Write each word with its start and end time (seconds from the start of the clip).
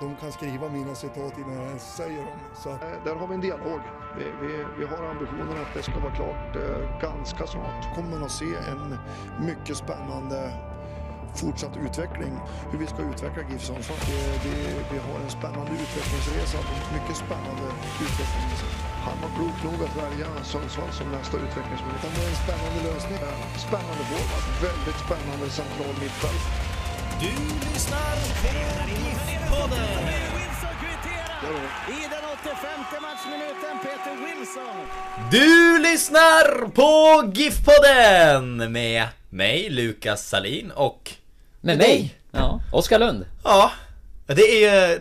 De 0.00 0.16
kan 0.20 0.32
skriva 0.32 0.68
mina 0.68 0.94
citat 0.94 1.38
innan 1.38 1.54
jag 1.54 1.66
ens 1.66 1.96
säger 1.96 2.18
dem. 2.24 2.38
Så 2.54 2.68
eh, 2.70 2.78
där 3.04 3.14
har 3.14 3.26
vi 3.26 3.34
en 3.34 3.40
dialog. 3.40 3.80
Vi, 4.18 4.24
vi, 4.46 4.64
vi 4.78 4.84
har 4.86 5.02
ambitionen 5.10 5.56
att 5.62 5.74
det 5.74 5.82
ska 5.82 5.98
vara 6.00 6.14
klart 6.14 6.56
eh, 6.56 7.00
ganska 7.00 7.46
snart. 7.46 7.94
kommer 7.94 8.10
man 8.10 8.22
att 8.24 8.30
se 8.30 8.54
en 8.72 8.98
mycket 9.46 9.76
spännande 9.76 10.52
fortsatt 11.40 11.76
utveckling. 11.86 12.32
Hur 12.70 12.78
vi 12.78 12.86
ska 12.86 13.00
utveckla 13.12 13.42
GIF 13.50 13.62
Sundsvall. 13.62 13.98
Det- 14.44 14.84
Vi 14.92 14.98
har 15.06 15.16
en 15.24 15.30
spännande 15.38 15.70
utvecklingsresa. 15.84 16.58
Mycket 16.96 17.16
spännande 17.24 17.64
utveckling. 18.04 18.50
Han 19.06 19.16
var 19.22 19.30
klok 19.36 19.58
nog 19.68 19.78
att 19.86 19.96
välja 20.04 20.26
Sundsvall 20.52 20.90
som 20.98 21.06
nästa 21.18 21.36
utvecklingsmöjlighet. 21.46 22.14
Det 22.16 22.22
är 22.26 22.30
en 22.34 22.40
spännande 22.46 22.80
lösning. 22.90 23.18
Spännande 23.68 24.02
forward. 24.10 24.44
Väldigt 24.68 24.98
spännande 25.06 25.46
central 25.60 25.94
mittfält. 26.04 26.44
Du 27.20 27.26
lyssnar 27.26 28.16
på 28.42 28.88
GIF-podden. 28.88 30.08
I 31.88 32.02
den 32.10 32.24
85 32.42 33.02
matchminuten 33.02 33.78
Peter 33.82 34.16
Wilson. 34.24 34.86
Du 35.30 35.78
lyssnar 35.82 36.68
på 36.68 37.22
GIF-podden 37.32 38.68
med 38.68 39.08
mig, 39.30 39.70
Lukas 39.70 40.28
Salin 40.28 40.70
och... 40.70 41.12
Med 41.60 41.78
mig? 41.78 42.14
Ja, 42.30 42.60
Oskar 42.72 42.98
Lund. 42.98 43.26
Ja, 43.44 43.72
det 44.26 44.64
är 44.64 44.90
ju... 44.90 45.00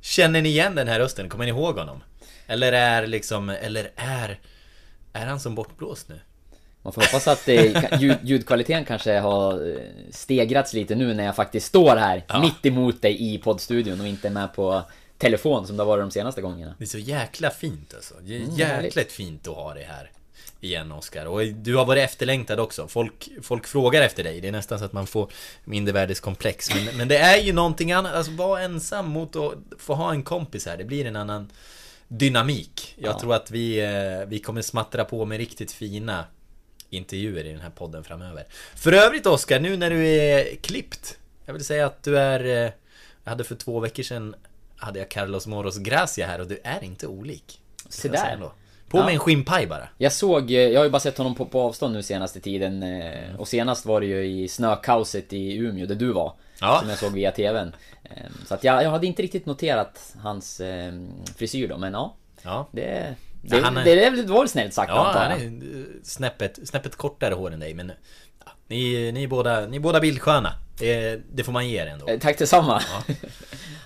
Känner 0.00 0.42
ni 0.42 0.48
igen 0.48 0.74
den 0.74 0.88
här 0.88 0.98
rösten? 0.98 1.28
Kommer 1.28 1.44
ni 1.44 1.50
ihåg 1.50 1.78
honom? 1.78 2.02
Eller 2.46 2.72
är 2.72 3.06
liksom, 3.06 3.48
eller 3.48 3.90
är... 3.96 4.40
Är 5.12 5.26
han 5.26 5.40
som 5.40 5.54
bortblåst 5.54 6.08
nu? 6.08 6.20
Man 6.82 6.92
får 6.92 7.00
hoppas 7.02 7.28
att 7.28 7.48
eh, 7.48 8.00
ljud, 8.00 8.16
ljudkvaliteten 8.22 8.84
kanske 8.84 9.18
har 9.18 9.68
eh, 9.70 9.76
stegrats 10.10 10.72
lite 10.72 10.94
nu 10.94 11.14
när 11.14 11.24
jag 11.24 11.36
faktiskt 11.36 11.66
står 11.66 11.96
här 11.96 12.24
Ja. 12.28 12.40
mitt 12.40 12.66
emot 12.66 13.02
dig 13.02 13.34
i 13.34 13.38
poddstudion 13.38 14.00
och 14.00 14.06
inte 14.06 14.30
med 14.30 14.54
på 14.54 14.82
telefon 15.18 15.66
som 15.66 15.76
det 15.76 15.82
har 15.82 15.88
varit 15.88 16.02
de 16.02 16.10
senaste 16.10 16.40
gångerna. 16.42 16.74
Det 16.78 16.84
är 16.84 16.86
så 16.86 16.98
jäkla 16.98 17.50
fint 17.50 17.94
alltså. 17.94 18.14
Det 18.22 18.36
är 18.36 18.40
Mm, 18.40 18.56
jäkligt 18.56 19.12
fint 19.12 19.48
att 19.48 19.54
ha 19.54 19.74
dig 19.74 19.84
här 19.84 20.10
igen 20.60 20.92
Oskar. 20.92 21.26
Och 21.26 21.46
du 21.46 21.76
har 21.76 21.84
varit 21.84 22.04
efterlängtad 22.04 22.60
också. 22.60 22.88
Folk, 22.88 23.28
folk 23.42 23.66
frågar 23.66 24.02
efter 24.02 24.24
dig. 24.24 24.40
Det 24.40 24.48
är 24.48 24.52
nästan 24.52 24.78
så 24.78 24.84
att 24.84 24.92
man 24.92 25.06
får 25.06 25.30
mindervärdeskomplex. 25.64 26.74
Men, 26.74 26.96
men 26.96 27.08
det 27.08 27.18
är 27.18 27.38
ju 27.42 27.52
någonting 27.52 27.92
annat. 27.92 28.14
Alltså 28.14 28.32
vara 28.32 28.60
ensam 28.62 29.08
mot 29.08 29.36
att 29.36 29.54
få 29.78 29.94
ha 29.94 30.10
en 30.10 30.22
kompis 30.22 30.66
här. 30.66 30.76
Det 30.76 30.84
blir 30.84 31.04
en 31.04 31.16
annan 31.16 31.50
dynamik. 32.08 32.94
Jag 32.98 33.14
Ja. 33.14 33.20
tror 33.20 33.34
att 33.34 33.50
vi, 33.50 33.80
eh, 33.80 34.28
vi 34.28 34.38
kommer 34.38 34.62
smattra 34.62 35.04
på 35.04 35.24
med 35.24 35.38
riktigt 35.38 35.72
fina 35.72 36.24
intervjuer 36.90 37.44
i 37.44 37.52
den 37.52 37.60
här 37.60 37.70
podden 37.70 38.04
framöver. 38.04 38.44
För 38.76 38.92
övrigt 38.92 39.26
Oskar, 39.26 39.60
nu 39.60 39.76
när 39.76 39.90
du 39.90 40.06
är 40.06 40.56
klippt. 40.56 41.18
Jag 41.46 41.52
vill 41.52 41.64
säga 41.64 41.86
att 41.86 42.02
du 42.02 42.18
är... 42.18 42.64
eh, 42.66 42.72
Jag 43.24 43.30
hade 43.30 43.44
för 43.44 43.54
två 43.54 43.80
veckor 43.80 44.02
sedan 44.02 44.34
hade 44.76 44.98
jag 44.98 45.08
Carlos 45.08 45.46
Moros 45.46 45.78
Gracia 45.78 46.26
här 46.26 46.40
och 46.40 46.46
du 46.46 46.60
är 46.64 46.84
inte 46.84 47.06
olik. 47.06 47.60
Se 47.88 48.08
där. 48.08 48.38
På 48.88 48.98
Ja. 48.98 49.04
med 49.04 49.12
en 49.14 49.18
skinnpaj 49.20 49.66
bara. 49.66 49.88
Jag 49.98 50.12
såg, 50.12 50.50
eh, 50.50 50.56
jag 50.60 50.80
har 50.80 50.84
ju 50.84 50.90
bara 50.90 51.00
sett 51.00 51.18
honom 51.18 51.34
på, 51.34 51.46
på 51.46 51.60
avstånd 51.60 51.94
nu 51.94 52.02
senaste 52.02 52.40
tiden 52.40 52.82
eh, 52.82 53.34
och 53.40 53.48
senast 53.48 53.86
var 53.86 54.00
det 54.00 54.06
ju 54.06 54.26
i 54.26 54.48
snökaoset 54.48 55.32
i 55.32 55.56
Umeå 55.56 55.86
där 55.86 55.94
du 55.94 56.12
var. 56.12 56.32
Ja. 56.60 56.78
Som 56.80 56.88
jag 56.88 56.98
såg 56.98 57.12
via 57.12 57.32
TVn. 57.32 57.72
Så 58.46 58.54
att 58.54 58.64
jag, 58.64 58.82
jag 58.84 58.90
hade 58.90 59.06
inte 59.06 59.22
riktigt 59.22 59.46
noterat 59.46 60.14
hans 60.20 60.60
frisyr 61.36 61.68
då, 61.68 61.78
men 61.78 61.92
ja. 61.92 62.14
Ja. 62.42 62.68
Det, 62.72 63.14
det, 63.50 63.56
Ja, 63.56 63.64
han 63.64 63.76
är- 63.76 63.84
det, 63.84 64.10
det 64.10 64.32
var 64.32 64.38
väl 64.40 64.48
snällt 64.48 64.74
sagt 64.74 64.90
Ja, 64.90 65.06
antar 65.06 65.20
han 65.20 65.30
jag. 65.30 65.40
är 65.42 65.86
snäppet, 66.02 66.58
snäppet 66.68 66.96
kortare 66.96 67.34
hår 67.34 67.50
än 67.52 67.60
dig 67.60 67.74
men... 67.74 67.92
Ja, 68.44 68.50
ni, 68.66 69.12
ni, 69.12 69.22
är 69.22 69.28
båda, 69.28 69.60
ni 69.66 69.76
är 69.76 69.80
båda 69.80 70.00
bildsköna. 70.00 70.52
Det, 70.78 71.20
det 71.32 71.44
får 71.44 71.52
man 71.52 71.68
ge 71.68 71.78
er 71.82 71.86
ändå. 71.86 72.08
Eh, 72.08 72.18
Tack 72.18 72.38
detsamma. 72.38 72.82
Ja. 72.92 73.02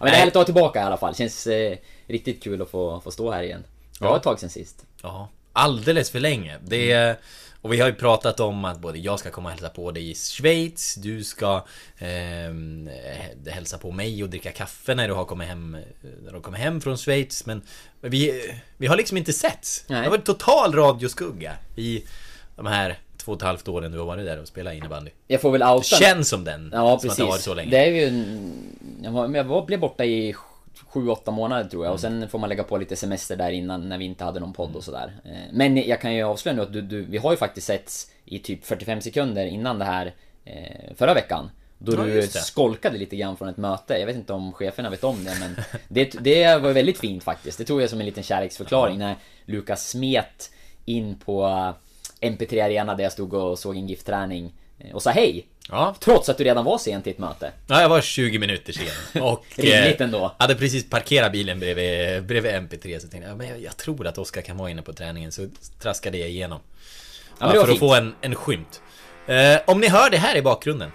men 0.01 0.09
det 0.09 0.09
är 0.09 0.19
härligt 0.19 0.33
att 0.33 0.34
vara 0.34 0.45
tillbaka 0.45 0.81
i 0.81 0.83
alla 0.83 0.97
fall. 0.97 1.15
Känns 1.15 1.47
eh, 1.47 1.77
riktigt 2.06 2.43
kul 2.43 2.62
att 2.62 2.71
få, 2.71 3.01
få 3.01 3.11
stå 3.11 3.31
här 3.31 3.43
igen. 3.43 3.65
Det 3.99 4.05
var 4.05 4.11
Ja. 4.12 4.17
ett 4.17 4.22
tag 4.22 4.41
sen 4.41 4.51
sist. 4.51 4.87
Ja, 5.03 5.28
alldeles 5.53 6.11
för 6.11 6.21
länge. 6.21 6.59
Det, 6.62 7.17
och 7.62 7.73
vi 7.73 7.81
har 7.81 7.89
ju 7.89 7.95
pratat 7.95 8.41
om 8.41 8.65
att 8.65 8.78
både 8.78 8.99
jag 8.99 9.19
ska 9.19 9.31
komma 9.31 9.49
och 9.49 9.53
hälsa 9.53 9.69
på 9.69 9.91
dig 9.91 10.11
i 10.11 10.15
Schweiz, 10.15 10.95
du 10.95 11.25
ska 11.25 11.65
ehm, 11.99 12.89
eh, 12.89 13.53
hälsa 13.53 13.78
på 13.78 13.91
mig 13.91 14.23
och 14.23 14.28
dricka 14.31 14.53
kaffe 14.53 14.95
när 14.95 15.09
du 15.09 15.15
har 15.15 15.25
kommit 15.25 15.49
hem, 15.49 15.77
när 16.25 16.33
du 16.33 16.41
kommer 16.41 16.59
hem 16.59 16.81
från 16.81 16.97
Schweiz. 16.97 17.47
Men 17.47 17.62
vi, 18.01 18.51
vi 18.77 18.87
har 18.87 18.97
liksom 18.97 19.17
inte 19.17 19.33
setts. 19.33 19.84
Det 19.89 19.95
har 19.95 20.11
varit 20.11 20.25
total 20.25 20.72
radioskugga 20.75 21.53
i 21.77 22.05
de 22.56 22.67
här 22.67 22.99
två 23.17 23.33
och 23.33 23.39
ett 23.39 23.43
halvt 23.43 23.69
åren 23.69 23.93
du 23.93 23.99
har 23.99 24.06
varit 24.06 24.25
där 24.27 24.41
och 24.41 24.49
spelat 24.49 24.75
innebandy. 24.75 25.11
Jag 25.28 25.41
får 25.41 25.51
väl 25.53 25.62
outa... 25.62 25.83
Känns 25.97 26.28
som 26.28 26.45
den. 26.45 26.71
Ja, 26.72 26.99
som 26.99 27.11
att 27.11 27.17
det 27.17 27.22
har 27.22 27.28
varit 27.28 27.33
precis. 27.33 27.45
så 27.45 27.55
länge. 27.55 27.71
Det 27.71 27.78
är 27.78 27.87
ju... 27.91 28.05
en- 28.05 28.67
Jag, 29.03 29.11
var, 29.12 29.37
jag 29.37 29.45
var, 29.45 29.67
blev 29.67 29.81
borta 29.81 30.05
i 30.05 30.34
7-8 30.92 31.30
månader 31.30 31.64
tror 31.64 31.84
jag 31.84 31.92
och 31.92 32.00
sen 32.00 32.28
får 32.28 32.38
man 32.38 32.48
lägga 32.48 32.64
på 32.64 32.76
lite 32.78 32.97
semester 32.97 33.36
där 33.36 33.50
innan 33.50 33.88
när 33.88 33.98
vi 33.98 34.04
inte 34.04 34.25
hade 34.25 34.41
någon 34.41 34.53
podd 34.53 34.76
och 34.76 34.84
sådär. 34.84 35.12
Eh, 35.25 35.53
Men 35.53 35.76
jag 35.76 36.00
kan 36.00 36.14
ju 36.14 36.22
avslöja 36.22 36.56
nu 36.56 36.62
att 36.62 36.72
du, 36.72 36.80
du, 36.82 37.03
vi 37.03 37.19
har 37.19 37.30
ju 37.30 37.36
faktiskt 37.36 37.66
setts 37.66 38.10
i 38.25 38.38
typ 38.38 38.64
45 38.64 39.00
sekunder 39.00 39.47
innan 39.47 39.78
det 39.78 39.84
här 39.84 40.14
eh, 40.44 40.94
förra 40.97 41.14
veckan. 41.14 41.50
Då 41.78 41.92
Ja, 41.92 42.04
du 42.04 42.22
skolkade 42.26 42.98
lite 42.98 43.16
grann 43.16 43.36
från 43.36 43.48
ett 43.48 43.56
möte. 43.56 43.98
Jag 43.98 44.06
vet 44.06 44.16
inte 44.16 44.32
om 44.32 44.53
cheferna 44.53 44.91
vet 44.91 45.04
om 45.04 45.25
det 45.25 45.36
men 45.41 45.56
det, 45.88 46.16
det 46.20 46.56
var 46.62 46.72
väldigt 46.72 46.98
fint 46.98 47.24
faktiskt. 47.24 47.59
Det 47.59 47.64
tog 47.64 47.82
jag 47.82 47.91
som 47.91 48.00
en 48.00 48.06
liten 48.06 48.22
kärleksförklaring 48.22 48.98
när 48.98 49.16
Lukas 49.44 49.88
smet 49.88 50.50
in 50.84 51.19
på 51.19 51.44
eh, 52.20 52.30
MP3 52.30 52.64
Arena 52.64 52.94
där 52.94 53.03
jag 53.03 53.12
stod 53.12 53.34
och 53.34 53.59
såg 53.59 53.76
en 53.76 53.88
GIF-träning 53.88 54.53
eh, 54.78 54.94
och 54.94 55.03
sa 55.03 55.10
hej. 55.10 55.47
Ja. 55.69 55.95
Trots 56.00 56.28
att 56.28 56.39
du 56.39 56.45
redan 56.45 56.65
var 56.65 56.78
sen 56.78 57.03
till 57.03 57.12
ett 57.12 57.19
möte. 57.19 57.53
Ja, 57.67 57.81
jag 57.81 57.89
var 57.89 58.00
20 58.00 58.39
minuter 58.39 58.73
sen. 58.73 59.23
Och 59.23 59.45
Rimligt 59.56 60.00
eh, 60.00 60.05
ändå. 60.05 60.34
hade 60.39 60.55
precis 60.55 60.91
parkerat 60.91 61.33
bilen 61.33 61.61
bredvid, 61.61 62.25
bredvid 62.25 62.53
MP3 62.53 62.99
så 62.99 63.09
tänkte 63.09 63.28
jag, 63.28 63.39
men 63.39 63.49
jag, 63.49 63.62
jag 63.62 63.77
tror 63.77 64.06
att 64.06 64.19
Oskar 64.19 64.43
kan 64.43 64.56
vara 64.56 64.71
inne 64.71 64.83
på 64.83 64.93
träningen 64.93 65.33
så 65.33 65.49
traskade 65.83 66.19
jag 66.19 66.28
igenom. 66.28 66.61
Ja, 67.39 67.51
för 67.51 67.59
att 67.59 67.67
fint. 67.69 67.78
få 67.78 67.95
en, 67.95 68.15
en 68.21 68.34
skymt. 68.34 68.83
Eh, 69.27 69.61
om 69.67 69.81
ni 69.81 69.89
hör 69.89 70.11
det 70.11 70.17
här 70.17 70.37
i 70.37 70.43
bakgrunden. 70.43 70.91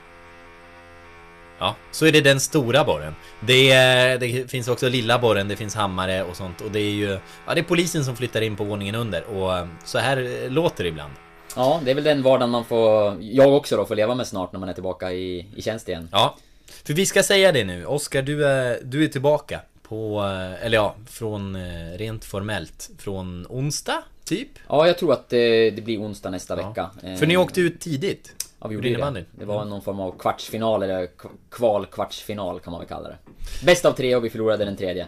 Ja, 1.60 1.76
så 1.92 2.06
är 2.06 2.12
det 2.12 2.22
den 2.22 2.40
stora 2.40 2.84
borren. 2.84 3.16
Det, 3.42 3.74
det 4.18 4.52
finns 4.52 4.68
också 4.68 4.90
lilla 4.90 5.20
borren, 5.20 5.48
det 5.48 5.56
finns 5.56 5.76
hammare 5.76 6.24
och 6.24 6.36
sånt. 6.36 6.62
Och 6.62 6.72
det 6.72 6.80
är 6.80 6.92
ju... 6.92 7.20
Ja, 7.48 7.54
det 7.54 7.60
är 7.60 7.64
polisen 7.64 8.06
som 8.06 8.16
flyttar 8.16 8.42
in 8.42 8.56
på 8.56 8.64
våningen 8.64 8.96
under. 8.96 9.24
Och 9.24 9.58
eh, 9.58 9.68
så 9.86 9.98
här 10.00 10.44
eh, 10.44 10.52
låter 10.52 10.84
det 10.84 10.90
ibland. 10.90 11.14
Ja, 11.56 11.82
det 11.86 11.92
är 11.92 11.96
väl 11.96 12.04
den 12.04 12.24
vardagen 12.24 12.50
man 12.50 12.66
får, 12.66 13.18
jag 13.22 13.54
också 13.54 13.78
då, 13.78 13.86
får 13.86 13.96
leva 13.96 14.16
med 14.16 14.28
snart 14.28 14.52
när 14.52 14.60
man 14.60 14.70
är 14.70 14.74
tillbaka 14.74 15.12
i, 15.12 15.46
i 15.56 15.62
tjänst 15.62 15.90
igen. 15.90 16.10
Ja, 16.12 16.36
för 16.84 16.94
vi 16.94 17.06
ska 17.06 17.24
säga 17.24 17.52
det 17.52 17.64
nu. 17.64 17.86
Oskar, 17.86 18.22
du 18.22 18.46
är, 18.46 18.80
du 18.84 19.04
är 19.04 19.08
tillbaka 19.08 19.62
på, 19.82 20.24
eh, 20.24 20.66
eller 20.66 20.78
ja, 20.78 20.96
från 21.08 21.56
eh, 21.56 21.98
rent 21.98 22.26
formellt 22.26 22.90
från 23.00 23.46
onsdag, 23.50 24.04
typ? 24.24 24.50
Ja, 24.68 24.88
jag 24.88 24.98
tror 24.98 25.14
att 25.14 25.30
det, 25.30 25.72
det 25.72 25.82
blir 25.82 26.02
onsdag 26.02 26.30
nästa 26.30 26.56
vecka. 26.56 26.90
Eh, 27.04 27.16
För 27.16 27.26
ni 27.26 27.38
åkte 27.38 27.62
ut 27.62 27.80
tidigt. 27.80 28.48
Ja, 28.60 28.68
vi 28.68 28.76
gjorde 28.76 28.90
det. 28.90 29.26
Det 29.32 29.46
var 29.46 29.66
någon 29.66 29.82
form 29.82 30.00
av 30.00 30.18
kvartsfinal, 30.20 30.84
eller 30.84 31.10
kval-kvartsfinal 31.50 32.60
kan 32.60 32.72
man 32.72 32.80
väl 32.80 32.90
kalla 32.90 33.10
det. 33.10 33.18
Bäst 33.66 33.86
av 33.86 33.92
tre 33.92 34.16
och 34.16 34.26
vi 34.26 34.30
förlorade 34.30 34.66
den 34.66 34.78
tredje. 34.78 35.08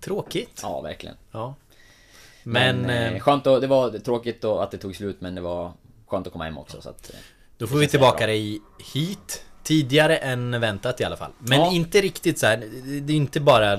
Tråkigt. 0.00 0.60
Ja, 0.62 0.80
verkligen. 0.80 1.16
Ja. 1.32 1.54
Men, 2.48 2.80
Men, 2.80 2.90
eh, 2.90 3.12
eh, 3.14 3.20
skönt 3.20 3.46
att, 3.46 3.60
det 3.60 3.66
var 3.66 3.90
tråkigt 3.98 4.42
då 4.42 4.58
att 4.58 4.70
det 4.70 4.78
tog 4.78 4.96
slut, 4.96 5.16
men 5.20 5.34
det 5.34 5.40
var 5.40 5.72
skönt 6.06 6.26
att 6.26 6.32
komma 6.32 6.44
hem 6.44 6.58
också 6.58 6.80
så 6.80 6.88
att... 6.88 7.10
eh, 7.14 7.18
då 7.58 7.66
får 7.66 7.76
vi 7.78 7.88
tillbaka 7.88 8.26
dig 8.26 8.60
hit. 8.94 9.42
Tidigare 9.62 10.16
än 10.16 10.60
väntat 10.60 11.00
i 11.00 11.04
alla 11.04 11.16
fall. 11.16 11.30
Men 11.38 11.58
Ja. 11.58 11.72
inte 11.72 12.00
riktigt 12.00 12.38
så 12.38 12.46
här. 12.46 12.56
Det 13.02 13.12
är 13.12 13.16
inte 13.16 13.40
bara 13.40 13.76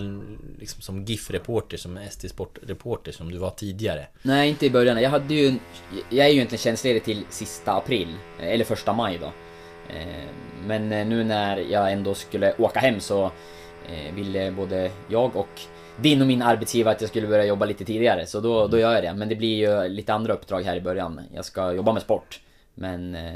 liksom 0.60 0.81
som 0.81 1.06
GIF-reporter, 1.06 1.78
som 1.78 1.98
ST 1.98 2.30
Sport-reporter 2.30 3.12
som 3.12 3.31
du 3.31 3.38
var 3.38 3.50
tidigare. 3.50 4.08
Nej, 4.22 4.50
inte 4.50 4.66
i 4.66 4.70
början. 4.70 5.02
Jag 5.02 5.10
hade 5.10 5.34
ju... 5.34 5.56
Jag 6.10 6.25
är 6.25 6.30
ju 6.30 6.36
egentligen 6.36 6.60
tjänstledig 6.62 7.04
till 7.04 7.24
sista 7.30 7.72
april. 7.74 8.08
eh, 8.40 8.48
Eller 8.48 8.66
första 8.66 8.94
maj 8.94 9.18
då. 9.22 9.31
Men 10.66 10.90
nu 10.90 11.24
när 11.24 11.58
jag 11.58 11.92
ändå 11.92 12.13
skulle 12.13 12.54
åka 12.58 12.80
hem 12.80 13.00
så 13.00 13.31
ville 14.13 14.52
både 14.52 14.92
jag 15.10 15.36
och 15.36 15.62
din 16.02 16.22
och 16.22 16.28
min 16.28 16.42
arbetsgivare 16.42 16.96
att 16.96 17.02
jag 17.02 17.10
skulle 17.10 17.28
börja 17.28 17.46
jobba 17.46 17.66
lite 17.66 17.86
tidigare. 17.86 18.26
Så 18.26 18.40
då, 18.40 18.68
då 18.68 18.80
gör 18.80 18.94
jag 18.94 19.04
det. 19.04 19.14
Men 19.14 19.30
det 19.30 19.36
blir 19.36 19.56
ju 19.56 19.90
lite 19.90 20.14
andra 20.14 20.34
uppdrag 20.34 20.62
här 20.62 20.76
i 20.76 20.82
början. 20.82 21.22
Jag 21.34 21.46
ska 21.46 21.74
jobba 21.74 21.94
med 21.94 22.02
sport. 22.02 22.40
Men 22.74 23.16
eh, 23.16 23.34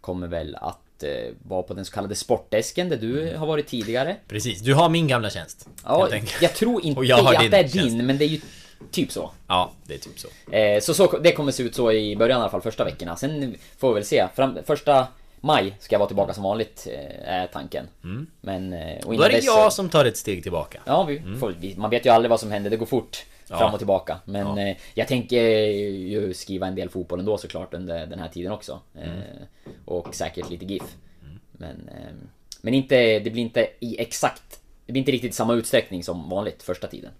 kommer 0.00 0.26
väl 0.26 0.56
att 0.60 1.02
eh, 1.02 1.34
vara 1.42 1.62
på 1.62 1.74
den 1.74 1.84
så 1.84 1.92
kallade 1.92 2.14
sportdesken 2.14 2.88
där 2.88 2.96
du 2.96 3.36
har 3.36 3.46
varit 3.46 3.66
tidigare. 3.66 4.16
Precis, 4.28 4.60
du 4.60 4.74
har 4.74 4.88
min 4.88 5.08
gamla 5.08 5.30
tjänst. 5.30 5.68
Ja, 5.84 6.08
jag 6.40 6.54
tror 6.54 6.84
inte 6.84 7.00
jag 7.02 7.34
att 7.34 7.50
det 7.50 7.58
är 7.58 7.68
tjänst. 7.68 7.74
din, 7.74 8.06
men 8.06 8.18
det 8.18 8.24
är 8.24 8.28
ju 8.28 8.40
Typ 8.90 9.12
så. 9.12 9.30
Ja, 9.46 9.72
det 9.86 9.94
är 9.94 9.98
typ 9.98 10.18
så. 10.18 10.28
Eh, 10.52 10.80
så, 10.80 10.94
så 10.94 11.18
det 11.18 11.32
kommer 11.32 11.52
se 11.52 11.62
ut 11.62 11.74
så 11.74 11.92
i 11.92 12.16
början 12.16 12.38
i 12.38 12.42
alla 12.42 12.50
fall, 12.50 12.60
första 12.62 12.84
veckorna. 12.84 13.16
Sen 13.16 13.56
får 13.78 13.88
vi 13.88 13.94
väl 13.94 14.04
se. 14.04 14.28
Fram, 14.34 14.58
första 14.66 15.06
maj 15.40 15.76
ska 15.80 15.94
jag 15.94 15.98
vara 15.98 16.06
tillbaka 16.08 16.34
som 16.34 16.42
vanligt, 16.42 16.86
eh, 16.90 17.28
är 17.28 17.46
tanken. 17.46 17.88
Men... 18.40 18.72
eh, 18.72 19.06
Och 19.06 19.16
Då 19.16 19.22
är 19.22 19.28
det 19.28 19.36
dess 19.36 19.44
jag 19.44 19.72
som 19.72 19.88
tar 19.88 20.04
ett 20.04 20.16
steg 20.16 20.42
tillbaka. 20.42 20.80
Ja, 20.84 21.02
vi 21.04 21.22
får, 21.40 21.54
vi, 21.60 21.76
man 21.76 21.90
vet 21.90 22.06
ju 22.06 22.10
aldrig 22.10 22.30
vad 22.30 22.40
som 22.40 22.50
händer, 22.50 22.70
det 22.70 22.76
går 22.76 22.86
fort. 22.86 23.24
Ja. 23.48 23.58
Fram 23.58 23.72
och 23.72 23.78
tillbaka. 23.80 24.18
Men 24.24 24.56
Ja. 24.58 24.68
eh, 24.68 24.76
jag 24.94 25.08
tänker 25.08 25.42
ju 25.42 26.34
skriva 26.34 26.66
en 26.66 26.74
del 26.74 26.88
fotboll 26.88 27.18
ändå 27.18 27.38
såklart 27.38 27.74
under 27.74 28.06
den 28.06 28.18
här 28.18 28.28
tiden 28.28 28.52
också. 28.52 28.80
Mm. 28.96 29.20
Och 29.84 30.14
säkert 30.14 30.50
lite 30.50 30.64
GIF. 30.64 30.82
Men, 31.52 31.88
eh, 31.88 32.14
men 32.60 32.74
inte, 32.74 33.18
det 33.18 33.30
blir 33.30 33.42
inte 33.42 33.68
i 33.80 34.00
exakt... 34.00 34.60
Det 34.86 34.92
blir 34.92 35.00
inte 35.00 35.12
riktigt 35.12 35.34
samma 35.34 35.54
utsträckning 35.54 36.04
som 36.04 36.28
vanligt 36.28 36.62
första 36.62 36.86
tiden. 36.86 37.10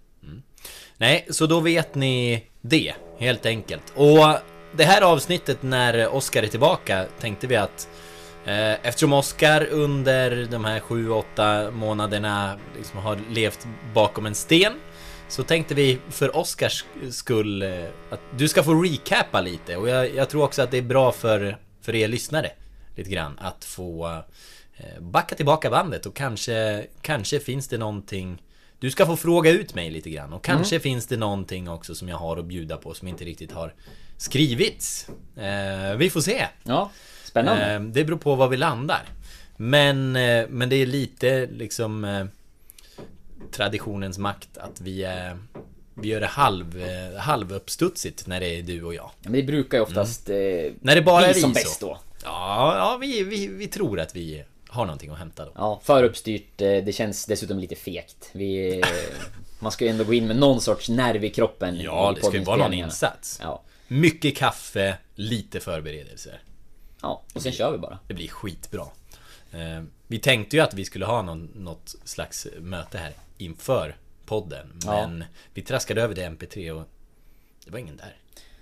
Nej, 0.97 1.25
så 1.29 1.45
då 1.45 1.59
vet 1.59 1.95
ni 1.95 2.43
det, 2.61 2.93
helt 3.17 3.45
enkelt. 3.45 3.93
Och 3.95 4.37
det 4.77 4.83
här 4.83 5.01
avsnittet 5.01 5.63
när 5.63 6.07
Oscar 6.15 6.43
är 6.43 6.47
tillbaka 6.47 7.05
tänkte 7.19 7.47
vi 7.47 7.55
att 7.55 7.87
Eftersom 8.45 9.13
Oscar 9.13 9.67
under 9.71 10.47
de 10.51 10.65
här 10.65 10.79
7-8 10.79 11.71
månaderna 11.71 12.57
liksom 12.77 12.99
har 12.99 13.19
levt 13.29 13.67
bakom 13.93 14.25
en 14.25 14.35
sten 14.35 14.73
Så 15.27 15.43
tänkte 15.43 15.75
vi 15.75 15.99
för 16.09 16.37
Oscars 16.37 16.85
skull 17.11 17.61
eh, 17.61 17.83
att 18.09 18.19
du 18.37 18.47
ska 18.47 18.63
få 18.63 18.73
recapa 18.73 19.41
lite. 19.41 19.77
Och 19.77 19.89
jag, 19.89 20.15
jag 20.15 20.29
tror 20.29 20.43
också 20.43 20.61
att 20.61 20.71
det 20.71 20.77
är 20.77 20.81
bra 20.81 21.11
för, 21.11 21.57
för 21.81 21.95
er 21.95 22.07
lyssnare 22.07 22.51
Lite 22.95 23.09
grann 23.09 23.39
att 23.39 23.65
få 23.65 24.23
eh, 24.77 25.01
backa 25.01 25.35
tillbaka 25.35 25.69
bandet. 25.69 26.05
Och 26.05 26.15
kanske, 26.15 26.85
kanske 27.01 27.39
finns 27.39 27.67
det 27.67 27.77
någonting 27.77 28.41
du 28.79 28.91
ska 28.91 29.05
få 29.05 29.17
fråga 29.17 29.51
ut 29.51 29.75
mig 29.75 29.89
lite 29.89 30.09
grann. 30.09 30.33
Och 30.33 30.43
kanske 30.43 30.79
finns 30.79 31.07
det 31.07 31.17
någonting 31.17 31.69
också 31.69 31.95
som 31.95 32.09
jag 32.09 32.17
har 32.17 32.37
att 32.37 32.45
bjuda 32.45 32.77
på 32.77 32.93
som 32.93 33.07
inte 33.07 33.23
riktigt 33.23 33.51
har 33.51 33.73
skrivits. 34.17 35.09
Eh, 35.37 35.95
vi 35.97 36.09
får 36.09 36.21
se. 36.21 36.47
Ja, 36.63 36.91
spännande. 37.31 37.73
Eh, 37.73 37.79
det 37.81 38.03
beror 38.03 38.17
på 38.17 38.35
var 38.35 38.47
vi 38.47 38.57
landar. 38.57 39.03
Men, 39.57 40.15
eh, 40.15 40.45
men 40.49 40.69
det 40.69 40.75
är 40.75 40.85
lite 40.85 41.45
liksom 41.51 42.03
eh, 42.05 42.25
traditionens 43.51 44.17
makt 44.17 44.57
att 44.57 44.81
vi, 44.81 45.03
eh, 45.03 45.35
vi 45.93 46.07
gör 46.07 46.19
det 46.19 46.27
halv, 46.27 46.81
eh, 46.81 47.19
halvuppstudsigt 47.19 48.27
när 48.27 48.39
det 48.39 48.47
är 48.59 48.61
du 48.63 48.83
och 48.83 48.93
jag. 48.93 49.03
Ja, 49.21 49.29
men 49.29 49.33
det 49.33 49.43
brukar 49.43 49.77
ju 49.77 49.83
oftast... 49.83 50.29
Eh, 50.29 50.35
När 50.81 50.95
det 50.95 51.01
bara 51.01 51.21
vi 51.21 51.27
är 51.29 51.33
vi 51.33 51.41
som 51.41 51.49
så. 51.49 51.53
bäst 51.53 51.79
då. 51.79 51.97
Ja, 52.23 52.75
ja 52.77 52.97
vi, 53.01 53.23
vi, 53.23 53.47
vi 53.47 53.67
tror 53.67 53.99
att 53.99 54.15
vi 54.15 54.43
har 54.67 54.85
någonting 54.85 55.09
att 55.11 55.17
hämta 55.19 55.45
då. 55.45 55.51
Ja, 55.55 55.81
för 55.83 56.03
uppstyrt. 56.03 56.61
eh, 56.61 56.67
Det 56.67 56.95
känns 56.95 57.25
dessutom 57.25 57.59
lite 57.59 57.75
fegt. 57.75 58.29
Vi... 58.31 58.83
Man 59.59 59.71
ska 59.71 59.85
ju 59.85 59.91
ändå 59.91 60.03
gå 60.03 60.13
in 60.13 60.27
med 60.27 60.35
någon 60.35 60.61
sorts 60.61 60.89
nerv 60.89 61.23
i 61.23 61.29
kroppen. 61.29 61.79
Ja, 61.81 62.11
i 62.11 62.15
det 62.15 62.25
ska 62.27 62.37
ju 62.37 62.43
vara 62.43 62.57
någon 62.57 62.73
insats. 62.73 63.39
Ja. 63.43 63.61
Mycket 63.87 64.37
kaffe, 64.37 64.97
lite 65.15 65.59
förberedelser. 65.59 66.39
Ja, 67.01 67.21
och 67.33 67.41
sen 67.41 67.51
kör 67.51 67.71
vi 67.71 67.77
bara. 67.77 67.99
Det 68.07 68.13
blir 68.13 68.27
skitbra. 68.27 68.85
Eh, 69.51 69.83
vi 70.07 70.19
tänkte 70.19 70.55
ju 70.55 70.61
att 70.61 70.73
vi 70.73 70.85
skulle 70.85 71.05
ha 71.05 71.21
någon, 71.21 71.49
något 71.55 71.95
slags 72.03 72.47
möte 72.59 72.97
här 72.97 73.13
inför 73.37 73.95
podden. 74.25 74.79
Ja. 74.85 74.91
Men 75.07 75.23
vi 75.53 75.61
traskade 75.61 76.01
över 76.01 76.15
till 76.15 76.23
MP3 76.23 76.71
och 76.71 76.83
det 77.65 77.71
var 77.71 77.79
ingen 77.79 77.97
där. 77.97 78.15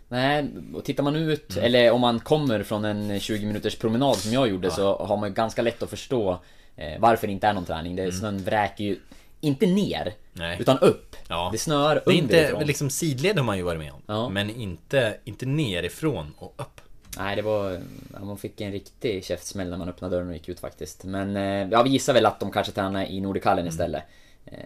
Nej, 0.07 0.45
och 0.73 0.85
tittar 0.85 1.03
man 1.03 1.15
ut, 1.15 1.51
Mm. 1.51 1.63
eller 1.65 1.91
om 1.91 2.01
man 2.01 2.19
kommer 2.19 2.63
från 2.63 2.85
en 2.85 3.19
20 3.19 3.45
minuters 3.45 3.75
promenad 3.75 4.15
som 4.17 4.33
jag 4.33 4.49
gjorde 4.49 4.71
så 4.71 4.97
har 4.97 5.17
man 5.17 5.29
ju 5.29 5.35
ganska 5.35 5.61
lätt 5.61 5.83
att 5.83 5.89
förstå 5.89 6.39
eh, 6.75 6.99
varför 6.99 7.27
det 7.27 7.33
inte 7.33 7.47
är 7.47 7.53
någon 7.53 7.65
träning. 7.65 7.95
Det, 7.95 8.11
Snön 8.11 8.43
vräker 8.43 8.83
ju 8.83 8.99
inte 9.41 9.65
ner, 9.65 10.01
Mm. 10.01 10.13
Nej. 10.33 10.57
utan 10.59 10.79
upp. 10.79 11.15
Ja. 11.27 11.49
Det 11.51 11.57
snöar 11.57 11.95
Det 12.05 12.11
är 12.11 12.15
inte, 12.15 12.35
underifrån. 12.37 12.63
liksom 12.63 12.89
sidled 12.89 13.37
har 13.37 13.43
man 13.43 13.57
ju 13.57 13.63
varit 13.63 13.79
med 13.79 13.91
om. 13.91 14.01
Ja. 14.05 14.29
Men 14.29 14.49
inte, 14.49 15.17
inte 15.23 15.45
nerifrån 15.45 16.33
och 16.37 16.53
upp. 16.57 16.81
Nej, 17.19 17.35
det 17.35 17.41
var... 17.41 17.71
Ja, 18.13 18.25
man 18.25 18.37
fick 18.37 18.61
en 18.61 18.71
riktig 18.71 19.25
käftsmäll 19.25 19.69
när 19.69 19.77
man 19.77 19.89
öppnade 19.89 20.15
dörren 20.15 20.27
och 20.27 20.33
gick 20.33 20.49
ut 20.49 20.59
faktiskt. 20.59 21.03
Men 21.03 21.35
eh, 21.37 21.67
ja, 21.71 21.83
vi 21.83 21.89
gissar 21.89 22.13
väl 22.13 22.25
att 22.25 22.39
de 22.39 22.51
kanske 22.51 22.73
tränar 22.73 23.05
i 23.05 23.21
Nordikallen 23.21 23.59
Mm. 23.59 23.69
istället. 23.69 24.03
Eh, 24.45 24.57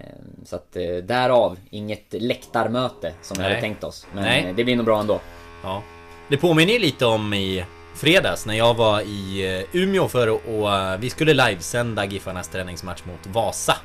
Så 0.46 0.56
att 0.56 0.76
eh, 0.76 0.96
därav, 0.96 1.58
inget 1.70 2.06
läktarmöte 2.14 3.14
som 3.22 3.36
vi 3.38 3.42
Nej. 3.44 3.50
hade 3.50 3.62
tänkt 3.62 3.84
oss. 3.84 4.08
Men 4.14 4.24
Nej. 4.24 4.54
det 4.56 4.64
blir 4.64 4.76
nog 4.76 4.86
bra 4.86 5.00
ändå. 5.00 5.20
Ja. 5.64 5.84
Det 6.30 6.38
påminner 6.38 6.74
ju 6.74 6.80
lite 6.80 7.06
om 7.06 7.34
i 7.34 7.66
fredags 7.96 8.46
när 8.46 8.54
jag 8.54 8.74
var 8.74 9.02
i 9.02 9.66
Umeå 9.74 10.08
för 10.08 10.30
och, 10.30 10.70
vi 11.04 11.10
skulle 11.10 11.34
livesända 11.34 12.06
Giffarnas 12.06 12.48
träningsmatch 12.50 13.02
mot 13.06 13.28
Vasa. 13.36 13.78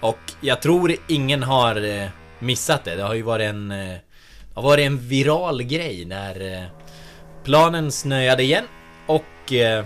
Och 0.00 0.18
jag 0.40 0.62
tror 0.62 0.96
ingen 1.08 1.42
har 1.42 2.08
missat 2.44 2.84
det. 2.84 2.94
Det 2.96 3.02
har 3.02 3.14
ju 3.14 3.22
varit 3.22 3.48
en, 3.48 3.68
det 3.68 4.00
har 4.54 4.62
varit 4.62 4.86
en 4.86 4.98
viral 4.98 5.62
grej 5.62 6.04
när 6.04 6.68
planen 7.44 7.92
snöade 7.92 8.42
igen 8.42 8.64
och 9.06 9.52
eh, 9.52 9.84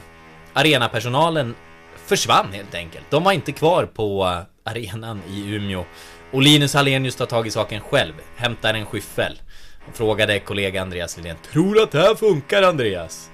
arenapersonalen 0.53 1.55
försvann 1.97 2.53
helt 2.53 2.75
enkelt. 2.75 3.05
De 3.11 3.25
var 3.25 3.33
inte 3.33 3.53
kvar 3.53 3.87
på 3.87 4.25
eh, 4.25 4.71
arenan 4.73 5.23
i 5.31 5.55
Umeå. 5.55 5.85
Och 6.33 6.43
Linus 6.43 6.75
Hallenius 6.75 7.17
tar 7.17 7.27
tag 7.27 7.47
i 7.47 7.51
saken 7.51 7.81
själv, 7.81 8.13
hämtar 8.37 8.75
en 8.75 8.87
skyffel. 8.87 9.41
Och 9.89 9.97
frågade 9.97 10.41
kollega 10.41 10.83
Andreas 10.83 11.17
Lindén, 11.17 11.37
Tror 11.53 11.75
du 11.75 11.83
att 11.83 11.91
det 11.91 11.99
här 12.01 12.15
funkar 12.15 12.63
Andreas? 12.63 13.31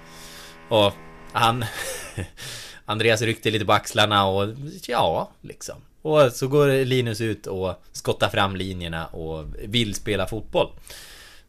Och 0.69 0.93
han... 1.33 1.65
Andreas 2.85 3.23
ryckte 3.23 3.51
lite 3.51 3.65
på 3.65 3.73
axlarna 3.73 4.27
och 4.27 4.49
ja, 4.87 5.31
liksom. 5.41 5.77
Och 6.03 6.33
så 6.33 6.49
går 6.49 6.85
Linus 6.85 7.21
ut 7.21 7.47
och 7.47 7.83
skottar 7.93 8.29
fram 8.29 8.57
linjerna 8.57 9.07
och 9.07 9.45
vill 9.63 9.95
spela 9.95 10.27
fotboll. 10.27 10.69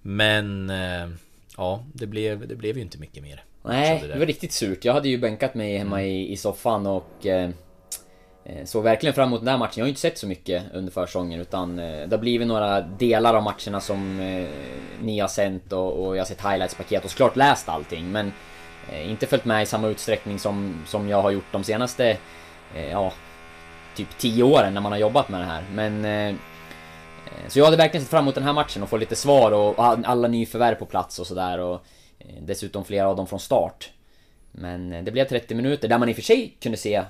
Men... 0.02 0.70
eh, 0.70 1.08
Ja, 1.58 1.84
det 1.94 2.08
blev, 2.08 2.48
det 2.48 2.56
blev 2.56 2.76
ju 2.76 2.82
inte 2.82 2.98
mycket 2.98 3.24
mer. 3.24 3.44
Nej, 3.66 4.04
det 4.08 4.20
var 4.20 4.26
riktigt 4.26 4.52
surt. 4.52 4.86
Jag 4.86 4.94
hade 4.94 5.10
ju 5.10 5.18
bänkat 5.18 5.56
mig 5.56 5.78
hemma 5.78 6.00
Mm. 6.02 6.12
i, 6.12 6.32
i 6.32 6.38
soffan 6.38 6.88
och 6.88 7.26
eh, 7.26 7.50
eh, 8.46 8.66
såg 8.66 8.84
verkligen 8.84 9.14
fram 9.14 9.28
emot 9.28 9.40
den 9.42 9.48
här 9.48 9.58
matchen. 9.58 9.74
Jag 9.76 9.84
har 9.84 9.88
ju 9.88 9.92
inte 9.92 10.02
sett 10.02 10.18
så 10.18 10.28
mycket 10.28 10.64
under 10.74 10.92
försäsongen 10.92 11.40
utan 11.40 11.80
eh, 11.80 12.08
det 12.08 12.16
har 12.16 12.18
blivit 12.22 12.48
några 12.48 12.82
delar 12.82 13.34
av 13.34 13.44
matcherna 13.44 13.80
som 13.80 14.20
eh, 14.20 14.48
ni 15.02 15.20
har 15.20 15.28
sänt 15.28 15.74
och, 15.74 16.06
och 16.08 16.16
jag 16.16 16.22
har 16.22 16.26
sett 16.26 16.42
highlights-paket 16.42 17.06
och 17.06 17.12
såklart 17.12 17.36
läst 17.36 17.70
allting 17.70 18.12
men 18.12 18.32
eh, 18.92 19.10
inte 19.12 19.26
följt 19.28 19.46
med 19.46 19.64
i 19.64 19.66
samma 19.66 19.88
utsträckning 19.88 20.40
som, 20.40 20.84
som 20.88 21.10
jag 21.10 21.22
har 21.22 21.32
gjort 21.32 21.52
de 21.52 21.64
senaste, 21.64 22.18
eh, 22.76 22.92
ja, 22.92 23.14
typ 23.96 24.18
10 24.18 24.44
åren 24.44 24.74
när 24.74 24.82
man 24.82 24.92
har 24.92 25.00
jobbat 25.00 25.30
med 25.30 25.40
det 25.40 25.46
här. 25.46 25.64
Men 25.74 26.06
eh, 26.06 26.36
så 27.50 27.60
jag 27.60 27.66
hade 27.66 27.78
verkligen 27.78 28.02
sett 28.04 28.12
fram 28.12 28.24
emot 28.24 28.36
den 28.36 28.44
här 28.44 28.54
matchen 28.54 28.84
och 28.84 28.90
få 28.90 28.98
lite 28.98 29.16
svar 29.16 29.52
och, 29.52 29.76
alla 29.78 30.28
nyförvärv 30.28 30.76
på 30.76 30.86
plats 30.86 31.20
och 31.20 31.28
sådär 31.28 31.60
och 31.60 31.86
eh, 32.20 32.28
dessutom 32.42 32.86
flera 32.86 33.08
av 33.08 33.16
dem 33.16 33.28
från 33.28 33.40
start. 33.40 33.90
Men 34.52 34.94
eh, 34.94 35.04
det 35.04 35.12
blev 35.12 35.26
30 35.28 35.56
minuter 35.56 35.88
där 35.88 35.98
man 35.98 36.10
i 36.10 36.12
och 36.12 36.16
för 36.16 36.24
sig 36.24 36.58
kunde 36.62 36.78
se 36.78 37.04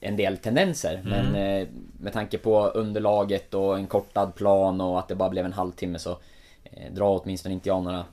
en 0.00 0.16
del 0.16 0.36
tendenser 0.36 1.00
men 1.04 1.34
eh, 1.34 1.68
med 2.00 2.12
tanke 2.12 2.38
på 2.38 2.66
underlaget 2.66 3.54
och 3.54 3.76
en 3.78 3.86
kortad 3.86 4.34
plan 4.34 4.80
och 4.80 4.98
att 4.98 5.08
det 5.08 5.14
bara 5.14 5.30
blev 5.30 5.44
en 5.44 5.52
halvtimme 5.52 5.98
så 5.98 6.10
eh, 6.64 6.92
drar 6.92 7.20
åtminstone 7.22 7.54
inte 7.54 7.68
jag 7.68 7.82
några 7.82 8.04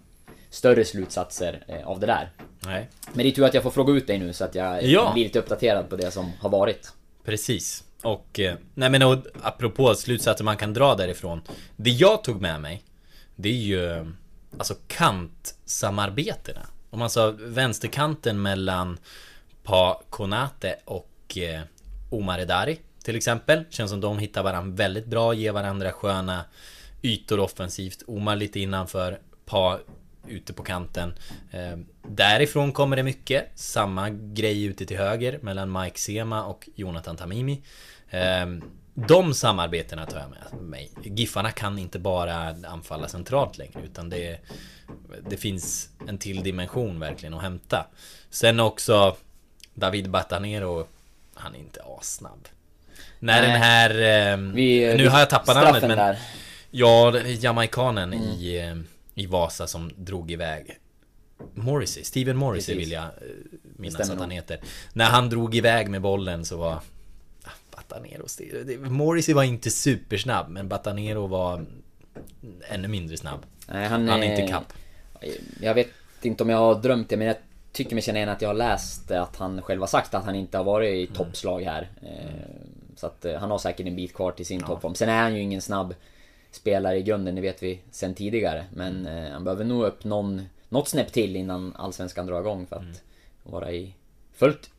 större 0.49 0.85
slutsatser 0.85 1.63
eh, 1.67 1.87
av 1.87 1.99
det 1.99 2.05
där. 2.05 2.29
Nej, 2.65 2.87
Men 3.13 3.23
det 3.23 3.29
är 3.29 3.31
tur 3.31 3.45
att 3.45 3.53
jag 3.53 3.63
får 3.63 3.71
fråga 3.71 3.93
ut 3.93 4.07
dig 4.07 4.17
nu 4.19 4.33
så 4.33 4.43
att 4.45 4.55
jag 4.55 4.83
Ja. 4.83 5.11
blir 5.13 5.23
lite 5.23 5.39
uppdaterad 5.39 5.89
på 5.89 5.95
det 5.95 6.11
som 6.11 6.31
har 6.39 6.49
varit. 6.49 6.93
precis. 7.25 7.83
Och, 8.03 8.39
eh, 8.39 8.55
nej 8.73 8.89
men 8.89 9.03
och, 9.03 9.17
apropå 9.41 9.95
slutsatser 9.95 10.43
man 10.43 10.57
kan 10.57 10.73
dra 10.73 10.95
därifrån. 10.95 11.41
Det 11.75 11.89
jag 11.89 12.23
tog 12.23 12.41
med 12.41 12.61
mig, 12.61 12.83
det 13.35 13.49
är 13.49 13.53
ju 13.53 14.11
alltså 14.57 14.75
kantsamarbetena. 14.87 16.67
Om 16.89 16.99
man 16.99 17.09
sa 17.09 17.33
vänsterkanten 17.39 18.41
mellan 18.41 18.97
Pa 19.63 20.01
Konate 20.09 20.75
och 20.85 21.37
eh, 21.37 21.61
Omar 22.09 22.39
Edari 22.39 22.79
till 23.03 23.15
exempel. 23.15 23.63
Känns 23.69 23.91
som 23.91 24.01
de 24.01 24.19
hittar 24.19 24.43
varandra 24.43 24.75
väldigt 24.75 25.05
bra, 25.05 25.33
ger 25.33 25.51
varandra 25.51 25.91
sköna 25.91 26.45
ytor 27.01 27.39
offensivt. 27.39 28.03
Omar 28.07 28.35
lite 28.35 28.59
innanför, 28.59 29.19
Pa 29.45 29.79
ute 30.27 30.53
på 30.53 30.63
kanten. 30.63 31.13
Eh, 31.51 31.77
därifrån 32.07 32.71
kommer 32.71 32.95
det 32.95 33.03
mycket. 33.03 33.51
Samma 33.55 34.09
grej 34.09 34.63
ute 34.63 34.85
till 34.85 34.97
höger 34.97 35.39
mellan 35.41 35.81
Mike 35.81 35.99
Sema 35.99 36.45
och 36.45 36.69
Jonathan 36.75 37.17
Tamimi. 37.17 37.61
Eh, 38.11 38.45
de 38.93 39.33
samarbetena 39.33 40.05
tar 40.05 40.19
jag 40.19 40.29
med 40.29 40.61
mig. 40.61 40.91
Giffarna 41.03 41.51
kan 41.51 41.79
inte 41.79 41.99
bara 41.99 42.55
anfalla 42.67 43.07
centralt 43.07 43.57
längre 43.57 43.81
utan 43.85 44.09
det, 44.09 44.39
det 45.29 45.37
finns 45.37 45.89
en 46.07 46.17
till 46.17 46.43
dimension 46.43 46.99
verkligen 46.99 47.33
att 47.33 47.41
hämta. 47.41 47.87
Sen 48.29 48.59
också 48.59 49.15
David 49.73 50.09
Batanero, 50.09 50.87
han 51.33 51.55
är 51.55 51.59
inte 51.59 51.81
assnabb. 51.99 52.47
När 53.19 53.41
Nej. 53.41 53.51
den 53.51 53.61
här... 53.61 53.89
Eh, 53.89 54.37
Vi, 54.37 54.93
nu 54.97 55.07
har 55.07 55.19
jag 55.19 55.29
tappat 55.29 55.55
namnet 55.55 55.81
men... 55.81 55.97
där. 55.97 56.19
Ja, 56.71 57.19
jamaikanen 57.19 58.13
i, 58.13 58.55
eh, 58.57 59.21
i 59.23 59.25
Vasa 59.25 59.67
som 59.67 59.91
drog 59.95 60.31
iväg 60.31 60.77
Morrissey, 61.53 62.03
Steven 62.03 62.37
Morrissey 62.37 62.75
Precis. 62.75 62.87
vill 62.87 62.93
jag 62.93 63.03
eh, 63.03 63.09
minnas 63.61 64.09
att 64.09 64.19
han 64.19 64.31
heter 64.31 64.59
När 64.93 65.05
han 65.05 65.29
drog 65.29 65.55
iväg 65.55 65.89
med 65.89 66.01
bollen 66.01 66.45
så 66.45 66.57
var 66.57 66.79
Batanero 67.91 68.89
Morrissey 68.89 69.35
var 69.35 69.43
inte 69.43 69.69
supersnabb 69.71 70.49
men 70.49 70.67
Batanero 70.67 71.27
var 71.27 71.65
ännu 72.69 72.87
mindre 72.87 73.17
snabb. 73.17 73.39
Nej, 73.67 73.87
han, 73.87 74.07
Han 74.09 74.23
är 74.23 74.39
inte 74.39 74.51
kapp. 74.51 74.73
Jag 75.61 75.73
vet 75.73 75.89
inte 76.21 76.43
om 76.43 76.49
jag 76.49 76.57
har 76.57 76.75
drömt 76.75 77.09
det 77.09 77.17
men 77.17 77.27
jag 77.27 77.35
tycker 77.71 77.95
mig 77.95 78.01
känna 78.03 78.19
igen 78.19 78.29
att 78.29 78.41
jag 78.41 78.49
har 78.49 78.53
läst 78.53 79.11
att 79.11 79.35
han 79.35 79.61
själv 79.61 79.81
har 79.81 79.87
sagt 79.87 80.13
att 80.13 80.25
han 80.25 80.35
inte 80.35 80.57
har 80.57 80.63
varit 80.65 81.09
i 81.09 81.13
toppslag 81.13 81.61
här. 81.61 81.89
Eh, 82.01 82.45
Så 82.95 83.07
att 83.07 83.25
eh, 83.25 83.35
han 83.39 83.51
har 83.51 83.57
säkert 83.57 83.87
en 83.87 83.95
bit 83.95 84.13
kvar 84.13 84.31
till 84.31 84.45
sin 84.45 84.63
toppform. 84.63 84.95
Sen 84.95 85.09
är 85.09 85.21
han 85.21 85.35
ju 85.35 85.41
ingen 85.41 85.61
snabb 85.61 85.95
spelare 86.51 86.97
i 86.97 87.01
grunden, 87.03 87.35
det 87.35 87.41
vet 87.41 87.63
vi 87.63 87.79
sen 87.91 88.13
tidigare. 88.13 88.65
Men 88.73 89.05
eh, 89.05 89.31
han 89.31 89.43
behöver 89.43 89.63
nog 89.65 89.83
upp 89.83 90.03
någon, 90.03 90.41
något 90.69 90.87
snäpp 90.87 91.11
till 91.13 91.35
innan 91.35 91.75
Allsvenskan 91.75 92.25
drar 92.25 92.39
igång 92.41 92.65
för 92.65 92.75
att 92.75 93.01
vara 93.43 93.71
i 93.71 93.93
fullt 94.33 94.69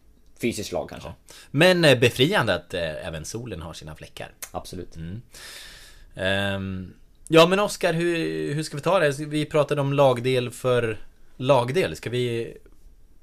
fysiskt 0.42 0.68
slag 0.68 0.88
kanske. 0.88 1.12
Men 1.50 1.84
eh, 1.84 1.98
befriande 1.98 2.54
att 2.54 2.74
eh, 2.74 3.06
även 3.06 3.24
solen 3.24 3.62
har 3.62 3.72
sina 3.72 3.94
fläckar. 3.94 4.30
Absolut. 4.50 4.96
Ehm, 6.14 6.94
ja 7.28 7.46
men 7.46 7.58
Oskar, 7.58 7.92
hur, 7.92 8.54
hur 8.54 8.62
ska 8.62 8.76
vi 8.76 8.82
ta 8.82 8.98
det? 8.98 9.18
Vi 9.18 9.46
pratade 9.46 9.80
om 9.80 9.92
lagdel 9.92 10.50
för 10.50 10.98
lagdel. 11.36 11.96
Ska 11.96 12.10
vi 12.10 12.56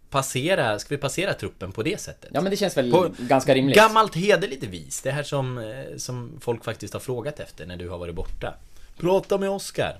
passera, 0.09 0.79
ska 0.79 0.95
vi 0.95 1.01
passera 1.01 1.33
truppen 1.33 1.71
på 1.71 1.83
det 1.83 2.01
sättet? 2.01 2.31
Ja 2.33 2.41
men 2.41 2.51
det 2.51 2.57
känns 2.57 2.77
väl 2.77 2.91
På 2.91 3.09
ganska 3.17 3.55
rimligt. 3.55 3.77
Gammalt 3.77 4.15
hederligt 4.15 4.63
vis. 4.63 5.01
Det 5.01 5.11
här 5.11 5.23
som, 5.23 5.57
eh, 5.57 5.97
som 5.97 6.37
folk 6.41 6.63
faktiskt 6.63 6.93
har 6.93 6.99
frågat 6.99 7.39
efter 7.39 7.65
när 7.65 7.77
du 7.77 7.89
har 7.89 7.97
varit 7.97 8.15
borta. 8.15 8.53
Prata 8.97 9.37
med 9.37 9.49
Oskar. 9.49 9.99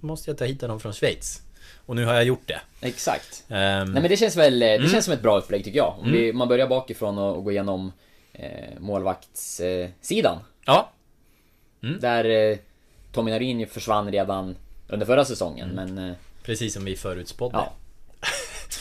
Måste 0.00 0.30
jag 0.30 0.38
ta 0.38 0.44
hit 0.44 0.62
honom 0.62 0.80
från 0.80 0.92
Schweiz. 0.92 1.42
Och 1.90 1.96
nu 1.96 2.04
har 2.04 2.14
jag 2.14 2.24
gjort 2.24 2.46
det. 2.48 2.60
Exakt. 2.80 3.44
Ehm, 3.48 3.92
Nej 3.92 4.02
men 4.02 4.10
det 4.10 4.16
känns 4.16 4.36
väl, 4.36 4.58
det 4.58 4.74
Mm. 4.74 4.88
känns 4.90 5.04
som 5.04 5.14
ett 5.14 5.22
bra 5.22 5.38
upplägg 5.38 5.64
tycker 5.64 5.78
jag. 5.78 5.96
Om 5.98 6.12
vi, 6.12 6.32
man 6.32 6.48
börjar 6.48 6.66
bakifrån 6.68 7.18
och, 7.18 7.36
och 7.36 7.44
går 7.44 7.52
igenom 7.52 7.92
eh, 8.32 8.78
målvaktssidan. 8.78 10.36
Eh. 10.36 10.42
Ja, 10.64 10.92
Där 12.00 12.24
eh, 12.24 12.58
Tommy 13.12 13.30
Narin 13.30 13.66
försvann 13.66 14.12
redan 14.12 14.56
under 14.88 15.06
förra 15.06 15.24
säsongen 15.24 15.70
Mm. 15.70 15.94
men... 15.94 16.10
Eh, 16.10 16.16
precis 16.42 16.74
som 16.74 16.84
vi 16.84 16.96
förutspådde. 16.96 17.56
ja. 17.58 17.72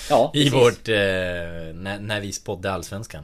Ja, 0.09 0.31
I 0.33 0.49
vårt... 0.49 0.87
Eh, 0.87 0.95
när, 1.73 1.99
när 1.99 2.21
vi 2.21 2.31
spådde 2.31 2.71
Allsvenskan. 2.71 3.23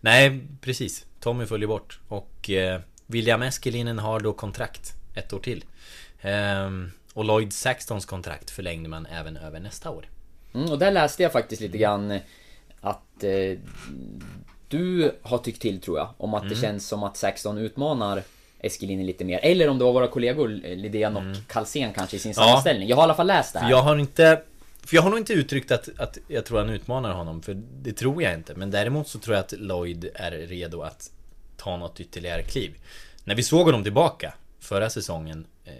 Nej, 0.00 0.40
precis. 0.60 1.06
Tommy 1.20 1.46
följer 1.46 1.68
bort. 1.68 2.00
Och 2.08 2.50
eh, 2.50 2.80
William 3.06 3.42
Eskelinen 3.42 3.98
har 3.98 4.20
då 4.20 4.32
kontrakt 4.32 4.92
ett 5.14 5.32
år 5.32 5.38
till. 5.40 5.64
Ehm, 6.20 6.90
och 7.14 7.24
Lloyd 7.24 7.52
Saxtons 7.52 8.06
kontrakt 8.06 8.50
förlängde 8.50 8.88
man 8.88 9.06
även 9.06 9.36
över 9.36 9.60
nästa 9.60 9.90
år. 9.90 10.06
Mm, 10.54 10.70
och 10.70 10.78
där 10.78 10.90
läste 10.90 11.22
jag 11.22 11.32
faktiskt 11.32 11.62
lite 11.62 11.78
grann 11.78 12.18
att 12.80 13.24
eh, 13.24 13.58
du 14.68 15.14
har 15.22 15.38
tyckt 15.38 15.62
till 15.62 15.80
tror 15.80 15.98
jag 15.98 16.08
om 16.16 16.34
att 16.34 16.42
Mm. 16.42 16.54
det 16.54 16.60
känns 16.60 16.88
som 16.88 17.02
att 17.02 17.16
Saxton 17.16 17.58
utmanar 17.58 18.22
Eskelinen 18.58 19.06
lite 19.06 19.24
mer. 19.24 19.40
Eller 19.42 19.68
om 19.68 19.78
det 19.78 19.84
var 19.84 19.92
våra 19.92 20.08
kollegor 20.08 20.60
eh, 20.64 20.76
Lidén 20.76 21.16
och 21.16 21.22
Kalsén 21.48 21.92
kanske 21.92 22.16
i 22.16 22.20
sin 22.20 22.32
Mm. 22.32 22.40
Ja. 22.42 22.46
sammanställning. 22.48 22.88
Jag 22.88 22.96
har 22.96 23.02
i 23.02 23.04
alla 23.04 23.14
fall 23.14 23.26
läst 23.26 23.52
det 23.52 23.58
För 23.58 23.64
här. 23.64 23.70
jag 23.70 23.82
har 23.82 23.96
inte... 23.96 24.42
För 24.86 24.96
jag 24.96 25.02
har 25.02 25.10
nog 25.10 25.18
inte 25.18 25.32
uttryckt 25.32 25.70
att, 25.70 25.88
att 25.98 26.18
jag 26.28 26.44
tror 26.46 26.58
han 26.58 26.70
utmanar 26.70 27.12
honom, 27.12 27.42
för 27.42 27.54
det 27.82 27.92
tror 27.92 28.22
jag 28.22 28.34
inte. 28.34 28.54
Men 28.54 28.70
däremot 28.70 29.08
så 29.08 29.18
tror 29.18 29.36
jag 29.36 29.44
att 29.44 29.52
Lloyd 29.52 30.10
är 30.14 30.30
redo 30.30 30.82
att 30.82 31.10
ta 31.56 31.76
något 31.76 32.00
ytterligare 32.00 32.42
kliv. 32.42 32.74
När 33.24 33.34
vi 33.34 33.42
såg 33.42 33.66
honom 33.66 33.82
tillbaka 33.82 34.34
förra 34.60 34.90
säsongen 34.90 35.46
eh, 35.64 35.72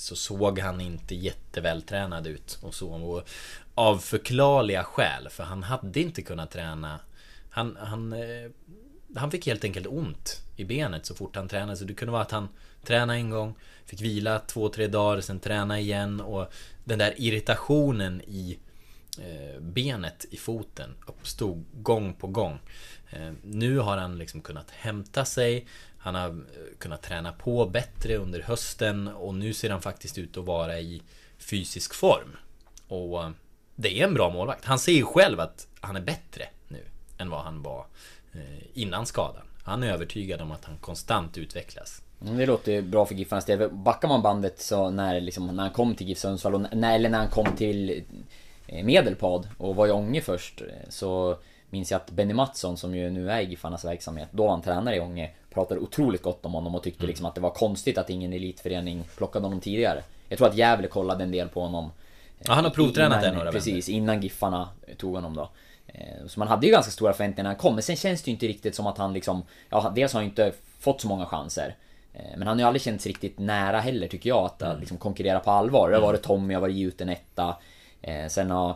så 0.00 0.16
såg 0.16 0.58
han 0.58 0.80
inte 0.80 1.14
jättevältränad 1.14 2.26
ut 2.26 2.58
och 2.62 2.74
så. 2.74 2.90
Och 2.90 3.28
av 3.74 3.98
förklarliga 3.98 4.84
skäl, 4.84 5.28
för 5.30 5.44
han 5.44 5.62
hade 5.62 6.00
inte 6.00 6.22
kunnat 6.22 6.50
träna. 6.50 7.00
Han, 7.50 7.76
han, 7.80 8.12
eh, 8.12 8.50
han 9.16 9.30
fick 9.30 9.46
helt 9.46 9.64
enkelt 9.64 9.86
ont 9.86 10.42
i 10.56 10.64
benet 10.64 11.06
så 11.06 11.14
fort 11.14 11.36
han 11.36 11.48
tränade. 11.48 11.76
Så 11.76 11.84
det 11.84 11.94
kunde 11.94 12.12
vara 12.12 12.22
att 12.22 12.30
han 12.30 12.48
tränade 12.84 13.18
en 13.18 13.30
gång, 13.30 13.54
fick 13.86 14.00
vila 14.00 14.38
två, 14.38 14.68
tre 14.68 14.86
dagar, 14.86 15.20
sen 15.20 15.40
träna 15.40 15.80
igen. 15.80 16.20
Och 16.20 16.52
den 16.84 16.98
där 16.98 17.14
irritationen 17.16 18.20
i 18.20 18.58
Eh, 19.18 19.60
benet 19.60 20.26
i 20.30 20.36
foten 20.36 20.94
uppstod 21.06 21.64
gång 21.72 22.14
på 22.14 22.26
gång. 22.26 22.58
Eh, 23.10 23.32
nu 23.42 23.78
har 23.78 23.96
han 23.96 24.18
liksom 24.18 24.40
kunnat 24.40 24.70
hämta 24.70 25.24
sig. 25.24 25.66
Han 25.98 26.14
har 26.14 26.28
eh, 26.28 26.34
kunnat 26.78 27.02
träna 27.02 27.32
på 27.32 27.66
bättre 27.66 28.16
under 28.16 28.42
hösten 28.42 29.08
och 29.08 29.34
nu 29.34 29.52
ser 29.52 29.70
han 29.70 29.82
faktiskt 29.82 30.18
ut 30.18 30.36
att 30.36 30.44
vara 30.44 30.80
i 30.80 31.02
fysisk 31.38 31.94
form. 31.94 32.36
Och 32.88 33.32
det 33.74 34.00
är 34.00 34.04
en 34.04 34.14
bra 34.14 34.30
målvakt. 34.30 34.64
Han 34.64 34.78
ser 34.78 34.92
ju 34.92 35.04
själv 35.04 35.40
att 35.40 35.66
han 35.80 35.96
är 35.96 36.00
bättre 36.00 36.44
nu 36.68 36.84
än 37.18 37.30
vad 37.30 37.40
han 37.40 37.62
var 37.62 37.86
innan 38.74 39.06
skadan. 39.06 39.42
Han 39.64 39.82
är 39.82 39.92
övertygad 39.92 40.40
om 40.40 40.52
att 40.52 40.64
han 40.64 40.76
konstant 40.76 41.38
utvecklas. 41.38 42.02
Mm, 42.22 42.36
det 42.36 42.46
låter 42.46 42.72
ju 42.72 42.82
bra 42.82 43.06
för 43.06 43.14
Giffarnas 43.14 43.44
del. 43.44 43.70
Backar 43.70 44.08
man 44.08 44.22
bandet 44.22 44.60
så 44.60 44.90
när, 44.90 45.20
liksom, 45.20 45.46
när 45.46 45.62
han 45.62 45.72
kom 45.72 45.94
till 45.94 46.08
GIF 46.08 46.18
Sundsvall, 46.18 46.66
när, 46.72 46.94
eller 46.94 47.10
när 47.10 47.18
han 47.18 47.28
kom 47.28 47.56
till 47.56 48.04
Medelpad 48.84 49.48
och 49.58 49.76
var 49.76 49.86
i 49.86 49.90
Ånge 49.90 50.20
först, 50.20 50.60
eh, 50.60 50.66
så 50.88 51.36
minns 51.70 51.90
jag 51.90 51.96
att 51.98 52.10
Benny 52.10 52.34
Mattsson 52.34 52.76
som 52.76 52.94
ju 52.94 53.10
nu 53.10 53.30
är 53.30 53.40
i 53.40 53.44
Giffarnas 53.44 53.84
verksamhet, 53.84 54.28
då 54.32 54.48
han 54.48 54.62
tränare 54.62 54.96
i 54.96 55.00
Ånge, 55.00 55.30
pratade 55.50 55.80
otroligt 55.80 56.22
gott 56.22 56.44
om 56.46 56.54
honom 56.54 56.74
och 56.74 56.82
tyckte 56.82 57.06
liksom 57.06 57.26
att 57.26 57.34
det 57.34 57.40
var 57.40 57.50
konstigt 57.50 57.98
att 57.98 58.10
ingen 58.10 58.32
elitförening 58.32 59.04
plockade 59.16 59.46
honom 59.46 59.60
tidigare. 59.60 60.02
Jag 60.28 60.38
tror 60.38 60.48
att 60.48 60.56
Gävle 60.56 60.88
kollade 60.88 61.24
en 61.24 61.30
del 61.30 61.48
på 61.48 61.60
honom. 61.60 61.84
eh, 61.84 61.90
Ja, 62.46 62.52
han 62.52 62.64
har 62.64 62.70
provtränat 62.70 63.12
innan- 63.22 63.22
där 63.34 63.38
några 63.38 63.52
Precis, 63.52 63.88
innan 63.88 64.20
Giffarna 64.22 64.68
tog 64.96 65.14
honom 65.14 65.34
då. 65.36 65.48
Eh, 65.86 66.26
Så 66.26 66.38
man 66.38 66.48
hade 66.48 66.66
ju 66.66 66.72
ganska 66.72 66.90
stora 66.92 67.12
förväntningar 67.12 67.42
när 67.42 67.50
han 67.50 67.58
kom, 67.58 67.74
men 67.74 67.82
sen 67.82 67.96
känns 67.96 68.22
det 68.22 68.28
ju 68.30 68.32
inte 68.32 68.46
riktigt 68.46 68.74
som 68.74 68.86
att 68.86 68.98
han 68.98 69.12
liksom... 69.12 69.42
Ja, 69.70 69.92
dels 69.94 70.12
har 70.12 70.20
han 70.20 70.28
inte 70.28 70.52
fått 70.78 71.00
så 71.00 71.08
många 71.08 71.26
chanser. 71.26 71.74
Eh, 72.14 72.20
Men 72.36 72.48
han 72.48 72.56
har 72.56 72.62
ju 72.62 72.66
aldrig 72.66 72.82
känts 72.82 73.06
riktigt 73.06 73.38
nära 73.38 73.80
heller 73.80 74.08
tycker 74.08 74.28
jag 74.28 74.44
att 74.44 74.62
att 74.62 74.78
liksom 74.80 74.96
konkurrera 74.96 75.40
på 75.40 75.50
allvar. 75.50 75.90
Det 75.90 75.96
har 75.96 76.02
varit 76.02 76.22
Tommy, 76.22 76.54
har 76.54 76.60
varit 76.60 76.74
gjuten 76.76 77.08
etta. 77.08 77.56
Eh, 78.02 78.26
Sen 78.28 78.50
har... 78.50 78.74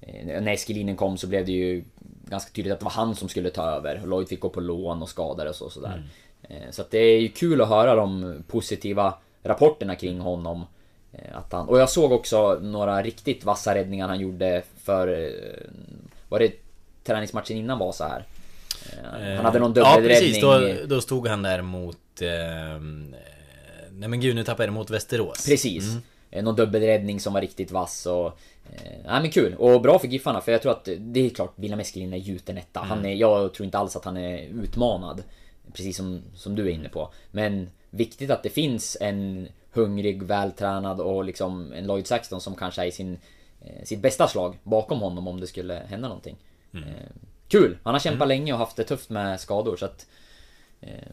eh, 0.00 0.26
När 0.42 0.52
Eskelinen 0.52 0.96
kom 0.96 1.18
så 1.18 1.26
blev 1.26 1.46
det 1.46 1.52
ju 1.52 1.84
ganska 2.26 2.50
tydligt 2.52 2.72
att 2.72 2.78
det 2.78 2.84
var 2.84 2.92
han 2.92 3.16
som 3.16 3.28
skulle 3.28 3.50
ta 3.50 3.62
över. 3.70 4.02
Lloyd 4.06 4.28
fick 4.28 4.40
gå 4.40 4.48
på 4.48 4.60
lån 4.60 5.02
och 5.02 5.08
skadades 5.08 5.60
och 5.60 5.72
sådär. 5.72 6.02
Eh, 6.42 6.70
Så 6.70 6.82
att 6.82 6.90
det 6.90 6.98
är 6.98 7.20
ju 7.20 7.28
kul 7.28 7.60
att 7.60 7.68
höra 7.68 7.94
de 7.94 8.34
positiva 8.48 9.14
rapporterna 9.42 9.94
kring 9.96 10.20
honom. 10.20 10.64
Att 11.32 11.52
han, 11.52 11.68
och 11.68 11.78
jag 11.80 11.90
såg 11.90 12.12
också 12.12 12.58
några 12.62 13.02
riktigt 13.02 13.44
vassa 13.44 13.74
räddningar 13.74 14.08
han 14.08 14.20
gjorde 14.20 14.62
för... 14.82 15.32
Var 16.28 16.38
det 16.38 16.52
träningsmatchen 17.04 17.56
innan 17.56 17.78
var 17.78 17.92
så 17.92 18.04
här? 18.04 18.24
Han 19.36 19.44
hade 19.44 19.58
någon 19.58 19.72
Ja 19.76 19.96
dubbelräddning. 19.96 20.30
precis, 20.32 20.40
då, 20.42 20.86
då 20.94 21.00
stod 21.00 21.28
han 21.28 21.42
där 21.42 21.62
mot... 21.62 21.98
ehm, 22.20 23.14
Eh, 23.14 23.90
nej 23.92 24.08
men 24.08 24.20
gud, 24.20 24.34
nu 24.36 24.44
tappade 24.44 24.62
jag 24.64 24.68
det 24.74 24.74
mot 24.78 24.90
Västerås. 24.90 25.46
Precis. 25.46 25.84
Mm. 26.32 26.44
Någon 26.44 26.56
dubbelräddning 26.56 27.20
som 27.20 27.32
var 27.32 27.40
riktigt 27.40 27.70
vass 27.70 28.06
och... 28.06 28.38
Eh, 28.72 28.98
nej 29.04 29.20
men 29.22 29.30
kul, 29.30 29.54
och 29.54 29.80
bra 29.80 29.98
för 29.98 30.08
Giffarna 30.08 30.40
för 30.40 30.52
jag 30.52 30.62
tror 30.62 30.72
att 30.72 30.88
det 30.98 31.26
är 31.26 31.30
klart 31.30 31.52
William 31.56 31.80
Eskelin 31.80 32.12
är 32.12 32.16
gjuten 32.16 32.58
etta. 32.58 32.80
Mm. 32.80 32.90
Han 32.90 33.04
är, 33.04 33.14
jag 33.14 33.54
tror 33.54 33.64
inte 33.64 33.78
alls 33.78 33.96
att 33.96 34.04
han 34.04 34.16
är 34.16 34.38
utmanad. 34.38 35.22
Precis 35.72 35.96
som, 35.96 36.22
som 36.34 36.54
du 36.54 36.66
är 36.66 36.70
inne 36.70 36.88
på. 36.88 37.12
Men 37.30 37.70
viktigt 37.90 38.30
att 38.30 38.42
det 38.42 38.50
finns 38.50 38.96
en 39.00 39.48
hungrig, 39.72 40.22
vältränad 40.22 41.00
och 41.00 41.24
liksom 41.24 41.72
en 41.72 41.86
Lloyd 41.86 42.06
Saxton 42.06 42.40
som 42.40 42.54
kanske 42.54 42.82
är 42.82 42.86
i 42.86 42.92
sin, 42.92 43.18
eh, 43.60 43.84
sitt 43.84 44.00
bästa 44.00 44.28
slag 44.28 44.58
bakom 44.62 45.00
honom 45.00 45.28
om 45.28 45.40
det 45.40 45.46
skulle 45.46 45.74
hända 45.74 46.08
någonting. 46.08 46.36
Mm. 46.72 46.88
Eh, 46.88 46.94
kul! 47.48 47.78
Han 47.82 47.94
har 47.94 48.00
kämpat 48.00 48.28
länge 48.28 48.52
och 48.52 48.58
haft 48.58 48.76
det 48.76 48.84
tufft 48.84 49.10
med 49.10 49.40
skador 49.40 49.76
så 49.76 49.84
att... 49.84 50.06
Eh, 50.80 51.08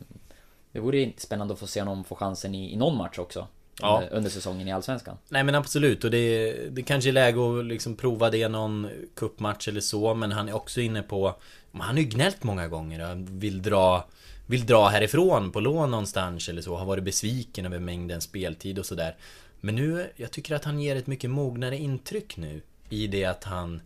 det 0.71 0.79
vore 0.79 1.11
spännande 1.17 1.53
att 1.53 1.59
få 1.59 1.67
se 1.67 1.81
honom 1.81 2.03
få 2.03 2.15
chansen 2.15 2.55
i, 2.55 2.73
i 2.73 2.75
någon 2.75 2.97
match 2.97 3.19
också. 3.19 3.47
Ja. 3.81 4.01
Under, 4.03 4.15
under 4.15 4.29
säsongen 4.29 4.67
i 4.67 4.71
Allsvenskan. 4.71 5.17
Nej 5.29 5.43
men 5.43 5.55
absolut. 5.55 6.03
Och 6.03 6.11
det, 6.11 6.53
det 6.69 6.83
kanske 6.83 7.09
är 7.09 7.13
läge 7.13 7.59
att 7.59 7.65
liksom 7.65 7.95
prova 7.95 8.29
det 8.29 8.47
någon 8.47 8.89
kuppmatch 9.15 9.67
eller 9.67 9.81
så 9.81 10.13
Men 10.13 10.31
han 10.31 10.49
är 10.49 10.55
också 10.55 10.81
inne 10.81 11.01
på 11.01 11.35
Han 11.71 11.81
har 11.81 11.97
ju 11.97 12.03
gnällt 12.03 12.43
många 12.43 12.67
gånger. 12.67 13.11
Och 13.11 13.17
vill 13.43 13.61
dra 13.61 14.07
Vill 14.45 14.65
dra 14.65 14.87
härifrån 14.87 15.51
på 15.51 15.59
lån 15.59 15.91
någonstans 15.91 16.49
eller 16.49 16.61
så. 16.61 16.75
Har 16.75 16.85
varit 16.85 17.03
besviken 17.03 17.65
över 17.65 17.79
mängden 17.79 18.21
speltid 18.21 18.79
och 18.79 18.85
sådär. 18.85 19.15
Men 19.59 19.75
nu, 19.75 20.11
jag 20.15 20.31
tycker 20.31 20.55
att 20.55 20.65
han 20.65 20.79
ger 20.79 20.95
ett 20.95 21.07
mycket 21.07 21.29
mognare 21.29 21.77
intryck 21.77 22.37
nu 22.37 22.61
I 22.89 23.07
det 23.07 23.25
att 23.25 23.43
han 23.43 23.81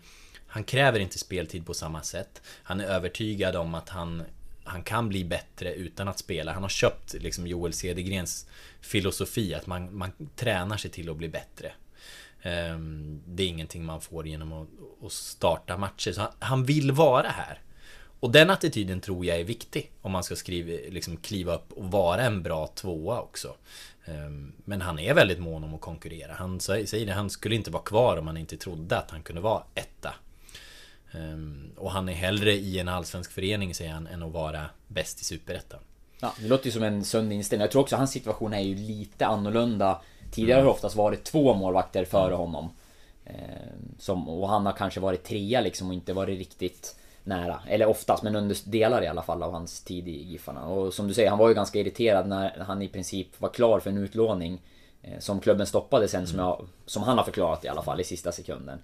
Han 0.47 0.63
kräver 0.63 0.99
inte 0.99 1.19
speltid 1.19 1.65
på 1.65 1.73
samma 1.73 2.01
sätt. 2.01 2.41
Han 2.63 2.81
är 2.81 2.85
övertygad 2.85 3.55
om 3.55 3.75
att 3.75 3.89
han 3.89 4.23
han 4.65 4.83
kan 4.83 5.09
bli 5.09 5.25
bättre 5.25 5.73
utan 5.73 6.07
att 6.07 6.19
spela. 6.19 6.53
Han 6.53 6.63
har 6.63 6.69
köpt 6.69 7.13
liksom 7.13 7.47
Joel 7.47 7.73
Cedergrens 7.73 8.47
filosofi 8.81 9.53
att 9.53 9.67
man, 9.67 9.97
man 9.97 10.11
tränar 10.35 10.77
sig 10.77 10.91
till 10.91 11.09
att 11.09 11.17
bli 11.17 11.29
bättre. 11.29 11.71
Ehm, 12.41 13.21
det 13.27 13.43
är 13.43 13.47
ingenting 13.47 13.85
man 13.85 14.01
får 14.01 14.27
genom 14.27 14.53
att, 14.53 14.67
att 15.05 15.11
starta 15.11 15.77
matcher. 15.77 16.11
Så 16.11 16.21
han, 16.21 16.31
han 16.39 16.63
vill 16.63 16.91
vara 16.91 17.27
här. 17.27 17.61
Och 18.19 18.31
den 18.31 18.49
attityden 18.49 19.01
tror 19.01 19.25
jag 19.25 19.39
är 19.39 19.43
viktig 19.43 19.91
om 20.01 20.11
man 20.11 20.23
ska 20.23 20.35
skriva, 20.35 20.89
liksom 20.89 21.17
kliva 21.17 21.55
upp 21.55 21.71
och 21.71 21.91
vara 21.91 22.21
en 22.21 22.43
bra 22.43 22.67
tvåa 22.67 23.21
också. 23.21 23.55
Ehm, 24.05 24.53
men 24.65 24.81
han 24.81 24.99
är 24.99 25.13
väldigt 25.13 25.39
mån 25.39 25.63
om 25.63 25.73
att 25.73 25.81
konkurrera. 25.81 26.33
Han 26.33 26.59
säger 26.59 27.05
det, 27.05 27.13
han 27.13 27.29
skulle 27.29 27.55
inte 27.55 27.71
vara 27.71 27.83
kvar 27.83 28.17
om 28.17 28.27
han 28.27 28.37
inte 28.37 28.57
trodde 28.57 28.97
att 28.97 29.11
han 29.11 29.23
kunde 29.23 29.41
vara 29.41 29.63
etta. 29.75 30.13
Ehm, 31.15 31.71
Och 31.77 31.91
han 31.91 32.09
är 32.09 32.13
hellre 32.13 32.53
i 32.53 32.79
en 32.79 32.87
allsvensk 32.87 33.31
förening 33.31 33.75
säger 33.75 33.91
han 33.91 34.07
än 34.07 34.23
att 34.23 34.31
vara 34.31 34.65
bäst 34.87 35.21
i 35.21 35.23
superettan. 35.23 35.79
Ja, 36.19 36.33
det 36.39 36.47
låter 36.47 36.65
ju 36.65 36.71
som 36.71 36.83
en 36.83 37.03
sund 37.03 37.33
inställning. 37.33 37.61
Jag 37.61 37.71
tror 37.71 37.81
också 37.81 37.95
att 37.95 37.99
hans 37.99 38.11
situation 38.11 38.53
är 38.53 38.59
ju 38.59 38.75
lite 38.75 39.25
annorlunda 39.25 40.01
Tidigare 40.35 40.57
har 40.57 40.65
det 40.65 40.71
oftast 40.71 40.95
varit 40.95 41.23
två 41.23 41.53
målvakter 41.53 42.05
före 42.05 42.35
honom. 42.35 42.69
Eh, 43.25 43.33
som, 43.99 44.29
och 44.29 44.49
han 44.49 44.65
har 44.65 44.73
kanske 44.73 44.99
varit 44.99 45.23
trea 45.23 45.61
liksom 45.61 45.87
och 45.87 45.93
inte 45.93 46.13
varit 46.13 46.37
riktigt 46.37 46.95
nära. 47.23 47.59
Eller 47.67 47.85
oftast, 47.85 48.23
men 48.23 48.35
under 48.35 48.57
delar 48.65 49.03
i 49.03 49.07
alla 49.07 49.21
fall 49.21 49.43
av 49.43 49.51
hans 49.51 49.83
tid 49.83 50.07
i 50.07 50.23
Giffarna. 50.23 50.65
Och 50.65 50.93
som 50.93 51.07
du 51.07 51.13
säger, 51.13 51.29
han 51.29 51.39
var 51.39 51.47
ju 51.47 51.53
ganska 51.53 51.79
irriterad 51.79 52.27
när 52.27 52.59
han 52.59 52.81
i 52.81 52.87
princip 52.87 53.41
var 53.41 53.49
klar 53.49 53.79
för 53.79 53.89
en 53.89 53.97
utlåning. 53.97 54.61
Eh, 55.01 55.19
som 55.19 55.39
klubben 55.39 55.67
stoppade 55.67 56.07
sen, 56.07 56.27
som, 56.27 56.39
jag, 56.39 56.67
som 56.85 57.03
han 57.03 57.17
har 57.17 57.25
förklarat 57.25 57.65
i 57.65 57.67
alla 57.67 57.83
fall, 57.83 58.01
i 58.01 58.03
sista 58.03 58.31
sekunden. 58.31 58.79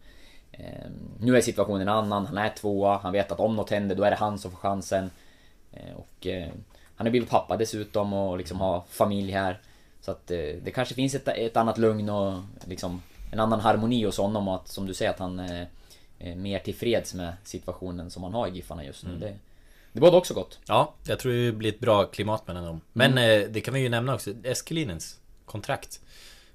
Eh, 0.64 0.90
nu 1.20 1.38
är 1.38 1.42
situationen 1.42 1.82
en 1.82 1.90
annan, 1.90 2.26
han 2.26 2.38
är 2.38 2.50
tvåa, 2.50 2.98
han 2.98 3.12
vet 3.14 3.32
att 3.32 3.40
om 3.40 3.56
något 3.56 3.70
händer 3.70 3.96
då 3.96 4.04
är 4.04 4.10
det 4.12 4.18
han 4.18 4.40
som 4.40 4.52
får 4.52 4.58
chansen. 4.58 5.10
Eh, 5.72 5.94
och 5.96 6.28
eh, 6.28 6.48
han 6.96 7.08
har 7.08 7.12
blivit 7.12 7.30
pappa 7.30 7.58
dessutom 7.58 8.14
och 8.14 8.38
liksom 8.38 8.60
har 8.60 8.84
familj 8.90 9.32
här. 9.32 9.60
Så 10.02 10.12
att 10.12 10.28
det 10.28 10.74
kanske 10.74 10.96
finns 10.96 11.16
ett, 11.16 11.28
ett 11.28 11.58
annat 11.58 11.78
lugn 11.78 12.10
och 12.10 12.34
liksom 12.66 13.02
en 13.32 13.40
annan 13.40 13.60
harmoni 13.60 14.04
hos 14.06 14.18
honom 14.18 14.48
och 14.48 14.56
att 14.56 14.68
som 14.68 14.86
du 14.88 14.94
säger 14.94 15.12
att 15.12 15.20
han 15.20 15.40
är 15.40 15.68
mer 16.36 16.60
tillfreds 16.60 17.14
med 17.14 17.34
situationen 17.44 18.12
som 18.12 18.24
han 18.24 18.34
har 18.34 18.48
i 18.48 18.52
Giffarna 18.52 18.86
just 18.86 19.04
nu. 19.04 19.16
Det, 19.20 19.36
det 19.92 20.00
båda 20.00 20.18
också 20.18 20.34
gott. 20.34 20.60
Ja, 20.68 20.94
jag 21.08 21.20
tror 21.20 21.34
det 21.34 21.52
blir 21.52 21.70
ett 21.70 21.80
bra 21.80 22.06
klimat 22.06 22.48
mellan 22.48 22.66
dem. 22.66 22.82
Men 22.94 23.18
eh, 23.18 23.42
det 23.50 23.62
kan 23.62 23.74
vi 23.74 23.80
ju 23.80 23.90
nämna 23.90 24.14
också, 24.16 24.32
Eskelinens 24.44 25.20
kontrakt. 25.46 26.00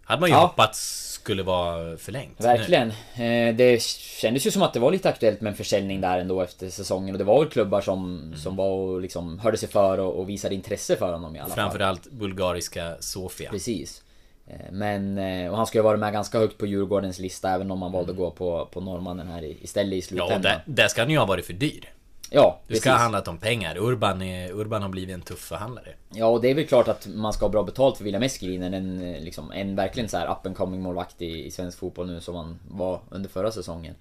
Hade 0.05 0.21
man 0.21 0.29
ju 0.31 0.35
Ja. 0.37 0.41
hoppats 0.41 1.16
skulle 1.27 1.43
vara 1.43 1.97
förlängt. 1.97 2.41
Verkligen. 2.41 2.89
Eh, 3.15 3.55
Det 3.57 3.83
kändes 3.83 4.47
ju 4.47 4.51
som 4.51 4.63
att 4.63 4.73
det 4.73 4.81
var 4.81 4.91
lite 4.91 5.09
aktuellt 5.09 5.41
med 5.41 5.51
en 5.51 5.57
försäljning 5.57 6.01
där 6.01 6.19
ändå 6.19 6.41
efter 6.41 6.69
säsongen. 6.71 7.15
Och 7.15 7.19
det 7.19 7.25
var 7.25 7.41
väl 7.41 7.49
klubbar 7.51 7.81
som, 7.81 8.33
som 8.37 8.57
var 8.57 8.67
och 8.69 9.01
liksom 9.01 9.39
hörde 9.39 9.57
sig 9.57 9.69
för 9.69 9.99
och, 9.99 10.19
och 10.21 10.29
visade 10.29 10.55
intresse 10.55 10.97
för 10.97 11.13
honom 11.13 11.37
i 11.37 11.39
alla 11.39 11.49
fall. 11.49 11.55
Framförallt 11.57 12.11
bulgariska 12.11 12.97
Sofia. 13.01 13.51
Precis. 13.51 14.03
Eh, 14.47 14.55
Men, 14.73 15.19
eh, 15.19 15.51
och 15.51 15.57
han 15.57 15.67
ska 15.67 15.79
ju 15.79 15.83
vara 15.83 15.97
med 15.97 16.13
ganska 16.13 16.39
högt 16.39 16.59
på 16.59 16.67
Djurgårdens 16.67 17.19
lista 17.19 17.51
även 17.51 17.71
om 17.71 17.83
han 17.83 17.93
valde 17.93 18.11
att 18.11 18.17
gå 18.17 18.31
på, 18.31 18.69
på 18.73 18.81
norrmannen 18.81 19.27
här 19.27 19.45
istället 19.45 19.93
i 19.93 19.97
Ja, 19.97 19.99
och 19.99 20.05
slutändan. 20.31 20.43
där, 20.43 20.63
där 20.67 20.89
ska 20.89 21.01
han 21.03 21.11
ju 21.11 21.19
ha 21.19 21.27
varit 21.27 21.47
för 21.47 21.53
dyr. 21.53 21.93
Ja, 22.31 22.61
Det 22.67 22.77
ska 22.77 22.91
ha 22.91 22.99
handlat 22.99 23.29
om 23.29 23.39
pengar. 23.39 23.77
Urban, 23.79 24.23
är, 24.23 24.51
Urban 24.53 24.83
har 24.83 24.89
blivit 24.89 25.15
en 25.15 25.21
tuff 25.23 25.39
förhandlare. 25.39 25.89
Ja, 26.11 26.27
och 26.27 26.41
det 26.41 26.51
är 26.51 26.55
väl 26.55 26.67
klart 26.67 26.89
att 26.89 27.07
man 27.07 27.33
ska 27.33 27.45
ha 27.45 27.51
bra 27.51 27.63
betalt 27.63 27.97
för 27.97 28.05
William 28.05 28.23
Eskelinen. 28.23 28.75
En, 28.75 29.15
eh, 29.15 29.21
liksom, 29.21 29.53
en 29.53 29.77
verkligen 29.77 30.09
så 30.09 30.17
här 30.17 30.31
up 30.33 30.47
and 30.47 30.57
coming 30.57 30.83
målvakt 30.83 31.23
i, 31.23 31.47
i 31.47 31.51
svensk 31.51 31.79
fotboll 31.79 32.07
nu 32.07 32.21
som 32.21 32.35
han 32.35 32.59
var 32.69 33.01
under 33.11 33.29
förra 33.29 33.53
säsongen. 33.53 33.95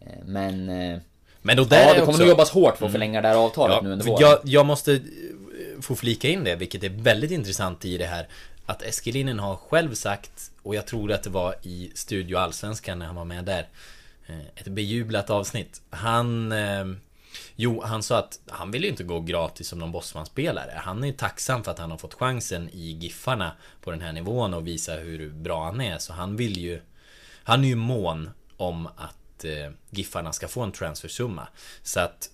Eh, 0.00 0.06
Men... 0.24 0.68
eh, 0.68 0.98
Men 1.42 1.56
då 1.56 1.64
där 1.64 1.80
Ja, 1.80 1.94
det 1.94 2.00
kommer 2.00 2.00
också... 2.00 2.10
Mm. 2.10 2.18
nog 2.20 2.28
jobbas 2.28 2.50
hårt 2.50 2.76
för 2.76 2.86
att 2.86 2.92
förlänga 2.92 3.20
det 3.20 3.28
här 3.28 3.36
avtalet 3.36 3.76
Ja, 3.76 3.82
nu 3.82 3.92
under 3.92 4.06
våren. 4.06 4.20
jag, 4.20 4.38
jag 4.44 4.66
måste 4.66 5.00
få 5.80 5.94
flika 5.96 6.28
in 6.28 6.44
det, 6.44 6.56
vilket 6.56 6.84
är 6.84 6.88
väldigt 6.88 7.30
intressant 7.30 7.84
i 7.84 7.98
det 7.98 8.06
här. 8.06 8.28
Att 8.66 8.82
Eskelinen 8.82 9.38
har 9.38 9.56
själv 9.56 9.94
sagt, 9.94 10.50
och 10.62 10.74
jag 10.74 10.86
tror 10.86 11.12
att 11.12 11.22
det 11.22 11.30
var 11.30 11.54
i 11.62 11.90
Studio 11.94 12.36
Allsvenskan 12.36 12.98
när 12.98 13.06
han 13.06 13.14
var 13.16 13.24
med 13.24 13.44
där. 13.44 13.68
Ett 14.54 14.68
bejublat 14.68 15.30
avsnitt. 15.30 15.80
Han... 15.90 16.54
Jo, 17.56 17.82
han 17.84 18.02
sa 18.02 18.18
att 18.18 18.40
han 18.48 18.70
vill 18.70 18.82
ju 18.82 18.88
inte 18.88 19.04
gå 19.04 19.20
gratis 19.20 19.68
som 19.68 19.78
någon 19.78 19.92
Bosman-spelare. 19.92 20.72
Han 20.76 21.02
är 21.02 21.06
ju 21.06 21.12
tacksam 21.12 21.64
för 21.64 21.70
att 21.70 21.78
han 21.78 21.90
har 21.90 21.98
fått 21.98 22.14
chansen 22.14 22.68
i 22.72 22.90
Giffarna 22.90 23.52
på 23.80 23.90
den 23.90 24.00
här 24.00 24.12
nivån 24.12 24.54
och 24.54 24.66
visa 24.66 24.94
hur 24.94 25.30
bra 25.30 25.64
han 25.64 25.80
är. 25.80 25.98
Så 25.98 26.12
han 26.12 26.36
vill 26.36 26.56
ju... 26.58 26.80
Han 27.42 27.64
är 27.64 27.68
ju 27.68 27.76
mån 27.76 28.30
om 28.56 28.86
att 28.86 29.44
eh, 29.44 29.70
Giffarna 29.90 30.32
ska 30.32 30.48
få 30.48 30.62
en 30.62 30.72
transfersumma. 30.72 31.48
Så 31.82 32.00
att 32.00 32.30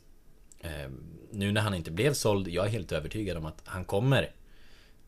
Eh, 0.66 0.90
nu 1.30 1.52
när 1.52 1.60
han 1.60 1.74
inte 1.74 1.90
blev 1.90 2.12
såld, 2.12 2.48
jag 2.48 2.66
är 2.66 2.70
helt 2.70 2.92
övertygad 2.92 3.36
om 3.36 3.46
att 3.46 3.62
han 3.64 3.84
kommer 3.84 4.30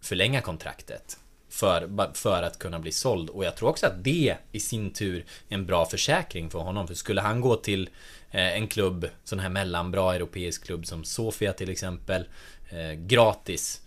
förlänga 0.00 0.40
kontraktet. 0.40 1.18
För, 1.48 2.10
för 2.14 2.42
att 2.42 2.58
kunna 2.58 2.78
bli 2.78 2.92
såld. 2.92 3.30
Och 3.30 3.44
jag 3.44 3.56
tror 3.56 3.68
också 3.68 3.86
att 3.86 4.04
det 4.04 4.36
i 4.52 4.60
sin 4.60 4.92
tur 4.92 5.24
är 5.48 5.54
en 5.54 5.66
bra 5.66 5.86
försäkring 5.86 6.50
för 6.50 6.58
honom. 6.58 6.86
För 6.86 6.94
skulle 6.94 7.20
han 7.20 7.40
gå 7.40 7.56
till 7.56 7.90
eh, 8.30 8.56
en 8.56 8.68
klubb, 8.68 9.08
sån 9.24 9.38
här 9.38 9.48
mellanbra 9.48 10.14
europeisk 10.14 10.64
klubb 10.64 10.86
som 10.86 11.04
Sofia 11.04 11.52
till 11.52 11.70
exempel, 11.70 12.28
eh, 12.70 12.92
gratis. 12.92 13.82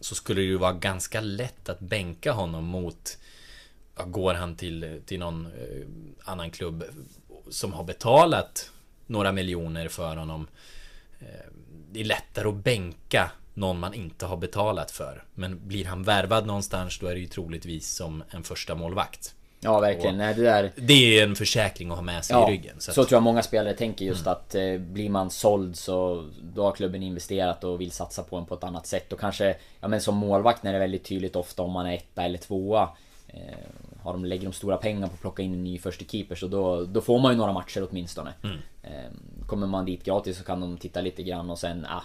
Så 0.00 0.14
skulle 0.14 0.40
det 0.40 0.46
ju 0.46 0.56
vara 0.56 0.72
ganska 0.72 1.20
lätt 1.20 1.68
att 1.68 1.80
bänka 1.80 2.32
honom 2.32 2.64
mot 2.64 3.18
ja, 3.96 4.04
Går 4.04 4.34
han 4.34 4.56
till, 4.56 5.00
till 5.06 5.18
någon 5.18 5.46
eh, 5.46 5.86
annan 6.24 6.50
klubb 6.50 6.84
som 7.50 7.72
har 7.72 7.84
betalat 7.84 8.70
några 9.06 9.32
miljoner 9.32 9.88
för 9.88 10.16
honom 10.16 10.48
Det 11.92 12.00
är 12.00 12.04
lättare 12.04 12.48
att 12.48 12.64
bänka 12.64 13.30
någon 13.54 13.78
man 13.78 13.94
inte 13.94 14.26
har 14.26 14.36
betalat 14.36 14.90
för 14.90 15.24
Men 15.34 15.68
blir 15.68 15.84
han 15.84 16.02
värvad 16.02 16.46
någonstans 16.46 16.98
då 16.98 17.06
är 17.06 17.14
det 17.14 17.20
ju 17.20 17.26
troligtvis 17.26 17.88
som 17.94 18.22
en 18.30 18.42
första 18.42 18.74
målvakt 18.74 19.34
Ja, 19.62 19.80
verkligen. 19.80 20.16
Nej, 20.18 20.34
det 20.34 20.42
där... 20.42 20.72
Det 20.76 21.18
är 21.18 21.24
en 21.24 21.36
försäkring 21.36 21.90
att 21.90 21.96
ha 21.96 22.02
med 22.02 22.24
sig 22.24 22.36
Ja, 22.36 22.48
i 22.48 22.52
ryggen 22.52 22.76
så, 22.78 22.90
att- 22.90 22.96
Mm. 22.96 23.06
tror 23.06 23.16
jag 23.16 23.22
många 23.22 23.42
spelare 23.42 23.74
tänker 23.74 24.04
just 24.04 24.26
att 24.26 24.54
eh, 24.54 24.78
blir 24.78 25.08
man 25.10 25.30
såld 25.30 25.76
så 25.76 26.28
då 26.54 26.62
har 26.64 26.72
klubben 26.72 27.02
investerat 27.02 27.64
och 27.64 27.80
vill 27.80 27.90
satsa 27.90 28.22
på 28.22 28.36
en 28.36 28.46
på 28.46 28.54
ett 28.54 28.64
annat 28.64 28.86
sätt. 28.86 29.12
Och 29.12 29.20
kanske, 29.20 29.56
ja 29.80 29.88
men 29.88 30.00
som 30.00 30.16
målvakt 30.16 30.62
när 30.62 30.72
det 30.72 30.76
är 30.78 30.80
väldigt 30.80 31.04
tydligt 31.04 31.36
ofta 31.36 31.62
om 31.62 31.70
man 31.72 31.86
är 31.86 31.94
etta 31.94 32.22
eller 32.22 32.38
tvåa. 32.38 32.88
Eh, 33.28 33.40
har 34.02 34.12
de, 34.12 34.24
lägger 34.24 34.44
de 34.44 34.52
stora 34.52 34.76
pengar 34.76 35.06
på 35.06 35.14
att 35.14 35.20
plocka 35.20 35.42
in 35.42 35.52
en 35.54 35.64
ny 35.64 35.78
första 35.78 36.04
keeper 36.04 36.34
så 36.34 36.46
då, 36.46 36.84
då 36.84 37.00
får 37.00 37.18
man 37.18 37.32
ju 37.32 37.38
några 37.38 37.52
matcher 37.52 37.86
åtminstone. 37.90 38.32
Mm. 38.44 38.56
Eh, 38.82 39.46
kommer 39.46 39.66
man 39.66 39.84
dit 39.84 40.04
gratis 40.04 40.38
så 40.38 40.44
kan 40.44 40.60
de 40.60 40.76
titta 40.76 41.00
lite 41.00 41.22
grann 41.22 41.50
och 41.50 41.58
sen, 41.58 41.86
ah, 41.90 42.02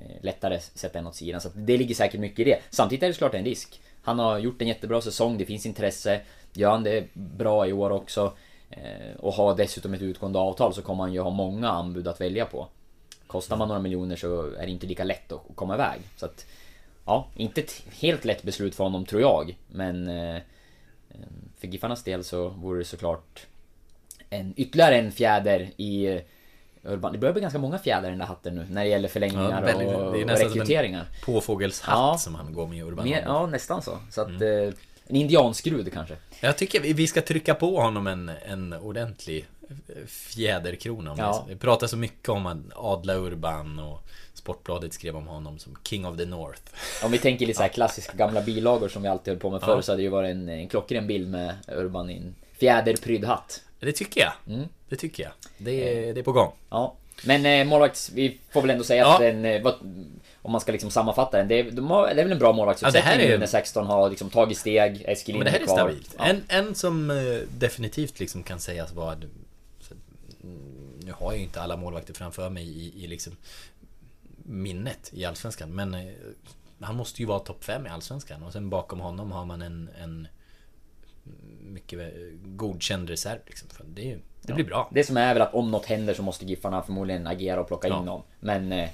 Eh, 0.00 0.16
lättare 0.20 0.60
sätta 0.60 0.98
en 0.98 1.06
åt 1.06 1.14
sidan. 1.14 1.40
Så 1.40 1.48
att 1.48 1.54
det 1.56 1.76
ligger 1.76 1.94
säkert 1.94 2.20
mycket 2.20 2.38
i 2.38 2.44
det. 2.44 2.60
Samtidigt 2.70 3.02
är 3.02 3.06
det 3.06 3.14
såklart 3.14 3.34
en 3.34 3.44
risk. 3.44 3.80
Han 4.02 4.18
har 4.18 4.38
gjort 4.38 4.62
en 4.62 4.68
jättebra 4.68 5.00
säsong, 5.00 5.38
det 5.38 5.46
finns 5.46 5.66
intresse. 5.66 6.20
Gör 6.52 6.70
han 6.70 6.82
det 6.82 7.14
bra 7.14 7.66
i 7.66 7.72
år 7.72 7.90
också 7.90 8.32
eh, 8.70 9.16
och 9.18 9.32
har 9.32 9.56
dessutom 9.56 9.94
ett 9.94 10.02
utgående 10.02 10.38
avtal 10.38 10.74
så 10.74 10.82
kommer 10.82 11.04
han 11.04 11.12
ju 11.12 11.20
ha 11.20 11.30
många 11.30 11.68
anbud 11.68 12.08
att 12.08 12.20
välja 12.20 12.46
på. 12.46 12.68
Kostar 13.26 13.56
man 13.56 13.68
några 13.68 13.80
miljoner 13.80 14.16
så 14.16 14.52
är 14.52 14.66
det 14.66 14.72
inte 14.72 14.86
lika 14.86 15.04
lätt 15.04 15.32
att 15.32 15.42
komma 15.54 15.74
iväg. 15.74 16.00
Så 16.16 16.26
att, 16.26 16.46
ja, 17.06 17.28
inte 17.36 17.60
ett 17.60 17.82
helt 18.00 18.24
lätt 18.24 18.42
beslut 18.42 18.74
för 18.74 18.84
honom 18.84 19.04
tror 19.04 19.20
jag. 19.20 19.56
Men 19.68 20.08
eh, 20.08 20.42
för 21.58 21.68
Giffarnas 21.68 22.04
del 22.04 22.24
så 22.24 22.48
vore 22.48 22.78
det 22.78 22.84
såklart 22.84 23.46
en, 24.30 24.54
ytterligare 24.56 24.98
en 24.98 25.12
fjäder 25.12 25.70
i 25.76 26.20
Urban. 26.84 27.12
Det 27.12 27.18
börjar 27.18 27.32
bli 27.32 27.42
ganska 27.42 27.58
många 27.58 27.78
fjädrar 27.78 28.06
i 28.08 28.10
den 28.10 28.18
där 28.18 28.26
hatten 28.26 28.54
nu 28.54 28.66
när 28.70 28.84
det 28.84 28.90
gäller 28.90 29.08
förlängningar 29.08 29.62
väldigt- 29.62 29.88
och, 29.88 30.12
det 30.12 30.18
är 30.18 30.22
och 30.22 30.26
nästan 30.26 30.36
som 30.36 30.46
en 30.60 30.64
rekryteringar. 30.66 31.06
Påfågelshatt 31.24 31.94
Ja. 31.96 32.18
som 32.18 32.34
han 32.34 32.52
går 32.52 32.66
med 32.66 32.78
i 32.78 32.82
Urban 32.82 33.08
Holm. 33.08 33.20
ja, 33.26 33.46
nästan 33.46 33.82
så. 33.82 33.98
Så 34.10 34.20
att... 34.20 34.28
Mm. 34.28 34.42
Eh, 34.68 34.74
en 35.06 35.16
indianskrud 35.16 35.92
kanske. 35.92 36.16
Jag 36.40 36.56
tycker 36.58 36.80
vi- 36.80 37.06
ska 37.06 37.20
trycka 37.22 37.54
på 37.54 37.80
honom 37.80 38.06
en, 38.06 38.30
en 38.46 38.72
ordentlig 38.72 39.46
fjäderkrona 40.06 41.14
Ja. 41.18 41.44
Vi 41.48 41.56
pratar 41.56 41.86
så 41.86 41.96
mycket 41.96 42.28
om 42.28 42.46
att 42.46 42.56
adla 42.74 43.14
Urban 43.14 43.78
och 43.78 44.02
Sportbladet 44.34 44.92
skrev 44.92 45.16
om 45.16 45.26
honom 45.26 45.58
som 45.58 45.76
King 45.84 46.06
of 46.06 46.16
the 46.18 46.26
North. 46.26 46.62
Om 47.04 47.10
vi 47.10 47.18
tänker 47.18 47.46
lite 47.46 47.58
så 47.62 47.68
klassiska 47.74 48.12
gamla 48.16 48.42
bilagor 48.42 48.88
som 48.88 49.02
vi 49.02 49.08
alltid 49.08 49.32
höll 49.32 49.40
på 49.40 49.50
med 49.50 49.60
förr 49.60 49.76
Ja. 49.76 49.82
så 49.82 49.92
hade 49.92 49.98
det 50.02 50.04
ju 50.04 50.08
varit 50.10 50.30
en, 50.30 50.48
en 50.48 50.68
klockren 50.68 51.06
bild 51.06 51.30
med 51.30 51.54
Urban 51.68 52.10
i 52.10 52.16
en 52.16 52.34
fjäderprydd 52.60 53.24
hatt. 53.24 53.62
Det 53.80 53.92
tycker 53.92 54.20
jag. 54.20 54.32
Mm. 54.56 54.68
Det 54.88 54.96
tycker 54.96 55.22
jag. 55.22 55.32
Det 55.58 55.70
är, 56.08 56.14
det 56.14 56.20
är 56.20 56.24
på 56.24 56.32
gång. 56.32 56.52
Ja. 56.70 56.94
Men 57.24 57.46
eh, 57.46 57.64
målvakts, 57.66 58.10
vi 58.14 58.38
får 58.52 58.60
väl 58.60 58.70
ändå 58.70 58.84
säga 58.84 59.02
Ja. 59.02 59.12
att 59.14 59.20
den, 59.20 59.44
eh, 59.44 59.62
vad, 59.62 59.74
om 60.42 60.52
man 60.52 60.60
ska 60.60 60.72
liksom 60.72 60.90
sammanfatta 60.90 61.38
den, 61.38 61.48
det 61.48 61.54
är, 61.60 61.70
de 61.70 61.90
har, 61.90 62.06
det 62.14 62.20
är 62.20 62.24
väl 62.24 62.32
en 62.32 62.38
bra 62.38 62.52
målvaktsuppsättning 62.52 63.10
Ja, 63.12 63.16
det 63.18 63.22
här 63.22 63.28
är- 63.28 63.32
nu 63.32 63.38
när 63.38 63.46
16 63.46 63.86
har 63.86 64.10
liksom 64.10 64.30
tagit 64.30 64.58
steg, 64.58 65.04
Eskilin 65.06 65.38
Men 65.38 65.44
det 65.44 65.50
här 65.50 65.60
är 65.60 65.64
kvar. 65.64 65.76
stabilt. 65.76 66.14
Ja. 66.18 66.24
En, 66.24 66.42
en 66.48 66.74
som 66.74 67.10
eh, 67.10 67.16
definitivt 67.58 68.20
liksom 68.20 68.42
kan 68.42 68.60
sägas 68.60 68.92
vara... 68.92 69.12
mm, 69.12 69.28
Nu 71.04 71.12
har 71.12 71.32
jag 71.32 71.36
ju 71.38 71.42
inte 71.44 71.60
alla 71.62 71.76
målvakter 71.76 72.14
framför 72.14 72.50
mig 72.50 72.64
i, 72.64 73.04
i 73.04 73.06
liksom 73.06 73.36
minnet 74.44 75.10
i 75.14 75.24
Allsvenskan. 75.24 75.70
Men 75.74 75.94
eh, 75.94 76.00
han 76.80 76.96
måste 76.96 77.22
ju 77.22 77.26
vara 77.26 77.38
topp 77.38 77.64
5 77.64 77.86
i 77.86 77.88
Allsvenskan. 77.88 78.42
Och 78.42 78.52
sen 78.52 78.70
bakom 78.70 79.00
honom 79.00 79.32
har 79.32 79.44
man 79.44 79.62
en, 79.62 79.90
en 80.02 80.28
mycket 81.70 81.98
eh, 81.98 82.06
godkänd 82.44 83.10
reserv. 83.10 83.38
Liksom. 83.46 83.68
Det, 83.86 84.12
är 84.12 84.18
det 84.42 84.52
blir 84.52 84.64
bra. 84.64 84.88
Det 84.92 85.04
som 85.04 85.16
är 85.16 85.34
väl 85.34 85.42
att 85.42 85.54
om 85.54 85.70
något 85.70 85.86
händer 85.86 86.14
så 86.14 86.22
måste 86.22 86.44
Giffarna 86.44 86.82
förmodligen 86.82 87.26
agera 87.26 87.60
och 87.60 87.68
plocka 87.68 87.88
Ja. 87.88 87.98
in 87.98 88.04
någon. 88.04 88.22
Men 88.40 88.72
eh, 88.72 88.88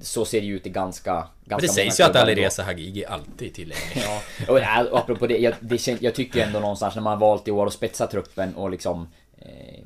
så 0.00 0.24
ser 0.24 0.40
det 0.40 0.46
ju 0.46 0.56
ut 0.56 0.66
i 0.66 0.70
ganska, 0.70 1.12
ganska 1.12 1.28
Men 1.48 1.60
det 1.60 1.68
sägs 1.68 2.00
ju 2.00 2.04
att. 2.04 2.16
Alireza 2.16 2.62
Hagigi 2.62 3.04
alltid 3.06 3.48
är 3.48 3.52
tillgänglig. 3.52 4.02
Ja, 4.06 4.20
och, 4.48 4.58
ja, 4.58 4.84
och 4.90 4.98
apropå 4.98 5.26
det, 5.26 5.38
jag, 5.38 5.54
det 5.60 5.88
jag 6.02 6.14
tycker 6.14 6.46
ändå 6.46 6.60
någonstans 6.60 6.94
när 6.94 7.02
man 7.02 7.12
har 7.12 7.20
valt 7.20 7.48
i 7.48 7.50
år 7.50 7.66
att 7.66 7.72
spetsa 7.72 8.06
truppen 8.06 8.54
och 8.54 8.70
liksom 8.70 9.08
eh, 9.38 9.80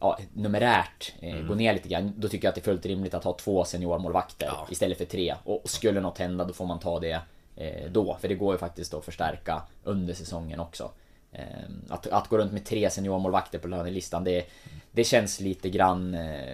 ja, 0.00 0.18
numerärt 0.34 1.12
eh, 1.20 1.38
gå 1.40 1.54
ner 1.54 1.72
lite 1.74 1.88
grann. 1.88 2.12
Då 2.16 2.28
tycker 2.28 2.46
jag 2.46 2.48
att 2.50 2.54
det 2.54 2.60
är 2.60 2.72
fullt 2.72 2.86
rimligt 2.86 3.14
att 3.14 3.24
ha 3.24 3.32
två 3.32 3.64
seniormålvakter 3.64 4.46
Ja. 4.46 4.66
istället 4.70 4.98
för 4.98 5.04
tre. 5.04 5.34
Och 5.44 5.62
skulle 5.70 6.00
något 6.00 6.18
hända 6.18 6.44
då 6.44 6.52
får 6.52 6.66
man 6.66 6.78
ta 6.78 7.00
det 7.00 7.20
eh, 7.56 7.90
då. 7.90 8.16
För 8.20 8.28
det 8.28 8.34
går 8.34 8.54
ju 8.54 8.58
faktiskt 8.58 8.94
att 8.94 9.04
förstärka 9.04 9.62
under 9.84 10.14
säsongen 10.14 10.60
också. 10.60 10.90
Eh, 11.38 11.68
att, 11.88 12.06
att 12.06 12.28
gå 12.28 12.38
runt 12.38 12.52
med 12.52 12.64
tre 12.64 12.90
seniormålvakter 12.90 13.58
på 13.58 13.68
lönelistan 13.68 14.24
det, 14.24 14.46
det 14.92 15.04
känns 15.04 15.40
lite 15.40 15.70
grann 15.70 16.14
eh, 16.14 16.50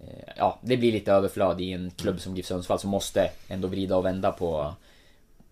eh, 0.00 0.32
Ja, 0.36 0.58
det 0.62 0.76
blir 0.76 0.92
lite 0.92 1.12
överflöd 1.12 1.60
i 1.60 1.72
en 1.72 1.90
klubb 1.90 2.20
som 2.20 2.36
GIF 2.36 2.46
Sundsvall 2.46 2.78
som 2.78 2.90
måste 2.90 3.30
ändå 3.48 3.68
vrida 3.68 3.96
och 3.96 4.04
vända 4.04 4.32
på 4.32 4.74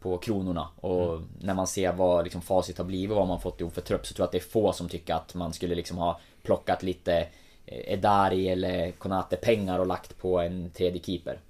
på 0.00 0.18
kronorna. 0.18 0.68
Och 0.76 1.20
när 1.40 1.54
man 1.54 1.66
ser 1.66 1.92
vad 1.92 2.24
liksom 2.24 2.42
facit 2.42 2.78
har 2.78 2.84
blivit, 2.84 3.16
vad 3.16 3.28
man 3.28 3.40
fått 3.40 3.60
ihop 3.60 3.74
för 3.74 3.80
trupp, 3.80 4.06
så 4.06 4.14
tror 4.14 4.22
jag 4.22 4.26
att 4.26 4.32
det 4.32 4.38
är 4.38 4.50
få 4.50 4.72
som 4.72 4.88
tycker 4.88 5.14
att 5.14 5.34
man 5.34 5.52
skulle 5.52 5.74
liksom 5.74 5.98
ha 5.98 6.20
plockat 6.42 6.82
lite 6.82 7.26
Edari 7.66 8.48
eller 8.48 8.90
Konate 8.90 9.36
pengar 9.36 9.78
och 9.78 9.86
lagt 9.86 10.18
på 10.18 10.40
en 10.40 10.70
tredje 10.70 11.02
keeper. 11.02 11.40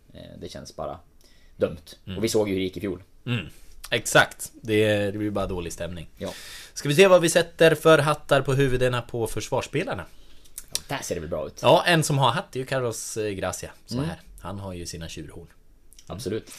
Det 0.41 0.49
känns 0.49 0.77
bara 0.77 0.99
dumt. 1.57 2.17
Och 2.17 2.25
vi 2.25 2.29
såg 2.29 2.49
ju 2.49 2.55
hur 2.55 2.61
det 2.61 2.65
gick 2.65 2.77
i 2.77 2.81
fjol. 2.81 3.03
Mm. 3.27 3.47
Exakt, 3.91 4.53
det, 4.63 5.11
det 5.11 5.19
blir 5.19 5.31
bara 5.31 5.47
dålig 5.47 5.73
stämning. 5.73 6.09
Ja. 6.17 6.33
Ska 6.75 6.89
vi 6.89 6.95
se 6.95 7.07
vad 7.07 7.21
vi 7.21 7.31
sätter 7.31 7.75
för 7.75 7.99
hattar 7.99 8.43
på 8.43 8.55
huvudena 8.55 9.03
på 9.03 9.27
försvarsspelarna? 9.27 10.05
Där 10.89 10.99
ser 11.03 11.15
det 11.15 11.21
väl 11.21 11.31
bra 11.31 11.47
ut. 11.47 11.59
Ja, 11.63 11.85
en 11.87 12.03
som 12.03 12.19
har 12.19 12.31
hatt 12.31 12.57
är 12.57 12.61
ju 12.61 12.67
Carlos 12.67 13.17
eh, 13.17 13.31
Gracia. 13.31 13.71
Så 13.87 14.01
här. 14.01 14.21
Han 14.41 14.59
har 14.59 14.73
ju 14.73 14.87
sina 14.87 15.09
tjurhorn. 15.09 15.47
Absolut. 16.07 16.51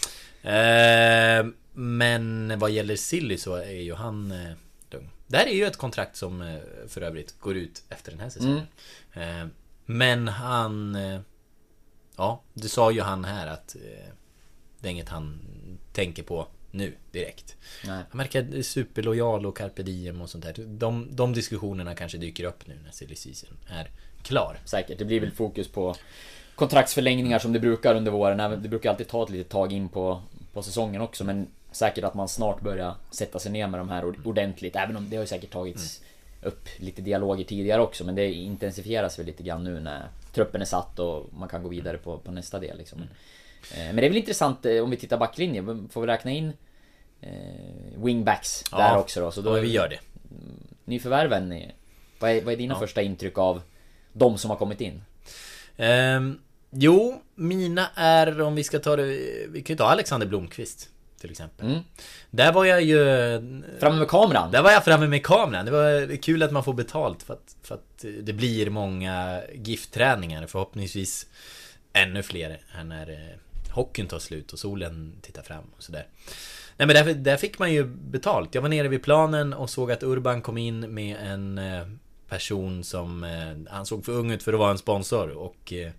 Eh, 0.41 1.45
men 1.73 2.53
vad 2.59 2.71
gäller 2.71 2.95
Silly 2.95 3.37
så 3.37 3.55
är 3.55 3.81
ju 3.81 3.93
han 3.93 4.31
eh. 4.31 4.53
Det 5.29 5.37
här 5.37 5.45
är 5.45 5.53
ju 5.53 5.65
ett 5.65 5.77
kontrakt 5.77 6.15
som 6.15 6.41
eh, 6.41 6.59
för 6.87 7.01
övrigt 7.01 7.39
går 7.39 7.57
ut 7.57 7.83
efter 7.89 8.11
den 8.11 8.19
här 8.19 8.29
säsongen. 8.29 8.67
Eh, 9.13 9.47
men 9.85 10.27
han... 10.27 10.95
Eh, 10.95 11.19
ja, 12.15 12.41
det 12.53 12.69
sa 12.69 12.91
ju 12.91 13.01
han 13.01 13.25
här 13.25 13.47
att 13.47 13.75
eh, 13.75 14.13
det 14.79 14.87
är 14.87 14.91
inget 14.91 15.09
han 15.09 15.39
tänker 15.93 16.23
på 16.23 16.47
nu 16.71 16.93
direkt. 17.11 17.55
Nej. 17.87 18.03
Det 18.31 18.57
är 18.57 18.61
superlojal 18.61 19.45
och 19.45 19.57
carpe 19.57 19.83
diem 19.83 20.21
och 20.21 20.29
sånt 20.29 20.43
där. 20.43 20.53
De, 20.67 21.07
de 21.11 21.33
diskussionerna 21.33 21.95
kanske 21.95 22.17
dyker 22.17 22.43
upp 22.43 22.67
nu 22.67 22.79
när 22.83 22.91
silly 22.91 23.15
season 23.15 23.57
är 23.67 23.89
klar. 24.21 24.57
Säkert. 24.65 24.99
Det 24.99 25.05
blir 25.05 25.19
väl 25.19 25.31
fokus 25.31 25.67
på 25.67 25.95
kontraktsförlängningar 26.55 27.39
som 27.39 27.53
det 27.53 27.59
brukar 27.59 27.95
under 27.95 28.11
våren. 28.11 28.61
Det 28.61 28.69
brukar 28.69 28.89
alltid 28.89 29.07
ta 29.07 29.23
ett 29.23 29.29
litet 29.29 29.49
tag 29.49 29.73
in 29.73 29.89
på, 29.89 30.21
på 30.53 30.61
säsongen 30.61 31.01
också. 31.01 31.23
Men 31.23 31.47
säkert 31.71 32.03
att 32.03 32.13
man 32.13 32.27
snart 32.27 32.61
börjar 32.61 32.95
sätta 33.11 33.39
sig 33.39 33.51
ner 33.51 33.67
med 33.67 33.79
de 33.79 33.89
här 33.89 34.05
ord- 34.05 34.25
ordentligt. 34.25 34.75
Även 34.75 34.97
om 34.97 35.09
det 35.09 35.15
har 35.15 35.23
ju 35.23 35.27
säkert 35.27 35.51
tagits 35.51 36.01
upp 36.43 36.67
lite 36.77 37.01
dialoger 37.01 37.43
tidigare 37.43 37.81
också. 37.81 38.03
Men 38.03 38.15
det 38.15 38.33
intensifieras 38.33 39.19
väl 39.19 39.25
lite 39.25 39.43
grann 39.43 39.63
nu 39.63 39.79
när 39.79 40.07
truppen 40.33 40.61
är 40.61 40.65
satt 40.65 40.99
och 40.99 41.29
man 41.33 41.49
kan 41.49 41.63
gå 41.63 41.69
vidare 41.69 41.97
på, 41.97 42.17
på 42.17 42.31
nästa 42.31 42.59
del. 42.59 42.77
Liksom. 42.77 43.01
Eh, 43.01 43.07
Men 43.77 43.95
det 43.95 44.05
är 44.05 44.09
väl 44.09 44.17
intressant 44.17 44.65
eh, 44.65 44.83
om 44.83 44.89
vi 44.89 44.97
tittar 44.97 45.17
backlinjen. 45.17 45.89
Får 45.91 46.01
vi 46.01 46.07
räkna 46.07 46.31
in 46.31 46.53
eh, 47.21 48.03
wingbacks 48.03 48.63
där 48.71 48.97
också 48.97 49.21
då? 49.21 49.31
Så 49.31 49.41
då 49.41 49.55
då 49.55 49.61
vi 49.61 49.71
gör 49.71 49.89
det. 49.89 49.99
Nyförvärven, 50.85 51.51
eh, 51.51 51.69
vad 52.19 52.31
är, 52.31 52.41
vad 52.41 52.53
är 52.53 52.57
dina 52.57 52.73
Ja. 52.73 52.79
första 52.79 53.01
intryck 53.01 53.37
av 53.37 53.61
de 54.13 54.37
som 54.37 54.49
har 54.49 54.57
kommit 54.57 54.81
in? 54.81 55.01
Ehm, 55.77 56.39
jo, 56.69 57.21
mina 57.35 57.89
är 57.95 58.41
om 58.41 58.55
vi 58.55 58.63
ska 58.63 58.79
ta 58.79 58.95
det... 58.95 59.03
Vi 59.49 59.61
kan 59.61 59.73
ju 59.73 59.77
ta 59.77 59.85
Alexander 59.85 60.27
Blomqvist. 60.27 60.89
Till 61.21 61.31
exempel. 61.31 61.65
Mm. 61.67 61.79
Där 62.31 62.53
var 62.53 62.65
jag 62.65 62.81
ju... 62.81 62.97
Framme 63.79 63.99
med 63.99 64.07
kameran! 64.07 64.51
Där 64.51 64.61
var 64.63 64.71
jag 64.71 64.85
framme 64.85 65.07
med 65.07 65.25
kameran. 65.25 65.65
Det 65.65 65.71
var 65.71 66.17
kul 66.21 66.43
att 66.43 66.51
man 66.51 66.63
får 66.63 66.73
betalt 66.73 67.23
för 67.23 67.33
att, 67.33 67.55
för 67.63 67.75
att 67.75 68.05
det 68.21 68.33
blir 68.33 68.69
många 68.69 69.41
GIF-träningar. 69.53 70.47
Förhoppningsvis 70.47 71.25
ännu 71.93 72.23
fler 72.23 72.59
här 72.69 72.83
när 72.83 73.09
eh, 73.09 73.37
hockeyn 73.71 74.07
tar 74.07 74.19
slut 74.19 74.53
och 74.53 74.59
solen 74.59 75.15
tittar 75.21 75.41
fram 75.41 75.63
och 75.77 75.83
sådär. 75.83 76.07
Nej 76.77 76.87
men 76.87 76.95
där, 77.05 77.13
där 77.13 77.37
fick 77.37 77.59
man 77.59 77.73
ju 77.73 77.83
betalt. 77.85 78.55
Jag 78.55 78.61
var 78.61 78.69
nere 78.69 78.87
vid 78.87 79.03
planen 79.03 79.53
och 79.53 79.69
såg 79.69 79.91
att 79.91 80.03
Urban 80.03 80.41
kom 80.41 80.57
in 80.57 80.79
med 80.79 81.17
en 81.23 81.57
eh, 81.57 81.81
person 82.29 82.83
som... 82.83 83.23
eh, 83.23 83.73
Han 83.73 83.85
såg 83.85 84.05
för 84.05 84.11
ung 84.11 84.31
ut 84.31 84.43
för 84.43 84.53
att 84.53 84.59
vara 84.59 84.71
en 84.71 84.77
sponsor 84.77 85.29
och... 85.29 85.73
eh, 85.73 85.91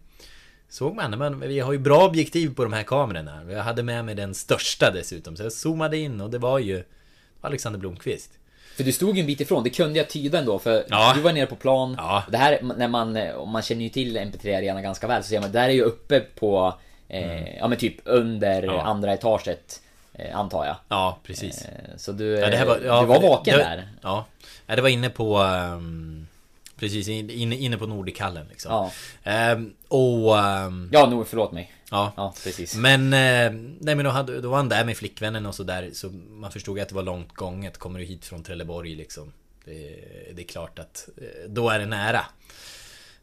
Såg 0.68 0.94
man, 0.96 1.18
men 1.18 1.40
vi 1.40 1.60
har 1.60 1.72
ju 1.72 1.78
bra 1.78 2.06
objektiv 2.06 2.54
på 2.54 2.62
de 2.62 2.72
här 2.72 2.82
kamerorna. 2.82 3.42
Jag 3.52 3.62
hade 3.62 3.82
med 3.82 4.04
mig 4.04 4.14
den 4.14 4.34
största 4.34 4.90
dessutom. 4.90 5.36
Så 5.36 5.42
jag 5.42 5.52
zoomade 5.52 5.96
in 5.96 6.20
och 6.20 6.30
det 6.30 6.38
var 6.38 6.58
ju 6.58 6.84
Alexander 7.40 7.78
Blomqvist. 7.80 8.30
För 8.76 8.84
du 8.84 8.92
stod 8.92 9.16
ju 9.16 9.20
en 9.20 9.26
bit 9.26 9.40
ifrån, 9.40 9.64
det 9.64 9.70
kunde 9.70 9.98
jag 9.98 10.08
tyda 10.08 10.38
ändå 10.38 10.58
för 10.58 10.84
Ja. 10.88 11.12
du 11.16 11.20
var 11.20 11.32
nere 11.32 11.46
på 11.46 11.56
plan. 11.56 11.94
Ja. 11.98 12.24
Det 12.30 12.36
här, 12.36 12.60
när 12.76 12.88
man, 12.88 13.16
om 13.32 13.50
man 13.50 13.62
känner 13.62 13.82
ju 13.82 13.88
till 13.88 14.16
MP3 14.16 14.56
Arena 14.58 14.82
ganska 14.82 15.06
väl 15.06 15.22
så 15.22 15.28
ser 15.28 15.40
man, 15.40 15.52
där 15.52 15.68
är 15.68 15.72
ju 15.72 15.82
uppe 15.82 16.20
på, 16.20 16.74
eh, 17.10 17.56
ja 17.58 17.68
men 17.68 17.78
typ 17.78 17.96
under 18.04 18.62
Mm. 18.62 18.74
Ja. 18.74 18.82
andra 18.82 19.12
etaget. 19.12 19.82
Eh, 20.12 20.36
antar 20.36 20.66
jag. 20.66 20.76
Ja, 20.88 21.18
precis. 21.24 21.64
Eh, 21.64 21.96
så 21.96 22.12
du, 22.12 22.24
Ja, 22.38 22.64
var, 22.66 22.78
ja, 22.84 23.00
du 23.00 23.06
var 23.06 23.20
vaken 23.22 23.56
det, 23.58 23.62
där. 23.64 23.88
Ja. 24.02 24.24
det 24.66 24.80
var 24.80 24.88
inne 24.88 25.10
på... 25.10 25.36
ehm, 25.38 26.26
precis, 26.76 27.08
in- 27.08 27.30
inne, 27.30 27.56
inne 27.56 27.78
på 27.78 27.86
Nordichallen 27.86 28.46
liksom. 28.50 28.72
Ja. 28.72 28.90
Ehm, 29.30 29.72
och... 29.88 30.38
ehm, 30.38 30.88
Ja, 30.92 31.06
nog, 31.06 31.28
förlåt 31.28 31.52
mig. 31.52 31.72
ja. 31.90 32.12
Ja, 32.16 32.34
precis. 32.44 32.76
Men, 32.76 33.10
nej 33.10 33.94
men 33.94 34.04
då, 34.04 34.10
hade, 34.10 34.40
då 34.40 34.48
var 34.50 34.56
han 34.56 34.68
där 34.68 34.84
med 34.84 34.96
flickvännen 34.96 35.46
och 35.46 35.54
sådär 35.54 35.90
Så 35.92 36.08
man 36.30 36.50
förstod 36.52 36.80
att 36.80 36.88
det 36.88 36.94
var 36.94 37.02
långt 37.02 37.32
gånget 37.34 37.78
Kommer 37.78 37.98
du 37.98 38.04
hit 38.04 38.24
från 38.26 38.42
Trelleborg 38.42 38.94
liksom 38.94 39.32
Det, 39.64 39.72
det 40.34 40.42
är 40.42 40.46
klart 40.46 40.78
att 40.78 41.08
då 41.48 41.70
är 41.70 41.78
det 41.78 41.86
nära 41.86 42.20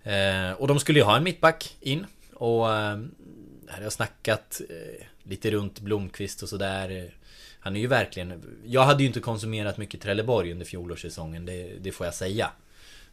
eh, 0.03 0.51
Och 0.57 0.67
de 0.67 0.79
skulle 0.79 0.99
ju 0.99 1.05
ha 1.05 1.17
en 1.17 1.23
mittback 1.23 1.75
in 1.81 2.05
Och 2.33 2.65
här 3.67 3.77
har 3.77 3.83
jag 3.83 3.93
snackat 3.93 4.61
eh, 4.69 5.05
lite 5.23 5.51
runt 5.51 5.79
Blomqvist 5.79 6.43
och 6.43 6.49
sådär 6.49 7.13
Han 7.59 7.75
är 7.75 7.79
ju 7.79 7.87
verkligen 7.87 8.59
Jag 8.65 8.83
hade 8.83 9.03
ju 9.03 9.07
inte 9.07 9.19
konsumerat 9.19 9.77
mycket 9.77 10.01
Trelleborg 10.01 10.51
under 10.51 10.65
fjolårssäsongen 10.65 11.45
det, 11.45 11.77
det 11.81 11.91
får 11.91 12.05
jag 12.05 12.15
säga 12.15 12.51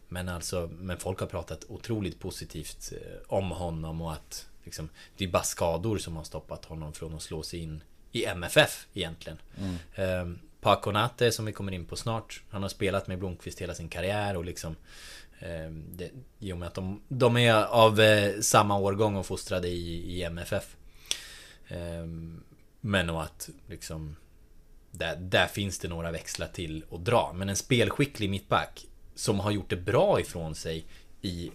men 0.08 0.28
alltså, 0.28 0.70
men 0.78 0.96
folk 0.98 1.20
har 1.20 1.26
pratat 1.26 1.64
otroligt 1.68 2.20
positivt 2.20 2.92
eh, 2.92 3.20
om 3.26 3.50
honom 3.50 4.00
och 4.00 4.12
att 4.12 4.48
liksom, 4.64 4.88
det 5.16 5.24
är 5.24 5.28
bara 5.28 5.42
skador 5.42 5.98
som 5.98 6.16
har 6.16 6.24
stoppat 6.24 6.64
honom 6.64 6.92
från 6.92 7.14
att 7.14 7.22
slå 7.22 7.42
sig 7.42 7.60
in 7.60 7.82
i 8.12 8.24
MFF 8.24 8.86
egentligen. 8.94 9.38
Mm. 9.58 9.76
Eh, 9.94 10.38
Paconate 10.60 11.32
som 11.32 11.44
vi 11.44 11.52
kommer 11.52 11.72
in 11.72 11.86
på 11.86 11.96
snart. 11.96 12.42
Han 12.50 12.62
har 12.62 12.68
spelat 12.68 13.06
med 13.06 13.18
Blomqvist 13.18 13.60
hela 13.60 13.74
sin 13.74 13.88
karriär 13.88 14.36
och 14.36 14.44
liksom 14.44 14.76
det, 15.90 16.10
I 16.38 16.52
och 16.52 16.58
med 16.58 16.68
att 16.68 16.74
de, 16.74 17.02
de 17.08 17.36
är 17.36 17.64
av 17.64 18.00
eh, 18.00 18.40
samma 18.40 18.78
årgång 18.78 19.16
och 19.16 19.26
fostrade 19.26 19.68
i, 19.68 20.16
i 20.18 20.22
MFF. 20.22 20.76
Eh, 21.68 22.06
men 22.80 23.10
och 23.10 23.22
att 23.22 23.48
liksom 23.68 24.16
där, 24.90 25.16
där 25.16 25.46
finns 25.46 25.78
det 25.78 25.88
några 25.88 26.10
växlar 26.10 26.46
till 26.46 26.84
att 26.92 27.04
dra. 27.04 27.32
Men 27.34 27.48
en 27.48 27.56
spelskicklig 27.56 28.30
mittback 28.30 28.86
som 29.14 29.40
har 29.40 29.50
gjort 29.50 29.70
det 29.70 29.76
bra 29.76 30.20
ifrån 30.20 30.54
sig 30.54 30.84
i 31.22 31.50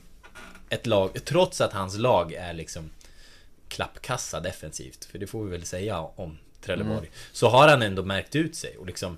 ett 0.70 0.88
lag, 0.88 1.26
trots 1.26 1.62
att 1.62 1.74
hans 1.74 1.98
lag 1.98 2.34
är 2.34 2.54
liksom 2.54 2.90
klappkassa 3.68 4.40
defensivt. 4.40 5.06
För 5.06 5.20
det 5.20 5.28
får 5.28 5.44
vi 5.44 5.52
väl 5.52 5.66
säga 5.66 6.00
om 6.00 6.38
Trelleborg. 6.62 7.12
Så 7.32 7.50
har 7.50 7.68
han 7.68 7.82
ändå 7.82 8.04
märkt 8.04 8.36
ut 8.36 8.56
sig 8.56 8.78
och 8.78 8.86
liksom 8.86 9.18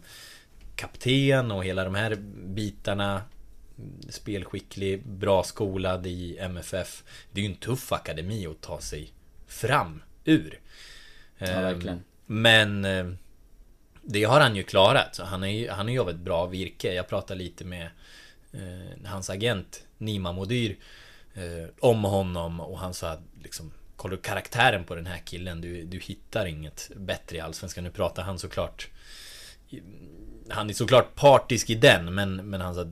kapten 0.76 1.52
och 1.52 1.66
hela 1.66 1.84
de 1.84 1.96
här 1.96 2.16
bitarna 2.46 3.22
spelskicklig, 4.10 5.08
bra 5.08 5.44
skolad 5.44 6.08
i 6.08 6.38
MFF. 6.38 7.04
Det 7.32 7.42
är 7.42 7.46
ju 7.46 7.52
en 7.52 7.58
tuff 7.58 7.92
akademi 7.92 8.48
att 8.48 8.62
ta 8.62 8.82
sig 8.82 9.14
fram 9.48 10.02
ur. 10.26 10.60
Ja, 11.38 11.48
Ehm, 11.48 11.62
verkligen. 11.62 12.04
Men 12.26 12.86
eh, 12.86 13.06
det 14.02 14.24
har 14.24 14.40
han 14.40 14.56
ju 14.56 14.64
klarat. 14.64 15.16
Så 15.16 15.24
han 15.24 15.44
är 15.44 15.48
ju 15.48 15.70
han 15.70 15.90
är 15.90 15.94
ju 15.94 16.00
av 16.00 16.10
ett 16.10 16.20
bra 16.20 16.46
virke. 16.46 16.94
Jag 16.94 17.08
pratade 17.08 17.40
lite 17.40 17.66
med 17.66 17.90
eh, 18.52 19.06
hans 19.06 19.30
agent 19.30 19.84
Nima 19.98 20.32
Modyr 20.32 20.78
eh, 21.34 21.70
om 21.80 22.04
honom 22.04 22.60
och 22.60 22.80
han 22.80 22.94
sa 22.94 23.10
att 23.10 23.22
liksom 23.44 23.72
Kollar 23.96 24.16
du 24.16 24.22
karaktären 24.22 24.84
på 24.84 24.96
den 24.96 25.06
här 25.06 25.18
killen, 25.18 25.62
du, 25.62 25.84
du 25.84 26.00
hittar 26.00 26.46
inget 26.46 26.92
bättre 26.96 27.38
i 27.38 27.40
Allsvenskan. 27.40 27.84
Nu 27.84 27.92
pratar 27.92 28.24
han 28.24 28.40
såklart 28.40 28.88
Han 30.50 30.70
är 30.70 30.74
såklart 30.74 31.16
partisk 31.16 31.70
i 31.70 31.76
den 31.76 32.16
men, 32.16 32.36
men 32.36 32.62
han 32.62 32.76
sa 32.76 32.86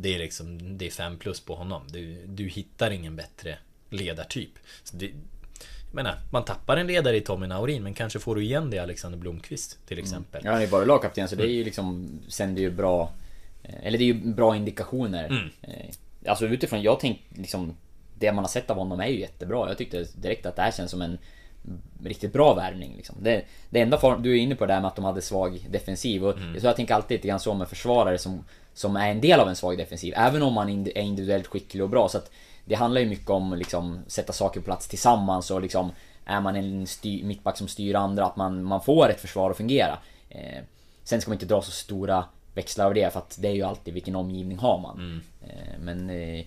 det 0.00 0.14
är 0.14 0.18
liksom 0.18 0.78
Det 0.78 0.86
är 0.86 0.90
fem 0.90 1.16
plus 1.18 1.40
på 1.40 1.54
honom. 1.54 1.82
Du, 1.90 2.26
du 2.26 2.48
hittar 2.48 2.90
ingen 2.90 3.16
bättre 3.16 3.58
ledartyp. 3.90 4.50
Så 4.84 4.96
det, 4.96 5.06
jag 5.06 5.94
menar, 5.94 6.18
man 6.32 6.44
tappar 6.44 6.76
en 6.76 6.86
ledare 6.86 7.16
i 7.16 7.20
Tommy 7.20 7.46
Naurin 7.46 7.82
men 7.82 7.94
kanske 7.94 8.18
får 8.18 8.34
du 8.36 8.42
igen 8.44 8.70
det 8.70 8.76
i 8.76 8.80
Alexander 8.80 9.18
Blomqvist 9.18 9.78
till 9.86 9.98
exempel. 9.98 10.42
Ja, 10.44 10.52
han 10.52 10.62
är 10.62 10.66
bara 10.66 10.84
lagkapten 10.84 11.28
så 11.28 11.36
det 11.36 11.44
är 11.44 11.52
ju 11.52 11.64
liksom 11.64 12.08
Sänder 12.28 12.62
ju 12.62 12.70
bra 12.70 13.12
eh, 13.62 13.74
Eller 13.86 13.98
det 13.98 14.04
är 14.04 14.06
ju 14.06 14.14
bra 14.14 14.56
indikationer 14.56 15.24
Mm. 15.26 15.50
Eh, 15.62 15.70
Alltså 16.26 16.46
utifrån, 16.46 16.82
jag 16.82 17.00
tänkte 17.00 17.40
liksom 17.40 17.76
Det 18.18 18.32
man 18.32 18.44
har 18.44 18.48
sett 18.48 18.70
av 18.70 18.76
honom 18.76 19.00
är 19.00 19.06
ju 19.06 19.20
jättebra 19.20 19.68
Jag 19.68 19.78
tyckte 19.78 20.06
direkt 20.16 20.46
att 20.46 20.56
det 20.56 20.62
här 20.62 20.70
känns 20.72 20.90
som 20.90 21.02
en 21.02 21.18
Riktigt 22.04 22.32
bra 22.32 22.54
värvning 22.54 22.96
liksom. 22.96 23.16
det, 23.20 23.44
det 23.70 23.80
enda 23.80 23.98
form, 23.98 24.22
du 24.22 24.30
är 24.32 24.36
inne 24.36 24.54
på 24.54 24.66
det 24.66 24.72
där 24.72 24.80
med 24.80 24.88
att 24.88 24.96
de 24.96 25.04
hade 25.04 25.22
svag 25.22 25.66
defensiv 25.70 26.24
och 26.26 26.36
Mm. 26.38 26.60
så 26.60 26.66
jag 26.66 26.76
tänker 26.76 26.94
alltid 26.94 27.14
lite 27.18 27.28
grann 27.28 27.40
så 27.40 27.54
med 27.54 27.68
försvarare 27.68 28.18
som 28.18 28.44
Som 28.74 28.96
är 28.96 29.10
en 29.10 29.20
del 29.20 29.40
av 29.40 29.48
en 29.48 29.56
svag 29.56 29.78
defensiv 29.78 30.14
Även 30.16 30.42
om 30.42 30.52
man 30.52 30.68
är 30.86 30.98
individuellt 30.98 31.46
skicklig 31.46 31.82
och 31.82 31.90
bra. 31.90 32.08
Så 32.08 32.18
att 32.18 32.30
Det 32.64 32.74
handlar 32.74 33.00
ju 33.00 33.08
mycket 33.08 33.30
om 33.30 33.54
liksom 33.54 33.98
sätta 34.06 34.32
saker 34.32 34.60
på 34.60 34.64
plats 34.64 34.88
tillsammans 34.88 35.50
och 35.50 35.62
liksom 35.62 35.92
Är 36.24 36.40
man 36.40 36.56
en 36.56 36.86
styr, 36.86 37.24
mittback 37.24 37.56
som 37.56 37.68
styr 37.68 37.94
andra 37.94 38.24
att 38.26 38.36
man, 38.36 38.64
man 38.64 38.80
får 38.80 39.10
ett 39.10 39.20
försvar 39.20 39.50
att 39.50 39.56
fungera. 39.56 39.98
Eh, 40.28 40.62
Sen 41.04 41.20
ska 41.20 41.30
man 41.30 41.34
inte 41.34 41.46
dra 41.46 41.62
så 41.62 41.70
stora 41.70 42.24
växlar 42.54 42.86
av 42.86 42.94
det 42.94 43.12
för 43.12 43.18
att 43.18 43.38
det 43.40 43.48
är 43.48 43.52
ju 43.52 43.62
alltid 43.62 43.94
vilken 43.94 44.16
omgivning 44.16 44.58
har 44.58 44.78
man. 44.78 45.22
Eh, 45.42 45.78
men 45.80 46.10
eh, 46.10 46.44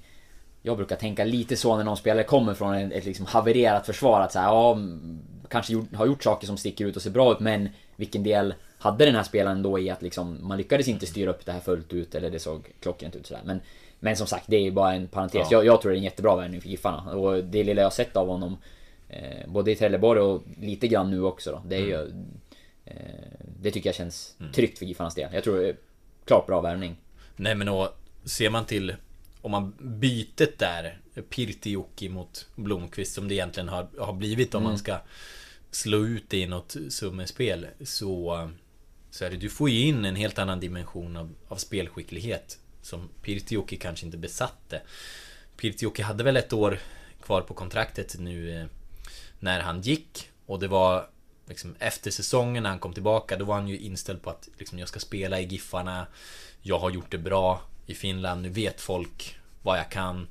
jag 0.62 0.78
brukar 0.78 0.96
tänka 0.96 1.24
lite 1.26 1.56
så 1.56 1.78
när 1.78 1.84
någon 1.84 1.98
spelare 1.98 2.24
kommer 2.24 2.54
från 2.54 2.74
ett, 2.76 2.92
ett 2.92 3.06
liksom 3.06 3.26
havererat 3.26 3.86
försvar 3.86 4.22
att 4.22 4.32
så 4.32 4.40
här, 4.40 4.48
ja, 4.48 4.72
mm, 4.72 5.20
kanske 5.50 5.74
gjort, 5.74 5.96
har 5.96 6.06
gjort 6.06 6.24
saker 6.24 6.48
som 6.48 6.58
sticker 6.58 6.86
ut 6.86 6.96
och 6.96 7.02
ser 7.02 7.10
bra 7.10 7.32
ut 7.32 7.40
men 7.40 7.70
vilken 7.96 8.24
del 8.24 8.54
hade 8.78 9.06
den 9.06 9.16
här 9.16 9.24
spelaren 9.24 9.64
då 9.64 9.80
i 9.80 9.90
att 9.90 10.02
liksom, 10.02 10.48
man 10.48 10.58
lyckades 10.58 10.88
inte 10.88 11.06
styra 11.06 11.30
upp 11.30 11.46
det 11.46 11.52
här 11.52 11.60
fullt 11.60 11.94
ut 11.94 12.16
eller 12.16 12.30
det 12.30 12.40
såg 12.40 12.72
klockrent 12.80 13.16
ut 13.16 13.28
sådär. 13.28 13.42
Men, 13.46 13.60
men 14.00 14.18
som 14.18 14.28
sagt, 14.28 14.46
det 14.48 14.56
är 14.56 14.62
ju 14.62 14.72
bara 14.72 14.94
en 14.94 15.08
parentes. 15.08 15.48
Ja. 15.52 15.58
Jag, 15.58 15.66
jag 15.66 15.82
tror 15.82 15.92
det 15.92 15.96
är 15.96 15.98
en 15.98 16.04
jättebra 16.04 16.36
värvning 16.36 16.62
för 16.62 16.70
Giffarna. 16.70 17.12
Och 17.12 17.44
det 17.44 17.64
lilla 17.64 17.82
jag 17.82 17.94
sett 17.94 18.18
av 18.18 18.28
honom, 18.28 18.58
eh, 19.10 19.48
både 19.48 19.72
i 19.72 19.76
Trelleborg 19.76 20.20
och 20.20 20.44
lite 20.60 20.88
grann 20.88 21.12
nu 21.12 21.22
också 21.22 21.52
då, 21.52 21.62
det 21.66 21.76
är 21.76 21.86
ju... 21.86 22.12
Eh, 22.86 22.94
det 23.62 23.72
tycker 23.72 23.90
jag 23.90 23.96
känns 23.96 24.36
tryggt 24.54 24.80
för 24.80 24.86
Giffarnas 24.86 25.16
del. 25.16 25.34
Jag 25.34 25.44
tror 25.44 25.58
det 25.58 25.70
är 25.70 25.76
klart 26.26 26.46
bra 26.48 26.62
värvning. 26.62 26.96
Nej 27.36 27.56
men 27.56 27.70
och 27.70 27.88
ser 28.26 28.50
man 28.50 28.66
till 28.66 28.96
om 29.42 29.52
man 29.52 29.74
bytet 29.80 30.60
där 30.60 30.98
Pirtijoki 31.30 32.10
mot 32.10 32.48
Blomqvist 32.56 33.14
som 33.14 33.28
det 33.28 33.34
egentligen 33.34 33.70
har, 33.70 33.88
har 34.00 34.14
blivit 34.14 34.56
om 34.56 34.64
man 34.64 34.78
ska 34.78 34.98
slå 35.72 36.06
ut 36.06 36.24
det 36.30 36.38
i 36.38 36.48
något 36.48 36.76
summespel 36.90 37.68
så 37.82 38.50
så 39.18 39.26
är 39.26 39.30
det, 39.30 39.38
du 39.38 39.50
får 39.50 39.70
ju 39.70 39.80
in 39.80 40.06
en 40.06 40.16
helt 40.16 40.40
annan 40.40 40.60
dimension 40.60 41.18
av, 41.18 41.36
av 41.48 41.56
spelskicklighet 41.56 42.60
som 42.82 43.10
Pirtijoki 43.22 43.78
kanske 43.78 44.06
inte 44.06 44.18
besatte. 44.18 44.82
Pirtijoki 45.58 46.02
hade 46.02 46.24
väl 46.24 46.38
ett 46.38 46.54
år 46.54 46.80
kvar 47.22 47.42
på 47.42 47.54
kontraktet 47.54 48.16
nu 48.20 48.62
eh, 48.62 48.66
när 49.40 49.60
han 49.60 49.82
gick 49.82 50.30
och 50.46 50.60
det 50.60 50.68
var 50.68 51.10
liksom 51.46 51.76
efter 51.80 52.12
säsongen 52.12 52.64
när 52.64 52.70
han 52.70 52.80
kom 52.80 52.94
tillbaka 52.94 53.38
då 53.38 53.46
var 53.46 53.56
han 53.56 53.68
ju 53.68 53.78
inställd 53.80 54.22
på 54.22 54.30
att 54.30 54.50
liksom, 54.58 54.80
jag 54.80 54.88
ska 54.88 55.00
spela 55.00 55.40
i 55.40 55.46
Giffarna 55.46 56.08
Jag 56.62 56.80
har 56.80 56.90
gjort 56.90 57.12
det 57.12 57.18
bra 57.18 57.62
i 57.86 57.94
Finland, 57.94 58.42
nu 58.42 58.50
vet 58.50 58.82
folk 58.82 59.36
vad 59.62 59.78
jag 59.78 59.92
kan 59.92 60.28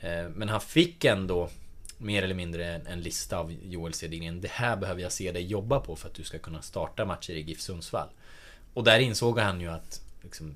Eh, 0.00 0.28
Men 0.28 0.48
han 0.48 0.60
fick 0.60 1.04
ändå 1.04 1.50
mer 1.98 2.22
eller 2.22 2.34
mindre 2.34 2.74
en, 2.74 2.86
en 2.86 3.00
lista 3.00 3.38
av 3.38 3.52
Joel 3.52 3.94
Sedin. 3.94 4.40
Det 4.40 4.50
här 4.50 4.76
behöver 4.76 5.02
jag 5.02 5.12
se 5.12 5.32
dig 5.32 5.46
jobba 5.46 5.80
på 5.80 5.96
för 5.96 6.08
att 6.08 6.14
du 6.14 6.24
ska 6.24 6.38
kunna 6.38 6.62
starta 6.62 7.04
matcher 7.04 7.32
i 7.32 7.40
GIF 7.40 7.60
Sundsvall. 7.60 8.08
Och 8.78 8.84
där 8.84 8.98
insåg 8.98 9.38
han 9.38 9.60
ju 9.60 9.68
att 9.68 10.00
liksom, 10.22 10.54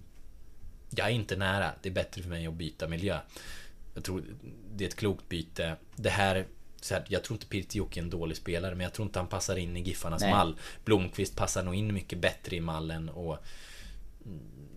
jag 0.90 1.06
är 1.06 1.10
inte 1.10 1.36
nära. 1.36 1.72
Det 1.82 1.88
är 1.88 1.92
bättre 1.92 2.22
för 2.22 2.28
mig 2.30 2.46
att 2.46 2.54
byta 2.54 2.88
miljö. 2.88 3.18
Jag 3.94 4.04
tror 4.04 4.24
det 4.74 4.84
är 4.84 4.88
ett 4.88 4.96
klokt 4.96 5.28
byte. 5.28 5.76
Det 5.96 6.10
här, 6.10 6.46
så 6.80 6.94
här 6.94 7.04
jag 7.08 7.24
tror 7.24 7.34
inte 7.34 7.46
Pirtijoki 7.46 8.00
är 8.00 8.04
en 8.04 8.10
dålig 8.10 8.36
spelare, 8.36 8.74
men 8.74 8.84
jag 8.84 8.92
tror 8.92 9.06
inte 9.06 9.18
han 9.18 9.28
passar 9.28 9.56
in 9.56 9.76
i 9.76 9.80
Giffarnas 9.80 10.22
Nej. 10.22 10.30
mall. 10.30 10.56
Blomqvist 10.84 11.36
passar 11.36 11.62
nog 11.62 11.74
in 11.74 11.94
mycket 11.94 12.18
bättre 12.18 12.56
i 12.56 12.60
mallen 12.60 13.08
och 13.08 13.38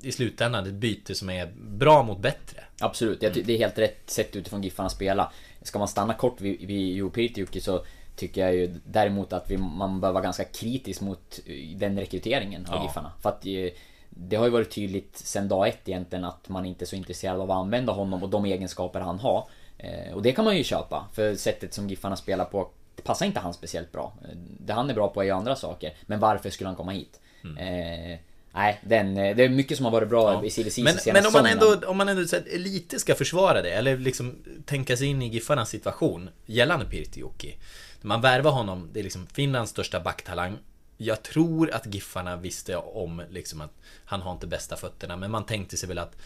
i 0.01 0.11
slutändan 0.11 0.67
ett 0.67 0.73
byte 0.73 1.15
som 1.15 1.29
är 1.29 1.51
bra 1.55 2.03
mot 2.03 2.19
bättre. 2.19 2.63
Absolut, 2.79 3.19
det 3.19 3.49
är 3.49 3.57
helt 3.57 3.77
rätt 3.77 4.09
sätt 4.09 4.35
utifrån 4.35 4.63
Giffarna 4.63 4.89
spela. 4.89 5.31
Ska 5.61 5.79
man 5.79 5.87
stanna 5.87 6.13
kort 6.13 6.41
vid, 6.41 6.67
vid 6.67 6.95
Juho 6.95 7.09
Pirtijoki 7.09 7.61
så 7.61 7.85
tycker 8.15 8.41
jag 8.41 8.55
ju 8.55 8.75
däremot 8.85 9.33
att 9.33 9.51
vi, 9.51 9.57
man 9.57 10.01
bör 10.01 10.11
vara 10.11 10.23
ganska 10.23 10.43
kritisk 10.43 11.01
mot 11.01 11.39
eh, 11.45 11.77
den 11.77 11.99
rekryteringen 11.99 12.65
av 12.65 12.75
Ja. 12.75 12.83
Giffarna. 12.83 13.11
För 13.21 13.29
att 13.29 13.45
eh, 13.45 13.69
det 14.09 14.35
har 14.35 14.45
ju 14.45 14.51
varit 14.51 14.71
tydligt 14.71 15.17
sen 15.17 15.47
dag 15.47 15.67
ett 15.67 15.89
egentligen 15.89 16.25
att 16.25 16.49
man 16.49 16.65
inte 16.65 16.83
är 16.83 16.87
så 16.87 16.95
intresserad 16.95 17.41
av 17.41 17.51
att 17.51 17.57
använda 17.57 17.93
honom 17.93 18.23
och 18.23 18.29
de 18.29 18.45
egenskaper 18.45 18.99
han 18.99 19.19
har. 19.19 19.47
Eh, 19.77 20.13
Och 20.13 20.21
det 20.21 20.31
kan 20.31 20.45
man 20.45 20.57
ju 20.57 20.63
köpa, 20.63 21.07
för 21.13 21.35
sättet 21.35 21.73
som 21.73 21.89
Giffarna 21.89 22.15
spelar 22.15 22.45
på 22.45 22.69
det 22.95 23.01
passar 23.01 23.25
inte 23.25 23.39
han 23.39 23.53
speciellt 23.53 23.91
bra. 23.91 24.13
Det 24.59 24.73
han 24.73 24.89
är 24.89 24.93
bra 24.93 25.07
på 25.07 25.21
är 25.21 25.25
ju 25.25 25.31
andra 25.31 25.55
saker. 25.55 25.93
Men 26.05 26.19
varför 26.19 26.49
skulle 26.49 26.67
han 26.67 26.75
komma 26.75 26.91
hit? 26.91 27.19
Eh, 27.43 28.19
nej, 28.53 28.79
den, 28.83 29.15
det 29.15 29.43
är 29.43 29.49
mycket 29.49 29.77
som 29.77 29.85
har 29.85 29.91
varit 29.91 30.09
bra 30.09 30.45
i 30.45 30.49
silly 30.49 30.69
season 30.69 30.99
Men, 31.05 31.13
men 31.13 31.25
om 31.25 31.33
man 31.33 31.45
ändå, 31.45 31.87
om 31.87 31.97
man 31.97 32.09
ändå 32.09 32.25
så 32.25 32.35
här, 32.35 32.57
lite 32.57 32.99
ska 32.99 33.15
försvara 33.15 33.61
det, 33.61 33.69
eller 33.71 33.97
liksom 33.97 34.35
tänka 34.65 34.97
sig 34.97 35.07
in 35.07 35.21
i 35.21 35.27
Giffarnas 35.27 35.69
situation 35.69 36.29
gällande 36.45 36.85
Pirtijoki. 36.85 37.55
Man 38.05 38.21
värvar 38.21 38.51
honom, 38.51 38.89
det 38.93 38.99
är 38.99 39.03
liksom 39.03 39.27
Finlands 39.27 39.71
största 39.71 39.99
backtalang. 39.99 40.57
Jag 40.97 41.23
tror 41.23 41.71
att 41.71 41.93
Giffarna 41.93 42.35
visste 42.35 42.75
om 42.75 43.21
liksom 43.29 43.61
att 43.61 43.71
han 44.05 44.21
har 44.21 44.31
inte 44.31 44.47
bästa 44.47 44.75
fötterna, 44.75 45.15
men 45.15 45.31
man 45.31 45.45
tänkte 45.45 45.77
sig 45.77 45.89
väl 45.89 45.97
att 45.97 46.17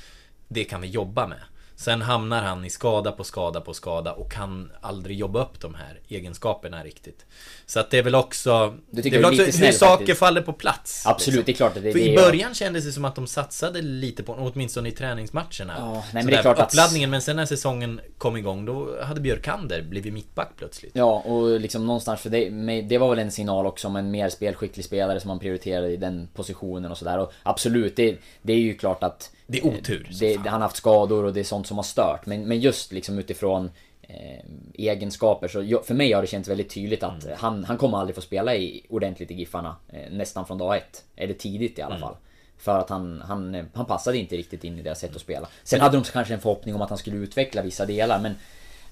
det 0.47 0.63
kan 0.63 0.81
vi 0.81 0.87
jobba 0.87 1.27
med. 1.27 1.39
Sen 1.79 2.01
hamnar 2.01 2.41
han 2.41 2.65
i 2.65 2.69
skada 2.69 3.11
på 3.11 3.23
skada 3.23 3.61
på 3.61 3.73
skada 3.73 4.13
och 4.13 4.31
kan 4.31 4.71
aldrig 4.81 5.17
jobba 5.17 5.41
upp 5.41 5.59
de 5.59 5.75
här 5.75 5.99
egenskaperna 6.07 6.83
riktigt. 6.83 7.25
Så 7.65 7.79
att 7.79 7.91
det 7.91 7.97
är 7.97 8.03
väl 8.03 8.15
också... 8.15 8.75
Det 8.91 9.05
är 9.05 9.11
väl 9.11 9.25
också 9.25 9.43
hur 9.43 9.51
snäll 9.51 9.73
saker 9.73 9.97
faktiskt. 9.97 10.19
faller 10.19 10.41
på 10.41 10.53
plats. 10.53 11.05
Absolut, 11.05 11.35
liksom. 11.35 11.45
det 11.45 11.51
är 11.51 11.55
klart 11.55 11.77
att 11.77 11.83
det 11.83 11.89
är 11.89 11.93
För 11.93 11.99
det 11.99 12.13
i 12.13 12.15
början 12.15 12.53
kändes 12.53 12.85
det 12.85 12.91
som 12.91 13.05
att 13.05 13.15
de 13.15 13.27
satsade 13.27 13.81
lite 13.81 14.23
på 14.23 14.33
åtminstone 14.33 14.89
i 14.89 14.91
träningsmatcherna. 14.91 15.73
Ja, 15.77 15.93
nej, 15.93 16.03
men 16.13 16.25
det 16.25 16.35
är 16.35 16.41
klart 16.41 16.59
att- 16.59 16.73
Uppladdningen, 16.73 17.09
men 17.09 17.21
sen 17.21 17.35
när 17.35 17.45
säsongen 17.45 18.01
kom 18.17 18.37
igång 18.37 18.65
då 18.65 19.03
hade 19.03 19.21
Björkander 19.21 19.81
blivit 19.81 20.13
mittback 20.13 20.49
plötsligt. 20.57 20.91
Ja, 20.93 21.19
och 21.19 21.59
liksom 21.59 21.85
någonstans 21.85 22.21
för 22.21 22.29
det, 22.29 22.49
det 22.81 22.97
var 22.97 23.09
väl 23.09 23.19
en 23.19 23.31
signal 23.31 23.65
också 23.65 23.87
om 23.87 23.95
en 23.95 24.11
mer 24.11 24.29
spelskicklig 24.29 24.85
spelare 24.85 25.19
som 25.19 25.27
man 25.27 25.39
prioriterade 25.39 25.91
i 25.91 25.97
den 25.97 26.27
positionen 26.33 26.91
och 26.91 26.97
sådär. 26.97 27.19
Och 27.19 27.33
absolut, 27.43 27.95
det, 27.95 28.17
det 28.41 28.53
är 28.53 28.59
ju 28.59 28.73
klart 28.73 29.03
att... 29.03 29.31
Det 29.51 29.57
är 29.59 29.65
otur, 29.65 30.07
Det, 30.19 30.35
han 30.35 30.47
har 30.47 30.59
haft 30.59 30.75
skador 30.75 31.23
och 31.25 31.33
det 31.33 31.39
är 31.39 31.43
sånt 31.43 31.67
som 31.67 31.77
har 31.77 31.83
stört. 31.83 32.25
Men, 32.25 32.47
men 32.47 32.59
just 32.59 32.91
liksom 32.91 33.19
utifrån 33.19 33.71
eh, 34.01 34.45
egenskaper 34.73 35.47
så 35.47 35.63
jag, 35.63 35.85
för 35.85 35.93
mig 35.93 36.11
har 36.11 36.21
det 36.21 36.27
känts 36.27 36.49
väldigt 36.49 36.69
tydligt 36.69 37.03
att 37.03 37.23
Mm. 37.23 37.35
han, 37.39 37.63
han 37.63 37.77
kommer 37.77 37.97
aldrig 37.97 38.15
få 38.15 38.21
spela 38.21 38.55
i, 38.55 38.85
ordentligt 38.89 39.31
i 39.31 39.33
Giffarna. 39.33 39.75
Eh, 39.89 40.11
nästan 40.11 40.45
från 40.47 40.57
dag 40.57 40.77
ett. 40.77 41.03
Eller 41.15 41.33
tidigt 41.33 41.77
i 41.77 41.81
Mm. 41.81 41.91
alla 41.91 42.01
fall. 42.01 42.15
För 42.57 42.79
att 42.79 42.89
han, 42.89 43.21
han, 43.27 43.55
eh, 43.55 43.65
han 43.73 43.85
passade 43.85 44.17
inte 44.17 44.37
riktigt 44.37 44.63
in 44.63 44.79
i 44.79 44.81
deras 44.81 44.99
sätt 44.99 45.15
att 45.15 45.21
spela. 45.21 45.47
Sen 45.63 45.81
hade 45.81 45.97
de 45.97 46.03
kanske 46.03 46.33
en 46.33 46.39
förhoppning 46.39 46.75
om 46.75 46.81
att 46.81 46.89
han 46.89 46.97
skulle 46.97 47.17
utveckla 47.17 47.61
vissa 47.61 47.85
delar 47.85 48.19
men... 48.19 48.35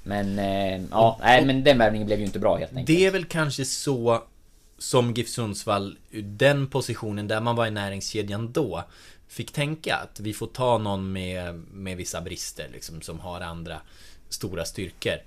Men, 0.04 0.40
eh, 0.40 0.82
ja, 0.92 1.18
nej 1.22 1.46
men 1.46 1.64
den 1.64 1.78
värvningen 1.78 2.06
blev 2.08 2.20
ju 2.20 2.26
inte 2.26 2.40
bra 2.40 2.56
helt 2.58 2.72
enkelt. 2.72 2.88
Det 2.88 3.06
är 3.06 3.12
väl 3.12 3.26
kanske 3.26 3.66
så 3.66 4.24
som 4.78 5.14
GIF 5.14 5.30
Sundsvall 5.30 5.98
den 6.24 6.68
positionen 6.68 7.28
där 7.28 7.42
man 7.42 7.56
var 7.56 7.68
i 7.68 7.72
näringskedjan 7.72 8.52
då 8.52 8.84
fick 9.28 9.52
tänka 9.52 9.96
att 9.96 10.20
vi 10.20 10.34
får 10.34 10.48
ta 10.48 10.78
någon 10.78 11.12
med, 11.12 11.56
med 11.56 11.98
vissa 11.98 12.22
brister 12.22 12.70
liksom 12.74 13.02
som 13.02 13.20
har 13.20 13.42
andra 13.42 13.82
stora 14.30 14.66
styrkor. 14.66 15.18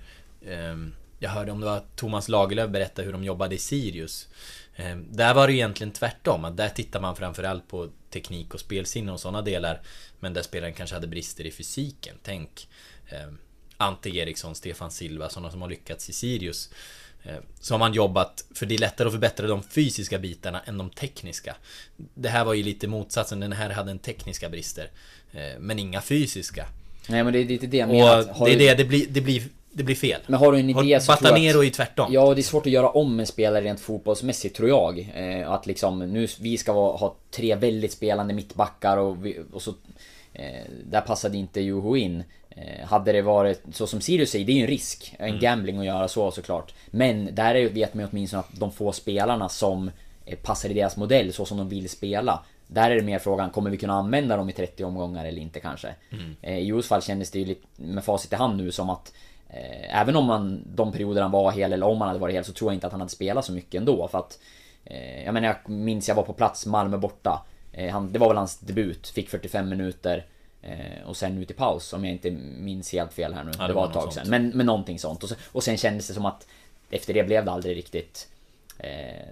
Ehm, 0.47 0.93
jag 1.19 1.29
hörde 1.29 1.51
om 1.51 1.59
det 1.59 1.65
var 1.65 1.83
Thomas 1.95 2.29
Lagerlöf 2.29 2.69
berätta 2.69 3.01
hur 3.01 3.11
de 3.11 3.23
jobbade 3.23 3.55
i 3.55 3.57
Sirius. 3.57 4.27
Ehm, 4.75 5.05
där 5.09 5.33
var 5.33 5.47
det 5.47 5.53
egentligen 5.53 5.93
tvärtom, 5.93 6.45
att 6.45 6.57
där 6.57 6.69
tittar 6.69 7.01
man 7.01 7.15
framförallt 7.15 7.67
på 7.67 7.89
teknik 8.09 8.53
och 8.53 8.59
spelsinne 8.59 9.11
och 9.11 9.19
sådana 9.19 9.41
delar. 9.41 9.81
Men 10.19 10.33
där 10.33 10.41
spelaren 10.41 10.73
kanske 10.73 10.95
hade 10.95 11.07
brister 11.07 11.45
i 11.45 11.51
fysiken. 11.51 12.15
Tänk 12.23 12.67
ehm, 13.09 13.37
Ante 13.77 14.09
Eriksson, 14.09 14.55
Stefan 14.55 14.91
Silva, 14.91 15.29
sådana 15.29 15.51
som 15.51 15.61
har 15.61 15.69
lyckats 15.69 16.09
i 16.09 16.13
Sirius. 16.13 16.69
Eh, 17.23 17.35
Så 17.59 17.73
har 17.73 17.79
man 17.79 17.93
jobbat, 17.93 18.45
för 18.55 18.65
det 18.65 18.75
är 18.75 18.79
lättare 18.79 19.07
att 19.07 19.13
förbättra 19.13 19.47
de 19.47 19.63
fysiska 19.63 20.19
bitarna 20.19 20.61
än 20.65 20.77
de 20.77 20.89
tekniska. 20.89 21.55
Det 22.13 22.29
här 22.29 22.45
var 22.45 22.53
ju 22.53 22.63
lite 22.63 22.87
motsatsen, 22.87 23.39
den 23.39 23.51
här 23.51 23.69
hade 23.69 23.91
en 23.91 23.99
tekniska 23.99 24.49
brister. 24.49 24.89
eh, 25.33 25.59
Men 25.59 25.79
inga 25.79 26.01
fysiska. 26.01 26.65
Nej 27.09 27.23
men 27.23 27.33
det 27.33 27.39
är 27.39 27.45
lite 27.45 27.67
det 27.67 27.77
jag 27.77 27.89
Och 27.89 27.95
menar. 27.95 28.45
det 28.45 28.51
är 28.53 28.57
du- 28.57 28.65
det, 28.65 28.73
det 28.75 28.85
blir, 28.85 29.05
det 29.09 29.21
blir, 29.21 29.43
det 29.71 29.83
blir 29.83 29.95
fel. 29.95 30.21
Men 30.27 30.39
har 30.39 30.51
du 30.51 30.59
en 30.59 30.69
idé 30.69 30.73
Har- 30.93 30.99
så 30.99 31.15
tror 31.15 31.37
jag 31.37 31.57
att- 31.57 31.65
är 31.65 31.69
tvärtom. 31.69 32.13
Ja, 32.13 32.33
det 32.33 32.41
är 32.41 32.43
svårt 32.43 32.65
att 32.65 32.71
göra 32.71 32.89
om 32.89 33.19
en 33.19 33.25
spelare 33.27 33.63
rent 33.63 33.79
fotbollsmässigt 33.79 34.55
tror 34.55 34.69
jag. 34.69 34.99
Eh, 35.15 35.51
att 35.51 35.65
liksom, 35.65 35.99
nu, 35.99 36.27
vi 36.39 36.57
ska 36.57 36.73
vara, 36.73 36.97
ha 36.97 37.15
tre 37.31 37.55
väldigt 37.55 37.91
spelande 37.91 38.33
mittbackar 38.33 38.97
och, 38.97 39.25
vi, 39.25 39.39
och 39.51 39.61
så... 39.61 39.73
Eh, 40.33 40.65
där 40.85 41.01
passade 41.01 41.37
inte 41.37 41.61
Juho 41.61 41.95
in. 41.97 42.23
Eh, 42.55 42.85
hade 42.87 43.11
det 43.11 43.21
varit, 43.21 43.61
så 43.71 43.87
som 43.87 44.01
Sirius 44.01 44.29
säger, 44.31 44.45
det 44.45 44.51
är 44.51 44.55
ju 44.55 44.61
en 44.61 44.67
risk. 44.67 45.15
En 45.19 45.29
Mm. 45.29 45.39
gambling 45.39 45.77
att 45.79 45.85
göra 45.85 46.07
så 46.07 46.31
såklart. 46.31 46.73
Men 46.87 47.35
där 47.35 47.55
är, 47.55 47.69
vet 47.69 47.93
man 47.93 48.03
ju 48.03 48.09
åtminstone 48.11 48.39
att 48.39 48.59
de 48.59 48.71
få 48.71 48.91
spelarna 48.91 49.49
som 49.49 49.91
passar 50.43 50.69
i 50.69 50.73
deras 50.73 50.97
modell, 50.97 51.33
så 51.33 51.45
som 51.45 51.57
de 51.57 51.69
vill 51.69 51.89
spela. 51.89 52.43
Där 52.67 52.91
är 52.91 52.95
det 52.95 53.01
mer 53.01 53.19
frågan, 53.19 53.49
kommer 53.49 53.69
vi 53.69 53.77
kunna 53.77 53.93
använda 53.93 54.37
dem 54.37 54.49
i 54.49 54.53
30 54.53 54.83
omgångar 54.83 55.25
eller 55.25 55.41
inte 55.41 55.59
kanske? 55.59 55.95
Mm. 56.11 56.35
Eh, 56.41 56.57
I 56.57 56.63
Juhos 56.65 56.87
fall 56.87 57.01
kändes 57.01 57.31
det 57.31 57.39
ju 57.39 57.45
lite, 57.45 57.67
med 57.75 58.03
facit 58.03 58.33
i 58.33 58.35
hand 58.35 58.57
nu 58.57 58.71
som 58.71 58.89
att 58.89 59.13
Eh, 59.53 60.01
även 60.01 60.15
om 60.15 60.25
man, 60.25 60.63
de 60.75 60.91
perioder 60.91 61.21
han 61.21 61.31
var 61.31 61.51
hel 61.51 61.73
eller 61.73 61.85
om 61.85 62.01
han 62.01 62.07
hade 62.07 62.19
varit 62.19 62.35
hel 62.35 62.43
så 62.45 62.53
tror 62.53 62.71
jag 62.71 62.75
inte 62.75 62.87
att 62.87 62.93
han 62.93 63.01
hade 63.01 63.11
spelat 63.11 63.45
så 63.45 63.51
mycket 63.53 63.79
ändå 63.79 64.07
för 64.07 64.17
att 64.19 64.39
eh, 64.85 65.23
Jag 65.23 65.33
menar 65.33 65.47
jag 65.47 65.69
minns 65.69 66.07
jag 66.07 66.15
var 66.15 66.23
på 66.23 66.33
plats, 66.33 66.65
Malmö 66.65 66.97
borta 66.97 67.45
eh, 67.73 67.91
han, 67.91 68.11
Det 68.11 68.19
var 68.19 68.27
väl 68.27 68.37
hans 68.37 68.57
debut, 68.59 69.07
fick 69.07 69.29
45 69.29 69.69
minuter 69.69 70.25
Och 71.05 71.17
sen 71.17 71.37
ut 71.37 71.51
i 71.51 71.53
paus 71.53 71.93
om 71.93 72.05
jag 72.05 72.11
inte 72.13 72.31
minns 72.31 72.91
helt 72.93 73.13
fel 73.13 73.33
här 73.33 73.43
nu 73.43 73.51
Ja, 73.59 73.67
Det 73.67 73.73
var 73.73 73.87
ett 73.87 73.93
tag 73.93 74.13
sedan, 74.13 74.29
men, 74.29 74.49
men 74.49 74.65
någonting 74.65 74.99
sånt 74.99 75.23
och 75.23 75.29
sen, 75.29 75.37
och 75.51 75.63
sen 75.63 75.77
kändes 75.77 76.07
det 76.07 76.13
som 76.13 76.25
att 76.25 76.47
Efter 76.89 77.13
det 77.13 77.23
blev 77.23 77.45
det 77.45 77.51
aldrig 77.51 77.77
riktigt 77.77 78.27
eh, 78.77 78.89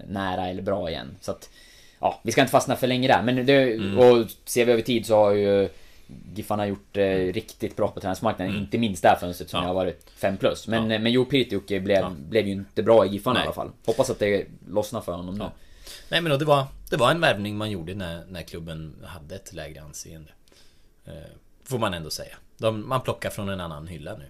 Nära 0.08 0.48
eller 0.48 0.62
bra 0.62 0.90
igen 0.90 1.16
så 1.20 1.30
att 1.30 1.50
Ja, 2.00 2.20
vi 2.22 2.32
ska 2.32 2.40
inte 2.40 2.50
fastna 2.50 2.76
för 2.76 2.86
länge 2.86 3.08
där 3.08 3.22
men 3.22 3.46
det, 3.46 3.72
Mm. 3.74 3.98
och 3.98 4.26
ser 4.44 4.64
vi 4.64 4.72
över 4.72 4.82
tid 4.82 5.06
så 5.06 5.14
har 5.16 5.30
ju 5.32 5.68
Giffarna 6.34 6.66
gjort 6.66 6.96
eh, 6.96 7.02
riktigt 7.08 7.76
bra 7.76 7.88
på 7.88 8.00
transmarknaden, 8.00 8.56
inte 8.56 8.78
minst 8.78 9.02
det 9.02 9.08
här 9.08 9.16
fönstret 9.16 9.50
som 9.50 9.58
Mm. 9.58 9.64
Ja. 9.68 9.70
jag 9.74 9.78
har 9.78 9.84
varit 9.84 10.10
5 10.16 10.36
plus. 10.36 10.68
Men, 10.68 10.90
Ja. 10.90 10.96
eh, 10.96 11.00
men 11.02 11.12
Jo 11.12 11.24
Pirtiukki 11.24 11.80
blev, 11.80 11.96
Ja. 12.00 12.12
blev 12.28 12.46
ju 12.46 12.52
inte 12.52 12.82
bra 12.82 13.06
i 13.06 13.08
Giffarna 13.08 13.34
Nej. 13.34 13.42
i 13.42 13.46
alla 13.46 13.54
fall. 13.54 13.70
Hoppas 13.86 14.10
att 14.10 14.18
det 14.18 14.46
lossnar 14.68 15.00
för 15.00 15.12
honom 15.12 15.38
nu. 15.38 15.44
Nej 16.08 16.20
men 16.20 16.30
då, 16.30 16.36
det 16.36 16.44
var, 16.44 16.64
det 16.90 16.96
var 16.96 17.10
en 17.10 17.20
värvning 17.20 17.56
man 17.56 17.70
gjorde 17.70 17.94
när, 17.94 18.24
när 18.28 18.42
klubben 18.42 18.96
hade 19.04 19.34
ett 19.34 19.52
lägre 19.52 19.82
anseende. 19.82 20.30
Eh, 21.10 21.30
får 21.64 21.78
man 21.78 21.94
ändå 21.94 22.10
säga. 22.10 22.36
De, 22.58 22.88
man 22.88 23.00
plockar 23.00 23.30
från 23.30 23.48
en 23.48 23.60
annan 23.60 23.86
hylla 23.86 24.16
nu. 24.16 24.26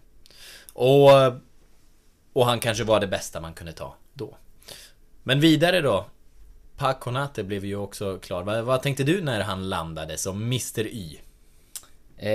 Och, 0.73 1.11
och 2.33 2.47
han 2.47 2.61
kanske 2.61 2.85
var 2.85 3.01
det 3.01 3.07
bästa 3.07 3.41
man 3.41 3.55
kunde 3.55 3.73
ta 3.73 3.95
då. 4.13 4.37
Men 5.23 5.41
vidare 5.41 5.81
då. 5.81 6.07
Paconate 6.77 7.45
blev 7.45 7.65
ju 7.65 7.77
också 7.77 8.19
klar. 8.19 8.43
Vad, 8.43 8.65
vad 8.65 8.83
tänkte 8.83 9.05
du 9.05 9.21
när 9.23 9.41
han 9.41 9.69
landade 9.69 10.19
som 10.19 10.43
Mr 10.43 10.87
Y? 10.87 11.19
Eh, 12.17 12.31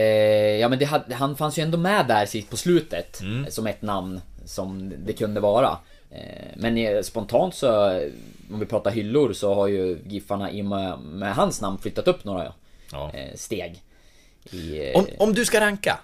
ja 0.59 0.69
men 0.69 0.79
det 0.79 0.85
han 1.13 1.35
fanns 1.37 1.57
ju 1.59 1.63
ändå 1.63 1.77
med 1.77 2.07
där 2.07 2.25
sist 2.25 2.49
på 2.49 2.57
slutet 2.57 3.21
som 3.49 3.67
ett 3.67 3.81
namn 3.81 4.21
som 4.45 4.93
det 5.05 5.13
kunde 5.13 5.39
vara. 5.39 5.77
Eh, 6.11 6.51
men 6.55 6.77
eh, 6.77 7.01
spontant 7.01 7.55
så, 7.55 7.89
eh, 7.89 8.09
om 8.51 8.59
vi 8.59 8.65
pratar 8.65 8.91
hyllor 8.91 9.33
så 9.33 9.53
har 9.55 9.67
ju 9.67 9.99
Giffarna 10.07 10.51
i 10.51 10.61
och 10.61 10.65
med, 10.65 10.99
med 10.99 11.35
hans 11.35 11.61
namn 11.61 11.77
flyttat 11.77 12.07
upp 12.07 12.23
några 12.23 12.53
Ja. 12.91 13.11
eh, 13.13 13.35
steg. 13.35 13.81
I, 14.51 14.89
eh, 14.89 14.97
Om, 14.99 15.07
om 15.17 15.33
du 15.33 15.45
ska 15.45 15.61
ranka 15.61 15.99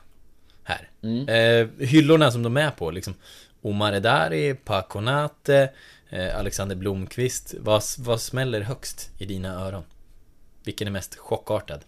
här. 0.63 0.89
Eh, 1.27 1.67
hyllorna 1.79 2.31
som 2.31 2.43
de 2.43 2.57
är 2.57 2.71
på, 2.71 2.91
liksom. 2.91 3.13
Omar 3.61 3.93
Edari, 3.93 4.53
Paconate, 4.53 5.69
eh, 6.09 6.39
Alexander 6.39 6.75
Blomqvist. 6.75 7.53
Vad, 7.59 7.83
vad 7.97 8.21
smäller 8.21 8.61
högst 8.61 9.09
i 9.17 9.25
dina 9.25 9.53
öron? 9.53 9.83
Vilken 10.63 10.87
är 10.87 10.91
mest 10.91 11.15
chockartad? 11.15 11.79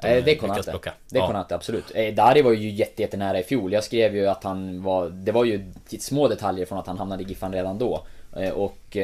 De 0.00 0.08
Eh, 0.08 0.24
det 0.24 0.32
är 0.32 0.36
Konate. 0.36 0.72
Det 0.72 1.16
är 1.18 1.20
Ja. 1.20 1.26
Konate, 1.26 1.54
absolut. 1.54 1.84
Eh, 1.94 2.14
Dari 2.14 2.42
var 2.42 2.52
ju 2.52 2.70
jätte, 2.70 3.02
jättenära 3.02 3.40
i 3.40 3.42
fjol. 3.42 3.72
Jag 3.72 3.84
skrev 3.84 4.16
ju 4.16 4.26
att 4.26 4.44
han 4.44 4.82
var... 4.82 5.08
Det 5.08 5.32
var 5.32 5.44
ju 5.44 5.72
små 6.00 6.28
detaljer 6.28 6.66
från 6.66 6.78
att 6.78 6.86
han 6.86 6.98
hamnade 6.98 7.22
i 7.22 7.26
Giffan 7.26 7.52
redan 7.52 7.78
då. 7.78 8.06
Och 8.54 8.96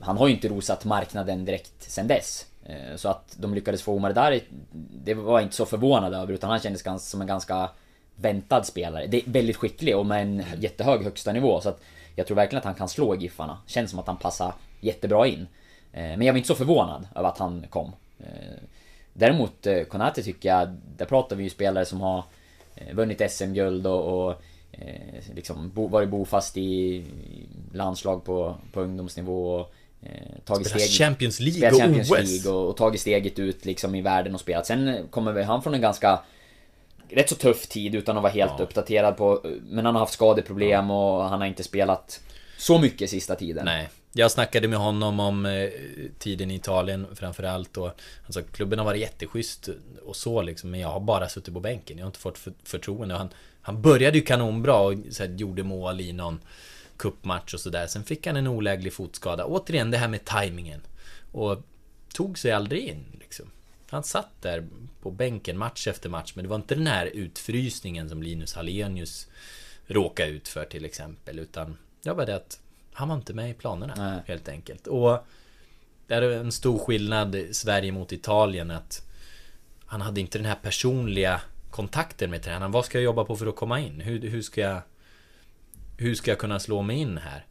han 0.00 0.16
har 0.16 0.28
ju 0.28 0.34
inte 0.34 0.48
rosat 0.48 0.84
marknaden 0.84 1.44
direkt 1.44 1.82
sen 1.82 2.08
dess. 2.08 2.46
Eh, 2.68 2.96
så 2.96 3.08
att 3.08 3.36
de 3.38 3.54
lyckades 3.54 3.82
få 3.82 3.94
Omar 3.94 4.12
Dari, 4.12 4.44
det 5.04 5.14
var 5.14 5.38
jag 5.38 5.42
inte 5.42 5.56
så 5.56 5.66
förvånad 5.66 6.14
över. 6.14 6.32
Utan 6.32 6.50
han 6.50 6.60
kändes 6.60 7.10
som 7.10 7.20
en 7.20 7.26
ganska 7.26 7.70
väntad 8.16 8.64
spelare. 8.64 9.06
Det 9.06 9.16
är 9.16 9.30
väldigt 9.30 9.56
skicklig 9.56 9.96
och 9.96 10.06
med 10.06 10.22
en 10.22 10.42
jättehög 10.58 11.04
högsta 11.04 11.32
nivå. 11.32 11.60
Så 11.60 11.68
att 11.68 11.80
jag 12.16 12.26
tror 12.26 12.34
verkligen 12.36 12.58
att 12.58 12.64
han 12.64 12.74
kan 12.74 12.88
slå 12.88 13.14
Giffarna. 13.14 13.58
Känns 13.66 13.90
som 13.90 13.98
att 13.98 14.06
han 14.06 14.16
passar 14.16 14.52
jättebra 14.80 15.26
in. 15.26 15.46
Eh, 15.92 16.02
Men 16.02 16.22
jag 16.22 16.32
var 16.32 16.36
inte 16.38 16.48
så 16.48 16.54
förvånad 16.54 17.08
över 17.14 17.28
att 17.28 17.38
han 17.38 17.66
kom. 17.70 17.92
Eh, 18.20 18.58
Däremot 19.12 19.66
Konate 19.88 20.22
tycker 20.22 20.48
jag, 20.48 20.68
där 20.96 21.04
pratar 21.04 21.36
vi 21.36 21.44
ju 21.44 21.50
spelare 21.50 21.84
som 21.84 22.00
har 22.00 22.24
vunnit 22.92 23.30
SM-guld 23.30 23.86
och, 23.86 24.28
och 24.28 24.42
liksom 25.34 25.70
bo, 25.70 25.88
varit 25.88 26.08
bofast 26.08 26.56
i 26.56 27.04
landslag 27.72 28.24
på, 28.24 28.56
på 28.72 28.80
ungdomsnivå 28.80 29.54
och 29.54 29.74
tagit 30.44 30.66
Spelar 30.66 30.86
steg 30.86 30.98
Champions 30.98 31.40
League 31.40 31.58
spelat 31.58 31.74
och 31.74 31.80
Champions 31.80 32.10
OS. 32.10 32.18
League 32.18 32.52
och, 32.52 32.68
och 32.68 32.76
tagit 32.76 33.00
steget 33.00 33.38
ut 33.38 33.64
liksom 33.64 33.94
i 33.94 34.00
världen 34.00 34.34
och 34.34 34.40
spelat. 34.40 34.66
Sen 34.66 34.88
eh, 34.88 35.06
kommer 35.10 35.42
han 35.42 35.62
från 35.62 35.74
en 35.74 35.80
ganska 35.80 36.20
rätt 37.08 37.28
så 37.28 37.34
tuff 37.34 37.66
tid 37.66 37.94
utan 37.94 38.16
att 38.16 38.22
vara 38.22 38.32
helt 38.32 38.52
Ja. 38.58 38.64
uppdaterad 38.64 39.16
på 39.16 39.40
Men 39.62 39.84
han 39.86 39.94
har 39.94 40.00
haft 40.00 40.12
skadeproblem 40.12 40.90
och 40.90 41.24
han 41.24 41.40
har 41.40 41.46
inte 41.46 41.64
spelat 41.64 42.20
så 42.58 42.78
mycket 42.78 43.10
sista 43.10 43.34
tiden. 43.34 43.64
Nej. 43.64 43.88
Jag 44.12 44.30
snackade 44.30 44.68
med 44.68 44.78
honom 44.78 45.20
om 45.20 45.46
eh, 45.46 45.68
tiden 46.18 46.50
i 46.50 46.54
Italien 46.54 47.06
framförallt 47.14 47.76
och 47.76 47.90
alltså, 48.26 48.42
klubben 48.42 48.78
har 48.78 48.86
varit 48.86 49.00
jätteschysst 49.00 49.68
och 50.06 50.16
så 50.16 50.42
liksom 50.42 50.70
men 50.70 50.80
jag 50.80 50.88
har 50.88 51.00
bara 51.00 51.28
suttit 51.28 51.54
på 51.54 51.60
bänken. 51.60 51.98
Jag 51.98 52.04
har 52.04 52.08
inte 52.08 52.18
fått 52.18 52.38
för, 52.38 52.52
förtroende. 52.64 53.14
Han, 53.14 53.28
han 53.60 53.82
började 53.82 54.18
ju 54.18 54.24
kanonbra 54.24 54.76
och 54.76 54.94
så 55.10 55.22
här, 55.22 55.30
gjorde 55.30 55.62
mål 55.62 56.00
i 56.00 56.12
någon 56.12 56.40
kuppmatch 56.98 57.54
och 57.54 57.60
sådär. 57.60 57.86
Sen 57.86 58.04
fick 58.04 58.26
han 58.26 58.36
en 58.36 58.46
oläglig 58.46 58.92
fotskada. 58.92 59.44
Återigen 59.44 59.90
det 59.90 59.98
här 59.98 60.08
med 60.08 60.24
tajmingen. 60.24 60.80
Och 61.32 61.62
tog 62.12 62.38
sig 62.38 62.52
aldrig 62.52 62.82
in 62.88 63.04
liksom. 63.20 63.46
Han 63.90 64.04
satt 64.04 64.42
där 64.42 64.66
på 65.02 65.10
bänken 65.10 65.58
match 65.58 65.86
efter 65.86 66.08
match 66.08 66.32
men 66.34 66.42
det 66.42 66.48
var 66.48 66.56
inte 66.56 66.74
den 66.74 66.86
här 66.86 67.06
utfrysningen 67.06 68.08
som 68.08 68.22
Linus 68.22 68.54
Hallenius 68.54 69.26
råkade 69.86 70.30
ut 70.30 70.48
för 70.48 70.64
till 70.64 70.84
exempel 70.84 71.38
utan 71.38 71.76
det 72.02 72.12
var 72.12 72.26
det 72.26 72.36
att 72.36 72.60
han 72.92 73.08
var 73.08 73.16
inte 73.16 73.34
med 73.34 73.50
i 73.50 73.54
planerna 73.54 73.94
Nej. 73.96 74.20
helt 74.26 74.48
enkelt. 74.48 74.86
Och 74.86 75.26
det 76.06 76.14
är 76.14 76.22
en 76.22 76.52
stor 76.52 76.78
skillnad 76.78 77.36
Sverige 77.52 77.92
mot 77.92 78.12
Italien 78.12 78.70
att 78.70 79.06
han 79.86 80.00
hade 80.00 80.20
inte 80.20 80.38
den 80.38 80.46
här 80.46 80.58
personliga 80.62 81.40
kontakten 81.70 82.30
med 82.30 82.42
tränaren. 82.42 82.72
Vad 82.72 82.84
ska 82.84 82.98
jag 82.98 83.04
jobba 83.04 83.24
på 83.24 83.36
för 83.36 83.46
att 83.46 83.56
komma 83.56 83.80
in? 83.80 84.00
Hur, 84.00 84.20
hur 84.20 84.42
ska 84.42 84.60
jag 84.60 84.82
Hur 86.00 86.14
ska 86.14 86.30
jag 86.30 86.38
kunna 86.38 86.60
slå 86.60 86.82
mig 86.82 86.96
in 86.96 87.18
här? 87.18 87.46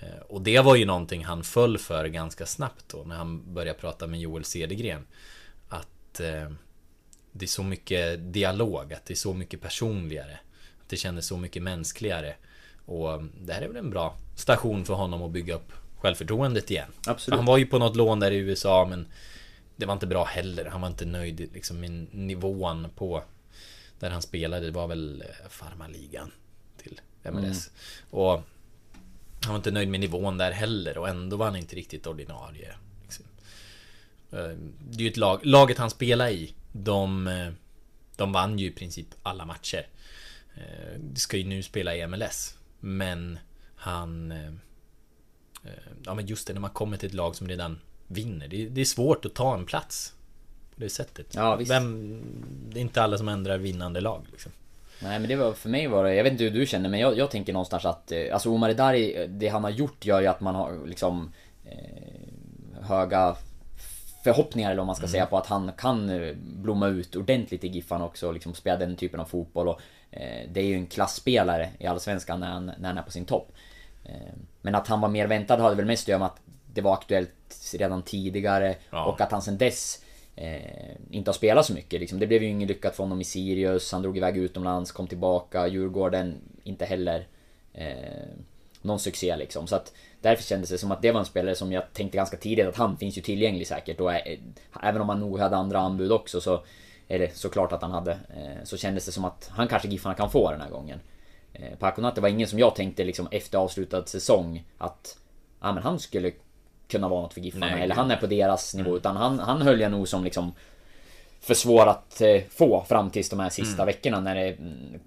Eh, 0.00 0.20
Och 0.28 0.42
det 0.42 0.60
var 0.60 0.76
ju 0.76 0.84
någonting 0.84 1.24
han 1.24 1.44
föll 1.44 1.78
för 1.78 2.06
ganska 2.06 2.46
snabbt 2.46 2.84
då 2.88 3.02
när 3.06 3.16
han 3.16 3.54
började 3.54 3.78
prata 3.78 4.06
med 4.06 4.20
Joel 4.20 4.44
Cedergren. 4.44 5.06
Att 5.68 6.20
eh, 6.20 6.50
det 7.32 7.44
är 7.44 7.48
så 7.48 7.62
mycket 7.62 8.32
dialog, 8.32 8.92
att 8.92 9.06
det 9.06 9.14
är 9.14 9.16
så 9.16 9.34
mycket 9.34 9.60
personligare. 9.60 10.38
Att 10.82 10.88
det 10.88 10.96
kändes 10.96 11.26
så 11.26 11.36
mycket 11.36 11.62
mänskligare. 11.62 12.34
Och 12.86 13.22
det 13.40 13.52
här 13.52 13.62
är 13.62 13.68
väl 13.68 13.76
en 13.76 13.90
bra 13.90 14.16
station 14.36 14.84
för 14.84 14.94
honom 14.94 15.22
att 15.22 15.30
bygga 15.30 15.54
upp 15.54 15.72
självförtroendet 15.96 16.70
igen. 16.70 16.90
Absolut. 17.06 17.36
Han 17.36 17.46
var 17.46 17.58
ju 17.58 17.66
på 17.66 17.78
något 17.78 17.96
lån 17.96 18.20
där 18.20 18.30
i 18.30 18.36
USA 18.36 18.86
men 18.90 19.06
det 19.76 19.86
var 19.86 19.92
inte 19.92 20.06
bra 20.06 20.24
heller. 20.24 20.64
Han 20.64 20.80
var 20.80 20.88
inte 20.88 21.04
nöjd 21.04 21.50
liksom 21.54 21.80
med 21.80 22.06
nivån 22.14 22.88
på 22.96 23.24
där 23.98 24.10
han 24.10 24.22
spelade. 24.22 24.66
Det 24.66 24.72
var 24.72 24.88
väl 24.88 25.22
eh, 25.22 25.48
farmarligan 25.48 26.30
MLS. 27.24 27.70
Och 28.10 28.42
han 29.42 29.52
var 29.52 29.56
inte 29.56 29.70
nöjd 29.70 29.88
med 29.88 30.00
nivån 30.00 30.38
där 30.38 30.52
heller 30.52 30.98
och 30.98 31.08
ändå 31.08 31.36
var 31.36 31.46
han 31.46 31.56
inte 31.56 31.76
riktigt 31.76 32.06
ordinarie. 32.06 32.74
Liksom. 33.02 33.24
Eh, 34.30 34.56
Det 34.90 34.96
är 34.96 35.02
ju 35.02 35.08
ett 35.10 35.16
lag, 35.16 35.40
laget 35.46 35.78
han 35.78 35.90
spelar 35.90 36.28
i, 36.28 36.54
de, 36.72 37.26
eh, 37.26 37.48
de 38.16 38.32
vann 38.32 38.58
ju 38.58 38.66
i 38.66 38.70
princip 38.70 39.06
alla 39.22 39.44
matcher. 39.44 39.86
Eh, 40.54 40.98
De 40.98 41.20
ska 41.20 41.36
ju 41.36 41.44
nu 41.44 41.62
spela 41.62 41.96
i 41.96 42.06
MLS. 42.06 42.54
Men 42.80 43.38
han... 43.76 44.34
Ja 46.04 46.14
men 46.14 46.26
just 46.26 46.46
det, 46.46 46.52
när 46.52 46.60
man 46.60 46.70
kommer 46.70 46.96
till 46.96 47.08
ett 47.08 47.14
lag 47.14 47.36
som 47.36 47.48
redan 47.48 47.78
vinner. 48.06 48.48
Det 48.48 48.62
är, 48.66 48.70
det 48.70 48.80
är 48.80 48.84
svårt 48.84 49.24
att 49.24 49.34
ta 49.34 49.54
en 49.54 49.66
plats. 49.66 50.14
På 50.74 50.80
det 50.80 50.88
sättet. 50.88 51.34
Ja, 51.34 51.56
visst. 51.56 51.70
Vem, 51.70 52.20
det 52.68 52.78
är 52.78 52.80
inte 52.80 53.02
alla 53.02 53.18
som 53.18 53.28
ändrar 53.28 53.58
vinnande 53.58 54.00
lag 54.00 54.26
liksom. 54.32 54.52
Nej 55.04 55.18
men 55.18 55.28
det 55.28 55.36
var, 55.36 55.52
för 55.52 55.68
mig 55.68 55.86
var 55.86 56.04
det, 56.04 56.14
jag 56.14 56.24
vet 56.24 56.32
inte 56.32 56.44
hur 56.44 56.50
du 56.50 56.66
känner 56.66 56.88
men 56.88 57.00
jag, 57.00 57.18
jag 57.18 57.30
tänker 57.30 57.52
någonstans 57.52 57.84
att, 57.84 58.12
eh, 58.12 58.32
alltså 58.32 58.50
Omar 58.50 58.68
Edari, 58.70 59.26
det 59.28 59.48
han 59.48 59.64
har 59.64 59.70
gjort 59.70 60.04
gör 60.04 60.20
ju 60.20 60.26
att 60.26 60.40
man 60.40 60.54
har 60.54 60.86
liksom 60.86 61.32
eh, 61.64 62.82
höga 62.82 63.36
förhoppningar 64.24 64.70
eller 64.70 64.78
vad 64.78 64.86
man 64.86 64.96
ska 64.96 65.08
säga 65.08 65.26
på 65.26 65.38
att 65.38 65.46
han 65.46 65.72
kan 65.78 66.10
eh, 66.10 66.34
blomma 66.36 66.88
ut 66.88 67.16
ordentligt 67.16 67.64
i 67.64 67.68
Giffan 67.68 68.02
också 68.02 68.26
och 68.26 68.34
liksom 68.34 68.54
spela 68.54 68.76
den 68.76 68.96
typen 68.96 69.20
av 69.20 69.24
fotboll 69.24 69.68
och 69.68 69.80
eh, 70.10 70.48
det 70.52 70.60
är 70.60 70.64
ju 70.64 70.74
en 70.74 70.86
klassspelare 70.86 71.70
i 71.78 71.86
Allsvenskan 71.86 72.40
när 72.40 72.50
han, 72.50 72.66
när 72.66 72.88
han 72.88 72.98
är 72.98 73.02
på 73.02 73.10
sin 73.10 73.24
topp. 73.24 73.52
Eh, 74.04 74.32
men 74.62 74.74
att 74.74 74.88
han 74.88 75.00
var 75.00 75.08
mer 75.08 75.26
väntad 75.26 75.56
hade 75.56 75.76
väl 75.76 75.86
mest 75.86 76.04
att 76.04 76.08
göra 76.08 76.18
med 76.18 76.26
att 76.26 76.40
det 76.74 76.80
var 76.80 76.92
aktuellt 76.92 77.30
redan 77.78 78.02
tidigare 78.02 78.74
Ja. 78.90 79.04
och 79.04 79.20
att 79.20 79.32
han 79.32 79.42
sen 79.42 79.58
dess 79.58 80.01
eh, 80.36 80.96
inte 81.10 81.28
har 81.28 81.34
spelat 81.34 81.66
så 81.66 81.74
mycket. 81.74 82.00
Liksom. 82.00 82.18
Det 82.18 82.26
blev 82.26 82.42
ju 82.42 82.48
inget 82.48 82.68
lyckat 82.68 82.96
för 82.96 83.02
honom 83.02 83.20
i 83.20 83.24
Sirius, 83.24 83.92
han 83.92 84.02
drog 84.02 84.16
iväg 84.16 84.36
utomlands, 84.36 84.92
kom 84.92 85.06
tillbaka, 85.06 85.66
Djurgården 85.66 86.34
inte 86.64 86.84
heller 86.84 87.26
eh, 87.72 88.28
någon 88.82 89.00
succé 89.00 89.36
liksom. 89.36 89.66
Så 89.66 89.76
att 89.76 89.92
därför 90.20 90.42
kändes 90.42 90.70
det 90.70 90.78
som 90.78 90.92
att 90.92 91.02
det 91.02 91.12
var 91.12 91.20
en 91.20 91.26
spelare 91.26 91.54
som 91.54 91.72
jag 91.72 91.92
tänkte 91.92 92.16
ganska 92.16 92.36
tidigt 92.36 92.66
att 92.66 92.76
han 92.76 92.96
finns 92.96 93.18
ju 93.18 93.22
tillgänglig 93.22 93.66
säkert 93.66 94.00
och 94.00 94.14
eh, 94.14 94.38
även 94.82 95.02
om 95.02 95.08
han 95.08 95.20
nog 95.20 95.38
hade 95.38 95.56
andra 95.56 95.78
anbud 95.78 96.12
också 96.12 96.40
så 96.40 96.62
är 97.08 97.18
det 97.18 97.36
såklart 97.36 97.72
att 97.72 97.82
han 97.82 97.90
hade 97.90 98.12
eh, 98.12 98.64
så 98.64 98.76
kändes 98.76 99.06
det 99.06 99.12
som 99.12 99.24
att 99.24 99.50
han 99.52 99.68
kanske 99.68 99.88
Giffarna 99.88 100.14
kan 100.14 100.30
få 100.30 100.50
den 100.50 100.60
här 100.60 100.70
gången. 100.70 101.00
Eh, 101.52 101.78
Paconate 101.78 102.20
var 102.20 102.28
ingen 102.28 102.48
som 102.48 102.58
jag 102.58 102.74
tänkte 102.74 103.04
liksom 103.04 103.28
efter 103.30 103.58
avslutad 103.58 104.06
säsong 104.06 104.64
att 104.78 105.18
ja, 105.60 105.72
men 105.72 105.82
han 105.82 105.98
skulle 105.98 106.32
kunna 106.88 107.08
vara 107.08 107.22
något 107.22 107.34
för 107.34 107.40
Giffarna 107.40 107.66
Nej, 107.66 107.82
eller 107.82 107.94
han 107.94 108.10
är 108.10 108.16
på 108.16 108.26
deras 108.26 108.74
nivå 108.74 108.96
utan 108.96 109.16
han, 109.16 109.38
han 109.38 109.62
höll 109.62 109.80
jag 109.80 109.90
nog 109.90 110.08
som 110.08 110.24
liksom 110.24 110.52
för 111.42 111.54
svår 111.54 111.86
att 111.86 112.20
eh, 112.20 112.42
få 112.50 112.84
fram 112.88 113.10
tills 113.10 113.30
de 113.30 113.40
här 113.40 113.50
sista 113.50 113.84
veckorna 113.84 114.20
när 114.20 114.34
det 114.34 114.48
mm, 114.48 115.00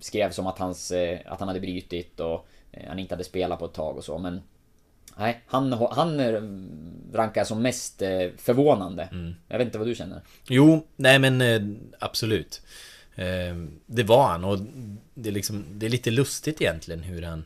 skrevs 0.00 0.38
om 0.38 0.46
att, 0.46 0.58
hans, 0.58 0.90
eh, 0.90 1.18
att 1.26 1.38
han 1.38 1.48
hade 1.48 1.60
brytit 1.60 2.20
och 2.20 2.46
eh, 2.72 2.88
han 2.88 2.98
inte 2.98 3.14
hade 3.14 3.24
spelat 3.24 3.58
på 3.58 3.64
ett 3.64 3.72
tag 3.72 3.96
och 3.96 4.04
så 4.04 4.18
men 4.18 4.42
Nej, 5.18 5.40
han, 5.46 5.72
han 5.72 6.20
rankar 7.12 7.44
som 7.44 7.62
mest 7.62 7.98
förvånande. 8.36 9.08
Jag 9.48 9.58
vet 9.58 9.66
inte 9.66 9.78
vad 9.78 9.86
du 9.86 9.94
känner. 9.94 10.20
Jo, 10.48 10.86
nej 10.96 11.18
men 11.18 11.78
absolut. 11.98 12.62
Det 13.86 14.02
var 14.02 14.26
han 14.26 14.44
och 14.44 14.58
det 15.14 15.28
är, 15.28 15.32
liksom, 15.32 15.64
det 15.72 15.86
är 15.86 15.90
lite 15.90 16.10
lustigt 16.10 16.60
egentligen 16.60 17.02
hur 17.02 17.22
han 17.22 17.44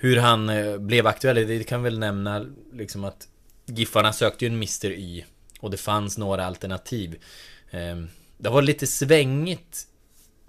hur 0.00 0.16
han 0.16 0.48
eh, 0.48 0.78
blev 0.78 1.06
aktuell. 1.06 1.48
Det 1.48 1.64
kan 1.64 1.82
väl 1.82 1.98
nämna 1.98 2.46
liksom 2.72 3.04
att 3.04 3.28
Giffarna 3.66 4.12
sökte 4.12 4.44
ju 4.44 4.48
en 4.48 4.54
Mr 4.54 4.90
Y 4.90 5.24
och 5.60 5.70
det 5.70 5.76
fanns 5.76 6.18
några 6.18 6.46
alternativ. 6.46 7.22
Ehm, 7.70 8.08
det 8.38 8.48
var 8.48 8.62
lite 8.62 8.86
svängigt 8.86 9.86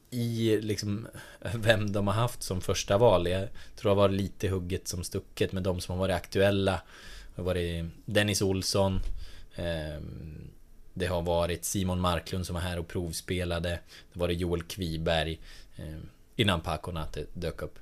i 0.10 0.62
liksom 0.62 1.08
vem 1.56 1.92
de 1.92 2.08
har 2.08 2.14
haft 2.14 2.44
som 2.44 2.62
första 2.62 2.98
val. 2.98 3.28
Jag 3.28 3.48
tror 3.76 3.92
det 3.92 3.96
var 3.96 4.10
lite 4.10 4.48
hugget 4.48 4.88
som 4.88 5.04
stucket 5.04 5.52
med 5.52 5.64
de 5.64 5.82
som 5.82 5.94
har 5.94 6.00
varit 6.00 6.16
aktuella. 6.16 6.82
Det 7.36 7.42
har 7.42 7.44
varit 7.44 7.86
Dennis 8.06 8.42
Olsson. 8.42 9.00
Ehm, 9.56 10.50
det 10.94 11.08
har 11.08 11.22
varit 11.22 11.66
Simon 11.66 12.00
Marklund 12.00 12.46
som 12.46 12.54
var 12.54 12.62
här 12.62 12.80
och 12.80 12.88
provspelade. 12.88 13.70
Det 14.14 14.20
var 14.20 14.28
det 14.28 14.34
Joel 14.34 14.64
Kviberg. 14.64 15.40
Ehm, 15.78 16.10
innan 16.36 16.62
Paconate 16.62 17.26
dök 17.34 17.62
upp. 17.62 17.80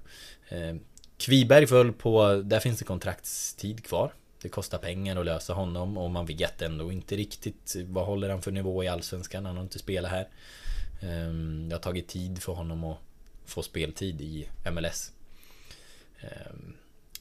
Kviberg 1.17 1.67
föll 1.67 1.93
på, 1.93 2.41
där 2.45 2.59
finns 2.59 2.79
det 2.79 2.85
kontraktstid 2.85 3.83
kvar. 3.85 4.13
det 4.41 4.49
kostar 4.49 4.77
pengar 4.77 5.15
att 5.15 5.25
lösa 5.25 5.53
honom 5.53 5.97
och 5.97 6.11
man 6.11 6.25
vet 6.25 6.61
ändå 6.61 6.91
inte 6.91 7.15
riktigt 7.15 7.75
vad 7.87 8.05
håller 8.05 8.29
han 8.29 8.41
för 8.41 8.51
nivå 8.51 8.83
i 8.83 8.87
Allsvenskan. 8.87 9.45
Han 9.45 9.55
har 9.55 9.63
inte 9.63 9.79
spelat 9.79 10.11
här. 10.11 10.27
Ehm, 11.01 11.69
det 11.69 11.75
har 11.75 11.81
tagit 11.81 12.07
tid 12.07 12.43
för 12.43 12.53
honom 12.53 12.83
att 12.83 12.97
få 13.45 13.63
speltid 13.63 14.21
i 14.21 14.47
MLS. 14.71 15.11
Ehm, 16.21 16.75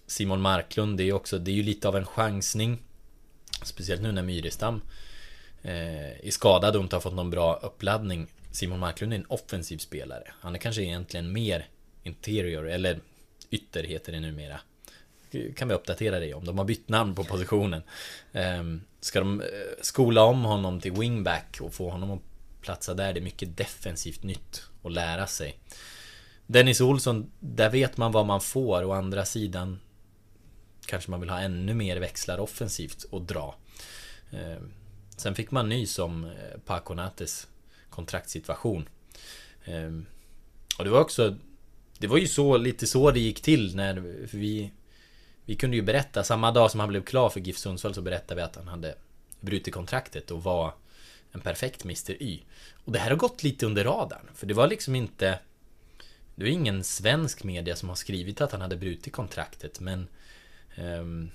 Simon 0.07 0.41
Marklund, 0.41 0.99
det 0.99 1.03
är 1.03 1.13
också, 1.13 1.39
det 1.39 1.51
är 1.51 1.55
ju 1.55 1.63
lite 1.63 1.89
av 1.89 1.97
en 1.97 2.07
chansning. 2.07 2.79
Speciellt 3.63 4.03
nu 4.03 4.13
när 4.13 4.23
Myrestam 4.23 4.83
eh, 5.63 6.27
är 6.27 6.31
skadad 6.31 6.77
och 6.77 6.83
inte 6.83 6.97
har 6.97 7.01
fått 7.01 7.15
någon 7.15 7.31
bra 7.31 7.55
uppladdning. 7.63 8.27
Simon 8.51 8.79
Marklund 8.79 9.13
är 9.13 9.17
en 9.17 9.27
offensiv 9.29 9.79
spelare. 9.79 10.33
Han 10.41 10.55
är 10.55 10.59
kanske 10.59 10.83
egentligen 10.83 11.33
mer 11.33 11.69
interior, 12.03 12.69
eller 12.69 13.01
ytter 13.51 13.83
heter 13.83 14.13
det 14.13 14.21
numera. 14.21 14.61
Kan 15.57 15.69
vi 15.69 15.75
uppdatera 15.75 16.19
dig 16.19 16.35
om. 16.35 16.45
De 16.45 16.59
har 16.59 16.65
bytt 16.65 16.89
namn 16.89 17.15
på 17.15 17.25
positionen. 17.25 17.83
Ehm, 18.33 18.83
ska 19.01 19.19
de 19.19 19.41
eh, 19.41 19.47
skola 19.81 20.23
om 20.23 20.45
honom 20.45 20.81
till 20.81 20.93
wingback 20.93 21.59
och 21.61 21.75
få 21.75 21.91
honom 21.91 22.11
att 22.11 22.23
platsa 22.61 22.95
där. 22.95 23.13
Det 23.13 23.21
är 23.21 23.23
mycket 23.23 23.57
defensivt 23.57 24.23
nytt 24.23 24.63
att 24.83 24.93
lära 24.93 25.27
sig. 25.27 25.59
Dennis 26.47 26.81
Olsson, 26.81 27.31
där 27.41 27.71
vet 27.71 27.97
man 27.97 28.13
vad 28.13 28.27
man 28.27 28.41
får. 28.41 28.85
Å 28.85 28.93
andra 28.93 29.25
sidan 29.25 29.81
kanske 30.87 31.11
man 31.11 31.21
vill 31.21 31.31
ha 31.31 31.41
ännu 31.41 31.75
mer 31.75 31.97
växlar 31.97 32.39
offensivt 32.39 33.05
och 33.05 33.23
dra. 33.23 33.55
Ehm, 34.31 34.73
sen 35.17 35.35
fick 35.35 35.51
man 35.51 35.69
nys 35.69 35.99
om 35.99 36.25
eh, 36.25 36.61
Paconates 36.65 37.49
kontraktssituation. 37.91 38.89
Ehm, 39.65 40.07
och 40.79 40.85
det 40.85 40.91
var 40.91 41.01
också 41.01 41.37
det 41.99 42.07
var 42.07 42.19
ju 42.19 42.29
så, 42.29 42.57
lite 42.57 42.87
så 42.87 43.11
det 43.11 43.21
gick 43.21 43.43
till 43.43 43.77
när 43.77 43.95
vi 44.37 44.73
Vi 45.45 45.55
kunde 45.55 45.77
ju 45.77 45.83
berätta, 45.83 46.25
samma 46.25 46.53
dag 46.53 46.71
som 46.71 46.81
han 46.81 46.89
blev 46.89 47.05
klar 47.05 47.29
för 47.29 47.41
GIF 47.41 47.59
Sundsvall 47.59 47.95
så 47.95 48.03
berättade 48.03 48.35
vi 48.35 48.43
att 48.43 48.57
han 48.57 48.69
hade 48.69 48.95
Brutit 49.41 49.75
kontraktet 49.75 50.31
och 50.31 50.43
var 50.43 50.75
En 51.33 51.41
perfekt 51.41 51.85
Mr 51.85 52.23
Y. 52.23 52.41
Och 52.85 52.93
det 52.93 52.99
här 52.99 53.11
har 53.11 53.17
gått 53.17 53.43
lite 53.43 53.67
under 53.67 53.85
radarn 53.85 54.31
För 54.35 54.47
det 54.47 54.55
var 54.55 54.69
liksom 54.69 54.95
inte 54.95 55.39
Det 56.35 56.45
var 56.45 56.51
ingen 56.51 56.85
svensk 56.85 57.45
media 57.45 57.77
som 57.77 57.89
har 57.89 57.97
skrivit 57.97 58.41
att 58.41 58.53
han 58.53 58.61
hade 58.61 58.77
brutit 58.77 59.13
kontraktet 59.13 59.81
men 59.81 60.09
um, 60.79 61.31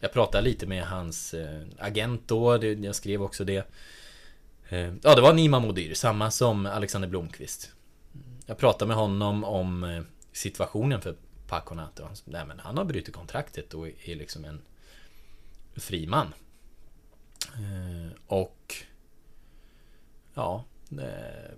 Jag 0.00 0.12
pratade 0.12 0.44
lite 0.44 0.66
med 0.66 0.84
hans 0.84 1.34
uh, 1.34 1.62
agent 1.78 2.22
då, 2.26 2.58
det, 2.58 2.72
jag 2.72 2.94
skrev 2.94 3.22
också 3.22 3.44
det. 3.44 3.66
Ehm, 4.70 5.00
ja, 5.02 5.14
det 5.14 5.20
var 5.20 5.32
Nima 5.32 5.60
Modir, 5.60 5.94
samma 5.94 6.30
som 6.30 6.66
Alexander 6.66 7.08
Blomqvist. 7.08 7.72
Jag 8.50 8.58
pratade 8.58 8.88
med 8.88 8.96
honom 8.96 9.44
om 9.44 9.84
eh, 9.84 10.02
situationen 10.32 11.00
för 11.00 11.16
Paco 11.46 11.74
Nato. 11.74 12.02
han, 12.02 12.16
nej, 12.24 12.46
men 12.46 12.58
han 12.58 12.78
har 12.78 12.84
brutit 12.84 13.14
kontraktet 13.14 13.74
och 13.74 13.86
är 13.86 14.14
liksom 14.14 14.44
en 14.44 14.60
fri 15.76 16.06
man. 16.06 16.34
Eh, 17.54 18.12
och 18.26 18.74
ja, 20.34 20.64
eh, 20.90 21.54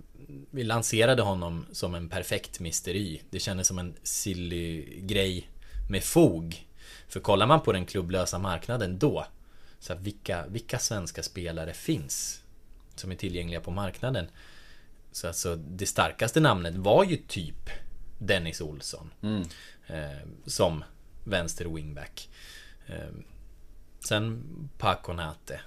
vi 0.51 0.63
lanserade 0.63 1.21
honom 1.21 1.65
som 1.71 1.95
en 1.95 2.09
perfekt 2.09 2.59
Mr 2.59 2.89
Y. 2.89 3.21
Det 3.29 3.39
kändes 3.39 3.67
som 3.67 3.79
en 3.79 3.93
silly 4.03 4.99
grej 5.01 5.49
med 5.89 6.03
fog. 6.03 6.67
För 7.07 7.19
kollar 7.19 7.47
man 7.47 7.61
på 7.61 7.71
den 7.71 7.85
klubblösa 7.85 8.39
marknaden 8.39 8.99
då, 8.99 9.25
så 9.79 9.95
vilka, 9.95 10.47
vilka 10.47 10.79
svenska 10.79 11.23
spelare 11.23 11.73
finns 11.73 12.43
som 12.95 13.11
är 13.11 13.15
tillgängliga 13.15 13.61
på 13.61 13.71
marknaden. 13.71 14.27
Så 15.13 15.27
alltså 15.27 15.55
det 15.55 15.85
starkaste 15.85 16.39
namnet 16.39 16.75
var 16.75 17.03
ju 17.03 17.17
typ 17.17 17.69
Dennis 18.17 18.61
Olsson. 18.61 19.13
Mm. 19.23 19.41
Eh, 19.87 20.27
som 20.45 20.83
vänster 21.23 21.65
wingback. 21.65 22.29
Eh, 22.87 23.13
sen 23.99 24.43
Paconate. 24.77 25.59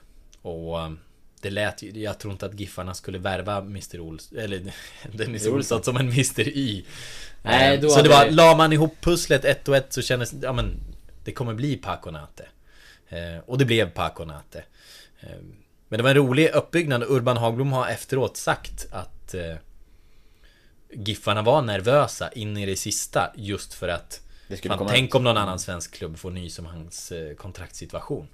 Och 0.42 0.80
eh, 0.80 0.92
det 1.40 1.50
lät 1.50 1.82
ju, 1.82 1.90
jag 2.02 2.18
tror 2.18 2.32
inte 2.32 2.46
att 2.46 2.60
Giffarna 2.60 2.94
skulle 2.94 3.18
värva 3.18 3.56
Mr. 3.56 4.00
Olsson, 4.00 4.38
eller 4.38 4.72
Dennis 5.12 5.46
Olsson 5.46 5.82
som 5.82 5.96
en 5.96 6.06
Mr. 6.06 6.48
Y. 6.48 6.84
Nej, 7.42 7.76
eh, 7.76 7.88
så 7.88 8.02
det 8.02 8.08
var, 8.08 8.30
la 8.30 8.56
man 8.56 8.72
ihop 8.72 8.96
pusslet 9.00 9.44
ett 9.44 9.68
och 9.68 9.76
ett 9.76 9.92
så 9.92 10.02
kändes 10.02 10.34
ja 10.42 10.52
men 10.52 10.80
Det 11.24 11.32
kommer 11.32 11.54
bli 11.54 11.76
Paconate. 11.76 12.46
Eh, 13.08 13.38
och 13.46 13.58
det 13.58 13.64
blev 13.64 13.90
Paconate. 13.90 14.64
Eh, 15.20 15.38
men 15.88 15.96
det 15.98 16.02
var 16.02 16.10
en 16.10 16.16
rolig 16.16 16.50
uppbyggnad. 16.50 17.02
Urban 17.02 17.36
Hagblom 17.36 17.72
har 17.72 17.88
efteråt 17.88 18.36
sagt 18.36 18.86
att 18.90 19.34
eh, 19.34 19.56
Giffarna 20.92 21.42
var 21.42 21.62
nervösa 21.62 22.32
in 22.32 22.56
i 22.56 22.66
det 22.66 22.76
sista 22.76 23.32
just 23.36 23.74
för 23.74 23.88
att 23.88 24.20
man, 24.68 24.86
tänk 24.88 25.14
om 25.14 25.24
någon 25.24 25.36
annan 25.36 25.58
svensk 25.58 25.94
klubb 25.94 26.18
får 26.18 26.30
nys 26.30 26.58
om 26.58 26.66
hans 26.66 27.12
eh, 27.12 27.34
kontraktssituation. 27.34 28.28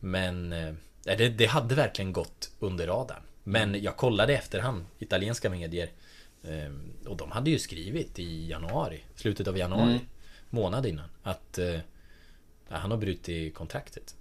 Men 0.00 0.52
eh, 0.52 0.74
det, 1.02 1.28
det, 1.28 1.46
hade 1.46 1.74
verkligen 1.74 2.12
gått 2.12 2.50
under 2.58 2.86
radarn. 2.86 3.22
Men 3.42 3.82
jag 3.82 3.96
kollade 3.96 4.34
efterhand, 4.34 4.84
italienska 4.98 5.50
medier. 5.50 5.90
Eh, 6.42 7.08
och 7.08 7.16
de 7.16 7.30
hade 7.30 7.50
ju 7.50 7.58
skrivit 7.58 8.18
i 8.18 8.48
januari, 8.48 9.04
slutet 9.14 9.48
av 9.48 9.58
januari, 9.58 9.92
mm. 9.92 10.06
månad 10.50 10.86
innan, 10.86 11.08
att 11.22 11.58
eh, 11.58 11.78
han 12.68 12.90
har 12.90 12.98
brutit 12.98 13.54
kontraktet. 13.54 14.14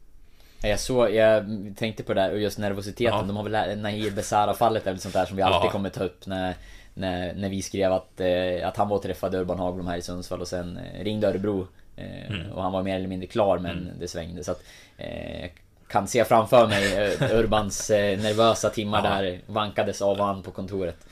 Jag 0.61 0.79
såg, 0.79 1.11
jag 1.11 1.45
tänkte 1.77 2.03
på 2.03 2.13
det 2.13 2.21
där 2.21 2.31
och 2.31 2.39
just 2.39 2.57
nervositeten. 2.57 3.19
Ja. 3.19 3.23
De 3.23 3.35
har 3.35 3.49
väl 3.49 3.79
Nahir 3.79 4.11
Besara 4.11 4.53
fallet 4.53 4.87
är 4.87 4.91
väl 4.91 4.99
sånt 4.99 5.13
där 5.13 5.25
som 5.25 5.37
vi 5.37 5.43
alltid 5.43 5.67
ja. 5.67 5.71
kommer 5.71 5.89
ta 5.89 6.03
upp 6.03 6.25
när, 6.25 6.53
när, 6.93 7.33
när 7.33 7.49
vi 7.49 7.61
skrev 7.61 7.93
att, 7.93 8.19
eh, 8.19 8.67
att 8.67 8.77
han 8.77 8.89
var 8.89 8.97
och 8.97 9.03
träffade 9.03 9.37
Urban 9.37 9.59
Hagblom 9.59 9.87
här 9.87 9.97
i 9.97 10.01
Sundsvall 10.01 10.41
och 10.41 10.47
sen 10.47 10.77
eh, 10.77 11.03
ringde 11.03 11.27
Örebro. 11.27 11.67
Eh, 11.95 12.31
mm. 12.31 12.51
Och 12.51 12.63
han 12.63 12.71
var 12.71 12.83
mer 12.83 12.95
eller 12.95 13.07
mindre 13.07 13.27
klar 13.27 13.57
men 13.57 13.77
mm. 13.77 13.99
det 13.99 14.07
svängde 14.07 14.43
så 14.43 14.51
att 14.51 14.63
eh, 14.97 15.49
kan 15.87 16.07
se 16.07 16.25
framför 16.25 16.67
mig 16.67 16.93
eh, 16.93 17.39
Urbans 17.39 17.89
eh, 17.89 18.19
nervösa 18.19 18.69
timmar 18.69 19.03
ja. 19.03 19.09
där 19.09 19.41
vankades 19.45 20.01
av 20.01 20.19
och 20.19 20.27
an 20.27 20.43
på 20.43 20.51
kontoret. 20.51 21.07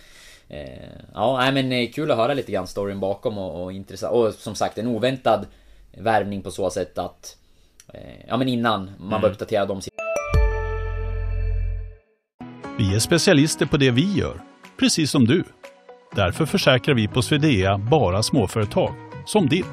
Ja, 1.13 1.37
nej, 1.37 1.63
men 1.63 1.87
kul 1.87 2.11
att 2.11 2.17
höra 2.17 2.33
lite 2.33 2.51
grann 2.51 2.67
storyn 2.67 2.99
bakom 2.99 3.37
och, 3.37 3.63
och 3.63 3.73
intressant. 3.73 4.13
Och 4.13 4.33
som 4.33 4.55
sagt 4.55 4.77
en 4.77 4.87
oväntad 4.87 5.47
värvning 5.91 6.41
på 6.41 6.51
så 6.51 6.69
sätt 6.69 6.97
att 6.97 7.37
ja 8.27 8.37
men 8.37 8.47
innan 8.47 8.85
man 8.85 9.07
mm. 9.07 9.21
var 9.21 9.29
uppdaterad 9.29 9.71
om 9.71 9.81
sitt... 9.81 9.93
Vi 12.77 12.95
är 12.95 12.99
specialister 12.99 13.65
på 13.65 13.77
det 13.77 13.91
vi 13.91 14.13
gör, 14.13 14.41
precis 14.79 15.11
som 15.11 15.25
du. 15.25 15.43
Därför 16.15 16.45
försäkrar 16.45 16.95
vi 16.95 17.07
på 17.07 17.21
Swedea 17.21 17.77
bara 17.77 18.23
småföretag, 18.23 18.93
som 19.25 19.49
ditt. 19.49 19.65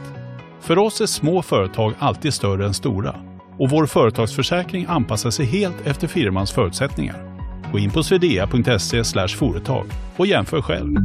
För 0.61 0.79
oss 0.79 1.01
är 1.01 1.07
små 1.07 1.43
företag 1.43 1.95
alltid 1.99 2.35
större 2.35 2.67
än 2.67 2.75
stora 2.75 3.15
och 3.59 3.71
vår 3.71 3.87
företagsförsäkring 3.87 4.87
anpassar 4.89 5.31
sig 5.31 5.47
helt 5.47 5.87
efter 5.87 6.09
firmans 6.09 6.53
förutsättningar. 6.53 7.41
Gå 7.73 7.79
in 7.79 7.91
på 7.91 8.03
swedea.se 8.03 9.05
företag 9.29 9.87
och 10.17 10.27
jämför 10.27 10.63
själv. 10.63 10.97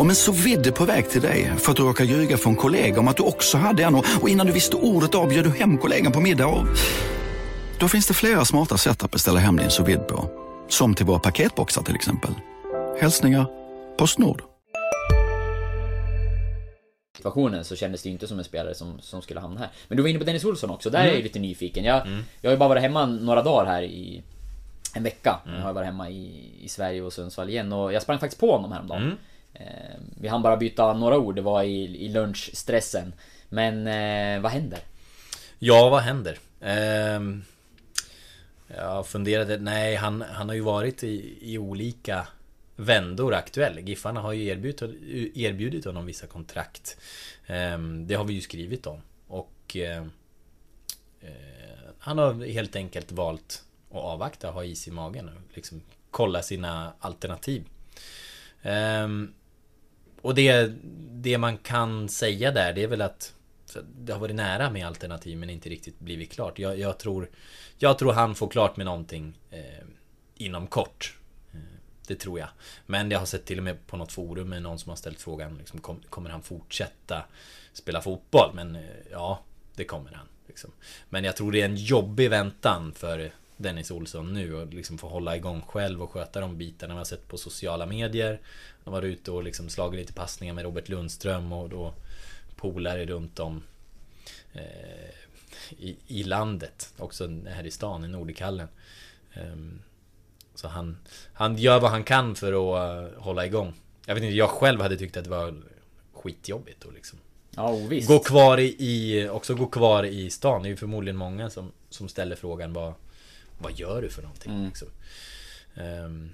Om 0.00 0.08
en 0.08 0.16
så 0.16 0.32
vidde 0.32 0.72
på 0.72 0.84
väg 0.84 1.10
till 1.10 1.20
dig 1.20 1.52
för 1.58 1.70
att 1.70 1.76
du 1.76 1.82
råkar 1.82 2.04
ljuga 2.04 2.36
från 2.36 2.56
kollega 2.56 3.00
om 3.00 3.08
att 3.08 3.16
du 3.16 3.22
också 3.22 3.58
hade 3.58 3.84
en 3.84 3.94
och 3.94 4.28
innan 4.28 4.46
du 4.46 4.52
visste 4.52 4.76
ordet 4.76 5.14
av 5.14 5.28
du 5.28 5.50
hem 5.50 5.78
kollegan 5.78 6.12
på 6.12 6.20
middag 6.20 6.46
och... 6.46 6.66
Då 7.80 7.88
finns 7.88 8.06
det 8.06 8.14
flera 8.14 8.44
smarta 8.44 8.76
sätt 8.76 9.04
att 9.04 9.10
beställa 9.10 9.40
hem 9.40 9.56
din 9.56 9.70
sous 9.70 9.98
på. 10.08 10.30
Som 10.68 10.94
till 10.94 11.06
våra 11.06 11.18
paketboxar 11.18 11.82
till 11.82 11.94
exempel. 11.94 12.30
Hälsningar 13.00 13.46
Postnord. 13.98 14.42
situationen 17.16 17.64
så 17.64 17.76
kändes 17.76 18.02
det 18.02 18.08
ju 18.08 18.12
inte 18.12 18.26
som 18.26 18.38
en 18.38 18.44
spelare 18.44 18.74
som, 18.74 19.00
som 19.00 19.22
skulle 19.22 19.40
hamna 19.40 19.60
här. 19.60 19.68
Men 19.88 19.96
du 19.96 20.02
var 20.02 20.10
inne 20.10 20.18
på 20.18 20.24
Dennis 20.24 20.44
Olsson 20.44 20.70
också, 20.70 20.90
där 20.90 20.98
mm. 20.98 21.06
är 21.06 21.10
jag 21.10 21.14
mm. 21.14 21.24
lite 21.24 21.38
nyfiken. 21.38 21.84
Jag, 21.84 22.06
mm. 22.06 22.22
jag 22.40 22.50
har 22.50 22.54
ju 22.54 22.58
bara 22.58 22.68
varit 22.68 22.82
hemma 22.82 23.06
några 23.06 23.42
dagar 23.42 23.66
här 23.66 23.82
i 23.82 24.22
en 24.94 25.02
vecka. 25.02 25.40
Mm. 25.46 25.58
Jag 25.58 25.66
har 25.66 25.72
varit 25.72 25.86
hemma 25.86 26.10
i, 26.10 26.50
i 26.62 26.68
Sverige 26.68 27.02
och 27.02 27.12
Sundsvall 27.12 27.48
igen 27.48 27.72
och 27.72 27.92
jag 27.92 28.02
sprang 28.02 28.18
faktiskt 28.18 28.40
på 28.40 28.52
honom 28.52 28.72
häromdagen. 28.72 29.02
Mm. 29.02 29.16
Ehm, 29.54 30.14
vi 30.20 30.28
hann 30.28 30.42
bara 30.42 30.56
byta 30.56 30.92
några 30.92 31.18
ord, 31.18 31.36
det 31.36 31.42
var 31.42 31.62
i, 31.62 32.04
i 32.04 32.08
lunchstressen. 32.08 33.12
Men 33.48 33.86
eh, 33.86 34.42
vad 34.42 34.52
händer? 34.52 34.80
Ja, 35.58 35.88
vad 35.88 36.02
händer? 36.02 36.38
Ehm, 36.60 37.42
jag 38.76 39.06
funderade, 39.06 39.58
nej 39.58 39.94
han, 39.94 40.22
han 40.22 40.48
har 40.48 40.54
ju 40.56 40.60
varit 40.60 41.04
i, 41.04 41.38
i 41.40 41.58
olika 41.58 42.26
vändor 42.76 43.34
aktuell. 43.34 43.78
Giffarna 43.88 44.20
har 44.20 44.32
ju 44.32 44.46
erbjudit, 44.46 44.82
erbjudit 45.36 45.84
honom 45.84 46.06
vissa 46.06 46.26
kontrakt. 46.26 46.96
Ehm, 47.46 48.06
det 48.06 48.14
har 48.14 48.24
vi 48.24 48.34
ju 48.34 48.40
skrivit 48.40 48.86
om. 48.86 49.00
Och 49.28 49.76
eh, 49.76 50.04
han 51.98 52.18
har 52.18 52.46
helt 52.46 52.76
enkelt 52.76 53.12
valt 53.12 53.64
att 53.90 53.96
avvakta, 53.96 54.50
ha 54.50 54.64
is 54.64 54.88
i 54.88 54.90
magen 54.90 55.28
och 55.28 55.56
liksom 55.56 55.82
kolla 56.10 56.42
sina 56.42 56.92
alternativ. 56.98 57.64
Och 60.22 60.34
det, 60.34 60.72
det 61.10 61.38
man 61.38 61.58
kan 61.58 62.08
säga 62.08 62.50
där 62.50 62.72
det 62.72 62.82
är 62.82 62.88
väl 62.88 63.02
att 63.02 63.34
det 63.98 64.12
har 64.12 64.20
varit 64.20 64.34
nära 64.36 64.70
med 64.70 64.86
alternativ 64.86 65.38
men 65.38 65.50
inte 65.50 65.68
riktigt 65.68 65.98
blivit 65.98 66.32
klart. 66.32 66.58
Jag, 66.58 66.78
jag 66.78 66.98
tror 66.98 67.30
Jag 67.78 67.98
tror 67.98 68.12
han 68.12 68.34
får 68.34 68.48
klart 68.48 68.76
med 68.76 68.86
någonting 68.86 69.38
eh, 69.50 69.86
Inom 70.36 70.66
kort. 70.66 71.18
Eh, 71.52 71.60
det 72.06 72.14
tror 72.14 72.38
jag. 72.38 72.48
Men 72.86 73.10
jag 73.10 73.18
har 73.18 73.26
sett 73.26 73.44
till 73.44 73.58
och 73.58 73.64
med 73.64 73.86
på 73.86 73.96
något 73.96 74.12
forum 74.12 74.48
med 74.48 74.62
någon 74.62 74.78
som 74.78 74.88
har 74.88 74.96
ställt 74.96 75.20
frågan 75.20 75.58
liksom, 75.58 75.80
kom, 75.80 76.00
Kommer 76.08 76.30
han 76.30 76.42
fortsätta 76.42 77.24
Spela 77.72 78.02
fotboll? 78.02 78.50
Men 78.54 78.76
eh, 78.76 78.82
ja 79.10 79.42
Det 79.74 79.84
kommer 79.84 80.12
han. 80.12 80.26
Liksom. 80.46 80.70
Men 81.08 81.24
jag 81.24 81.36
tror 81.36 81.52
det 81.52 81.60
är 81.60 81.64
en 81.64 81.76
jobbig 81.76 82.30
väntan 82.30 82.92
för 82.92 83.32
Dennis 83.56 83.90
Olsson 83.90 84.32
nu 84.32 84.54
och 84.54 84.74
liksom 84.74 84.98
få 84.98 85.08
hålla 85.08 85.36
igång 85.36 85.62
själv 85.62 86.02
och 86.02 86.10
sköta 86.10 86.40
de 86.40 86.58
bitarna 86.58 86.94
man 86.94 86.98
har 86.98 87.04
sett 87.04 87.28
på 87.28 87.36
sociala 87.36 87.86
medier. 87.86 88.40
Han 88.84 88.92
var 88.92 89.02
ute 89.02 89.30
och 89.30 89.42
liksom 89.42 89.68
slagit 89.68 90.00
lite 90.00 90.12
passningar 90.12 90.54
med 90.54 90.64
Robert 90.64 90.88
Lundström 90.88 91.52
och 91.52 91.68
då 91.68 91.94
polare 92.56 93.06
runt 93.06 93.38
om 93.38 93.62
eh, 94.52 95.10
i, 95.70 95.96
i 96.06 96.22
landet. 96.22 96.94
Också 96.96 97.28
här 97.46 97.66
i 97.66 97.70
stan, 97.70 98.04
i 98.04 98.08
Nordikallen. 98.08 98.68
Um, 99.34 99.82
så 100.54 100.68
han, 100.68 100.96
han 101.32 101.56
gör 101.56 101.80
vad 101.80 101.90
han 101.90 102.04
kan 102.04 102.34
för 102.34 102.52
att 102.52 103.12
uh, 103.12 103.22
hålla 103.22 103.46
igång. 103.46 103.74
Jag 104.06 104.14
vet 104.14 104.24
inte, 104.24 104.36
jag 104.36 104.50
själv 104.50 104.80
hade 104.80 104.96
tyckt 104.96 105.16
att 105.16 105.24
det 105.24 105.30
var 105.30 105.62
skitjobbigt 106.12 106.84
att 106.84 106.94
liksom 106.94 107.18
Ja, 107.56 107.76
visst. 107.76 108.08
Gå 108.08 108.18
kvar 108.18 108.58
i, 108.58 108.76
i, 108.78 109.28
också 109.28 109.54
gå 109.54 109.66
kvar 109.66 110.04
i 110.04 110.30
stan. 110.30 110.62
Det 110.62 110.68
är 110.68 110.70
ju 110.70 110.76
förmodligen 110.76 111.16
många 111.16 111.50
som, 111.50 111.72
som 111.90 112.08
ställer 112.08 112.36
frågan 112.36 112.72
vad, 112.72 112.94
vad 113.58 113.78
gör 113.78 114.02
du 114.02 114.08
för 114.08 114.22
någonting? 114.22 114.52
Mm. 114.52 114.66
Liksom. 114.66 114.88
Um, 115.74 116.32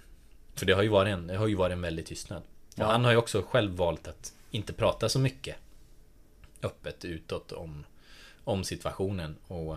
för 0.57 0.67
det 0.67 0.73
har 0.73 0.83
ju 0.83 0.89
varit 0.89 1.13
en, 1.13 1.27
det 1.27 1.37
har 1.37 1.47
ju 1.47 1.55
varit 1.55 1.73
en 1.73 1.81
väldig 1.83 2.07
tystnad. 2.07 2.39
Och 2.39 2.79
Ja. 2.79 2.85
han 2.87 3.05
har 3.05 3.13
ju 3.13 3.17
också 3.19 3.43
själv 3.43 3.73
valt 3.77 4.09
att 4.09 4.33
inte 4.51 4.73
prata 4.73 5.09
så 5.09 5.19
mycket 5.19 5.57
öppet 6.63 7.05
utåt 7.05 7.53
om, 7.53 7.85
om 8.45 8.65
situationen. 8.65 9.37
Och 9.49 9.73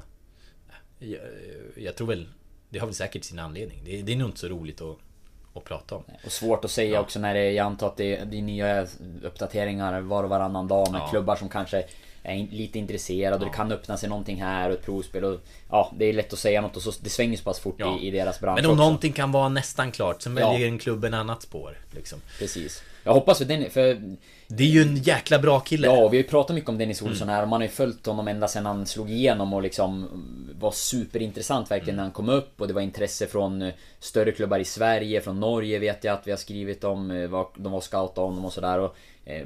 äh, 1.00 1.10
jag, 1.10 1.22
jag 1.76 1.96
tror 1.96 2.08
väl, 2.08 2.28
det 2.70 2.80
har 2.80 2.88
väl 2.88 2.96
säkert 2.96 3.24
sin 3.24 3.40
anledning. 3.40 3.82
Det, 3.86 4.02
det 4.02 4.12
är 4.12 4.16
nog 4.16 4.28
inte 4.30 4.40
så 4.40 4.48
roligt 4.48 4.82
att, 4.82 4.98
att 5.54 5.64
prata 5.64 5.96
om. 5.96 6.04
Och 6.26 6.32
svårt 6.32 6.66
att 6.66 6.72
säga 6.72 6.94
Ja. 6.94 7.00
också 7.02 7.20
när 7.20 7.34
det, 7.34 7.52
jag 7.52 7.66
antar 7.66 7.88
att 7.88 7.98
det, 7.98 8.24
det 8.24 8.38
är 8.38 8.42
nya 8.42 8.88
uppdateringar 9.24 10.02
var 10.02 10.24
och 10.24 10.30
varannan 10.30 10.68
dag 10.68 10.92
med 10.92 11.02
Ja. 11.02 11.08
klubbar 11.10 11.36
som 11.36 11.50
kanske 11.50 11.86
är 12.24 12.48
lite 12.52 12.80
intresserade 12.80 13.36
och 13.36 13.42
det 13.52 13.58
kan 13.58 13.72
öppna 13.72 13.98
sig 13.98 14.10
någonting 14.10 14.42
här 14.42 14.70
och 14.70 14.76
ett 14.76 14.86
provspel 14.86 15.24
och 15.24 15.40
Ja, 15.72 15.92
det 15.98 16.06
är 16.06 16.14
lätt 16.14 16.34
att 16.34 16.40
säga 16.40 16.62
något 16.62 16.76
och 16.76 16.82
så 16.82 16.92
det 17.02 17.10
svänger 17.10 17.38
så 17.38 17.44
pass 17.44 17.60
fort 17.60 17.76
Ja. 17.78 18.00
i, 18.02 18.08
i 18.08 18.12
deras 18.12 18.40
bransch 18.40 18.56
Men 18.62 18.66
om 18.66 18.72
också. 18.72 18.84
någonting 18.84 19.14
kan 19.14 19.32
vara 19.32 19.50
nästan 19.50 19.92
klart, 19.92 20.22
sen 20.22 20.38
Ja. 20.38 20.52
väljer 20.52 20.68
en 20.68 20.80
klubb 20.80 21.06
en 21.06 21.14
annat 21.14 21.42
spår. 21.42 21.78
Liksom. 21.92 22.20
Precis. 22.40 22.84
Jag 23.04 23.14
hoppas 23.14 23.38
för 23.38 23.46
den, 23.46 23.70
för 23.70 24.02
Det 24.48 24.64
är 24.64 24.68
ju 24.68 24.82
en 24.82 24.96
jäkla 24.98 25.40
bra 25.40 25.60
kille. 25.60 25.88
Ja, 25.88 25.94
vi 25.96 26.00
har 26.18 26.24
ju 26.24 26.24
pratat 26.24 26.54
mycket 26.56 26.70
om 26.70 26.78
Dennis 26.78 27.02
Olsson 27.02 27.24
Mm. 27.28 27.36
här 27.36 27.42
och 27.44 27.48
man 27.50 27.62
har 27.62 27.66
ju 27.68 27.72
följt 27.74 28.06
honom 28.06 28.28
ända 28.28 28.48
sedan 28.48 28.66
han 28.66 28.86
slog 28.86 29.12
igenom 29.12 29.54
och 29.54 29.62
liksom 29.62 30.08
var 30.60 30.72
superintressant 30.72 31.72
verkligen 31.72 31.90
Mm. 31.90 31.98
när 31.98 32.04
han 32.04 32.12
kom 32.12 32.30
upp 32.30 32.62
och 32.62 32.68
det 32.68 32.74
var 32.74 32.82
intresse 32.82 33.28
från 33.28 33.62
eh, 33.62 33.74
större 34.00 34.32
klubbar 34.32 34.60
i 34.60 34.66
Sverige, 34.66 35.22
från 35.22 35.40
Norge 35.40 35.80
vet 35.80 36.04
jag 36.04 36.14
att 36.14 36.28
vi 36.28 36.32
har 36.32 36.38
skrivit 36.38 36.84
om, 36.84 37.12
eh, 37.12 37.30
de 37.58 37.72
var 37.72 37.82
scoutade 37.82 38.28
honom 38.28 38.46
och 38.46 38.54
sådär 38.54 38.90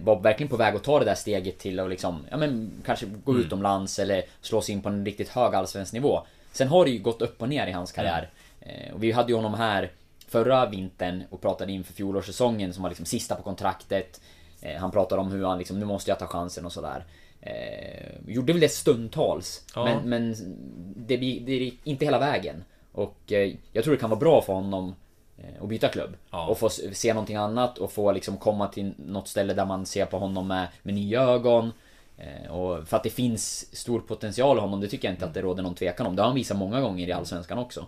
var 0.02 0.20
verkligen 0.20 0.50
på 0.50 0.58
väg 0.58 0.76
att 0.76 0.84
ta 0.84 1.00
det 1.00 1.06
där 1.06 1.16
steget 1.16 1.60
till 1.60 1.80
att 1.80 1.90
liksom, 1.90 2.26
ja 2.32 2.38
men 2.38 2.72
kanske 2.86 3.06
gå 3.06 3.32
Mm. 3.32 3.44
utomlands 3.46 4.00
eller 4.00 4.24
slå 4.42 4.62
sig 4.62 4.74
in 4.76 4.82
på 4.82 4.90
en 4.90 5.06
riktigt 5.06 5.30
hög 5.30 5.56
allsvensk 5.56 5.94
nivå. 5.94 6.22
Sen 6.52 6.68
har 6.68 6.86
det 6.86 6.92
ju 6.92 7.00
gått 7.00 7.22
upp 7.22 7.42
och 7.42 7.50
ner 7.50 7.68
i 7.68 7.72
hans 7.72 7.92
karriär. 7.92 8.30
Eh, 8.62 8.94
Och 8.94 9.04
vi 9.04 9.12
hade 9.12 9.30
ju 9.32 9.36
honom 9.36 9.54
här 9.54 9.92
förra 10.28 10.66
vintern 10.66 11.24
och 11.30 11.42
pratade 11.42 11.72
inför 11.72 11.94
fjolårssäsongen 11.94 12.74
som 12.74 12.84
var 12.84 12.90
liksom 12.90 13.06
sista 13.06 13.36
på 13.36 13.44
kontraktet. 13.44 14.22
Eh, 14.62 14.76
Han 14.80 14.92
pratade 14.92 15.22
om 15.22 15.32
hur 15.32 15.46
han 15.46 15.58
liksom, 15.58 15.80
nu 15.80 15.86
måste 15.86 16.12
jag 16.12 16.20
ta 16.20 16.28
chansen 16.28 16.66
och 16.66 16.72
sådär. 16.74 17.04
Eh, 17.42 18.10
gjorde 18.28 18.54
väl 18.54 18.60
det 18.62 18.70
stundtals. 18.70 19.64
Ja. 19.76 19.84
Men, 19.86 20.10
men 20.10 20.36
det, 20.96 21.18
det 21.18 21.52
är 21.68 21.72
inte 21.84 22.06
hela 22.06 22.20
vägen. 22.20 22.64
Och 22.92 23.32
eh, 23.32 23.54
jag 23.72 23.84
tror 23.84 23.94
det 23.94 24.00
kan 24.00 24.10
vara 24.10 24.20
bra 24.20 24.42
för 24.42 24.54
honom 24.54 24.96
eh, 25.38 25.64
att 25.64 25.70
byta 25.70 25.88
klubb. 25.88 26.16
Ja. 26.32 26.48
Och 26.48 26.60
få 26.60 26.70
se 26.70 27.14
någonting 27.14 27.36
annat 27.36 27.78
och 27.78 27.92
få 27.92 28.12
liksom 28.12 28.38
komma 28.38 28.68
till 28.68 28.94
något 28.98 29.28
ställe 29.28 29.54
där 29.54 29.66
man 29.66 29.86
ser 29.86 30.06
på 30.06 30.20
honom 30.20 30.48
med, 30.48 30.68
med 30.84 30.94
nya 30.94 31.22
ögon. 31.22 31.72
Eh, 32.18 32.52
Och 32.52 32.88
för 32.88 32.98
att 32.98 33.04
det 33.04 33.10
finns 33.10 33.76
stor 33.76 34.00
potential 34.00 34.58
i 34.58 34.60
honom, 34.60 34.82
det 34.82 34.88
tycker 34.88 35.08
jag 35.08 35.16
inte 35.16 35.26
att 35.26 35.34
det 35.34 35.42
råder 35.42 35.64
någon 35.64 35.76
tvekan 35.76 36.08
om. 36.08 36.16
Det 36.16 36.22
har 36.22 36.28
han 36.28 36.36
visat 36.36 36.58
många 36.58 36.82
gånger 36.82 37.08
i 37.08 37.12
Allsvenskan 37.12 37.58
också. 37.58 37.86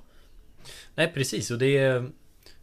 Nej 0.96 1.12
precis 1.14 1.52
och 1.52 1.58
det 1.58 1.78
är... 1.78 2.12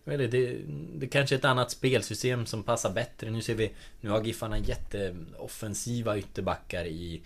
är 0.05 0.19
det, 0.19 0.27
det, 0.27 0.59
det 0.95 1.07
kanske 1.07 1.35
är 1.35 1.39
ett 1.39 1.45
annat 1.45 1.71
spelsystem 1.71 2.47
som 2.47 2.63
passar 2.63 2.93
bättre. 2.93 3.31
Nu 3.31 3.43
ser 3.43 3.55
vi... 3.55 3.71
Nu 4.01 4.11
har 4.11 4.25
Giffarna 4.25 4.59
jätteoffensiva 4.59 6.19
ytterbackar 6.19 6.85
i 6.85 7.23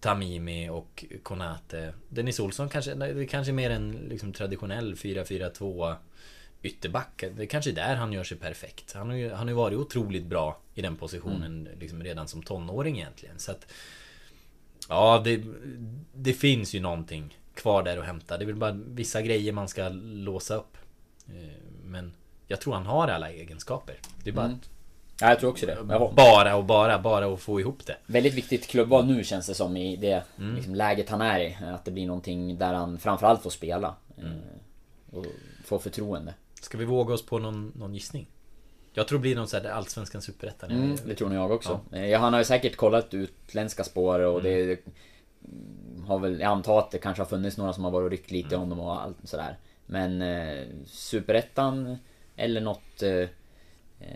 Tamimi 0.00 0.68
och 0.68 1.04
Konate. 1.22 1.94
Dennis 2.08 2.40
Olsson 2.40 2.68
kanske... 2.68 2.94
Det 2.94 3.06
är 3.06 3.26
kanske 3.26 3.52
mer 3.52 3.70
en 3.70 3.92
liksom, 4.08 4.32
traditionell 4.32 4.94
4-4-2 4.94 5.94
ytterback. 6.66 7.24
Det 7.36 7.42
är 7.42 7.46
kanske 7.46 7.70
är 7.70 7.74
där 7.74 7.94
han 7.96 8.12
gör 8.12 8.24
sig 8.24 8.36
perfekt. 8.36 8.92
Han 8.92 9.08
har 9.10 9.16
ju, 9.16 9.30
han 9.30 9.38
har 9.38 9.48
ju 9.48 9.54
varit 9.54 9.78
otroligt 9.78 10.26
bra 10.26 10.58
i 10.74 10.82
den 10.82 10.96
positionen 10.96 11.68
liksom 11.80 12.02
redan 12.02 12.28
som 12.28 12.42
tonåring 12.42 12.96
egentligen. 12.98 13.38
Så 13.38 13.50
att... 13.50 13.66
Ja, 14.88 15.22
det, 15.24 15.42
det 16.14 16.32
finns 16.32 16.74
ju 16.74 16.80
någonting 16.80 17.38
kvar 17.54 17.82
där 17.82 17.98
att 17.98 18.04
hämta. 18.04 18.38
Det 18.38 18.44
är 18.44 18.46
väl 18.46 18.54
bara 18.56 18.72
vissa 18.72 19.22
grejer 19.22 19.52
man 19.52 19.68
ska 19.68 19.88
låsa 19.88 20.54
upp. 20.54 20.76
Eh, 21.28 21.48
Men 21.84 22.12
jag 22.48 22.60
tror 22.60 22.74
han 22.74 22.86
har 22.86 23.08
alla 23.08 23.30
egenskaper. 23.30 23.98
Det 24.24 24.30
är 24.30 24.34
bara 24.34 24.46
Mm. 24.46 24.58
Ja, 25.20 25.28
jag 25.28 25.40
tror 25.40 25.50
också 25.50 25.66
det. 25.66 25.78
Bara 26.16 26.56
och 26.56 26.64
bara, 26.64 26.98
bara 26.98 27.34
att 27.34 27.40
få 27.40 27.60
ihop 27.60 27.86
det. 27.86 27.96
Väldigt 28.06 28.34
viktigt 28.34 28.66
klubbval 28.66 29.06
nu 29.06 29.24
känns 29.24 29.46
det 29.46 29.54
som 29.54 29.76
i 29.76 29.96
det 29.96 30.22
Mm. 30.38 30.54
liksom, 30.56 30.74
läget 30.74 31.08
han 31.08 31.20
är 31.20 31.40
i. 31.40 31.56
Att 31.74 31.84
det 31.84 31.90
blir 31.90 32.06
någonting 32.06 32.58
där 32.58 32.74
han 32.74 32.98
framförallt 32.98 33.42
får 33.42 33.50
spela. 33.50 33.94
Mm. 34.18 34.32
eh, 34.32 35.18
Och 35.18 35.26
få 35.64 35.78
förtroende. 35.78 36.34
Jag 38.92 39.08
tror 39.08 39.18
det 39.18 39.22
blir 39.22 39.36
någon 39.36 39.48
sån 39.48 39.60
här 39.62 39.70
Allsvenskan 39.70 40.22
Superettan. 40.22 40.70
Mm, 40.70 40.96
det 41.06 41.14
tror 41.14 41.28
nog 41.28 41.38
jag 41.38 41.50
också. 41.50 41.80
Eh, 41.92 42.06
Ja, 42.06 42.18
han 42.18 42.32
har 42.32 42.40
ju 42.40 42.44
säkert 42.44 42.76
kollat 42.76 43.14
utländska 43.14 43.84
spår 43.84 44.18
och 44.20 44.40
Mm. 44.40 44.66
det 44.68 44.78
har 46.06 46.18
väl, 46.18 46.40
jag 46.40 46.48
antar 46.50 46.78
att 46.78 46.90
det 46.90 46.98
kanske 46.98 47.20
har 47.22 47.28
funnits 47.28 47.56
några 47.56 47.72
som 47.72 47.84
har 47.84 47.90
varit 47.90 48.04
och 48.04 48.10
ryckt 48.10 48.30
lite 48.30 48.54
Mm. 48.54 48.62
om 48.62 48.68
dem 48.68 48.80
och 48.80 49.02
allt 49.02 49.16
sådär. 49.24 49.58
Men 49.86 50.22
eh, 50.22 50.64
Superettan 50.86 51.98
eller 52.36 52.60
något 52.60 53.02
eh, 53.02 53.28
eh, 54.00 54.06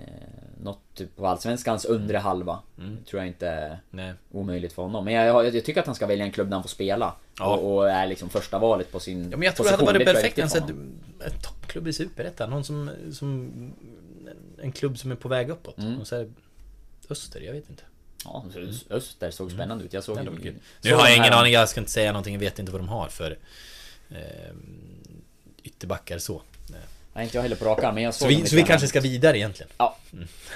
Något 0.60 1.00
på 1.16 1.26
Allsvenskans 1.26 1.84
undre 1.84 2.18
halva 2.18 2.58
Tror 3.10 3.20
jag 3.22 3.26
inte 3.26 3.48
är 3.48 3.66
Mm. 3.66 3.78
Nej. 3.90 4.14
omöjligt 4.30 4.72
för 4.72 4.82
honom. 4.82 5.04
Men 5.04 5.14
jag, 5.14 5.26
jag, 5.26 5.54
jag 5.56 5.64
tycker 5.64 5.80
att 5.80 5.86
han 5.86 5.94
ska 5.94 6.06
välja 6.06 6.24
en 6.24 6.32
klubb 6.32 6.48
där 6.48 6.54
han 6.54 6.62
får 6.62 6.68
spela. 6.68 7.14
Ja. 7.38 7.56
Och, 7.56 7.76
och 7.76 7.90
är 7.90 8.06
liksom 8.06 8.28
första 8.28 8.58
valet 8.58 8.92
på 8.92 9.00
sin 9.00 9.30
Ja, 9.30 9.36
men 9.36 9.42
jag 9.46 9.56
tror 9.56 9.64
det 9.64 9.70
hade 9.70 9.84
position. 9.84 10.04
varit 10.04 10.14
perfekt. 10.14 10.38
En, 11.24 11.32
toppklubb 11.42 11.88
i 11.88 11.92
Superettan. 11.92 12.50
Någon 12.50 12.64
som, 12.64 12.90
som... 13.12 13.52
En 14.62 14.72
klubb 14.72 14.98
som 14.98 15.10
är 15.12 15.16
på 15.16 15.28
väg 15.28 15.50
uppåt. 15.50 15.78
Mm. 15.78 16.00
Och 16.00 16.06
så 16.06 16.16
här, 16.16 16.28
Öster, 17.10 17.40
jag 17.40 17.52
vet 17.52 17.70
inte. 17.70 17.82
Ja, 18.24 18.44
så 18.52 18.94
Öster 18.94 19.30
såg 19.30 19.50
spännande 19.52 19.84
ut. 19.84 19.92
Jag 19.92 20.04
såg 20.04 20.16
kul. 20.42 20.54
Nu 20.82 20.90
såg 20.90 20.98
har 20.98 21.08
jag 21.08 21.16
ingen 21.16 21.32
aning, 21.32 21.52
jag 21.52 21.68
ska 21.68 21.80
inte 21.80 21.92
säga 21.92 22.12
någonting. 22.12 22.34
Jag 22.34 22.40
vet 22.40 22.58
inte 22.58 22.72
vad 22.72 22.80
de 22.80 22.88
har 22.88 23.08
för... 23.08 23.38
Eh, 24.10 24.54
ytterbackar 25.62 26.18
så. 26.18 26.42
Nej, 26.70 26.80
inte 27.16 27.36
jag 27.36 27.42
heller 27.42 27.56
på 27.56 27.64
rak 27.64 27.84
arm, 27.84 27.94
men 27.94 28.04
jag 28.04 28.14
Så 28.14 28.18
såg 28.20 28.28
vi, 28.28 28.34
dem 28.34 28.46
så 28.46 28.56
vi 28.56 28.62
kanske 28.62 28.88
ska 28.88 29.00
vidare 29.00 29.38
egentligen. 29.38 29.72
Ja. 29.78 29.96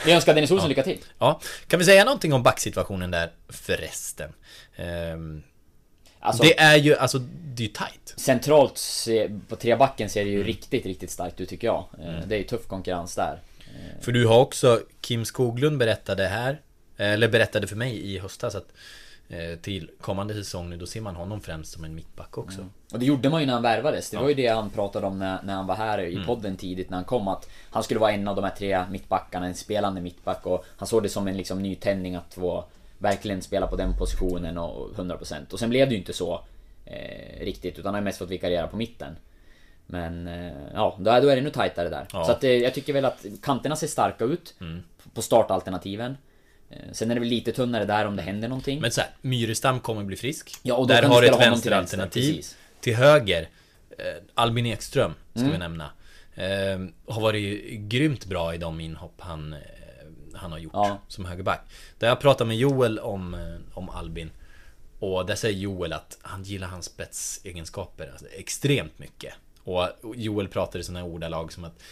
Vi 0.07 0.13
önskar 0.13 0.35
Dennis 0.35 0.51
Olsson 0.51 0.65
Ja. 0.65 0.69
lycka 0.69 0.83
till. 0.83 0.99
Ja, 1.19 1.41
kan 1.67 1.79
vi 1.79 1.85
säga 1.85 2.05
någonting 2.05 2.33
om 2.33 2.43
backsituationen 2.43 3.11
där 3.11 3.31
förresten? 3.49 4.33
Ehm, 4.77 5.43
Alltså- 6.21 6.43
det 6.43 6.59
är 6.59 6.77
ju, 6.77 6.97
alltså, 6.97 7.19
det 7.19 7.63
är 7.63 7.67
ju 7.67 7.73
tight. 7.73 8.15
Centralt 8.17 8.81
på 9.49 9.57
trebacken 9.57 10.11
ser 10.11 10.25
det 10.25 10.31
Mm. 10.31 10.39
ju 10.41 10.47
riktigt, 10.47 10.87
riktigt 10.87 11.11
starkt 11.11 11.41
ut 11.41 11.49
tycker 11.49 11.67
jag. 11.67 11.85
Eh, 12.01 12.27
Det 12.27 12.35
är 12.35 12.39
ju 12.39 12.45
tuff 12.45 12.67
konkurrens 12.67 13.15
där. 13.15 13.41
För 14.01 14.13
du 14.13 14.27
har 14.27 14.39
också, 14.39 14.81
Kim 15.01 15.25
Skoglund 15.25 15.79
berättade 15.79 16.27
här, 16.27 16.61
eller 16.97 17.29
berättade 17.29 17.67
för 17.67 17.77
mig 17.77 18.13
i 18.15 18.19
höstas 18.19 18.55
att 18.55 18.67
eh, 18.67 18.73
till 19.63 19.91
kommande 20.01 20.35
säsong 20.35 20.71
nu, 20.71 20.77
då 20.77 20.87
ser 20.87 21.01
man 21.01 21.17
honom 21.17 21.41
främst 21.41 21.73
som 21.73 21.85
en 21.85 21.95
mittback 21.95 22.39
också. 22.39 22.59
Mm. 22.59 22.73
Och 22.93 22.99
det 22.99 23.07
gjorde 23.07 23.29
man 23.31 23.41
ju 23.41 23.47
när 23.47 23.53
han 23.53 23.63
värvades. 23.63 24.11
Det 24.11 24.17
Ja. 24.17 24.21
var 24.23 24.29
ju 24.29 24.35
det 24.35 24.47
han 24.47 24.71
pratade 24.71 25.07
om 25.07 25.19
när, 25.19 25.43
när 25.43 25.55
han 25.55 25.67
var 25.67 25.75
här 25.75 25.99
i 26.01 26.15
Mm. 26.15 26.27
podden 26.27 26.57
tidigt 26.57 26.91
när 26.91 26.97
han 26.97 27.05
kom. 27.05 27.29
Att 27.29 27.49
han 27.71 27.83
skulle 27.83 28.01
vara 28.01 28.13
en 28.13 28.29
av 28.29 28.37
de 28.37 28.45
här 28.45 28.55
tre 28.59 28.85
mittbackarna, 28.91 29.47
en 29.47 29.55
spelande 29.55 30.01
mittback. 30.01 30.47
Och 30.47 30.65
han 30.77 30.89
såg 30.89 31.03
det 31.03 31.09
som 31.09 31.29
en 31.29 31.37
liksom 31.37 31.63
nytändning 31.63 32.15
att 32.15 32.35
få 32.35 32.65
verkligen 32.99 33.43
spela 33.43 33.67
på 33.67 33.77
den 33.77 33.97
positionen 33.99 34.59
och 34.59 34.91
100%. 34.97 35.53
Och 35.53 35.59
sen 35.59 35.71
blev 35.71 35.89
det 35.89 35.95
ju 35.95 35.99
inte 36.01 36.13
så 36.13 36.41
eh, 36.85 37.41
riktigt. 37.45 37.79
Utan 37.79 37.85
han 37.85 37.95
har 37.95 38.01
mest 38.03 38.19
fått 38.19 38.31
vikariera 38.31 38.67
på 38.67 38.77
mitten. 38.77 39.17
Men 39.87 40.27
eh, 40.29 40.53
ja, 40.75 40.97
då 40.99 41.11
är, 41.11 41.21
då 41.23 41.29
är 41.29 41.35
det 41.37 41.41
ännu 41.41 41.51
tajtare 41.51 41.89
där. 41.89 42.07
Ja. 42.13 42.25
Så 42.25 42.33
att 42.33 42.45
eh, 42.45 42.51
jag 42.51 42.75
tycker 42.75 42.93
väl 42.93 43.05
att 43.05 43.25
kanterna 43.43 43.77
ser 43.77 43.87
starka 43.87 44.25
ut. 44.25 44.55
Mm. 44.61 44.83
På 45.15 45.23
startalternativen. 45.23 46.17
Eh, 46.73 46.93
Sen 46.93 47.11
är 47.11 47.15
det 47.15 47.21
väl 47.21 47.29
lite 47.29 47.53
tunnare 47.53 47.85
där 47.85 48.07
om 48.07 48.17
det 48.17 48.23
händer 48.23 48.49
någonting. 48.49 48.81
Men 48.81 48.91
så 48.93 49.01
här, 49.01 49.11
Myrestam 49.21 49.81
kommer 49.81 50.05
bli 50.05 50.17
frisk. 50.17 50.55
Ja, 50.63 50.75
och 50.75 50.87
Där 50.87 51.03
har 51.03 51.21
du 51.23 51.27
ett 51.29 51.33
honom 51.35 51.61
till 51.61 51.71
vänsteralternativ. 51.71 52.35
vänster. 52.35 52.57
Till 52.81 52.95
höger, 52.97 53.49
eh, 53.99 54.05
Albin 54.35 54.67
Ekström 54.67 55.15
ska 55.31 55.41
Mm. 55.41 55.53
vi 55.53 55.59
nämna. 55.59 55.91
Eh, 56.35 56.79
har 57.15 57.21
varit 57.21 57.71
grymt 57.71 58.25
bra 58.25 58.55
i 58.55 58.59
de 58.59 58.81
inhopp 58.81 59.15
han, 59.19 59.55
han 60.35 60.53
har 60.53 60.59
gjort 60.59 60.73
Ja. 60.75 60.99
som 61.09 61.25
högerback. 61.25 61.61
Där 61.99 62.09
jag 62.09 62.21
pratade 62.21 62.49
med 62.49 62.57
Joel 62.57 62.99
om, 62.99 63.57
om 63.75 63.89
Albin. 63.91 64.31
Och 64.99 65.27
där 65.27 65.35
säger 65.35 65.59
Joel 65.59 65.93
att 65.93 66.19
han 66.23 66.43
gillar 66.43 66.69
hans 66.69 66.85
spetsegenskaper 66.87 68.09
alltså, 68.11 68.27
extremt 68.27 68.99
mycket. 68.99 69.35
Och 69.65 69.89
Joel 70.15 70.49
pratar 70.49 70.79
i 70.79 70.83
sådana 70.83 71.05
ordalag 71.05 71.53
som 71.53 71.65
att 71.65 71.83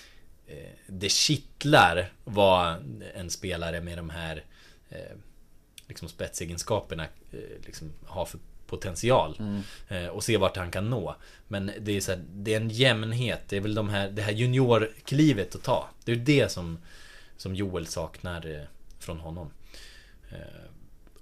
eh, 0.46 0.56
det 0.86 1.08
kittlar 1.08 2.12
vad 2.24 2.74
en 3.14 3.30
spelare 3.30 3.80
med 3.80 3.98
de 3.98 4.10
här 4.10 4.44
eh, 4.90 5.16
liksom 5.88 6.08
spetsegenskaperna 6.08 7.04
eh, 7.32 7.38
liksom 7.66 7.92
har 8.06 8.24
för 8.24 8.40
potential. 8.66 9.36
Eh, 9.88 10.06
och 10.06 10.24
se 10.24 10.36
vart 10.36 10.56
han 10.56 10.70
kan 10.70 10.90
nå. 10.90 11.16
Men 11.48 11.70
det 11.80 11.96
är, 11.96 12.00
så 12.00 12.12
här, 12.12 12.24
det 12.32 12.54
är 12.54 12.60
en 12.60 12.68
jämnhet. 12.68 13.40
Det 13.48 13.56
är 13.56 13.60
väl 13.60 13.74
de 13.74 13.88
här, 13.88 14.10
det 14.10 14.22
här 14.22 14.32
juniorklivet 14.32 15.54
att 15.54 15.62
ta. 15.62 15.88
Det 16.04 16.12
är 16.12 16.16
det 16.16 16.52
som, 16.52 16.78
som 17.36 17.54
Joel 17.54 17.86
saknar 17.86 18.66
från 18.98 19.18
honom. 19.18 19.50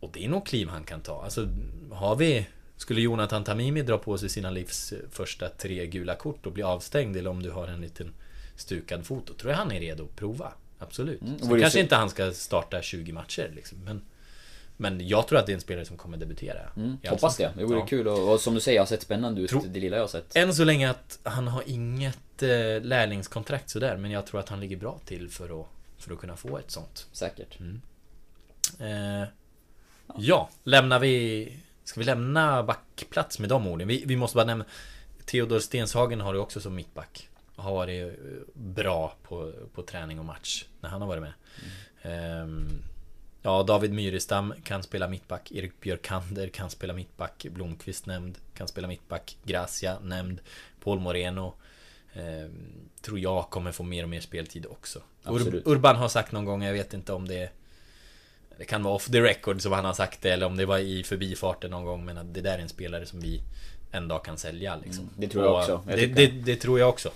Och 0.01 0.11
det 0.13 0.25
är 0.25 0.29
nog 0.29 0.47
kliv 0.47 0.69
han 0.69 0.85
kan 0.85 1.01
ta. 1.01 1.23
Alltså, 1.23 1.49
har 1.93 2.17
vi... 2.17 2.47
Skulle 2.77 3.01
Jonathan 3.01 3.45
Tamimi 3.45 3.83
dra 3.83 3.99
på 3.99 4.19
sig 4.19 4.29
sina 4.29 4.51
livs 4.51 4.93
första 5.11 5.49
tre 5.49 5.87
gula 5.87 6.15
kort 6.15 6.47
och 6.47 6.53
bli 6.53 6.63
avstängd 6.63 7.17
eller 7.17 7.31
om 7.31 7.43
du 7.43 7.51
har 7.51 7.67
en 7.67 7.81
liten 7.81 8.15
stukad 8.57 9.07
fot, 9.07 9.27
då 9.27 9.35
tror 9.35 9.53
jag 9.53 9.59
han 9.59 9.73
är 9.73 9.81
redo 9.81 10.05
att 10.05 10.17
prova. 10.17 10.53
Absolut. 10.79 11.21
Mm, 11.23 11.37
vore 11.37 11.61
kanske 11.61 11.79
så- 11.79 11.83
inte 11.83 11.97
han 11.97 12.11
ska 12.11 12.33
starta 12.33 12.83
20 12.83 13.13
matcher 13.13 13.51
liksom, 13.55 13.79
men 13.85 14.03
Men 14.81 15.09
jag 15.09 15.29
tror 15.29 15.39
att 15.39 15.47
det 15.47 15.53
är 15.53 15.55
en 15.55 15.61
spelare 15.61 15.85
som 15.85 15.97
kommer 15.97 16.17
debutera. 16.17 16.61
Mm, 16.77 16.97
hoppas 17.09 17.37
det. 17.37 17.53
Det 17.57 17.65
vore 17.65 17.79
Ja. 17.79 17.87
kul 17.87 18.09
och, 18.09 18.33
och 18.33 18.41
som 18.41 18.55
du 18.55 18.61
säger, 18.61 18.77
jag 18.77 18.83
har 18.83 18.87
sett 18.87 19.03
spännande 19.03 19.41
ut 19.41 19.51
Tro- 19.51 19.65
det 19.69 19.81
lilla 19.81 19.97
jag 19.97 20.03
har 20.03 20.09
sett. 20.09 20.37
Än 20.37 20.55
så 20.55 20.65
länge 20.65 20.91
att 20.91 21.19
han 21.23 21.49
har 21.49 21.63
inget 21.67 22.43
eh, 22.43 22.49
lärlingskontrakt 22.83 23.71
sådär, 23.71 23.97
men 23.97 24.11
jag 24.11 24.27
tror 24.27 24.41
att 24.41 24.49
han 24.49 24.61
ligger 24.61 24.77
bra 24.77 25.01
till 25.05 25.29
för 25.31 25.61
att, 25.61 25.67
för 25.99 26.13
att 26.13 26.19
kunna 26.19 26.37
få 26.37 26.59
ett 26.59 26.71
sånt. 26.71 27.07
Säkert. 27.13 27.59
Eh, 28.81 29.29
ja, 30.19 30.49
lämnar 30.65 30.99
vi... 30.99 31.53
Ska 31.85 32.01
vi 32.01 32.07
lämna 32.07 32.63
backplats 32.63 33.39
med 33.39 33.49
de 33.49 33.67
orden? 33.67 33.89
Vi, 33.89 34.05
vi 34.07 34.17
måste 34.17 34.35
bara 34.37 34.45
nämna... 34.47 34.65
Theodor 35.25 35.59
Stenshagen 35.59 36.21
har 36.21 36.33
det 36.33 36.39
också 36.39 36.61
som 36.61 36.75
mittback. 36.75 37.28
Har 37.59 37.73
varit 37.73 38.19
eh, 38.19 38.25
bra 38.55 39.17
på, 39.23 39.53
på 39.75 39.83
träning 39.83 40.19
och 40.19 40.25
match 40.25 40.65
när 40.81 40.89
han 40.89 41.01
har 41.01 41.09
varit 41.09 41.23
med. 41.23 41.33
Ehm, 42.03 42.83
ja, 43.43 43.63
David 43.63 43.93
Myrestam 43.93 44.55
kan 44.65 44.83
spela 44.83 45.09
mittback. 45.09 45.53
Erik 45.53 45.81
Björkander 45.81 46.49
kan 46.49 46.71
spela 46.71 46.93
mittback. 46.93 47.47
Blomqvist 47.51 48.07
nämnd. 48.07 48.39
Kan 48.55 48.69
spela 48.69 48.89
mittback. 48.89 49.37
Gracia 49.45 49.99
nämnd. 50.03 50.41
Paul 50.85 51.01
Moreno. 51.01 51.55
ehm, 52.15 52.51
tror 53.01 53.19
jag 53.19 53.51
kommer 53.51 53.73
få 53.73 53.83
mer 53.83 54.03
och 54.03 54.09
mer 54.09 54.21
speltid 54.21 54.67
också. 54.67 55.03
Absolut. 55.23 55.67
Urban 55.67 55.97
har 55.97 56.09
sagt 56.09 56.33
någon 56.33 56.45
gång, 56.45 56.63
jag 56.63 56.73
vet 56.73 56.95
inte 56.95 57.13
om 57.13 57.29
det 57.29 57.51
det 58.59 58.65
kan 58.65 58.83
vara 58.83 58.95
off 58.95 59.07
the 59.07 59.21
record 59.21 59.63
som 59.63 59.73
han 59.73 59.85
har 59.85 59.93
sagt 59.93 60.23
det 60.23 60.31
eller 60.31 60.47
om 60.47 60.57
det 60.57 60.67
var 60.67 60.79
i 60.79 61.05
förbifarten 61.05 61.71
någon 61.71 61.85
gång 61.85 62.05
men 62.05 62.19
att 62.19 62.35
det 62.35 62.41
där 62.41 62.59
är 62.59 62.63
en 62.63 62.69
spelare 62.69 63.07
som 63.07 63.21
vi 63.21 63.43
en 63.91 64.09
dag 64.09 64.25
kan 64.25 64.39
sälja 64.39 64.77
liksom. 64.77 65.05
Mm, 65.05 65.15
det 65.17 65.29
tror 65.29 65.45
jag 65.45 65.55
också. 65.59 65.83
Jag 65.89 65.99
det, 65.99 66.07
det, 66.07 66.27
det 66.27 66.57
tror 66.57 66.79
jag 66.79 66.89
också. 66.89 67.11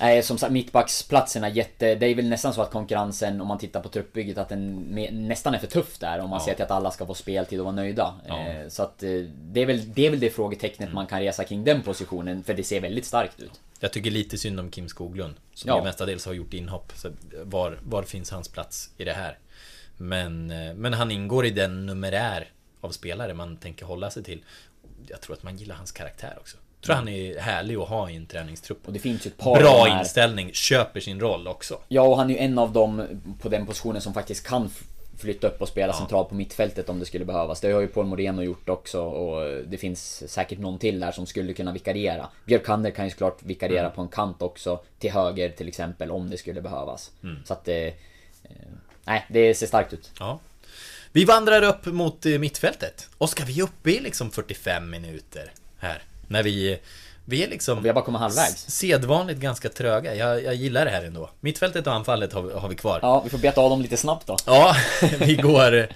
Nej, 0.00 0.22
som 0.22 0.38
sagt 0.38 0.52
mittbacksplatserna 0.52 1.48
jätte... 1.48 1.94
Det 1.94 2.06
är 2.06 2.14
väl 2.14 2.28
nästan 2.28 2.54
så 2.54 2.62
att 2.62 2.70
konkurrensen, 2.70 3.40
om 3.40 3.48
man 3.48 3.58
tittar 3.58 3.80
på 3.80 3.88
truppbygget, 3.88 4.38
att 4.38 4.48
den 4.48 4.76
nästan 5.12 5.54
är 5.54 5.58
för 5.58 5.66
tuff 5.66 5.98
där. 5.98 6.18
Om 6.20 6.30
man 6.30 6.38
Ja. 6.40 6.44
ser 6.44 6.54
till 6.54 6.64
att 6.64 6.70
alla 6.70 6.90
ska 6.90 7.06
få 7.06 7.14
speltid 7.14 7.58
och 7.60 7.64
vara 7.64 7.74
nöjda. 7.74 8.14
Ja. 8.28 8.38
Eh, 8.48 8.68
Så 8.68 8.82
att 8.82 9.02
eh, 9.02 9.10
det 9.34 9.60
är, 9.62 9.66
väl, 9.66 9.92
det 9.94 10.06
är 10.06 10.10
väl 10.10 10.20
det 10.20 10.30
frågetecknet 10.30 10.92
man 10.92 11.06
kan 11.06 11.20
resa 11.20 11.44
kring 11.44 11.64
den 11.64 11.82
positionen, 11.82 12.44
för 12.44 12.54
det 12.54 12.64
ser 12.64 12.80
väldigt 12.80 13.06
starkt 13.06 13.40
ut. 13.40 13.60
Jag 13.80 13.92
tycker 13.92 14.10
lite 14.10 14.38
synd 14.38 14.60
om 14.60 14.70
Kim 14.70 14.88
Skoglund. 14.88 15.34
Som 15.54 15.68
Ja. 15.68 15.78
ju 15.78 15.84
mestadels 15.84 16.26
har 16.26 16.32
gjort 16.32 16.54
inhopp. 16.54 16.92
Så 16.96 17.10
var, 17.44 17.78
var 17.82 18.02
finns 18.02 18.30
hans 18.30 18.48
plats 18.48 18.90
i 18.98 19.04
det 19.04 19.12
här? 19.12 19.38
Men, 19.96 20.50
eh, 20.50 20.74
men 20.74 20.92
han 20.94 21.10
ingår 21.10 21.46
i 21.46 21.50
den 21.50 21.86
numerär 21.86 22.48
av 22.80 22.90
spelare 22.90 23.34
man 23.34 23.56
tänker 23.56 23.86
hålla 23.86 24.10
sig 24.10 24.24
till. 24.24 24.44
Jag 25.08 25.20
tror 25.20 25.36
att 25.36 25.42
man 25.42 25.56
gillar 25.56 25.74
hans 25.76 25.92
karaktär 25.92 26.34
också. 26.40 26.56
Tror 26.84 26.94
han 26.96 27.08
är 27.08 27.38
härlig 27.40 27.76
att 27.76 27.88
ha 27.88 28.10
i 28.10 28.16
en 28.16 28.26
träningstrupp. 28.26 28.86
Och 28.86 28.92
det 28.92 28.98
finns 28.98 29.26
ju 29.26 29.28
ett 29.28 29.36
par 29.38 29.60
Bra 29.60 29.84
här- 29.84 29.98
inställning, 29.98 30.50
köper 30.52 31.00
sin 31.00 31.20
roll 31.20 31.48
också. 31.48 31.78
Ja, 31.88 32.02
och 32.02 32.16
han 32.16 32.30
är 32.30 32.34
ju 32.34 32.40
en 32.40 32.58
av 32.58 32.72
dem 32.72 33.02
på 33.40 33.48
den 33.48 33.66
positionen 33.66 34.00
som 34.02 34.14
faktiskt 34.14 34.46
kan 34.46 34.70
flytta 35.18 35.46
upp 35.46 35.62
och 35.62 35.68
spela 35.68 35.92
Ja. 35.92 35.98
centralt 35.98 36.28
på 36.28 36.34
mittfältet 36.34 36.88
om 36.88 36.98
det 36.98 37.06
skulle 37.06 37.24
behövas. 37.24 37.60
Det 37.60 37.72
har 37.72 37.80
ju 37.80 37.86
Paul 37.86 38.06
Moreno 38.06 38.42
gjort 38.42 38.68
också 38.68 39.02
och 39.02 39.62
det 39.66 39.76
finns 39.78 40.30
säkert 40.32 40.58
någon 40.58 40.78
till 40.78 41.00
där 41.00 41.12
som 41.12 41.26
skulle 41.26 41.52
kunna 41.52 41.72
vikariera. 41.72 42.28
Björkander 42.44 42.90
kan 42.90 43.04
ju 43.04 43.10
såklart 43.10 43.42
vikariera 43.42 43.80
Mm. 43.80 43.92
på 43.92 44.02
en 44.02 44.08
kant 44.08 44.42
också, 44.42 44.80
till 44.98 45.10
höger 45.12 45.48
till 45.48 45.68
exempel, 45.68 46.10
om 46.10 46.30
det 46.30 46.36
skulle 46.38 46.62
behövas. 46.62 47.10
Mm. 47.22 47.36
Så 47.44 47.52
att 47.52 47.64
det... 47.64 47.86
Eh, 48.44 48.50
nej, 49.04 49.26
det 49.28 49.54
ser 49.54 49.66
starkt 49.66 49.92
ut. 49.92 50.10
Ja. 50.18 50.38
Vi 51.12 51.24
vandrar 51.24 51.62
upp 51.62 51.86
mot 51.86 52.26
eh, 52.26 52.38
mittfältet. 52.38 53.08
Och 53.18 53.30
ska 53.30 53.44
vi 53.44 53.62
upp 53.62 53.86
i 53.86 54.00
liksom 54.00 54.30
45 54.30 54.90
minuter 54.90 55.52
här? 55.78 56.02
När 56.28 56.42
vi... 56.42 56.78
Vi 57.28 57.44
är 57.44 57.48
liksom... 57.48 57.82
Vi 57.82 57.88
har 57.88 57.94
bara 57.94 58.04
kommit 58.04 58.20
halvvägs. 58.20 58.70
Sedvanligt 58.70 59.40
ganska 59.40 59.68
tröga. 59.68 60.14
Jag, 60.14 60.42
jag 60.44 60.54
gillar 60.54 60.84
det 60.84 60.90
här 60.90 61.04
ändå. 61.04 61.30
Mittfältet 61.40 61.86
och 61.86 61.92
anfallet 61.92 62.32
har, 62.32 62.42
vi- 62.42 62.52
har 62.52 62.68
vi 62.68 62.74
kvar. 62.74 62.98
Ja, 63.02 63.20
vi 63.24 63.30
får 63.30 63.38
beta 63.38 63.60
av 63.60 63.70
dem 63.70 63.82
lite 63.82 63.96
snabbt 63.96 64.26
då. 64.26 64.36
Ja, 64.46 64.76
vi 65.20 65.34
går... 65.34 65.88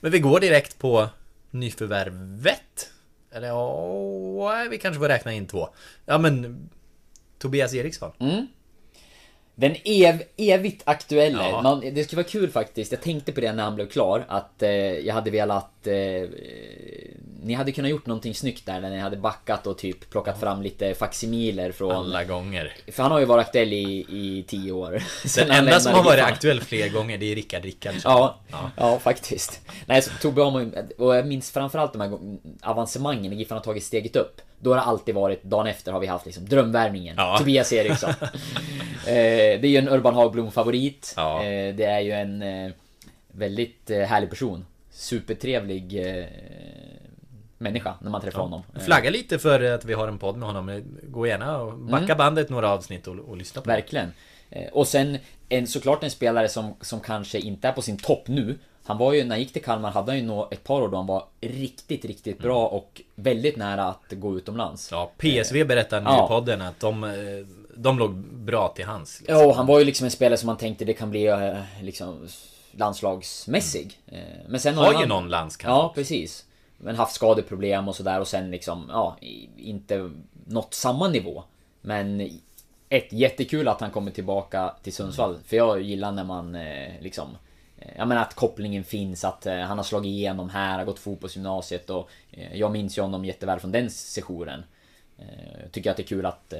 Men 0.00 0.12
vi 0.12 0.18
går 0.18 0.40
direkt 0.40 0.78
på 0.78 1.08
nyförvärvet. 1.50 2.90
Eller 3.32 3.48
ja, 3.48 4.66
vi 4.70 4.78
kanske 4.78 4.98
får 5.00 5.08
räkna 5.08 5.32
in 5.32 5.46
två. 5.46 5.68
Ja 6.06 6.18
men... 6.18 6.68
Tobias 7.38 7.74
Eriksson. 7.74 8.12
Mm. 8.20 8.46
Den 9.54 9.76
ev, 9.84 10.22
evigt 10.36 10.82
aktuella. 10.84 11.48
Ja. 11.48 11.62
Man, 11.62 11.80
det 11.80 12.04
skulle 12.04 12.22
vara 12.22 12.30
kul 12.30 12.50
faktiskt. 12.50 12.92
Jag 12.92 13.00
tänkte 13.00 13.32
på 13.32 13.40
det 13.40 13.52
när 13.52 13.64
han 13.64 13.74
blev 13.74 13.88
klar. 13.88 14.24
Att 14.28 14.62
eh, 14.62 14.70
jag 14.70 15.14
hade 15.14 15.30
velat... 15.30 15.86
Eh, 15.86 16.28
ni 17.46 17.54
hade 17.54 17.72
kunnat 17.72 17.90
gjort 17.90 18.06
någonting 18.06 18.34
snyggt 18.34 18.66
där 18.66 18.80
när 18.80 18.90
ni 18.90 18.98
hade 18.98 19.16
backat 19.16 19.66
och 19.66 19.78
typ 19.78 20.10
plockat 20.10 20.40
fram 20.40 20.62
lite 20.62 20.94
facsimiler 20.94 21.72
från... 21.72 21.92
Alla 21.92 22.24
gånger. 22.24 22.72
För 22.92 23.02
han 23.02 23.12
har 23.12 23.18
ju 23.18 23.24
varit 23.24 23.46
aktuell 23.46 23.72
i, 23.72 24.06
i 24.08 24.44
tio 24.48 24.72
år. 24.72 25.02
Den 25.36 25.50
enda 25.50 25.80
som 25.80 25.92
har 25.92 26.02
varit 26.02 26.24
aktuell 26.24 26.60
fler 26.60 26.88
gånger, 26.88 27.18
det 27.18 27.32
är 27.32 27.34
Rickard 27.34 27.64
Rickardsson. 27.64 28.12
Ja, 28.12 28.38
Ja. 28.50 28.70
ja. 28.76 28.98
faktiskt. 28.98 29.60
Nej, 29.86 30.02
så 30.02 30.10
Tobbe 30.20 30.42
har 30.42 30.70
och 30.98 31.16
jag 31.16 31.26
minns 31.26 31.50
framförallt 31.50 31.92
de 31.92 32.00
här 32.00 32.18
avancemangen 32.62 33.30
när 33.30 33.38
Giffarna 33.38 33.58
har 33.58 33.64
tagit 33.64 33.84
steget 33.84 34.16
upp. 34.16 34.40
Då 34.58 34.70
har 34.70 34.76
det 34.76 34.82
alltid 34.82 35.14
varit, 35.14 35.42
dagen 35.42 35.66
efter 35.66 35.92
har 35.92 36.00
vi 36.00 36.06
haft 36.06 36.26
liksom 36.26 36.48
drömvärvningen. 36.48 37.14
Ja. 37.18 37.38
Tobias 37.38 37.72
Eriksson. 37.72 38.10
eh, 39.06 39.60
det 39.60 39.64
är 39.64 39.66
ju 39.66 39.76
en 39.76 39.88
Urban 39.88 40.14
Hagblom-favorit. 40.14 41.14
Ja. 41.16 41.44
Eh, 41.44 41.74
det 41.74 41.84
är 41.84 42.00
ju 42.00 42.12
en 42.12 42.42
eh, 42.42 42.72
väldigt 43.32 43.90
härlig 43.90 44.30
person. 44.30 44.66
Supertrevlig 44.90 45.96
människa 47.58 47.94
när 48.00 48.10
man 48.10 48.20
träffar 48.20 48.40
honom. 48.40 48.62
Eh, 48.74 48.80
Flagga 48.80 49.10
lite 49.10 49.38
för 49.38 49.60
att 49.74 49.84
vi 49.84 49.94
har 49.94 50.08
en 50.08 50.18
podd 50.18 50.36
med 50.36 50.46
honom. 50.48 50.82
Gå 51.02 51.26
gärna 51.26 51.58
och 51.58 51.78
backa 51.78 52.04
Mm. 52.04 52.18
bandet 52.18 52.50
några 52.50 52.70
avsnitt 52.70 53.06
och, 53.06 53.14
och 53.18 53.36
lyssna 53.36 53.60
på 53.62 53.68
det. 53.70 53.74
Verkligen. 53.76 54.12
Eh, 54.50 54.68
Och 54.72 54.88
sen 54.88 55.18
en, 55.48 55.66
såklart 55.66 56.02
en 56.04 56.10
spelare 56.10 56.48
som, 56.48 56.74
som 56.80 57.00
kanske 57.00 57.38
inte 57.38 57.68
är 57.68 57.72
på 57.72 57.82
sin 57.82 57.96
topp 57.98 58.28
nu. 58.28 58.58
Han 58.84 58.98
var 58.98 59.12
ju, 59.12 59.22
när 59.24 59.30
han 59.30 59.38
gick 59.38 59.52
till 59.52 59.62
Kalmar 59.64 59.90
hade 59.90 60.10
han 60.12 60.18
ju 60.18 60.24
nå 60.26 60.48
ett 60.50 60.64
par 60.64 60.80
år 60.82 60.88
då 60.88 60.96
han 60.96 61.06
var 61.06 61.24
riktigt, 61.40 62.04
riktigt 62.04 62.38
bra 62.38 62.66
och 62.66 63.02
väldigt 63.14 63.56
nära 63.56 63.84
att 63.84 64.04
gå 64.10 64.36
utomlands. 64.36 64.88
Ja, 64.92 65.10
PSV 65.18 65.64
berättade 65.64 66.02
nu 66.02 66.10
Ja. 66.10 66.24
i 66.24 66.28
podden 66.28 66.60
att 66.62 66.80
de, 66.80 67.04
eh, 67.04 67.10
de 67.76 67.98
låg 67.98 68.14
bra 68.16 68.68
till 68.68 68.84
hans. 68.84 69.20
liksom. 69.20 69.38
Ja, 69.38 69.46
och 69.46 69.54
han 69.56 69.66
var 69.66 69.78
ju 69.78 69.84
liksom 69.84 70.04
en 70.04 70.10
spelare 70.10 70.36
som 70.38 70.46
man 70.46 70.56
tänkte 70.56 70.84
det 70.84 70.92
kan 70.92 71.10
bli 71.10 71.26
eh, 71.26 71.56
liksom 71.82 72.28
landslagsmässig. 72.72 74.00
Eh, 74.06 74.18
Men 74.48 74.60
sen 74.60 74.74
Har 74.74 74.92
ju 74.92 74.98
han... 74.98 75.08
någon 75.08 75.28
landskamp 75.28 75.70
Ja, 75.70 75.92
precis. 75.94 76.44
Men 76.78 76.96
haft 76.96 77.14
skadeproblem 77.14 77.88
och 77.88 77.96
sådär 77.96 78.20
och 78.20 78.28
sen 78.28 78.50
liksom, 78.50 78.86
ja, 78.88 79.16
inte 79.56 80.10
nått 80.46 80.74
samma 80.74 81.08
nivå. 81.08 81.42
Men 81.80 82.30
ett, 82.88 83.12
jättekul 83.12 83.68
att 83.68 83.80
han 83.80 83.90
kommer 83.90 84.10
tillbaka 84.10 84.74
till 84.82 84.92
Sundsvall. 84.92 85.38
För 85.44 85.56
jag 85.56 85.82
gillar 85.82 86.12
när 86.12 86.24
man 86.24 86.54
eh, 86.54 87.00
liksom 87.00 87.28
eh, 87.78 87.90
jag 87.96 88.08
menar 88.08 88.22
att 88.22 88.34
kopplingen 88.34 88.84
finns, 88.84 89.24
att 89.24 89.46
eh, 89.46 89.58
han 89.58 89.78
har 89.78 89.84
slagit 89.84 90.10
igenom 90.10 90.50
här, 90.50 90.78
har 90.78 90.84
gått 90.84 90.98
fotbollsgymnasiet 90.98 91.90
och 91.90 92.10
eh, 92.30 92.56
jag 92.56 92.72
minns 92.72 92.98
ju 92.98 93.02
honom 93.02 93.24
jätteväl 93.24 93.60
från 93.60 93.72
den 93.72 93.90
sessionen. 93.90 94.64
Eh, 95.18 95.68
tycker 95.72 95.90
att 95.90 95.96
det 95.96 96.02
är 96.02 96.06
kul 96.06 96.26
att, 96.26 96.54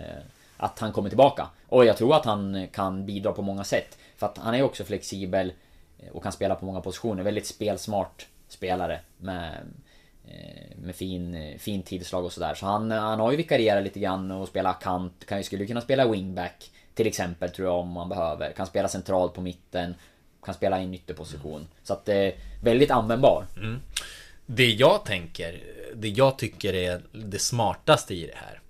att 0.57 0.79
han 0.79 0.93
kommer 0.93 1.09
tillbaka. 1.09 1.49
Och 1.69 1.85
jag 1.85 1.97
tror 1.97 2.17
att 2.17 2.25
han 2.25 2.69
kan 2.73 3.07
bidra 3.07 3.33
på 3.33 3.43
många 3.43 3.65
sätt. 3.65 3.99
För 4.17 4.27
att 4.27 4.39
han 4.39 4.55
är 4.55 4.63
också 4.63 4.85
flexibel 4.85 5.53
och 6.13 6.23
kan 6.23 6.33
spela 6.33 6.55
på 6.55 6.65
många 6.65 6.81
positioner. 6.81 7.23
Väldigt 7.23 7.47
spelsmart 7.47 8.27
spelare 8.49 9.01
med, 9.19 9.53
med 10.77 10.95
fin, 10.97 11.35
eh, 11.35 11.59
fin 11.59 11.83
tillslag 11.83 12.25
och 12.25 12.33
sådär. 12.33 12.55
Så 12.55 12.67
han, 12.67 12.91
han 12.91 13.21
har 13.21 13.31
ju 13.31 13.37
vikarierat 13.37 13.85
lite 13.85 14.01
grann 14.01 14.31
och 14.31 14.49
spelat 14.49 14.83
kant. 14.83 15.25
Kan, 15.29 15.39
ju- 15.39 15.45
skulle 15.45 15.67
kunna 15.67 15.81
spela 15.81 16.09
wingback 16.09 16.71
till 16.95 17.07
exempel 17.07 17.51
tror 17.51 17.69
jag 17.69 17.79
om 17.79 17.89
man 17.89 18.09
behöver. 18.09 18.53
Kan 18.53 18.67
spela 18.67 18.89
centralt 18.89 19.35
på 19.35 19.41
mitten. 19.41 19.95
Kan 20.45 20.55
spela 20.55 20.81
i 20.81 20.85
en 20.85 20.95
ytterposition. 20.95 21.67
Så 21.83 21.93
att 21.93 22.09
eh, 22.09 22.29
väldigt 22.63 22.91
användbar. 22.91 23.47
Det 24.47 24.71
jag 24.73 25.05
tänker, 25.05 25.61
det 25.95 26.09
jag 26.09 26.39
tycker 26.39 26.75
är 26.75 27.03
det 27.13 27.39
smartaste 27.39 28.15
i 28.15 28.27
det 28.27 28.37
här. 28.37 28.61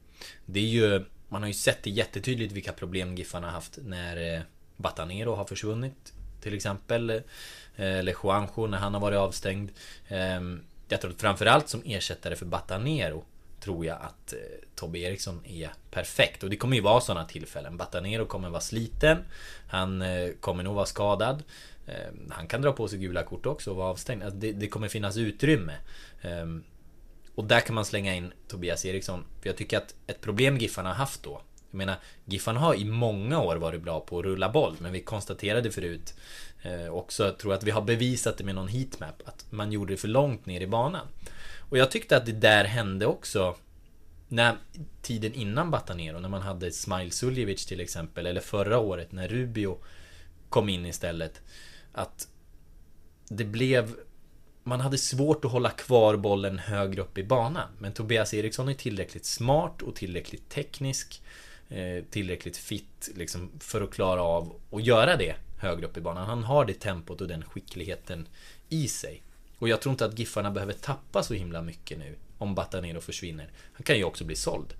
Det 0.46 0.60
är 0.60 0.64
ju, 0.64 1.04
man 1.28 1.42
har 1.42 1.48
ju 1.48 1.54
sett 1.54 1.82
det 1.82 1.90
jättetydligt 1.90 2.52
vilka 2.52 2.72
problem 2.72 3.14
Giffarna 3.16 3.46
har 3.46 3.54
haft 3.54 3.78
när 3.84 4.34
eh, 4.34 4.40
Batanero 4.76 5.34
har 5.34 5.44
försvunnit. 5.44 6.12
Till 6.40 6.54
exempel. 6.54 7.10
eh, 7.10 7.16
Eller 7.76 8.14
Juanjo 8.24 8.66
när 8.66 8.78
han 8.78 8.94
har 8.94 9.00
varit 9.00 9.18
avstängd. 9.18 9.70
Jag 10.88 11.00
tror 11.00 11.12
framförallt 11.18 11.68
som 11.68 11.82
ersättare 11.84 12.36
för 12.36 12.46
Batanero 12.46 13.24
tror 13.60 13.86
jag 13.86 13.98
att 14.00 14.32
eh, 14.32 14.38
Tobbe 14.74 14.98
Eriksson 14.98 15.40
är 15.46 15.70
perfekt. 15.90 16.42
Och 16.42 16.50
det 16.50 16.56
kommer 16.56 16.76
ju 16.76 16.82
vara 16.82 17.00
sådana 17.00 17.24
tillfällen. 17.26 17.76
Batanero 17.76 18.26
kommer 18.26 18.48
vara 18.48 18.60
sliten. 18.60 19.18
Han 19.68 20.02
eh, 20.02 20.30
kommer 20.40 20.62
nog 20.62 20.74
vara 20.74 20.86
skadad. 20.86 21.42
Eh, 21.86 22.12
Han 22.30 22.46
kan 22.46 22.62
dra 22.62 22.72
på 22.72 22.88
sig 22.88 22.98
gula 22.98 23.22
kort 23.22 23.46
också 23.46 23.70
och 23.70 23.76
vara 23.76 23.90
avstängd. 23.90 24.22
Alltså 24.22 24.38
det, 24.38 24.52
det 24.52 24.68
kommer 24.68 24.88
finnas 24.88 25.16
utrymme. 25.16 25.74
Ehm, 26.22 26.64
och 27.34 27.44
där 27.44 27.60
kan 27.60 27.74
man 27.74 27.84
slänga 27.84 28.14
in 28.14 28.32
Tobias 28.48 28.84
Eriksson. 28.84 29.24
För 29.40 29.48
jag 29.48 29.56
tycker 29.56 29.76
att 29.76 29.94
ett 30.06 30.20
problem 30.20 30.58
Giffarna 30.58 30.88
har 30.88 30.96
haft 30.96 31.22
då. 31.22 31.42
Jag 31.70 31.78
menar, 31.78 31.96
Giffarna 32.24 32.60
har 32.60 32.74
i 32.74 32.84
många 32.84 33.40
år 33.40 33.56
varit 33.56 33.82
bra 33.82 34.00
på 34.00 34.18
att 34.18 34.24
rulla 34.24 34.48
boll. 34.48 34.76
Men 34.80 34.92
vi 34.92 35.00
konstaterade 35.00 35.70
förut 35.70 36.14
Eh, 36.62 36.88
också, 36.88 37.24
jag 37.24 37.38
tror 37.38 37.54
att 37.54 37.64
vi 37.64 37.70
har 37.70 37.82
bevisat 37.82 38.38
det 38.38 38.44
med 38.44 38.54
någon 38.54 38.68
heatmap. 38.68 39.22
Att 39.24 39.46
man 39.50 39.72
gjorde 39.72 39.92
det 39.92 39.96
för 39.96 40.08
långt 40.08 40.46
ner 40.46 40.60
i 40.60 40.66
banan. 40.66 41.06
Och 41.58 41.78
jag 41.78 41.90
tyckte 41.90 42.16
att 42.16 42.26
det 42.26 42.32
där 42.32 42.64
hände 42.64 43.06
också 43.06 43.56
när 44.28 44.56
tiden 45.02 45.34
innan 45.34 45.70
Batanero, 45.70 46.18
när 46.18 46.28
man 46.28 46.42
hade 46.42 46.72
Smile 46.72 47.10
Suljevic 47.10 47.66
till 47.66 47.80
exempel, 47.80 48.26
eller 48.26 48.40
förra 48.40 48.78
året 48.78 49.12
när 49.12 49.28
Rubio 49.28 49.78
kom 50.48 50.68
in 50.68 50.86
istället. 50.86 51.40
Att 51.92 52.28
det 53.28 53.44
blev... 53.44 53.96
Man 54.62 54.80
hade 54.80 54.98
svårt 54.98 55.44
att 55.44 55.50
hålla 55.50 55.70
kvar 55.70 56.16
bollen 56.16 56.58
högre 56.58 57.02
upp 57.02 57.18
i 57.18 57.24
banan. 57.24 57.68
Men 57.78 57.92
Tobias 57.92 58.34
Eriksson 58.34 58.68
är 58.68 58.74
tillräckligt 58.74 59.24
smart 59.24 59.82
och 59.82 59.94
tillräckligt 59.94 60.48
teknisk. 60.48 61.22
Eh, 61.68 62.04
tillräckligt 62.10 62.56
fit 62.56 63.08
liksom, 63.14 63.50
för 63.60 63.82
att 63.82 63.90
klara 63.90 64.22
av 64.22 64.60
att 64.70 64.84
göra 64.84 65.16
det 65.16 65.36
högre 65.58 65.86
upp 65.86 65.96
i 65.96 66.00
banan. 66.00 66.26
Han 66.26 66.44
har 66.44 66.64
det 66.64 66.74
tempot 66.74 67.20
och 67.20 67.28
den 67.28 67.44
skickligheten 67.44 68.28
i 68.68 68.88
sig. 68.88 69.22
Och 69.58 69.68
jag 69.68 69.80
tror 69.80 69.90
inte 69.92 70.04
att 70.04 70.18
Giffarna 70.18 70.50
behöver 70.50 70.72
tappa 70.72 71.22
så 71.22 71.34
himla 71.34 71.62
mycket 71.62 71.98
nu 71.98 72.14
om 72.38 72.54
Batanero 72.54 73.00
försvinner. 73.00 73.50
Han 73.72 73.82
kan 73.82 73.96
ju 73.96 74.04
också 74.04 74.24
bli 74.24 74.36
såld. 74.36 74.74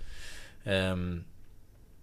Um, 0.65 1.25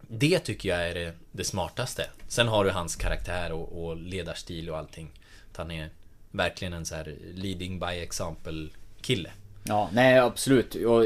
det 0.07 0.39
tycker 0.39 0.69
jag 0.69 0.89
är 0.89 0.93
det, 0.93 1.13
det, 1.32 1.43
smartaste. 1.43 2.09
Sen 2.28 2.47
har 2.47 2.65
du 2.65 2.71
hans 2.71 2.95
karaktär 2.95 3.51
och, 3.51 3.86
och 3.86 3.97
ledarstil 3.97 4.69
och 4.69 4.78
allting. 4.78 5.11
Att 5.51 5.57
han 5.57 5.71
är 5.71 5.89
verkligen 6.32 6.74
en 6.74 6.86
så 6.86 6.95
här 6.95 7.15
leading 7.34 7.80
by 7.80 7.86
example 7.86 8.69
kille. 9.01 9.32
Ja, 9.64 9.89
nej 9.93 10.20
absolut. 10.20 10.76
Och 10.76 11.05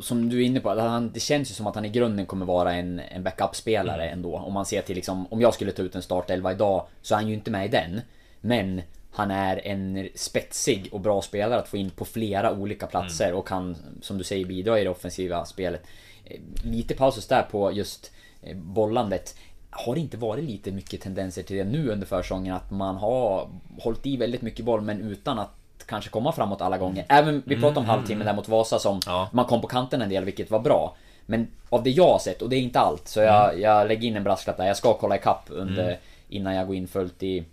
som 0.00 0.28
du 0.28 0.42
är 0.42 0.46
inne 0.46 0.60
på, 0.60 0.80
han, 0.80 1.12
det 1.12 1.20
känns 1.20 1.50
ju 1.50 1.54
som 1.54 1.66
att 1.66 1.74
han 1.74 1.84
i 1.84 1.88
grunden 1.88 2.26
kommer 2.26 2.46
vara 2.46 2.72
en, 2.72 2.98
en 2.98 3.22
backup-spelare 3.22 4.02
mm. 4.02 4.12
ändå. 4.12 4.36
Om 4.36 4.52
man 4.52 4.66
ser 4.66 4.82
till 4.82 4.96
liksom, 4.96 5.26
om 5.26 5.40
jag 5.40 5.54
skulle 5.54 5.72
ta 5.72 5.82
ut 5.82 5.94
en 5.94 6.02
startelva 6.02 6.52
idag 6.52 6.86
så 7.02 7.14
är 7.14 7.18
han 7.18 7.28
ju 7.28 7.34
inte 7.34 7.50
med 7.50 7.66
i 7.66 7.68
den. 7.68 8.00
Men 8.40 8.82
han 9.10 9.30
är 9.30 9.66
en 9.66 10.08
spetsig 10.14 10.88
och 10.92 11.00
bra 11.00 11.22
spelare 11.22 11.60
att 11.60 11.68
få 11.68 11.76
in 11.76 11.90
på 11.90 12.04
flera 12.04 12.52
olika 12.52 12.86
platser 12.86 13.26
mm. 13.26 13.38
och 13.38 13.48
kan, 13.48 13.76
som 14.02 14.18
du 14.18 14.24
säger, 14.24 14.46
bidra 14.46 14.80
i 14.80 14.84
det 14.84 14.90
offensiva 14.90 15.44
spelet. 15.44 15.82
Eh, 16.24 16.40
lite 16.62 16.94
pausus 16.94 17.26
där 17.26 17.42
på 17.42 17.72
just 17.72 18.12
eh, 18.42 18.56
bollandet. 18.56 19.36
Har 19.70 19.94
det 19.94 20.00
inte 20.00 20.16
varit 20.16 20.44
lite 20.44 20.72
mycket 20.72 21.00
tendenser 21.00 21.42
till 21.42 21.56
det 21.56 21.64
nu 21.64 21.88
under 21.88 22.06
försäsongen 22.06 22.54
att 22.54 22.70
man 22.70 22.96
har 22.96 23.50
hållit 23.78 24.06
i 24.06 24.16
väldigt 24.16 24.42
mycket 24.42 24.64
boll 24.64 24.80
men 24.80 25.00
utan 25.00 25.38
att 25.38 25.50
kanske 25.86 26.10
komma 26.10 26.32
framåt 26.32 26.60
alla 26.60 26.78
gånger. 26.78 27.04
Även, 27.08 27.42
vi 27.46 27.54
pratade 27.54 27.78
om 27.78 27.84
mm. 27.84 27.96
halvtimmen 27.96 28.26
där 28.26 28.34
mot 28.34 28.48
Vasa 28.48 28.78
som 28.78 29.00
ja. 29.06 29.28
man 29.32 29.44
kom 29.44 29.60
på 29.60 29.66
kanten 29.66 30.02
en 30.02 30.08
del 30.08 30.24
vilket 30.24 30.50
var 30.50 30.58
bra. 30.58 30.96
Men 31.26 31.48
av 31.68 31.82
det 31.82 31.90
jag 31.90 32.08
har 32.08 32.18
sett, 32.18 32.42
och 32.42 32.48
det 32.48 32.56
är 32.56 32.60
inte 32.60 32.80
allt, 32.80 33.08
så 33.08 33.20
jag, 33.20 33.48
mm. 33.48 33.62
jag 33.62 33.88
lägger 33.88 34.08
in 34.08 34.16
en 34.16 34.24
brasklapp 34.24 34.56
där. 34.56 34.66
Jag 34.66 34.76
ska 34.76 34.94
kolla 34.94 35.16
ikapp 35.16 35.44
under, 35.48 35.84
mm. 35.84 35.98
innan 36.28 36.54
jag 36.54 36.66
går 36.66 36.76
in 36.76 36.88
fullt 36.88 37.22
i 37.22 37.44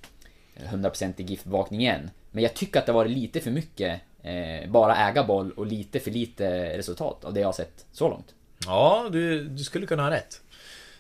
100% 0.56 1.14
i 1.18 1.24
GIF-bevakning 1.24 1.82
igen. 1.82 2.10
Men 2.32 2.44
jag 2.44 2.54
tycker 2.54 2.80
att 2.80 2.86
det 2.86 2.92
varit 2.92 3.12
lite 3.12 3.40
för 3.40 3.52
mycket 3.52 4.02
eh, 4.24 4.70
bara 4.70 4.96
äga 4.96 5.24
boll 5.24 5.52
och 5.52 5.66
lite 5.66 6.00
för 6.00 6.12
lite 6.12 6.78
resultat 6.78 7.26
av 7.26 7.34
det 7.34 7.40
jag 7.40 7.48
har 7.48 7.54
sett 7.54 7.86
så 7.92 8.10
långt. 8.10 8.36
Ja, 8.66 9.10
du, 9.12 9.44
du 9.44 9.64
skulle 9.64 9.86
kunna 9.86 10.04
ha 10.04 10.12
rätt. 10.12 10.42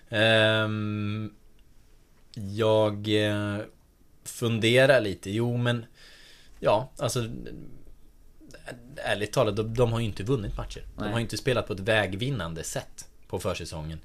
Um, 0.09 1.33
jag 2.33 3.25
eh, 3.27 3.57
funderar 4.23 5.01
lite. 5.01 5.31
Jo, 5.31 5.57
men... 5.57 5.85
Ja, 6.63 6.91
alltså... 6.97 7.29
Ärligt 8.95 9.33
talat, 9.33 9.55
de, 9.55 9.73
de 9.73 9.91
har 9.91 9.99
ju 9.99 10.05
inte 10.05 10.23
vunnit 10.23 10.57
matcher. 10.57 10.83
De 10.97 11.03
har 11.03 11.17
ju 11.17 11.21
inte 11.21 11.37
spelat 11.37 11.67
på 11.67 11.73
ett 11.73 11.79
vägvinnande 11.79 12.63
sätt 12.63 13.07
på 13.27 13.39
försäsongen. 13.39 13.99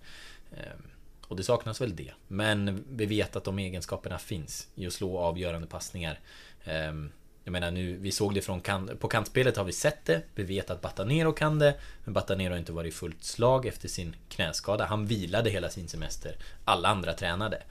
Um, 0.51 0.83
och 1.29 1.37
det 1.37 1.43
saknas 1.43 1.81
väl 1.81 1.97
det. 1.97 2.13
Men 2.29 2.85
vi 2.91 3.07
vet 3.07 3.37
att 3.37 3.45
de 3.45 3.59
egenskaperna 3.59 4.19
finns 4.19 4.69
i 4.75 4.87
att 4.87 4.93
slå 4.93 5.19
avgörande 5.19 5.67
passningar. 5.67 6.21
Ehm, 6.65 7.13
jag 7.45 7.53
menar 7.53 7.71
nu, 7.71 7.97
vi 7.97 8.13
såg 8.13 8.35
det 8.35 8.43
från 8.43 8.61
kant, 8.61 9.01
på 9.01 9.09
kantspelet 9.09 9.57
har 9.57 9.65
vi 9.65 9.73
sett 9.73 10.05
det. 10.05 10.23
Vi 10.35 10.43
vet 10.43 10.71
att 10.71 10.81
Batanero 10.81 11.33
kan 11.33 11.59
det. 11.59 11.75
Men 12.05 12.15
Batanero 12.15 12.53
har 12.53 12.59
inte 12.59 12.73
varit 12.73 12.95
i 12.95 12.97
fullt 12.97 13.25
slag 13.25 13.67
efter 13.67 13.89
sin 13.89 14.17
knäskada. 14.29 14.87
Han 14.87 15.07
vilade 15.07 15.51
hela 15.51 15.69
sin 15.69 15.89
semester. 15.89 16.37
Alla 16.65 16.89
andra 16.89 17.13
tränade. 17.13 17.63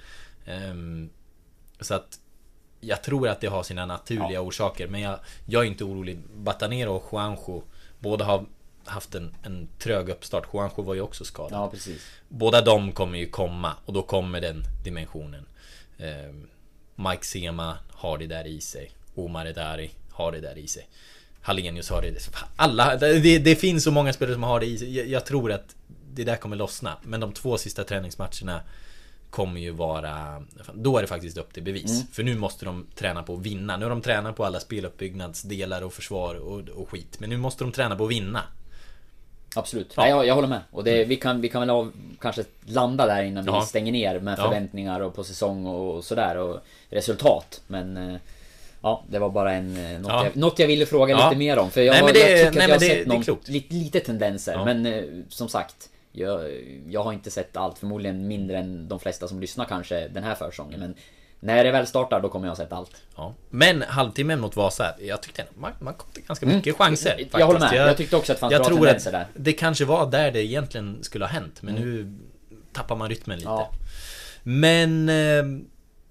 Ehm, 0.46 1.10
så 1.80 1.94
att 1.94 2.20
jag 2.80 3.04
tror 3.04 3.28
att 3.28 3.42
det 3.42 3.48
har 3.48 3.64
sina 3.64 3.86
naturliga 3.86 4.32
ja. 4.32 4.42
orsaker. 4.42 4.88
Men 4.88 5.02
jag, 5.02 5.20
jag 5.46 5.64
är 5.64 5.68
inte 5.68 5.84
orolig. 5.84 6.20
Batanero 6.36 6.96
och 6.96 7.10
Juanjo 7.12 7.64
Båda 8.00 8.26
har 8.26 8.46
haft 8.86 9.16
en, 9.16 9.36
en 9.44 9.68
trög 9.80 10.10
uppstart. 10.10 10.48
Juanjo 10.54 10.82
var 10.84 10.94
ju 10.94 11.02
också 11.02 11.26
skadad. 11.26 11.52
Ja, 11.52 11.70
precis. 11.70 12.06
Båda 12.28 12.62
de 12.62 12.92
kommer 12.92 13.18
ju 13.18 13.30
komma 13.30 13.74
och 13.86 13.94
då 13.94 14.02
kommer 14.02 14.42
den 14.42 14.64
dimensionen. 14.84 15.46
Eh, 15.98 16.34
Mike 16.96 17.26
Sema 17.26 17.78
har 17.92 18.18
det 18.18 18.28
där 18.28 18.48
i 18.48 18.62
sig. 18.62 18.92
Omar 19.16 19.46
Edari 19.46 19.92
har 20.12 20.32
det 20.32 20.40
där 20.40 20.58
i 20.58 20.68
sig. 20.68 20.88
Hallenius 21.42 21.90
har 21.90 22.02
det. 22.02 22.30
Alla, 22.56 22.96
det, 22.96 23.40
det 23.40 23.56
finns 23.56 23.84
så 23.84 23.92
många 23.92 24.14
spelare 24.14 24.36
som 24.36 24.44
har 24.44 24.60
det 24.60 24.66
i 24.66 24.78
sig. 24.78 24.98
Jag, 24.98 25.08
jag, 25.08 25.26
tror 25.26 25.52
att 25.52 25.76
det 26.14 26.24
där 26.24 26.36
kommer 26.36 26.56
lossna. 26.56 26.98
Men 27.04 27.20
de 27.20 27.34
två 27.34 27.58
sista 27.58 27.84
träningsmatcherna 27.84 28.62
kommer 29.30 29.62
ju 29.62 29.72
vara... 29.72 30.44
Då 30.74 30.98
är 30.98 31.02
det 31.02 31.08
faktiskt 31.08 31.38
upp 31.38 31.54
till 31.54 31.64
bevis. 31.64 31.92
Mm. 31.92 32.08
För 32.12 32.24
nu 32.24 32.36
måste 32.36 32.66
de 32.66 32.86
träna 32.96 33.24
på 33.24 33.34
att 33.34 33.42
vinna. 33.42 33.78
Nu 33.78 33.86
har 33.86 33.90
de 33.90 34.02
tränat 34.02 34.36
på 34.36 34.46
alla 34.46 34.60
speluppbyggnadsdelar 34.60 35.82
och 35.82 35.94
försvar 35.94 36.36
och, 36.36 36.70
och 36.70 36.90
skit. 36.90 37.20
Men 37.20 37.30
nu 37.30 37.38
måste 37.38 37.64
de 37.64 37.72
träna 37.72 37.96
på 37.96 38.04
att 38.04 38.12
vinna. 38.12 38.44
Absolut. 39.56 39.94
Ja. 39.96 40.02
Nej, 40.02 40.12
jag, 40.12 40.26
jag 40.26 40.36
håller 40.36 40.48
med. 40.48 40.62
Och 40.72 40.84
det, 40.84 41.06
vi, 41.06 41.16
kan, 41.16 41.42
vi 41.42 41.50
kan 41.50 41.62
väl 41.62 41.70
av, 41.70 41.92
kanske 42.20 42.44
landa 42.66 43.06
där 43.06 43.24
innan 43.24 43.44
vi 43.44 43.52
ja. 43.52 43.62
stänger 43.62 43.92
ner 43.92 44.20
med 44.20 44.38
förväntningar 44.38 45.00
och 45.00 45.16
på 45.16 45.24
säsong 45.24 45.66
och 45.66 46.04
sådär 46.04 46.38
och 46.38 46.60
resultat. 46.90 47.62
Men 47.68 47.98
eh, 47.98 48.20
Ja, 48.82 49.04
det 49.10 49.20
var 49.20 49.30
bara 49.30 49.54
en, 49.54 49.78
eh, 49.78 50.00
något, 50.00 50.12
ja. 50.12 50.24
jag, 50.24 50.36
något 50.36 50.60
jag 50.60 50.68
ville 50.68 50.86
fråga 50.86 51.16
lite 51.16 51.40
mer 51.40 51.60
om. 51.60 51.72
För 51.72 51.82
jag, 51.82 52.04
nej, 52.04 52.14
det, 52.14 52.20
jag 52.20 52.40
tycker 52.40 52.68
nej, 52.68 52.76
att 52.76 52.82
jag 52.82 52.90
har 52.90 52.96
sett 52.96 53.08
någon, 53.28 53.38
lite, 53.46 53.74
lite 53.74 54.00
tendenser. 54.00 54.66
Men 54.66 54.86
eh, 54.86 55.04
som 55.30 55.50
sagt, 55.50 55.90
jag, 56.18 56.52
jag 56.88 57.04
har 57.04 57.14
inte 57.14 57.32
sett 57.32 57.58
allt. 57.58 57.78
Förmodligen 57.78 58.28
mindre 58.28 58.58
än 58.58 58.88
de 58.88 59.00
flesta 59.00 59.28
som 59.28 59.40
lyssnar 59.40 59.66
kanske 59.66 60.08
den 60.08 60.24
här 60.24 60.36
försäsongen. 60.36 60.80
Men 60.80 60.96
när 61.40 61.64
det 61.64 61.72
väl 61.72 61.88
startar, 61.88 62.22
då 62.22 62.30
kommer 62.30 62.48
jag 62.48 62.52
ha 62.52 62.56
sett 62.56 62.74
allt. 62.74 63.02
Ja. 63.16 63.34
Men 63.50 63.82
halvtimmen 63.82 64.40
mot 64.40 64.56
Vasa, 64.56 64.96
jag 65.00 65.22
tyckte 65.22 65.46
man, 65.58 65.72
man 65.80 65.94
kom 65.94 66.12
till 66.12 66.24
ganska 66.28 66.46
mycket 66.46 66.76
mm. 66.76 66.78
chanser. 66.78 67.10
Faktiskt. 67.10 67.34
Jag 67.40 67.46
håller 67.46 67.60
med. 67.60 67.74
Jag, 67.74 67.90
jag 67.90 67.98
tyckte 67.98 68.16
också 68.16 68.32
att 68.32 68.38
det 68.38 68.40
fanns 68.40 68.52
jag 68.52 68.62
bra 68.62 68.68
tror 68.68 68.78
tendenser 68.78 69.12
där. 69.12 69.28
Det 69.34 69.54
kanske 69.54 69.86
var 69.86 70.12
där 70.12 70.32
det 70.32 70.46
egentligen 70.46 71.04
skulle 71.04 71.26
ha 71.26 71.30
hänt. 71.30 71.62
Men 71.62 71.78
mm. 71.78 71.90
nu 71.90 72.18
tappar 72.74 72.96
man 72.96 73.10
rytmen 73.10 73.38
lite. 73.38 73.50
Ja. 73.50 73.72
Men... 74.44 75.10
Eh, 75.10 75.44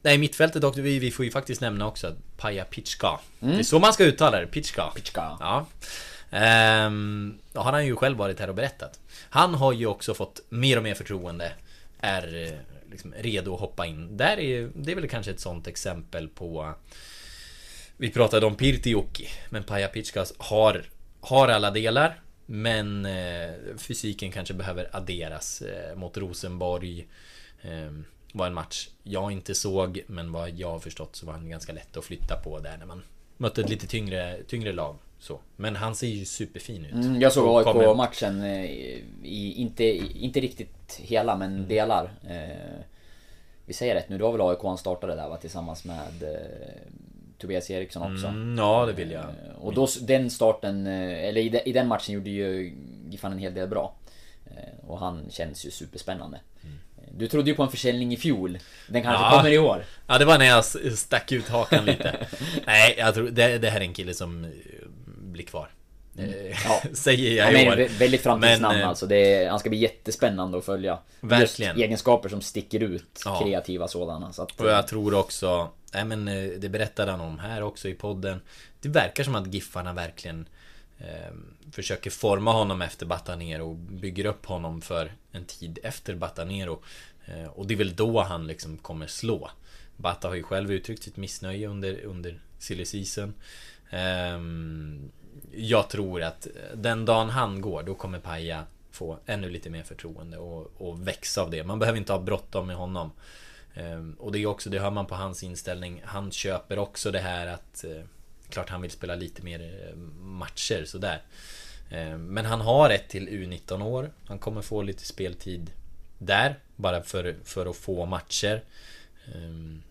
nej, 0.03 0.19
mittfältet 0.19 0.65
också. 0.65 0.81
Vi, 0.81 0.99
vi 0.99 1.11
får 1.11 1.25
ju 1.25 1.31
faktiskt 1.31 1.61
nämna 1.61 1.87
också 1.87 2.15
Paja 2.37 2.65
Pitchka. 2.65 3.21
Mm. 3.41 3.55
Det 3.55 3.61
är 3.61 3.65
så 3.65 3.79
man 3.79 3.93
ska 3.93 4.05
uttala 4.05 4.41
det. 4.41 4.47
Pitchka. 4.47 4.85
Pitchka. 4.95 5.37
Ja. 5.41 5.67
Ehm, 6.31 7.39
då 7.53 7.61
har 7.61 7.73
han 7.73 7.87
ju 7.87 7.97
själv 7.97 8.19
varit 8.19 8.41
här 8.41 8.49
och 8.49 8.55
berättat. 8.55 9.01
Han 9.31 9.55
har 9.55 9.73
ju 9.73 9.87
också 9.87 10.15
fått 10.15 10.41
mer 10.49 10.77
och 10.77 10.83
mer 10.83 10.95
förtroende. 10.95 11.53
Är 12.01 12.47
eh, 12.47 12.59
liksom 12.91 13.15
redo 13.19 13.55
att 13.55 13.61
hoppa 13.61 13.87
in. 13.87 14.17
Där 14.17 14.39
är, 14.39 14.71
det 14.75 14.93
är 14.93 14.97
väl 14.97 15.09
kanske 15.09 15.31
ett 15.31 15.41
sånt 15.41 15.67
exempel 15.67 16.29
på... 16.29 16.75
Vi 17.97 18.11
pratade 18.11 18.47
om 18.47 18.57
Pirtijoki, 18.57 19.29
men 19.51 19.63
Paja 19.63 19.89
Pitskas 19.89 20.35
har, 20.39 20.85
har 21.21 21.49
alla 21.49 21.71
delar. 21.71 22.21
Men 22.47 23.07
eh, 23.07 23.51
fysiken 23.77 24.33
kanske 24.33 24.55
behöver 24.55 24.97
adderas 24.97 25.63
eh, 25.63 25.97
mot 25.97 26.17
Rosenborg. 26.17 27.07
Eh, 27.63 27.93
var 28.33 28.47
en 28.47 28.55
match 28.55 28.89
jag 29.03 29.33
inte 29.33 29.55
såg, 29.55 30.03
men 30.07 30.33
vad 30.33 30.51
jag 30.51 30.71
har 30.71 30.79
förstått 30.79 31.17
så 31.17 31.27
var 31.27 31.33
han 31.33 31.51
ganska 31.51 31.73
lätt 31.73 31.97
att 31.97 32.05
flytta 32.05 32.37
på 32.37 32.59
där 32.59 32.77
när 32.77 32.87
man 32.87 33.03
mötte 33.37 33.61
ett 33.61 33.71
lite 33.71 33.87
tyngre, 33.87 34.43
tyngre 34.49 34.73
lag. 34.73 34.97
Så. 35.19 35.41
Men 35.57 35.77
han 35.77 35.95
ser 35.95 36.07
ju 36.07 36.25
superfin 36.25 36.85
ut. 36.85 36.93
Mm, 36.93 37.21
jag 37.21 37.33
såg 37.33 37.67
AIK-matchen, 37.69 38.43
eh, 38.43 39.01
inte, 39.61 39.85
inte 40.25 40.41
riktigt 40.41 41.01
hela 41.03 41.37
men 41.37 41.55
mm. 41.55 41.69
delar. 41.69 42.11
Eh, 42.29 42.85
vi 43.67 43.73
säger 43.73 43.95
rätt 43.95 44.09
nu, 44.09 44.19
det 44.19 44.25
var 44.25 44.33
väl 44.33 44.41
AIK 44.41 44.59
han 44.63 44.79
startade 44.79 45.15
där 45.15 45.29
va, 45.29 45.37
tillsammans 45.37 45.85
med 45.85 46.23
eh, 46.23 46.83
Tobias 47.39 47.71
Eriksson 47.71 48.13
också. 48.13 48.27
Mm, 48.27 48.59
ja, 48.59 48.87
det 48.87 48.93
vill 48.93 49.11
jag. 49.11 49.25
Eh, 49.25 49.55
och 49.59 49.75
då, 49.75 49.89
den 50.01 50.31
starten, 50.31 50.87
eh, 50.87 51.29
eller 51.29 51.41
i, 51.41 51.49
de, 51.49 51.59
i 51.59 51.73
den 51.73 51.89
matchen 51.89 52.15
gjorde 52.15 52.31
ju 52.31 52.75
Giffan 53.11 53.33
en 53.33 53.39
hel 53.39 53.55
del 53.55 53.69
bra. 53.69 53.95
Eh, 54.47 54.89
och 54.91 54.99
han 54.99 55.27
känns 55.31 55.67
ju 55.67 55.71
superspännande. 55.71 56.41
Mm. 56.63 56.79
Du 57.19 57.29
trodde 57.29 57.51
ju 57.51 57.57
på 57.57 57.63
en 57.63 57.71
försäljning 57.71 58.13
i 58.13 58.17
fjol. 58.17 58.59
Den 58.89 59.03
kanske 59.03 59.25
ja. 59.25 59.31
kommer 59.31 59.51
i 59.51 59.59
år. 59.59 59.85
Ja, 60.07 60.19
det 60.19 60.25
var 60.25 60.39
när 60.39 60.47
jag 60.47 60.65
stack 60.99 61.33
ut 61.33 61.49
hakan 61.49 61.85
lite. 61.85 62.27
Nej, 62.67 62.95
jag 62.99 63.15
tror 63.15 63.29
det, 63.29 63.59
det 63.59 63.71
här 63.71 63.81
är 63.81 63.85
en 63.85 63.95
kille 63.95 64.15
som 64.15 64.53
blir 65.37 65.47
kvar. 65.47 65.71
Mm. 66.19 66.53
Ja. 66.65 66.83
Säger 66.93 67.37
jag 67.37 67.63
i 67.63 67.69
år. 67.69 67.99
Väldigt 67.99 68.23
framtidsnamn 68.23 68.79
men, 68.79 68.89
alltså. 68.89 69.07
Det 69.07 69.35
är, 69.35 69.51
han 69.51 69.59
ska 69.59 69.69
bli 69.71 69.79
jättespännande 69.79 70.59
att 70.59 70.65
följa. 70.65 70.99
Verkligen. 71.21 71.71
Just 71.71 71.85
egenskaper 71.85 72.29
som 72.29 72.41
sticker 72.41 72.83
ut. 72.83 73.23
Ja. 73.25 73.41
Kreativa 73.43 73.89
sådana. 73.89 74.33
Så 74.33 74.43
att, 74.43 74.61
och 74.61 74.69
jag 74.69 74.89
tror 74.89 75.15
också... 75.15 75.71
Nej 75.95 76.05
men 76.05 76.25
det 76.61 76.69
berättade 76.69 77.11
han 77.11 77.21
om 77.21 77.39
här 77.39 77.63
också 77.63 77.89
i 77.89 77.95
podden. 77.95 78.41
Det 78.81 78.89
verkar 78.89 79.25
som 79.25 79.35
att 79.35 79.55
Giffarna 79.55 79.93
verkligen 79.93 80.49
eh, 80.99 81.35
försöker 81.73 82.11
forma 82.11 82.53
honom 82.53 82.83
efter 82.83 83.07
Batanero 83.07 83.71
och 83.71 83.77
bygger 83.77 84.27
upp 84.27 84.47
honom 84.47 84.83
för 84.83 85.13
en 85.33 85.45
tid 85.45 85.79
efter 85.83 86.15
Batanero. 86.15 86.83
Eh, 87.27 87.47
och 87.47 87.67
det 87.67 87.75
är 87.75 87.79
väl 87.79 87.97
då 87.97 88.21
han 88.21 88.47
liksom 88.47 88.79
kommer 88.79 89.07
slå. 89.07 89.51
Bata 89.97 90.29
har 90.29 90.35
ju 90.35 90.43
själv 90.43 90.73
uttryckt 90.73 91.03
sitt 91.03 91.17
missnöje 91.17 91.69
under, 91.69 92.05
under 92.05 92.41
silly 92.59 92.85
season. 92.85 93.35
Ehm, 93.91 95.11
jag 95.53 95.91
tror 95.91 96.23
att 96.23 96.47
den 96.75 97.05
dagen 97.05 97.31
han 97.31 97.61
går, 97.61 97.83
då 97.83 97.95
kommer 97.95 98.19
Paja 98.19 98.65
få 98.91 99.19
ännu 99.27 99.51
lite 99.51 99.71
mer 99.71 99.83
förtroende 99.83 100.39
och, 100.39 100.73
och 100.79 101.09
växa 101.09 101.43
av 101.43 101.51
det. 101.51 101.65
Man 101.65 101.79
behöver 101.79 101.99
inte 101.99 102.13
ha 102.13 102.21
bråttom 102.21 102.67
med 102.67 102.77
honom. 102.77 103.11
Ehm, 103.75 104.17
och 104.19 104.33
det 104.33 104.39
är 104.39 104.47
också, 104.47 104.71
det 104.71 104.79
hör 104.79 104.91
man 104.91 105.07
på 105.07 105.15
hans 105.15 105.43
inställning. 105.43 106.03
Han 106.05 106.31
köper 106.31 106.79
också 106.79 107.11
det 107.11 107.19
här 107.19 107.47
att 107.47 107.85
eh, 107.85 108.03
Klart 108.49 108.69
han 108.69 108.83
vill 108.83 108.91
spela 108.91 109.15
lite 109.15 109.43
mer 109.43 109.61
eh, 109.61 109.97
matcher 110.21 110.85
sådär. 110.85 111.23
Ehm, 111.91 112.27
men 112.27 112.45
han 112.45 112.61
har 112.61 112.91
ett 112.91 113.09
till 113.09 113.29
U19 113.29 113.83
år. 113.83 114.11
Han 114.27 114.39
kommer 114.39 114.63
få 114.63 114.83
lite 114.83 115.07
speltid 115.07 115.71
där. 116.19 116.59
Bara 116.77 117.03
för, 117.03 117.37
för 117.45 117.67
att 117.67 117.77
få 117.77 118.07
matcher. 118.07 118.65
Ehm, 119.35 119.83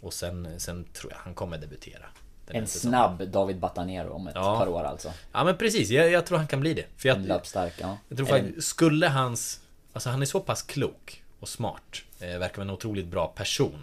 och 0.00 0.12
sen, 0.12 0.60
sen 0.60 0.84
tror 0.84 1.12
jag 1.12 1.18
han 1.18 1.34
kommer 1.34 1.58
debutera. 1.58 2.06
En 2.54 2.66
snabb 2.66 3.28
David 3.28 3.58
Batanero 3.58 4.12
om 4.12 4.26
ett 4.26 4.34
Ja. 4.34 4.58
par 4.58 4.68
år 4.68 4.84
alltså. 4.84 5.12
Ja 5.32 5.44
men 5.44 5.56
precis, 5.56 5.90
jag, 5.90 6.10
jag 6.10 6.26
tror 6.26 6.38
han 6.38 6.46
kan 6.46 6.60
bli 6.60 6.74
det. 6.74 6.84
För 6.96 7.08
jag, 7.08 7.16
En 7.18 7.24
löpstark, 7.24 7.74
ja. 7.80 7.98
jag 8.08 8.16
tror 8.18 8.26
faktiskt, 8.26 8.68
skulle 8.68 9.08
hans... 9.08 9.60
Alltså 9.92 10.10
han 10.10 10.22
är 10.22 10.26
så 10.26 10.40
pass 10.40 10.62
klok 10.62 11.22
och 11.40 11.48
smart. 11.48 12.02
Eh, 12.20 12.38
verkar 12.38 12.56
vara 12.56 12.64
en 12.68 12.70
otroligt 12.70 13.06
bra 13.06 13.26
person. 13.26 13.82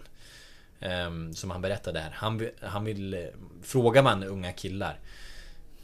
Ehm, 0.79 1.33
som 1.35 1.51
han 1.51 1.61
berättade 1.61 1.99
här. 1.99 2.11
Han, 2.11 2.37
vill- 2.37 2.51
han 2.61 2.83
vill... 2.85 3.13
Eh, 3.13 3.19
frågar 3.63 4.03
man 4.03 4.23
unga 4.23 4.51
killar. 4.51 4.99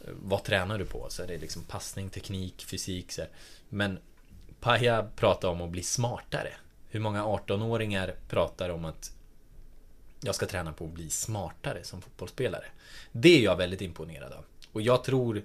eh, 0.05 0.09
Vad 0.23 0.43
tränar 0.43 0.77
du 0.77 0.86
på? 0.86 1.05
Så 1.09 1.23
är 1.23 1.27
det 1.27 1.38
liksom 1.38 1.63
passning, 1.63 2.09
teknik, 2.09 2.65
fysik. 2.67 3.11
Så 3.11 3.21
här. 3.21 3.29
Men 3.69 3.99
Paja 4.59 5.05
pratar 5.15 5.47
om 5.47 5.61
att 5.61 5.69
bli 5.69 5.83
smartare. 5.83 6.49
Hur 6.89 6.99
många 6.99 7.23
18-åringar 7.23 8.13
pratar 8.29 8.69
om 8.69 8.86
att 8.86 9.11
jag 10.22 10.36
ska 10.36 10.45
träna 10.45 10.74
på 10.74 10.86
att 10.86 10.91
bli 10.91 11.09
smartare 11.09 11.84
som 11.84 12.01
fotbollsspelare. 12.01 12.66
Det 13.11 13.38
är 13.39 13.43
jag 13.43 13.55
väldigt 13.55 13.82
imponerad 13.82 14.32
av. 14.34 14.45
Och 14.72 14.82
jag 14.82 15.03
tror... 15.03 15.38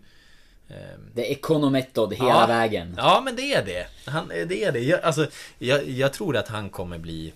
ehm, 0.68 1.11
Det 1.14 1.27
är 1.27 1.33
ekonometod 1.33 2.12
hela 2.14 2.29
Ja. 2.29 2.47
vägen. 2.47 2.95
Ja, 2.97 3.23
men 3.25 3.37
det 3.37 3.55
är 3.55 3.64
det. 3.64 3.87
Han, 4.11 4.29
det 4.29 4.64
är 4.64 4.73
det. 4.73 4.81
Jag, 4.81 5.01
alltså, 5.01 5.27
jag, 5.59 5.89
jag 5.89 6.12
tror 6.12 6.37
att 6.37 6.49
han 6.49 6.71
kommer 6.71 6.99
bli... 6.99 7.33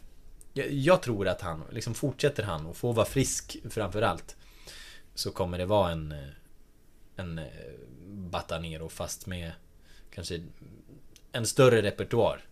Jag, 0.53 0.73
jag 0.73 1.03
tror 1.03 1.29
att 1.29 1.41
han, 1.41 1.65
liksom 1.73 1.95
fortsätter 1.95 2.43
han 2.43 2.67
och 2.67 2.77
får 2.77 2.93
vara 2.93 3.07
frisk 3.07 3.57
framförallt. 3.71 4.37
Så 5.15 5.31
kommer 5.31 5.59
det 5.59 5.67
vara 5.67 5.91
en... 5.93 6.15
En 7.17 7.39
eh, 7.39 7.45
Batanero 8.07 8.89
fast 8.89 9.27
med 9.27 9.53
kanske 10.15 10.43
en 11.33 11.47
större 11.47 11.83
repertoar. 11.83 12.45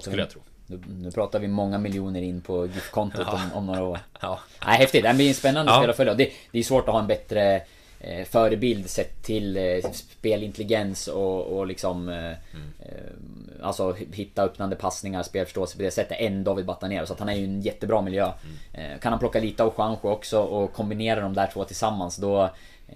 Skulle 0.00 0.16
jag 0.22 0.30
tro. 0.30 0.42
Nu, 0.70 0.80
nu 1.02 1.10
pratar 1.10 1.38
vi 1.38 1.48
många 1.48 1.78
miljoner 1.78 2.22
in 2.22 2.40
på 2.40 2.66
GIF-kontot 2.66 3.26
Ja. 3.26 3.32
om, 3.32 3.52
om 3.58 3.66
några 3.66 3.82
år. 3.84 3.98
Ja. 4.20 4.38
Nej, 4.66 4.78
häftigt. 4.78 5.02
Det 5.04 5.14
blir 5.14 5.28
en 5.28 5.34
spännande 5.34 5.72
Ja. 5.72 5.78
spel 5.78 5.90
att 5.90 5.96
följa. 5.96 6.14
Det, 6.14 6.30
det 6.52 6.58
är 6.58 6.62
svårt 6.62 6.88
att 6.88 6.92
ha 6.94 7.00
en 7.00 7.06
bättre 7.06 7.62
eh, 8.00 8.24
förebild 8.24 8.90
sett 8.90 9.22
till 9.22 9.56
eh, 9.56 9.90
spelintelligens 9.92 11.08
och, 11.08 11.42
och 11.58 11.66
liksom... 11.66 12.08
Eh, 12.08 12.14
Mm. 12.14 12.36
eh, 12.80 13.66
alltså 13.66 13.92
hitta 14.12 14.42
öppnande 14.42 14.76
passningar, 14.76 15.22
spelförståelse 15.22 15.76
på 15.76 15.82
det 15.82 15.90
sättet 15.90 16.16
än 16.20 16.44
David 16.44 16.66
Batanero. 16.66 17.06
Så 17.06 17.12
att 17.12 17.18
han 17.18 17.28
är 17.28 17.34
ju 17.34 17.44
en 17.44 17.60
jättebra 17.60 18.00
miljö. 18.02 18.32
Mm. 18.74 18.92
Eh, 18.92 18.98
kan 18.98 19.12
han 19.12 19.18
plocka 19.18 19.40
lite 19.40 19.62
av 19.62 19.74
Juanjo 19.78 19.98
också 20.02 20.38
och 20.40 20.72
kombinera 20.72 21.20
de 21.20 21.34
där 21.34 21.50
två 21.52 21.64
tillsammans 21.64 22.16
då... 22.16 22.42
eh, 22.42 22.48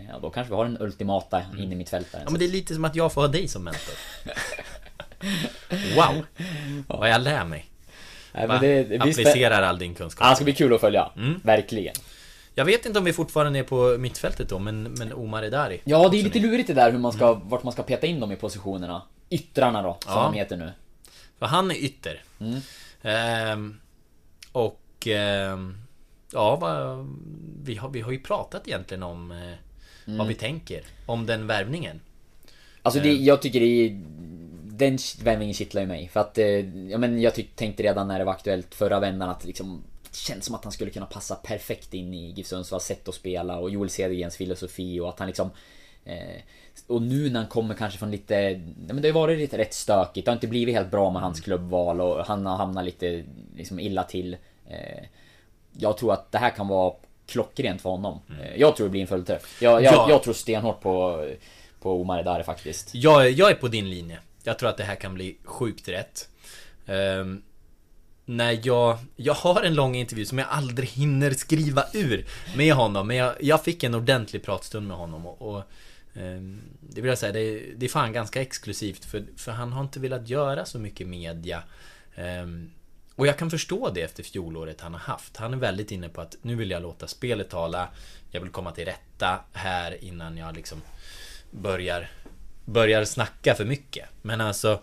Ja, 0.08 0.18
då 0.22 0.30
kanske 0.30 0.50
vi 0.50 0.56
har 0.56 0.64
den 0.64 0.76
ultimata 0.80 1.42
in 1.58 1.72
i 1.72 1.74
mittfältaren. 1.74 2.22
Mm. 2.22 2.24
Ja, 2.26 2.30
men 2.30 2.38
det 2.38 2.44
är 2.46 2.52
lite 2.52 2.74
som 2.74 2.84
att 2.84 2.96
jag 2.96 3.12
får 3.12 3.20
ha 3.20 3.28
dig 3.28 3.48
som 3.48 3.64
mentor. 3.64 3.94
Wow! 5.96 6.24
Vad 6.86 7.10
jag 7.10 7.20
lär 7.20 7.44
mig. 7.44 7.66
Nej, 8.32 8.46
Va? 8.46 8.52
men 8.54 8.62
det, 8.62 8.84
det 8.84 8.98
Applicerar 9.00 9.62
all 9.62 9.78
din 9.78 9.94
kunskap. 9.94 10.24
Ja, 10.24 10.30
det 10.30 10.36
ska 10.36 10.44
bli 10.44 10.54
kul 10.54 10.74
att 10.74 10.80
följa. 10.80 11.10
Mm. 11.16 11.40
Verkligen. 11.44 11.94
Jag 12.54 12.64
vet 12.64 12.86
inte 12.86 12.98
om 12.98 13.04
vi 13.04 13.12
fortfarande 13.12 13.58
är 13.58 13.62
på 13.62 13.96
mittfältet 13.98 14.48
då, 14.48 14.58
men, 14.58 14.82
men 14.82 15.12
Omar 15.12 15.42
Edari. 15.42 15.80
Ja, 15.84 16.08
det 16.08 16.20
är 16.20 16.22
lite 16.22 16.38
lurigt 16.38 16.66
det 16.66 16.74
där 16.74 16.92
hur 16.92 16.98
man 16.98 17.12
ska, 17.12 17.34
vart 17.34 17.62
man 17.62 17.72
ska 17.72 17.82
peta 17.82 18.06
in 18.06 18.20
dem 18.20 18.32
i 18.32 18.36
positionerna. 18.36 19.02
Yttrarna 19.30 19.82
då, 19.82 19.96
som 20.00 20.12
Ja. 20.12 20.22
de 20.32 20.38
heter 20.38 20.56
nu. 20.56 20.72
För 21.38 21.46
han 21.46 21.70
är 21.70 21.74
ytter. 21.74 22.22
Mm. 22.40 22.60
Ehm, 23.02 23.80
och... 24.52 25.06
ehm, 25.06 25.76
ja, 26.32 26.56
vad, 26.56 27.06
vi, 27.62 27.74
har, 27.76 27.88
vi 27.88 28.00
har 28.00 28.12
ju 28.12 28.18
pratat 28.18 28.68
egentligen 28.68 29.02
om 29.02 29.30
eh, 29.30 29.38
Mm. 30.06 30.18
vad 30.18 30.26
vi 30.26 30.34
tänker 30.34 30.82
om 31.06 31.26
den 31.26 31.46
värvningen. 31.46 32.00
Alltså 32.82 33.00
det, 33.00 33.08
Eh. 33.08 33.22
jag 33.22 33.42
tycker 33.42 33.60
det 33.60 33.66
är... 33.66 34.00
Den 34.76 34.98
värvningen 35.22 35.54
kittlar 35.54 35.82
ju 35.82 35.88
mig. 35.88 36.08
För 36.08 36.20
att, 36.20 36.38
eh, 36.38 36.46
ja 36.90 36.98
men 36.98 37.20
jag 37.20 37.34
tyck, 37.34 37.56
tänkte 37.56 37.82
redan 37.82 38.08
när 38.08 38.18
det 38.18 38.24
var 38.24 38.32
aktuellt 38.32 38.74
förra 38.74 39.00
vändan 39.00 39.28
att 39.30 39.44
liksom... 39.44 39.82
Det 40.10 40.16
känns 40.16 40.44
som 40.44 40.54
att 40.54 40.64
han 40.64 40.72
skulle 40.72 40.90
kunna 40.90 41.06
passa 41.06 41.34
perfekt 41.34 41.94
in 41.94 42.14
i 42.14 42.30
GIF 42.30 42.46
Sundsvalls 42.46 42.84
sätt 42.84 43.08
att 43.08 43.14
spela 43.14 43.58
och 43.58 43.70
Joel 43.70 43.90
Cedergrens 43.90 44.36
filosofi 44.36 45.00
och 45.00 45.08
att 45.08 45.18
han 45.18 45.28
liksom... 45.28 45.50
Eh, 46.04 46.40
och 46.86 47.02
nu 47.02 47.30
när 47.30 47.40
han 47.40 47.48
kommer 47.48 47.74
kanske 47.74 47.98
från 47.98 48.10
lite... 48.10 48.34
Ja, 48.34 48.94
men 48.94 48.96
det 48.96 49.02
har 49.02 49.06
ju 49.06 49.12
varit 49.12 49.38
lite 49.38 49.58
rätt 49.58 49.74
stökigt. 49.74 50.24
Det 50.24 50.30
har 50.30 50.36
inte 50.36 50.46
blivit 50.46 50.74
helt 50.74 50.90
bra 50.90 51.10
med 51.10 51.22
hans 51.22 51.40
klubbval 51.40 52.00
och 52.00 52.24
han 52.26 52.46
har 52.46 52.56
hamnat 52.56 52.84
lite 52.84 53.24
liksom 53.56 53.80
illa 53.80 54.02
till. 54.04 54.36
Eh, 54.70 55.04
jag 55.72 55.96
tror 55.98 56.12
att 56.12 56.32
det 56.32 56.38
här 56.38 56.50
kan 56.50 56.68
vara 56.68 56.94
klockrent 57.26 57.82
för 57.82 57.90
honom. 57.90 58.20
Eh, 58.42 58.56
Jag 58.60 58.76
tror 58.76 58.86
det 58.86 58.90
blir 58.90 59.00
en 59.00 59.06
fullträff. 59.06 59.62
Jag, 59.62 59.82
jag, 59.82 59.94
Ja. 59.94 60.06
jag 60.08 60.22
tror 60.22 60.34
stenhårt 60.34 60.80
på, 60.80 61.26
på 61.80 62.00
Omar 62.00 62.20
Edari 62.20 62.42
faktiskt. 62.42 62.94
Jag, 62.94 63.30
jag 63.30 63.50
är 63.50 63.54
på 63.54 63.68
din 63.68 63.90
linje. 63.90 64.18
Jag 64.44 64.58
tror 64.58 64.68
att 64.68 64.76
det 64.76 64.84
här 64.84 64.96
kan 64.96 65.14
bli 65.14 65.36
sjukt 65.44 65.88
rätt. 65.88 66.28
Um, 66.86 67.42
när 68.24 68.60
jag... 68.62 68.98
Jag 69.16 69.34
har 69.34 69.62
en 69.62 69.74
lång 69.74 69.94
intervju 69.96 70.24
som 70.26 70.38
jag 70.38 70.48
aldrig 70.50 70.88
hinner 70.88 71.30
skriva 71.30 71.84
ur 71.92 72.26
med 72.56 72.74
honom. 72.74 73.06
Men 73.06 73.16
jag, 73.16 73.34
jag 73.40 73.64
fick 73.64 73.82
en 73.82 73.94
ordentlig 73.94 74.44
pratstund 74.44 74.88
med 74.88 74.96
honom 74.96 75.26
och... 75.26 75.54
och 75.54 75.62
um, 76.14 76.60
det 76.80 77.00
vill 77.00 77.08
jag 77.08 77.18
säga, 77.18 77.32
det 77.32 77.40
är, 77.40 77.74
det 77.76 77.86
är 77.86 77.90
fan 77.90 78.12
ganska 78.12 78.42
exklusivt 78.42 79.04
för, 79.04 79.24
för 79.36 79.52
han 79.52 79.72
har 79.72 79.80
inte 79.82 80.00
velat 80.00 80.28
göra 80.28 80.64
så 80.64 80.78
mycket 80.78 81.06
media. 81.06 81.62
Um, 82.16 82.70
och 83.16 83.26
jag 83.26 83.38
kan 83.38 83.50
förstå 83.50 83.90
det 83.90 84.02
efter 84.02 84.22
fjolåret 84.22 84.80
han 84.80 84.92
har 84.92 85.00
haft. 85.00 85.36
Han 85.36 85.52
är 85.52 85.58
väldigt 85.58 85.90
inne 85.90 86.08
på 86.08 86.20
att 86.20 86.36
nu 86.42 86.54
vill 86.54 86.70
jag 86.70 86.82
låta 86.82 87.06
spelet 87.06 87.50
tala. 87.50 87.88
Jag 88.30 88.40
vill 88.40 88.50
komma 88.50 88.72
till 88.72 88.84
rätta 88.84 89.44
här 89.52 90.04
innan 90.04 90.36
jag 90.36 90.56
liksom 90.56 90.82
börjar, 91.50 92.10
börjar 92.64 93.04
snacka 93.04 93.54
för 93.54 93.64
mycket. 93.64 94.08
Men 94.22 94.40
alltså 94.40 94.80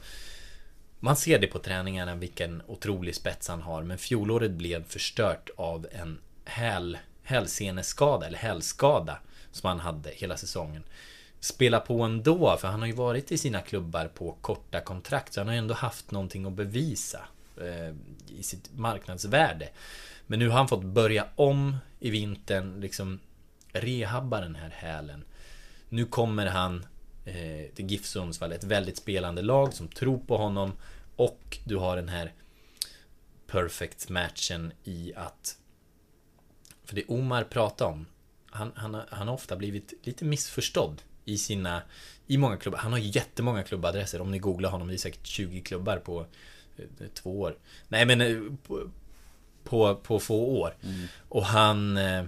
man 1.00 1.16
ser 1.16 1.40
det 1.40 1.48
på 1.48 1.60
träningarna 1.60 2.16
vilken 2.16 2.62
otrolig 2.68 3.16
spets 3.16 3.48
han 3.48 3.62
har. 3.62 3.84
Men 3.84 3.98
fjolåret 3.98 4.52
blev 4.52 4.84
förstört 4.84 5.50
av 5.58 5.88
en 5.92 6.20
häl, 6.46 6.98
hälseneskada 7.24 8.28
eller 8.28 8.38
hälskada 8.38 9.18
som 9.52 9.68
han 9.68 9.80
hade 9.80 10.10
hela 10.10 10.38
säsongen. 10.38 10.84
Spela 11.40 11.80
på 11.80 12.02
ändå, 12.02 12.58
för 12.58 12.68
han 12.68 12.80
har 12.80 12.88
ju 12.88 12.94
varit 12.94 13.32
i 13.32 13.38
sina 13.38 13.62
klubbar 13.62 14.08
på 14.08 14.38
korta 14.42 14.82
kontrakt. 14.82 15.34
Så 15.34 15.40
han 15.40 15.48
har 15.48 15.54
ju 15.54 15.60
ändå 15.60 15.74
haft 15.74 16.12
någonting 16.12 16.46
att 16.46 16.54
bevisa 16.54 17.20
eh, 17.58 17.96
i 18.40 18.44
sitt 18.44 18.78
marknadsvärde. 18.78 19.70
Men 20.28 20.40
nu 20.40 20.50
har 20.50 20.58
han 20.58 20.68
fått 20.68 20.84
börja 20.84 21.28
om 21.36 21.78
i 22.00 22.10
vintern, 22.10 22.82
liksom 22.82 23.20
rehabba 23.74 24.42
den 24.42 24.56
här 24.56 24.70
hälen. 24.70 25.24
Nu 25.90 26.06
kommer 26.06 26.46
han 26.46 26.86
eh, 27.26 27.74
till 27.76 27.86
GIF 27.86 28.06
Sundsvall, 28.06 28.52
ett 28.52 28.64
väldigt 28.64 28.98
spelande 28.98 29.42
lag 29.42 29.74
som 29.74 29.88
tror 29.88 30.18
på 30.18 30.38
honom. 30.38 30.72
Och 31.16 31.58
du 31.66 31.76
har 31.76 31.96
den 31.96 32.10
här 32.10 32.34
perfect 33.48 34.10
matchen 34.10 34.74
i 34.84 35.14
att 35.16 35.58
för 36.86 36.96
det 36.96 37.06
Omar 37.06 37.44
pratar 37.44 37.86
om 37.86 38.06
han, 38.52 38.72
han, 38.76 39.02
han 39.10 39.28
har 39.28 39.36
ofta 39.36 39.56
blivit 39.56 39.94
lite 40.04 40.26
missförstådd 40.26 41.02
i 41.26 41.38
sina 41.38 41.82
i 42.28 42.38
många 42.38 42.58
klubbar. 42.58 42.80
Han 42.80 42.92
har 42.92 43.00
jättemånga 43.00 43.64
klubbadresser. 43.64 44.22
Om 44.22 44.32
ni 44.32 44.40
googlar 44.40 44.70
honom, 44.70 44.88
det 44.88 44.94
är 44.94 44.98
säkert 44.98 45.28
20 45.28 45.62
klubbar 45.62 45.98
på 45.98 46.26
eh, 46.78 47.08
två 47.14 47.42
år. 47.42 47.58
Nej 47.88 48.06
men 48.06 48.22
eh, 48.22 48.38
på, 48.68 48.90
på, 49.64 49.96
på 49.96 50.20
få 50.20 50.46
år. 50.46 50.76
Och 51.30 51.46
han 51.46 51.98
eh, 51.98 52.24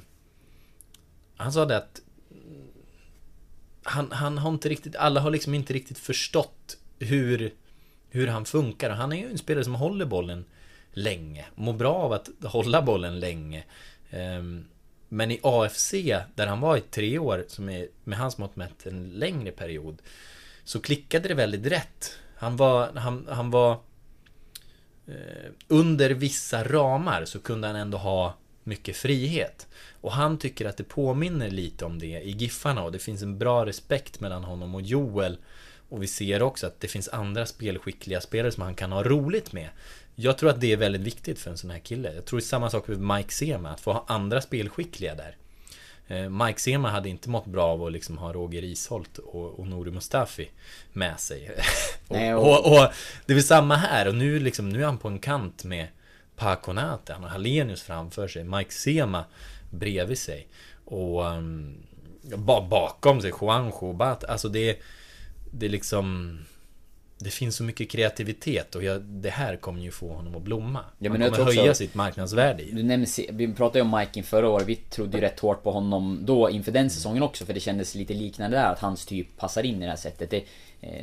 Han 1.35 1.53
sa 1.53 1.65
det 1.65 1.77
att 1.77 2.01
han, 3.83 4.11
han 4.11 4.37
har 4.37 4.49
inte 4.49 4.69
riktigt, 4.69 4.95
alla 4.95 5.19
har 5.19 5.31
liksom 5.31 5.53
inte 5.53 5.73
riktigt 5.73 5.97
förstått 5.97 6.77
hur, 6.99 7.53
hur 8.09 8.27
han 8.27 8.45
funkar. 8.45 8.89
Och 8.89 8.95
han 8.95 9.13
är 9.13 9.17
ju 9.17 9.31
en 9.31 9.37
spelare 9.37 9.63
som 9.63 9.75
håller 9.75 10.05
bollen 10.05 10.45
länge. 10.93 11.45
Mår 11.55 11.73
bra 11.73 11.93
av 11.93 12.13
att 12.13 12.29
hålla 12.43 12.81
bollen 12.81 13.19
länge. 13.19 13.63
Ehm, 14.09 14.65
men 15.09 15.31
i 15.31 15.39
AFC, 15.43 15.93
där 16.35 16.47
han 16.47 16.59
var 16.59 16.77
i 16.77 16.81
tre 16.81 17.19
år, 17.19 17.45
som 17.47 17.69
är 17.69 17.87
med 18.03 18.19
hans 18.19 18.37
mått 18.37 18.55
mätt 18.55 18.85
en 18.85 19.09
längre 19.09 19.51
period, 19.51 20.01
så 20.63 20.79
klickade 20.79 21.27
det 21.27 21.33
väldigt 21.33 21.65
rätt. 21.65 22.17
Han 22.35 22.57
var, 22.57 22.91
han, 22.95 23.27
han 23.29 23.51
var 23.51 23.71
eh, 25.07 25.51
under 25.67 26.09
vissa 26.09 26.63
ramar 26.63 27.25
så 27.25 27.39
kunde 27.39 27.67
han 27.67 27.75
ändå 27.75 27.97
ha 27.97 28.37
mycket 28.63 28.97
frihet. 28.97 29.67
Och 30.01 30.11
han 30.11 30.37
tycker 30.37 30.65
att 30.65 30.77
det 30.77 30.83
påminner 30.83 31.49
lite 31.49 31.85
om 31.85 31.99
det 31.99 32.05
i 32.21 32.31
Giffarna 32.31 32.83
och 32.83 32.91
det 32.91 32.99
finns 32.99 33.21
en 33.21 33.37
bra 33.37 33.65
respekt 33.65 34.19
mellan 34.19 34.43
honom 34.43 34.75
och 34.75 34.81
Joel. 34.81 35.37
Och 35.89 36.03
vi 36.03 36.07
ser 36.07 36.41
också 36.41 36.67
att 36.67 36.79
det 36.79 36.87
finns 36.87 37.09
andra 37.09 37.45
spelskickliga 37.45 38.21
spelare 38.21 38.51
som 38.51 38.63
han 38.63 38.75
kan 38.75 38.91
ha 38.91 39.03
roligt 39.03 39.53
med. 39.53 39.69
Jag 40.15 40.37
tror 40.37 40.49
att 40.49 40.61
det 40.61 40.71
är 40.71 40.77
väldigt 40.77 41.01
viktigt 41.01 41.39
för 41.39 41.51
en 41.51 41.57
sån 41.57 41.69
här 41.69 41.79
kille. 41.79 42.13
Jag 42.13 42.25
tror 42.25 42.39
det 42.39 42.43
är 42.43 42.45
samma 42.45 42.69
sak 42.69 42.87
med 42.87 42.99
Mike 42.99 43.33
Sema, 43.33 43.69
att 43.69 43.79
få 43.81 43.93
ha 43.93 44.05
andra 44.07 44.41
spelskickliga 44.41 45.15
där. 45.15 45.35
Eh, 46.07 46.29
Mike 46.29 46.59
Sema 46.59 46.89
hade 46.89 47.09
inte 47.09 47.29
mått 47.29 47.45
bra 47.45 47.65
av 47.65 47.83
att 47.83 47.91
liksom 47.91 48.17
ha 48.17 48.33
Roger 48.33 48.63
Isholt 48.63 49.17
och, 49.17 49.59
och 49.59 49.67
Nouri 49.67 49.91
Mustafi 49.91 50.49
med 50.93 51.19
sig. 51.19 51.49
och, 52.07 52.15
Nej, 52.15 52.33
och, 52.35 52.59
och- 52.65 52.71
och, 52.83 52.91
det 53.25 53.33
är 53.33 53.35
väl 53.35 53.43
samma 53.43 53.75
här 53.75 54.07
och 54.07 54.15
nu, 54.15 54.39
liksom, 54.39 54.69
nu 54.69 54.81
är 54.81 54.85
han 54.85 54.97
på 54.97 55.07
en 55.07 55.19
kant 55.19 55.63
med 55.63 55.87
Paconate, 56.43 57.13
han 57.13 57.23
har 57.23 57.29
Hallenius 57.29 57.81
framför 57.81 58.27
sig, 58.27 58.43
Mike 58.43 58.71
Sema 58.71 59.23
bredvid 59.69 60.17
sig. 60.17 60.47
Och 60.85 61.25
um, 61.25 61.75
ba- 62.35 62.67
bakom 62.69 63.21
sig 63.21 63.31
Juanjo, 63.41 63.93
Bat, 63.93 64.23
alltså 64.23 64.49
det 64.49 64.77
det 65.51 65.65
är 65.65 65.69
liksom 65.69 66.39
det 67.17 67.29
finns 67.29 67.55
så 67.55 67.63
mycket 67.63 67.89
kreativitet 67.89 68.75
och 68.75 68.83
jag, 68.83 69.01
det 69.01 69.29
här 69.29 69.55
kommer 69.55 69.81
ju 69.81 69.91
få 69.91 70.13
honom 70.13 70.35
att 70.35 70.41
blomma. 70.41 70.79
Ja, 70.99 71.11
men 71.11 71.21
Han 71.21 71.31
kommer 71.31 71.35
tror 71.35 71.47
också- 71.47 71.59
höja 71.61 71.73
sitt 71.73 71.95
marknadsvärde. 71.95 72.63
Du 72.71 72.83
nämner, 72.83 73.05
Se- 73.05 73.29
vi 73.33 73.53
pratade 73.53 73.79
ju 73.79 73.85
om 73.85 73.99
Mike 73.99 74.11
inför 74.13 74.29
förra 74.29 74.49
året, 74.49 74.67
vi 74.67 74.75
trodde 74.75 75.17
ju 75.17 75.21
rätt 75.21 75.39
hårt 75.39 75.63
på 75.63 75.71
honom 75.71 76.19
då 76.21 76.49
inför 76.49 76.71
den 76.71 76.89
säsongen 76.89 77.23
också 77.23 77.45
för 77.45 77.53
det 77.53 77.59
kändes 77.59 77.95
lite 77.95 78.13
liknande 78.13 78.57
där 78.57 78.71
att 78.71 78.79
hans 78.79 79.05
typ 79.05 79.37
passar 79.37 79.63
in 79.63 79.75
i 79.77 79.79
det 79.85 79.89
här 79.89 79.95
sättet. 79.95 80.29
Det, 80.29 80.43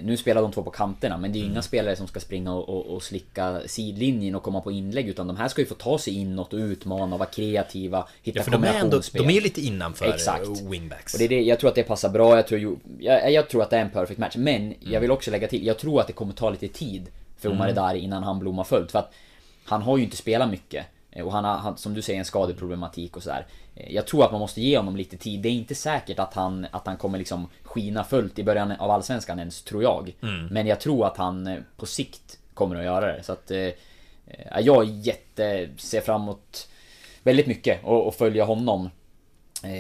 nu 0.03 0.17
spelar 0.17 0.43
de 0.43 0.53
två 0.53 0.63
på 0.63 0.71
kanterna 0.71 1.17
men 1.19 1.33
det 1.33 1.37
är 1.37 1.41
ju 1.41 1.45
Mm. 1.45 1.53
inga 1.55 1.63
spelare 1.63 1.97
som 1.97 2.07
ska 2.07 2.21
springa 2.21 2.53
och, 2.55 2.69
och, 2.69 2.87
och 2.87 3.03
slicka 3.03 3.61
sidlinjen 3.67 4.35
och 4.35 4.43
komma 4.43 4.61
på 4.61 4.73
inlägg 4.73 5.09
utan 5.09 5.27
de 5.27 5.37
här 5.37 5.49
ska 5.49 5.61
ju 5.61 5.67
få 5.67 5.75
ta 5.75 5.99
sig 5.99 6.15
inåt 6.15 6.53
och 6.53 6.57
utmana, 6.59 7.17
vara 7.17 7.29
kreativa, 7.29 8.07
hitta 8.23 8.39
Ja, 8.39 8.43
för 8.43 8.51
de 8.51 8.65
är 8.65 8.75
ändå, 8.75 9.01
de 9.13 9.19
är 9.31 9.41
lite 9.41 9.61
innanför 9.61 10.07
Exakt. 10.15 10.47
eh, 10.47 10.69
wingbacks. 10.69 11.13
Och 11.15 11.19
det 11.19 11.25
är 11.25 11.29
det, 11.29 11.41
jag 11.43 11.61
tror 11.61 11.69
att 11.69 11.75
det 11.75 11.83
passar 11.83 12.09
bra, 12.09 12.37
jag 12.37 12.47
tror, 12.47 12.61
ju, 12.61 12.77
jag, 12.99 13.33
jag 13.33 13.49
tror 13.49 13.63
att 13.63 13.71
det 13.71 13.77
är 13.77 13.81
en 13.83 13.91
perfect 13.91 14.19
match. 14.19 14.37
Men 14.37 14.75
jag 14.81 15.01
vill 15.01 15.11
också 15.11 15.31
lägga 15.31 15.49
till, 15.49 15.67
jag 15.67 15.79
tror 15.79 16.01
att 16.01 16.07
det 16.07 16.13
kommer 16.13 16.33
ta 16.33 16.51
lite 16.51 16.69
tid 16.69 17.07
för 17.39 17.49
Omar 17.49 17.65
Mm. 17.65 17.71
Edari 17.77 17.99
innan 17.99 18.23
han 18.23 18.39
blommar 18.39 18.65
fullt. 18.65 18.91
För 18.93 18.99
att 18.99 19.13
han 19.65 19.83
har 19.83 19.97
ju 19.97 20.05
inte 20.05 20.17
spelat 20.17 20.51
mycket. 20.51 20.87
Eh, 21.11 21.25
Och 21.27 21.33
han 21.33 21.45
har, 21.45 21.75
som 21.77 21.95
du 21.95 22.03
säger, 22.03 22.19
en 22.19 22.25
skadeproblematik 22.25 23.17
och 23.17 23.23
sådär. 23.23 23.47
Eh, 23.87 23.95
Jag 23.95 24.07
tror 24.07 24.25
att 24.25 24.31
man 24.33 24.41
måste 24.41 24.61
ge 24.61 24.77
honom 24.77 24.97
lite 24.97 25.17
tid. 25.17 25.41
Det 25.41 25.49
är 25.49 25.53
inte 25.53 25.75
säkert 25.75 26.19
att 26.19 26.35
han, 26.35 26.67
att 26.71 26.87
han 26.87 26.97
kommer 26.97 27.19
liksom 27.19 27.49
skina 27.63 28.05
fullt 28.05 28.39
i 28.39 28.45
början 28.45 28.73
av 28.73 28.91
Allsvenskan 28.91 29.39
ens, 29.39 29.63
tror 29.63 29.83
jag. 29.83 30.15
Mm. 30.23 30.47
Men 30.47 30.67
jag 30.67 30.81
tror 30.81 31.07
att 31.07 31.17
han 31.17 31.47
eh, 31.47 31.59
på 31.77 31.87
sikt 31.87 32.39
kommer 32.55 32.77
att 32.77 32.85
göra 32.85 33.07
det. 33.17 33.23
Så 33.23 33.33
att... 33.33 33.51
eh, 33.51 33.59
eh, 33.59 33.73
Jag 34.61 34.85
jätte... 34.85 35.69
ser 35.77 36.01
fram 36.01 36.23
emot 36.23 36.69
väldigt 37.23 37.47
mycket 37.47 37.85
och, 37.85 38.07
och 38.07 38.15
följa 38.15 38.45
honom 38.45 38.91
eh, 39.65 39.71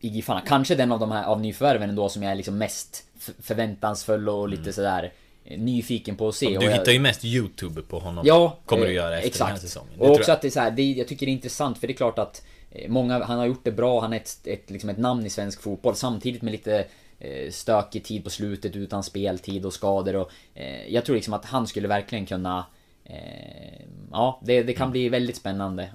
i 0.00 0.08
Giffarna. 0.08 0.40
Kanske 0.40 0.74
den 0.74 0.92
av 0.92 1.00
de 1.00 1.10
här 1.12 1.24
av 1.24 1.40
nyförvärven 1.40 1.88
ändå 1.88 2.08
som 2.08 2.22
jag 2.22 2.32
är 2.32 2.36
liksom 2.36 2.58
mest 2.58 3.04
förväntansfull 3.42 4.28
och 4.28 4.48
lite 4.48 4.72
sådär 4.72 5.12
eh, 5.44 5.58
nyfiken 5.58 6.16
på 6.16 6.28
att 6.28 6.34
se. 6.34 6.46
Mm. 6.46 6.60
Du 6.60 6.66
jag, 6.66 6.72
hittar 6.78 6.92
ju 6.92 6.98
mest 6.98 7.24
YouTube 7.24 7.82
på 7.82 7.98
honom. 7.98 8.24
Ja, 8.26 8.58
Kommer 8.66 8.86
du 8.86 8.92
göra 8.92 9.14
efter 9.16 9.28
exakt. 9.28 9.48
den 9.48 9.56
här 9.56 9.60
säsongen. 9.60 9.92
Det 9.98 10.04
Och 10.04 10.10
också 10.10 10.30
jag. 10.30 10.34
att 10.34 10.42
det 10.42 10.48
är 10.48 10.50
så 10.50 10.60
här, 10.60 10.70
det, 10.70 10.82
jag 10.82 11.08
tycker 11.08 11.26
det 11.26 11.30
är 11.30 11.34
intressant 11.34 11.78
för 11.78 11.86
det 11.86 11.92
är 11.92 11.96
klart 11.96 12.18
att 12.18 12.42
Många, 12.88 13.24
han 13.24 13.38
har 13.38 13.46
gjort 13.46 13.64
det 13.64 13.72
bra, 13.72 14.00
han 14.00 14.12
är 14.12 14.16
ett, 14.16 14.38
ett, 14.44 14.70
liksom 14.70 14.90
ett 14.90 14.98
namn 14.98 15.26
i 15.26 15.30
svensk 15.30 15.62
fotboll 15.62 15.94
samtidigt 15.94 16.42
med 16.42 16.52
lite 16.52 16.86
eh, 17.18 17.50
stökig 17.50 18.04
tid 18.04 18.24
på 18.24 18.30
slutet 18.30 18.76
utan 18.76 19.02
speltid 19.02 19.66
och 19.66 19.72
skador 19.72 20.16
och 20.16 20.30
eh, 20.54 20.88
Jag 20.88 21.04
tror 21.04 21.16
liksom 21.16 21.34
att 21.34 21.44
han 21.44 21.66
skulle 21.66 21.88
verkligen 21.88 22.26
kunna 22.26 22.66
eh, 23.04 23.80
Ja, 24.12 24.40
det, 24.44 24.62
det 24.62 24.72
kan 24.72 24.90
bli 24.90 25.08
väldigt 25.08 25.36
spännande 25.36 25.88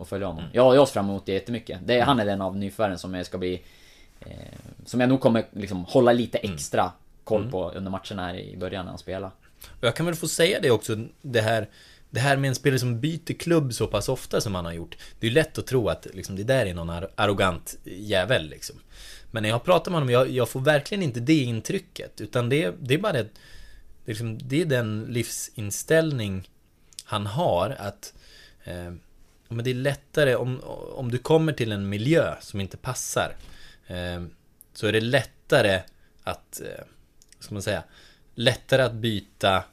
att, 0.00 0.08
följa 0.08 0.26
honom. 0.26 0.40
Mm. 0.42 0.50
Jag, 0.54 0.76
jag 0.76 0.88
ser 0.88 0.92
fram 0.92 1.08
emot 1.08 1.26
det 1.26 1.32
jättemycket. 1.32 1.78
Det, 1.84 2.00
han 2.00 2.20
är 2.20 2.26
den 2.26 2.40
av 2.40 2.56
nyförvärven 2.56 2.98
som 2.98 3.14
jag 3.14 3.26
ska 3.26 3.38
bli 3.38 3.62
eh, 4.20 4.30
Som 4.86 5.00
jag 5.00 5.08
nog 5.08 5.20
kommer 5.20 5.44
liksom 5.52 5.84
hålla 5.84 6.12
lite 6.12 6.38
Mm. 6.38 6.54
extra 6.54 6.92
koll 7.24 7.50
på 7.50 7.70
under 7.70 7.90
matcherna 7.90 8.26
här 8.26 8.34
i 8.34 8.56
början 8.56 8.84
när 8.84 8.92
han 8.92 8.98
spelar. 8.98 9.30
Jag 9.80 9.96
kan 9.96 10.06
väl 10.06 10.14
få 10.14 10.28
säga 10.28 10.60
det 10.60 10.70
också, 10.70 10.96
det 11.22 11.40
här 11.40 11.68
det 12.10 12.20
här 12.20 12.36
med 12.36 12.48
en 12.48 12.54
spelare 12.54 12.78
som 12.78 13.00
byter 13.00 13.38
klubb 13.38 13.74
så 13.74 13.86
pass 13.86 14.08
ofta 14.08 14.40
som 14.40 14.54
han 14.54 14.64
har 14.64 14.72
gjort 14.72 14.96
Det 15.20 15.26
är 15.26 15.30
ju 15.30 15.34
lätt 15.34 15.58
att 15.58 15.66
tro 15.66 15.88
att 15.88 16.06
liksom, 16.14 16.36
det 16.36 16.44
där 16.44 16.66
är 16.66 16.74
någon 16.74 16.90
ar- 16.90 17.10
arrogant 17.14 17.78
jävel 17.84 18.48
liksom. 18.48 18.76
Men 19.30 19.42
när 19.42 19.50
jag 19.50 19.64
pratar 19.64 19.90
med 19.90 20.00
honom, 20.00 20.10
jag, 20.10 20.30
jag 20.30 20.48
får 20.48 20.60
verkligen 20.60 21.02
inte 21.02 21.20
det 21.20 21.42
intrycket 21.42 22.20
Utan 22.20 22.48
det, 22.48 22.74
det 22.80 22.94
är 22.94 22.98
bara 22.98 23.12
det, 23.12 23.22
det, 23.22 24.10
är 24.10 24.14
liksom, 24.14 24.38
det 24.48 24.60
är 24.60 24.66
den 24.66 25.06
livsinställning 25.08 26.50
han 27.04 27.26
har 27.26 27.70
att 27.70 28.14
eh, 28.64 28.92
men 29.48 29.64
det 29.64 29.70
är 29.70 29.74
lättare 29.74 30.34
om, 30.34 30.60
om 30.94 31.10
du 31.10 31.18
kommer 31.18 31.52
till 31.52 31.72
en 31.72 31.88
miljö 31.88 32.34
som 32.40 32.60
inte 32.60 32.76
passar 32.76 33.36
eh, 33.86 34.22
Så 34.72 34.86
är 34.86 34.92
det 34.92 35.00
lättare 35.00 35.82
att, 36.22 36.60
eh, 36.60 36.84
vad 37.36 37.44
ska 37.44 37.54
man 37.54 37.62
säga 37.62 37.82
Lättare 38.34 38.82
att 38.82 38.92
byta 38.92 39.64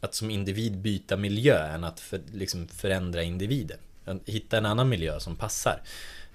att 0.00 0.14
som 0.14 0.30
individ 0.30 0.78
byta 0.78 1.16
miljö 1.16 1.66
än 1.66 1.84
att 1.84 2.00
för, 2.00 2.20
liksom 2.32 2.68
förändra 2.68 3.22
individen 3.22 3.78
Hitta 4.24 4.58
en 4.58 4.66
annan 4.66 4.88
miljö 4.88 5.20
som 5.20 5.36
passar 5.36 5.82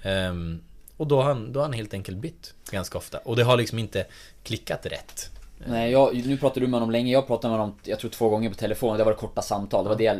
Ehm, 0.01 0.61
Och 0.97 1.07
då 1.07 1.15
har, 1.15 1.23
han, 1.23 1.53
då 1.53 1.59
har 1.59 1.65
han 1.65 1.73
helt 1.73 1.93
enkelt 1.93 2.17
bytt 2.17 2.53
Ganska 2.71 2.97
ofta 2.97 3.17
Och 3.17 3.35
det 3.35 3.43
har 3.43 3.57
liksom 3.57 3.79
inte 3.79 4.05
klickat 4.43 4.85
rätt 4.85 5.29
Nej, 5.67 5.91
jag, 5.91 6.25
nu 6.25 6.37
pratar 6.37 6.61
du 6.61 6.67
med 6.67 6.79
honom 6.79 6.91
länge. 6.91 7.11
Jag 7.11 7.27
pratade 7.27 7.51
med 7.51 7.59
honom, 7.59 7.75
jag 7.83 7.99
tror 7.99 8.09
två 8.11 8.29
gånger 8.29 8.49
på 8.49 8.55
telefon. 8.55 8.97
Det 8.97 9.03
var 9.03 9.13
korta 9.13 9.41
samtal. 9.41 9.83
Det 9.83 9.89
var 9.89 9.97
det 9.97 10.03
jag, 10.03 10.17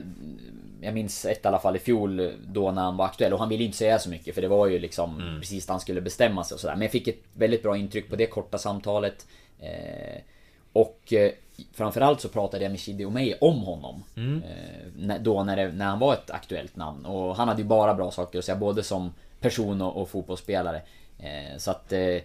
jag 0.82 0.93
minns 0.93 1.26
ett 1.26 1.46
i 1.46 1.48
alla 1.48 1.60
fall 1.60 1.76
i 1.76 1.80
fjol 1.80 2.34
då 2.48 2.72
när 2.72 2.82
han 2.82 2.98
var 2.98 3.06
aktuell. 3.06 3.34
Och 3.34 3.39
han 3.39 3.50
ville 3.50 3.64
inte 3.64 3.78
säga 3.78 4.00
så 4.00 4.10
mycket 4.10 4.36
för 4.36 4.41
det 4.41 4.48
var 4.48 4.68
ju 4.68 4.80
liksom 4.80 5.38
precis 5.39 5.68
när 5.68 5.74
han 5.74 5.80
skulle 5.80 6.02
bestämma 6.02 6.43
sig 6.43 6.56
och 6.56 6.60
sådär. 6.62 6.74
Men 6.74 6.82
jag 6.82 6.91
fick 6.91 7.08
ett 7.08 7.24
väldigt 7.34 7.64
bra 7.64 7.78
intryck 7.78 8.10
på 8.10 8.16
det 8.16 8.28
korta 8.28 8.58
samtalet. 8.58 9.28
Eh, 9.60 10.22
och 10.74 11.14
eh, 11.14 11.32
framförallt 11.74 12.22
så 12.22 12.30
pratade 12.30 12.64
jag 12.64 12.72
med 12.72 12.80
Shidi 12.80 13.06
Omei 13.06 13.36
om 13.41 13.62
honom. 13.62 14.03
Mm. 14.16 14.43
Eh, 14.43 15.22
då 15.22 15.43
när, 15.43 15.56
det, 15.56 15.72
när 15.72 15.86
han 15.86 15.99
var 15.99 16.14
ett 16.14 16.32
aktuellt 16.32 16.76
namn. 16.76 17.06
Och 17.06 17.36
han 17.36 17.47
hade 17.47 17.62
ju 17.62 17.68
bara 17.68 17.93
bra 17.93 18.12
saker 18.12 18.39
att 18.39 18.45
säga 18.45 18.56
både 18.58 18.84
som 18.84 19.14
person 19.39 19.82
och, 19.82 20.01
och 20.01 20.10
fotbollsspelare. 20.10 20.82
Eh, 21.20 21.58
så 21.58 21.72
att... 21.72 21.91
Eh, 21.91 22.18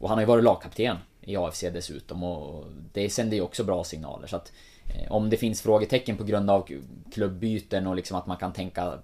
och 0.00 0.08
han 0.08 0.18
har 0.18 0.22
ju 0.22 0.26
varit 0.26 0.44
lagkapten 0.44 0.96
i 1.20 1.36
AFC 1.36 1.60
dessutom 1.60 2.22
och 2.22 2.64
det 2.92 3.10
sänder 3.10 3.36
ju 3.36 3.42
också 3.42 3.64
bra 3.64 3.84
signaler 3.84 4.26
så 4.26 4.36
att 4.36 4.52
Om 5.10 5.30
det 5.30 5.36
finns 5.36 5.62
frågetecken 5.62 6.16
på 6.16 6.24
grund 6.24 6.50
av 6.50 6.68
klubbyten 7.12 7.86
och 7.86 7.96
liksom 7.96 8.16
att 8.16 8.26
man 8.26 8.36
kan 8.36 8.52
tänka 8.52 8.98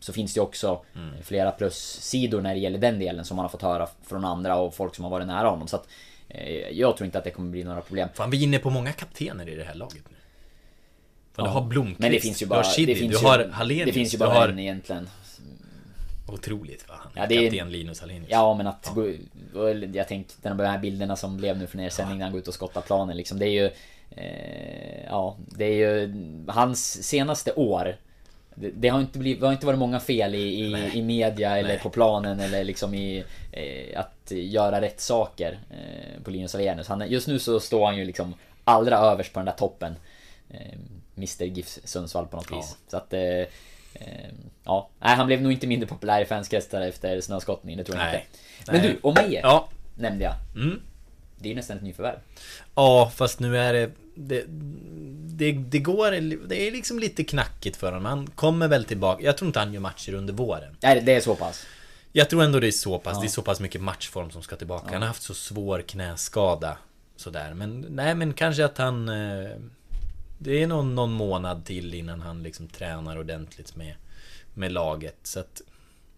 Så 0.00 0.12
finns 0.12 0.34
det 0.34 0.40
också 0.40 0.80
Mm. 0.94 1.22
flera 1.22 1.50
plussidor 1.50 2.40
när 2.40 2.54
det 2.54 2.60
gäller 2.60 2.78
den 2.78 2.98
delen 2.98 3.24
som 3.24 3.36
man 3.36 3.44
har 3.44 3.50
fått 3.50 3.62
höra 3.62 3.88
från 4.02 4.24
andra 4.24 4.56
och 4.56 4.74
folk 4.74 4.94
som 4.94 5.04
har 5.04 5.10
varit 5.10 5.26
nära 5.26 5.48
honom 5.48 5.68
så 5.68 5.76
att 5.76 5.88
Jag 6.72 6.96
tror 6.96 7.04
inte 7.04 7.18
att 7.18 7.24
det 7.24 7.30
kommer 7.30 7.50
bli 7.50 7.64
några 7.64 7.80
problem. 7.80 8.08
Fan, 8.14 8.30
vi 8.30 8.38
är 8.38 8.42
inne 8.42 8.58
på 8.58 8.70
många 8.70 8.92
kaptener 8.92 9.48
i 9.48 9.54
det 9.56 9.64
här 9.64 9.74
laget 9.74 10.04
nu. 10.10 10.16
Fan, 11.32 11.44
du 11.44 11.48
Ja. 11.50 11.52
har 11.54 11.62
Blomqvist, 11.62 11.98
Men 12.00 12.12
det 12.12 12.20
finns 12.20 12.42
ju 12.42 12.46
bara... 12.46 12.62
du 12.62 12.68
har 12.68 12.86
det 12.86 12.94
finns 12.94 13.20
du 13.20 13.26
har 13.26 13.48
Hallenius, 13.48 13.86
Det 13.86 13.92
finns 13.92 14.14
ju 14.14 14.18
du 14.18 14.24
bara 14.24 14.34
har... 14.34 14.48
en 14.48 14.58
egentligen. 14.58 15.08
Otroligt 16.28 16.88
va? 16.88 16.94
Han 16.98 17.12
Ja, 17.14 17.22
är 17.22 17.26
det 17.28 17.34
är- 17.46 17.50
kapten 17.50 17.72
Linus 17.72 18.00
Hallenius. 18.00 18.28
Ja 18.30 18.54
men 18.54 18.66
att 18.66 18.90
gå, 18.94 19.00
och 19.60 19.70
jag 19.94 20.08
tänkte 20.08 20.34
de 20.54 20.60
här 20.60 20.78
bilderna 20.78 21.16
som 21.16 21.36
blev 21.36 21.58
nu 21.58 21.66
från 21.66 21.80
er 21.80 21.88
sändning 21.90 22.18
när 22.18 22.24
han 22.24 22.32
går 22.32 22.40
ut 22.40 22.48
och 22.48 22.54
skottar 22.54 22.80
planen 22.80 23.16
liksom. 23.16 23.38
Det 23.38 23.46
är 23.46 23.62
ju... 23.62 23.70
Eh, 24.16 25.04
ja, 25.04 25.36
det 25.46 25.64
är 25.64 25.74
ju 25.98 26.14
hans 26.48 27.02
senaste 27.08 27.52
år. 27.52 27.96
Det, 28.54 28.70
det 28.70 28.88
har 28.88 29.00
inte 29.00 29.18
blivit, 29.18 29.40
det 29.40 29.46
har 29.46 29.52
inte 29.52 29.66
varit 29.66 29.78
många 29.78 30.00
fel 30.00 30.34
i, 30.34 30.38
i, 30.38 30.90
i 30.94 31.02
media 31.02 31.58
eller 31.58 31.78
på 31.78 31.90
planen 31.90 32.40
eller 32.40 32.64
liksom 32.64 32.94
i 32.94 33.24
eh, 33.52 34.00
att 34.00 34.30
göra 34.30 34.80
rätt 34.80 35.00
saker 35.00 35.58
eh, 35.70 36.22
på 36.24 36.30
Linus 36.30 36.54
Alenius. 36.54 36.88
Han, 36.88 37.10
just 37.10 37.28
nu 37.28 37.38
så 37.38 37.60
står 37.60 37.86
han 37.86 37.96
ju 37.96 38.04
liksom 38.04 38.34
allra 38.64 38.96
överst 38.98 39.32
på 39.32 39.38
den 39.38 39.46
där 39.46 39.52
toppen. 39.52 39.94
Eh, 40.50 40.78
Mr 41.16 41.44
GIF 41.44 41.66
Sundsvall 41.84 42.26
på 42.26 42.36
något 42.36 42.46
Ja. 42.50 42.56
vis. 42.56 42.76
Så 42.88 42.96
att... 42.96 43.12
Eh, 43.12 43.20
eh, 43.94 44.28
ja, 44.64 44.88
nej 45.00 45.16
han 45.16 45.26
blev 45.26 45.42
nog 45.42 45.52
inte 45.52 45.66
mindre 45.66 45.88
populär 45.88 46.20
i 46.22 46.24
fanskretsar 46.24 46.80
efter 46.80 47.20
snöskottningen, 47.20 47.78
det 47.78 47.84
tror 47.84 47.98
jag 47.98 48.06
Nej. 48.06 48.26
inte. 48.60 48.72
Men 48.72 48.80
Nej. 48.82 48.90
du, 48.90 48.98
Omeje 49.08 49.40
Ja. 49.42 49.68
nämnde 49.94 50.24
jag. 50.24 50.34
Mm. 50.56 50.80
Det 51.38 51.48
är 51.48 51.50
ju 51.50 51.56
nästan 51.56 51.76
ett 51.76 51.82
nyförvärv. 51.82 52.18
Ja, 52.74 53.12
fast 53.14 53.40
nu 53.40 53.58
är 53.58 53.72
det... 53.72 53.90
Det, 54.14 54.44
det, 55.40 55.52
det 55.52 55.78
går... 55.78 56.10
Det 56.48 56.68
är 56.68 56.72
liksom 56.72 56.98
lite 56.98 57.24
knackigt 57.24 57.76
för 57.76 57.86
honom. 57.86 58.04
Han 58.04 58.26
kommer 58.26 58.68
väl 58.68 58.84
tillbaka. 58.84 59.24
Jag 59.24 59.36
tror 59.36 59.46
inte 59.46 59.58
han 59.58 59.72
gör 59.72 59.80
matcher 59.80 60.14
under 60.14 60.32
våren. 60.34 60.76
Nej, 60.80 61.00
det 61.00 61.12
är 61.14 61.20
så 61.20 61.34
pass. 61.34 61.66
Jag 62.12 62.30
tror 62.30 62.42
ändå 62.42 62.60
det 62.60 62.66
är 62.66 62.70
så 62.72 62.98
pass. 62.98 63.12
Ja. 63.16 63.20
Det 63.20 63.26
är 63.26 63.28
så 63.28 63.42
pass 63.42 63.60
mycket 63.60 63.80
matchform 63.80 64.30
som 64.30 64.42
ska 64.42 64.56
tillbaka. 64.56 64.92
Han 64.92 65.02
har 65.02 65.08
haft 65.08 65.22
så 65.22 65.34
svår 65.34 65.82
knäskada. 65.82 66.76
Sådär. 67.16 67.54
Men 67.54 67.86
nej, 67.90 68.14
men 68.14 68.32
kanske 68.32 68.64
att 68.64 68.78
han... 68.78 69.08
eh, 69.08 69.50
Det 70.38 70.62
är 70.62 70.66
någon, 70.66 70.94
någon 70.94 71.12
månad 71.12 71.64
till 71.64 71.94
innan 71.94 72.20
han 72.20 72.42
liksom 72.42 72.68
tränar 72.68 73.18
ordentligt 73.18 73.76
med, 73.76 73.94
med 74.54 74.72
laget. 74.72 75.16
Så 75.22 75.40
att... 75.40 75.62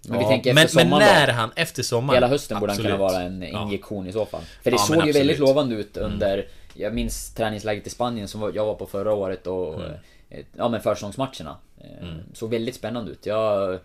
Men 0.08 0.18
vi 0.18 0.24
Ja, 0.24 0.30
tänker 0.30 0.54
men, 0.54 0.64
efter 0.64 0.76
men 0.76 0.84
sommaren 0.84 1.06
när 1.14 1.26
då? 1.26 1.32
han, 1.32 1.50
efter 1.56 1.82
sommaren 1.82 2.16
Hela 2.16 2.28
hösten 2.28 2.60
borde 2.60 2.72
han 2.72 2.78
absolut. 2.80 2.92
kunna 2.98 3.10
vara 3.10 3.22
en 3.22 3.42
Ja. 3.42 3.62
injektion 3.62 4.06
i 4.06 4.12
så 4.12 4.26
fall. 4.26 4.42
För 4.62 4.70
det 4.70 4.76
Ja, 4.76 4.82
såg 4.82 4.96
men 4.96 5.06
ju 5.06 5.12
väldigt 5.12 5.34
absolut. 5.34 5.48
lovande 5.48 5.74
ut 5.74 5.96
under... 5.96 6.46
Jag 6.74 6.94
minns 6.94 7.34
träningsläget 7.34 7.86
i 7.86 7.90
Spanien 7.90 8.28
som 8.28 8.52
jag 8.54 8.66
var 8.66 8.74
på 8.74 8.86
förra 8.86 9.12
året 9.12 9.46
och... 9.46 9.74
Mm. 9.74 9.92
eh, 10.30 10.44
Ja 10.56 10.68
men 10.68 10.80
försäsongsmatcherna. 10.80 11.56
Eh, 11.80 12.08
Såg 12.32 12.50
väldigt 12.50 12.74
spännande 12.74 13.10
ut. 13.10 13.26
Jag... 13.26 13.78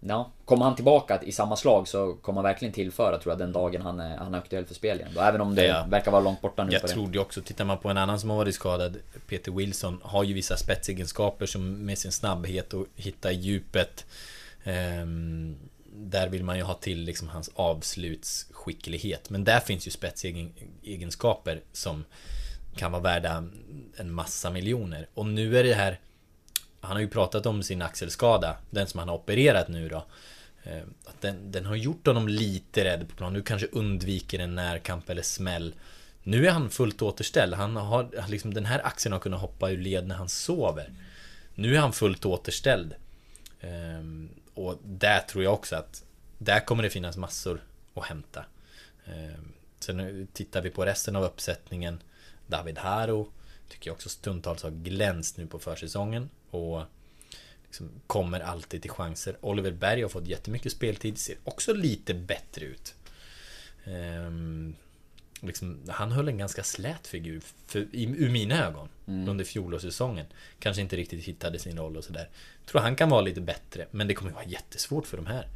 Ja, 0.00 0.30
kommer 0.44 0.64
han 0.64 0.74
tillbaka 0.74 1.22
i 1.22 1.32
samma 1.32 1.56
slag 1.56 1.88
så 1.88 2.14
kommer 2.14 2.36
han 2.36 2.44
verkligen 2.44 2.74
tillföra 2.74 3.18
tror 3.18 3.32
jag 3.32 3.38
den 3.38 3.52
dagen 3.52 3.82
han 3.82 4.00
är, 4.00 4.16
han 4.16 4.34
är 4.34 4.38
aktuell 4.38 4.64
för 4.64 4.74
spel 4.74 4.96
igen. 5.00 5.10
Då, 5.14 5.20
även 5.20 5.40
om 5.40 5.54
det 5.54 5.66
Ja. 5.66 5.84
verkar 5.88 6.10
vara 6.10 6.22
långt 6.22 6.40
borta 6.40 6.64
nu 6.64 6.72
Jag 6.72 7.10
det 7.12 7.18
också, 7.18 7.42
tittar 7.42 7.64
man 7.64 7.78
på 7.78 7.88
en 7.88 7.96
annan 7.96 8.20
som 8.20 8.30
har 8.30 8.36
varit 8.36 8.54
skadad 8.54 8.96
Peter 9.28 9.52
Wilson 9.52 10.00
har 10.02 10.24
ju 10.24 10.34
vissa 10.34 10.56
spetsegenskaper 10.56 11.46
som 11.46 11.86
med 11.86 11.98
sin 11.98 12.12
snabbhet 12.12 12.74
och 12.74 12.86
hitta 12.96 13.32
i 13.32 13.34
djupet 13.34 14.06
ehm, 14.64 15.56
där 16.10 16.28
vill 16.28 16.44
man 16.44 16.56
ju 16.56 16.62
ha 16.62 16.74
till 16.74 17.00
liksom 17.00 17.28
hans 17.28 17.50
avslutsskicklighet 17.54 19.30
Men 19.30 19.44
där 19.44 19.60
finns 19.60 19.86
ju 19.86 19.90
spetsegenskaper 19.90 21.60
som 21.72 22.04
kan 22.76 22.92
vara 22.92 23.02
värda 23.02 23.44
en 23.96 24.12
massa 24.12 24.50
miljoner 24.50 25.06
Och 25.14 25.26
nu 25.26 25.58
är 25.58 25.64
det 25.64 25.74
här 25.74 26.00
Han 26.80 26.92
har 26.92 27.00
ju 27.00 27.08
pratat 27.08 27.46
om 27.46 27.62
sin 27.62 27.82
axelskada 27.82 28.56
Den 28.70 28.86
som 28.86 28.98
han 28.98 29.08
har 29.08 29.16
opererat 29.16 29.68
nu 29.68 29.88
då 29.88 30.04
eh, 30.62 30.82
Att 31.04 31.20
den, 31.20 31.52
den 31.52 31.66
har 31.66 31.76
gjort 31.76 32.06
honom 32.06 32.28
lite 32.28 32.84
rädd 32.84 33.08
på 33.08 33.16
plan. 33.16 33.32
Nu 33.32 33.42
kanske 33.42 33.66
undviker 33.66 34.38
en 34.38 34.54
närkamp 34.54 35.10
eller 35.10 35.22
smäll. 35.22 35.74
Nu 36.22 36.46
är 36.46 36.50
han 36.50 36.70
fullt 36.70 37.02
återställd. 37.02 37.54
Han 37.54 37.76
har 37.76 38.28
liksom 38.28 38.54
den 38.54 38.64
här 38.64 38.86
axeln 38.86 39.12
har 39.12 39.20
kunnat 39.20 39.40
hoppa 39.40 39.70
ur 39.70 39.78
led 39.78 40.06
när 40.06 40.14
han 40.14 40.28
sover. 40.28 40.92
Nu 41.54 41.76
är 41.76 41.80
han 41.80 41.92
fullt 41.92 42.24
återställd. 42.24 42.94
Ehm, 43.60 44.28
och 44.54 44.78
där 44.84 45.20
tror 45.20 45.44
jag 45.44 45.54
också 45.54 45.76
att 45.76 46.04
där 46.38 46.60
kommer 46.60 46.82
det 46.82 46.90
finnas 46.90 47.16
massor 47.16 47.62
att 47.94 48.04
hämta. 48.04 48.44
Ehm, 49.06 49.52
sen 49.80 50.28
tittar 50.32 50.62
vi 50.62 50.70
på 50.70 50.84
resten 50.84 51.16
av 51.16 51.24
uppsättningen. 51.24 52.02
David 52.46 52.78
Haro 52.78 53.32
tycker 53.68 53.90
jag 53.90 53.94
också 53.94 54.08
stundtals 54.08 54.62
har 54.62 54.70
glänst 54.70 55.36
nu 55.36 55.46
på 55.46 55.58
försäsongen. 55.58 56.30
Och 56.50 56.82
liksom 57.64 57.90
kommer 58.06 58.40
alltid 58.40 58.82
till 58.82 58.90
chanser. 58.90 59.36
Oliver 59.40 59.72
Berg 59.72 60.02
har 60.02 60.08
fått 60.08 60.26
jättemycket 60.26 60.72
speltid, 60.72 61.18
ser 61.18 61.36
också 61.44 61.72
lite 61.72 62.14
bättre 62.14 62.64
ut. 62.64 62.94
Ehm, 63.84 64.74
liksom, 65.40 65.82
han 65.88 66.12
höll 66.12 66.28
en 66.28 66.38
ganska 66.38 66.62
slät 66.62 67.06
figur, 67.06 67.42
för, 67.66 67.86
i, 67.92 68.04
ur 68.04 68.30
mina 68.30 68.66
ögon, 68.66 68.88
under 69.28 69.44
fjolårssäsongen. 69.44 70.26
Kanske 70.58 70.82
inte 70.82 70.96
riktigt 70.96 71.24
hittade 71.24 71.58
sin 71.58 71.78
roll 71.78 71.96
och 71.96 72.04
sådär. 72.04 72.28
Tror 72.66 72.80
han 72.80 72.96
kan 72.96 73.08
vara 73.10 73.20
lite 73.20 73.40
bättre, 73.40 73.86
men 73.90 74.08
det 74.08 74.14
kommer 74.14 74.32
vara 74.32 74.44
jättesvårt 74.44 75.06
för 75.06 75.16
de 75.16 75.26
här. 75.26 75.48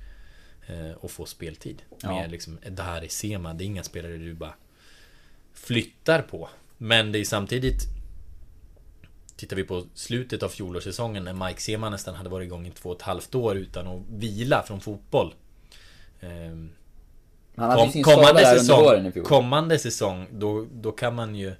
Eh, 0.66 0.96
att 1.02 1.10
få 1.10 1.26
speltid. 1.26 1.82
Ja. 2.00 2.14
Med 2.14 2.30
liksom, 2.30 2.58
Edari 2.62 3.08
Sema, 3.08 3.54
det 3.54 3.64
är 3.64 3.66
inga 3.66 3.82
spelare 3.82 4.16
du 4.16 4.34
bara 4.34 4.54
flyttar 5.54 6.22
på. 6.22 6.48
Men 6.78 7.12
det 7.12 7.18
är 7.18 7.24
samtidigt 7.24 7.82
Tittar 9.36 9.56
vi 9.56 9.64
på 9.64 9.84
slutet 9.94 10.42
av 10.42 10.48
fjolårssäsongen 10.48 11.24
när 11.24 11.46
Mike 11.46 11.60
Sema 11.60 11.90
nästan 11.90 12.14
hade 12.14 12.28
varit 12.28 12.46
igång 12.46 12.66
i 12.66 12.70
två 12.70 12.90
och 12.90 12.96
ett 12.96 13.02
halvt 13.02 13.34
år 13.34 13.56
utan 13.56 13.86
att 13.86 14.02
vila 14.10 14.62
från 14.62 14.80
fotboll. 14.80 15.34
Ehm, 16.20 16.70
Han 17.56 17.70
hade 17.70 17.82
kom, 17.82 17.92
sin 17.92 18.02
kommande, 18.02 18.32
där 18.32 18.50
under 18.50 18.58
säsong, 18.58 18.84
våren 18.84 19.06
i 19.06 19.12
fjol. 19.12 19.24
kommande 19.24 19.78
säsong, 19.78 20.26
då, 20.32 20.66
då 20.72 20.92
kan 20.92 21.14
man 21.14 21.34
ju 21.34 21.52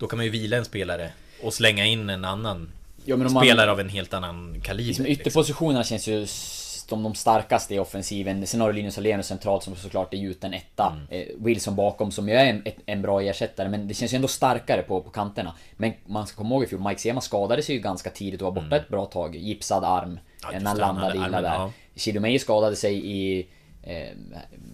Då 0.00 0.06
kan 0.06 0.16
man 0.16 0.24
ju 0.26 0.30
vila 0.30 0.56
en 0.56 0.64
spelare 0.64 1.12
och 1.42 1.54
slänga 1.54 1.86
in 1.86 2.10
en 2.10 2.24
annan 2.24 2.72
Ja, 3.04 3.16
man- 3.16 3.30
Spelare 3.30 3.70
av 3.70 3.80
en 3.80 3.88
helt 3.88 4.14
annan 4.14 4.60
kaliber. 4.60 4.88
Liksom, 4.88 5.06
ytterpositionerna 5.06 5.84
känns 5.84 6.08
ju 6.08 6.26
som 6.26 7.02
de 7.02 7.14
starkaste 7.14 7.74
i 7.74 7.78
offensiven. 7.78 8.46
Sen 8.46 8.60
har 8.60 8.68
du 8.68 8.74
Linus 8.74 8.98
Alenius 8.98 9.26
centralt 9.26 9.62
som 9.62 9.76
såklart 9.76 10.14
är 10.14 10.18
gjuten 10.18 10.54
etta. 10.54 10.96
Mm. 11.10 11.28
Eh, 11.28 11.34
Wilson 11.44 11.76
bakom 11.76 12.10
som 12.10 12.28
ju 12.28 12.34
är 12.34 12.44
en, 12.46 12.64
en 12.86 13.02
bra 13.02 13.22
ersättare, 13.22 13.68
men 13.68 13.88
det 13.88 13.94
känns 13.94 14.12
ju 14.12 14.16
ändå 14.16 14.28
starkare 14.28 14.82
på, 14.82 15.00
på 15.00 15.10
kanterna. 15.10 15.54
Men 15.76 15.92
man 16.06 16.26
ska 16.26 16.36
komma 16.36 16.54
ihåg 16.54 16.64
i 16.64 16.66
fjol, 16.66 16.80
Mike 16.80 17.00
Sema 17.00 17.20
skadade 17.20 17.62
sig 17.62 17.74
ju 17.74 17.80
ganska 17.80 18.10
tidigt 18.10 18.42
och 18.42 18.54
var 18.54 18.62
borta 18.62 18.76
ett 18.76 18.88
bra 18.88 19.06
tag. 19.06 19.36
Gipsad 19.36 19.84
arm. 19.84 20.04
Mm. 20.08 20.20
Ja, 20.42 20.58
när 20.60 20.66
han 20.66 20.78
landade 20.78 21.14
illa 21.14 21.24
armen, 21.24 21.42
där. 21.42 21.50
ja. 21.50 21.72
Chido 21.96 22.38
skadade 22.38 22.76
sig 22.76 23.06
i... 23.06 23.46
Eh, 23.82 24.16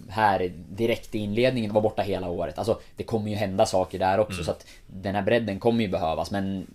här 0.09 0.51
direkt 0.69 1.15
i 1.15 1.17
inledningen, 1.17 1.73
var 1.73 1.81
borta 1.81 2.01
hela 2.01 2.29
året. 2.29 2.57
Alltså 2.57 2.79
det 2.95 3.03
kommer 3.03 3.29
ju 3.29 3.35
hända 3.35 3.65
saker 3.65 3.99
där 3.99 4.19
också 4.19 4.33
Mm. 4.33 4.45
så 4.45 4.51
att 4.51 4.65
den 4.87 5.15
här 5.15 5.21
bredden 5.21 5.59
kommer 5.59 5.81
ju 5.83 5.87
behövas 5.87 6.31
men 6.31 6.67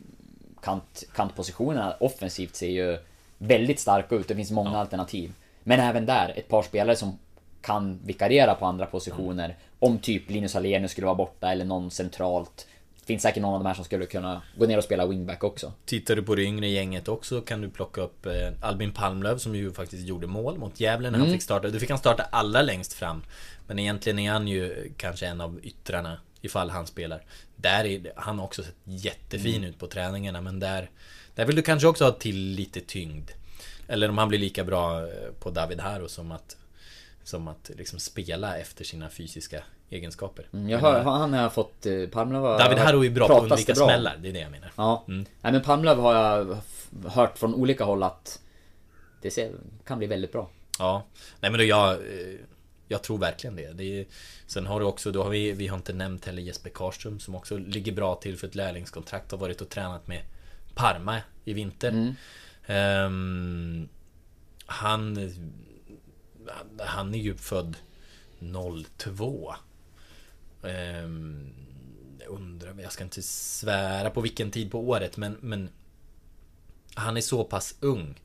kant, 0.62 1.05
kantpositionerna 1.14 1.97
offensivt 2.01 2.55
ser 2.55 2.68
ju 2.70 2.99
väldigt 3.39 3.80
starka 3.80 4.14
ut. 4.14 4.28
Det 4.28 4.35
finns 4.37 4.51
många 4.51 4.78
alternativ. 4.78 5.33
Men 5.62 5.80
även 5.80 6.07
där, 6.07 6.33
ett 6.37 6.49
par 6.49 6.62
spelare 6.62 6.97
som 6.97 7.18
kan 7.61 8.01
vikariera 8.05 8.55
på 8.55 8.66
andra 8.66 8.87
positioner. 8.87 9.57
Om 9.78 9.99
typ 9.99 10.30
Linus 10.30 10.57
Alenius 10.57 10.91
skulle 10.91 11.07
vara 11.07 11.14
borta 11.14 11.53
eller 11.53 11.64
någon 11.64 11.91
centralt. 11.91 12.66
Finns 13.12 13.22
säkert 13.22 13.42
någon 13.42 13.54
av 13.54 13.60
de 13.60 13.66
här 13.66 13.74
som 13.74 13.84
skulle 13.84 14.06
kunna 14.06 14.42
gå 14.58 14.66
ner 14.66 14.78
och 14.78 14.84
spela 14.84 15.06
wingback 15.06 15.44
också. 15.44 15.72
Tittar 15.84 16.16
du 16.16 16.22
på 16.22 16.34
det 16.34 16.42
yngre 16.42 16.68
gänget 16.68 17.08
också 17.08 17.40
kan 17.40 17.60
du 17.60 17.70
plocka 17.70 18.00
upp 18.00 18.26
eh, 18.26 18.32
Albin 18.60 18.92
Palmlöv 18.92 19.38
som 19.38 19.54
ju 19.54 19.72
faktiskt 19.72 20.06
gjorde 20.08 20.26
mål 20.26 20.58
mot 20.58 20.80
Gävle 20.80 21.10
när 21.10 21.18
han 21.18 21.26
Mm. 21.26 21.32
fick 21.38 21.42
starta. 21.42 21.68
Då 21.68 21.78
fick 21.78 21.90
han 21.90 21.98
starta 21.98 22.22
allra 22.22 22.62
längst 22.62 22.92
fram. 22.92 23.22
Men 23.66 23.78
egentligen 23.78 24.18
är 24.18 24.30
han 24.32 24.48
ju 24.48 24.92
kanske 24.96 25.26
en 25.26 25.40
av 25.40 25.60
yttrarna 25.62 26.18
ifall 26.40 26.70
han 26.70 26.86
spelar. 26.86 27.22
Där 27.56 27.84
är 27.84 28.12
han 28.16 28.38
har 28.38 28.44
också 28.46 28.62
sett 28.62 28.74
jättefin 28.84 29.56
Mm. 29.56 29.70
ut 29.70 29.78
på 29.78 29.86
träningarna 29.86 30.40
men 30.40 30.60
där 30.60 30.90
Där 31.34 31.44
vill 31.44 31.56
du 31.56 31.62
kanske 31.62 31.88
också 31.88 32.04
ha 32.04 32.12
till 32.12 32.36
lite 32.38 32.80
tyngd. 32.80 33.30
Eller 33.88 34.08
om 34.08 34.18
han 34.18 34.28
blir 34.28 34.38
lika 34.38 34.64
bra 34.64 35.00
eh, 35.00 35.06
på 35.40 35.50
David 35.50 35.80
Haro 35.80 36.08
som 36.08 36.32
att 36.32 36.56
Som 37.24 37.48
att 37.48 37.70
liksom 37.76 37.98
spela 37.98 38.58
efter 38.58 38.84
sina 38.84 39.10
fysiska 39.10 39.62
egenskaper. 39.93 40.47
Mm, 40.53 40.68
Jag 40.68 40.78
hör, 40.78 41.03
han 41.03 41.32
har 41.32 41.49
fått... 41.51 41.86
eh, 41.86 42.07
Palmlöv 42.12 42.43
har... 42.43 42.59
David 42.59 42.78
Haro 42.78 43.05
är 43.05 43.11
bra 43.11 43.28
på 43.28 43.36
att 43.36 43.43
undvika 43.43 43.74
smällar, 43.74 44.16
det 44.22 44.28
är 44.28 44.32
det 44.32 44.40
jag 44.40 44.51
menar. 44.51 44.72
Ja. 44.76 45.05
Mm. 45.09 45.24
Nej 45.40 45.53
men 45.53 45.62
Palmlöv 45.62 45.99
har 45.99 46.14
jag 46.14 46.57
hört 47.11 47.38
från 47.38 47.55
olika 47.55 47.84
håll 47.84 48.03
att 48.03 48.40
det 49.22 49.30
ser, 49.30 49.53
kan 49.86 49.99
bli 49.99 50.07
väldigt 50.07 50.32
bra. 50.32 50.51
Ja, 50.78 51.05
nej 51.40 51.51
men 51.51 51.59
då 51.59 51.64
jag 51.64 51.93
eh, 51.93 52.36
Jag 52.88 53.03
tror 53.03 53.18
verkligen 53.18 53.57
det. 53.57 53.72
det 53.72 54.01
är, 54.01 54.07
sen 54.47 54.66
har 54.66 54.80
du 54.80 54.86
också, 54.86 55.11
då 55.11 55.22
har 55.22 55.30
vi, 55.30 55.53
vi 55.53 55.66
har 55.66 55.76
inte 55.76 55.93
nämnt 55.93 56.24
heller 56.26 56.43
Jesper 56.43 56.70
Karlström 56.70 57.20
som 57.20 57.34
också 57.34 57.57
ligger 57.59 57.93
bra 57.93 58.14
till 58.14 58.38
för 58.38 58.47
ett 58.47 58.55
lärlingskontrakt. 58.55 59.30
Har 59.30 59.38
varit 59.38 59.61
och 59.61 59.68
tränat 59.68 60.07
med 60.07 60.22
Parma 60.74 61.20
i 61.45 61.53
vinter. 61.53 62.14
Ehm, 62.66 63.88
han 64.66 65.30
Han 66.78 67.14
är 67.14 67.18
ju 67.18 67.34
född 67.36 67.76
02. 68.99 69.55
Jag 72.18 72.28
undrar, 72.28 72.80
jag 72.82 72.92
ska 72.92 73.04
inte 73.04 73.22
svära 73.22 74.10
på 74.10 74.20
vilken 74.20 74.50
tid 74.50 74.70
på 74.70 74.88
året 74.88 75.16
men, 75.16 75.36
men 75.40 75.70
Han 76.94 77.16
är 77.16 77.20
så 77.20 77.44
pass 77.44 77.74
ung. 77.80 78.20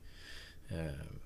Ehm, 0.68 1.18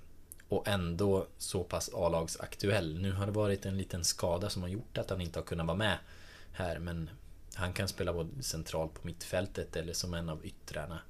och 0.48 0.68
ändå 0.68 1.26
så 1.38 1.64
pass 1.64 1.90
A-lagsaktuell. 1.94 3.00
Nu 3.00 3.12
har 3.12 3.26
det 3.26 3.32
varit 3.32 3.66
en 3.66 3.78
liten 3.78 4.04
skada 4.04 4.50
som 4.50 4.62
har 4.62 4.68
gjort 4.68 4.98
att 4.98 5.10
han 5.10 5.20
inte 5.20 5.38
har 5.38 5.44
kunnat 5.44 5.66
vara 5.66 5.76
med 5.76 5.98
här. 6.52 6.78
Men 6.78 7.10
han 7.54 7.72
kan 7.72 7.88
spela 7.88 8.12
både 8.12 8.42
centralt 8.42 8.94
på 8.94 9.06
mittfältet 9.06 9.76
eller 9.76 9.92
som 9.92 10.14
en 10.14 10.28
av 10.28 10.46
yttrarna. 10.46 11.00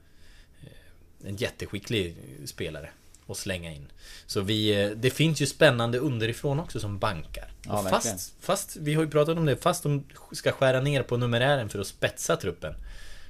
Ehm, 0.61 1.27
en 1.27 1.37
jätteskicklig 1.37 2.17
spelare 2.45 2.91
att 3.29 3.37
slänga 3.37 3.73
in. 3.73 3.87
Så 4.27 4.41
vi, 4.41 4.83
eh, 4.83 4.91
det 4.91 5.11
finns 5.11 5.43
ju 5.43 5.47
spännande 5.47 5.99
underifrån 5.99 6.61
också 6.61 6.81
som 6.81 6.99
bankar. 6.99 7.53
Ja, 7.67 7.79
och 7.79 7.89
fast, 7.89 8.35
fast, 8.41 8.77
vi 8.77 8.95
har 8.95 9.03
ju 9.03 9.11
pratat 9.11 9.39
om 9.39 9.47
det, 9.47 9.57
fast 9.57 9.83
de 9.83 10.05
ska 10.33 10.53
skära 10.53 10.81
ner 10.81 11.03
på 11.03 11.17
numerären 11.17 11.69
för 11.69 11.79
att 11.79 11.87
spetsa 11.87 12.37
truppen. 12.37 12.75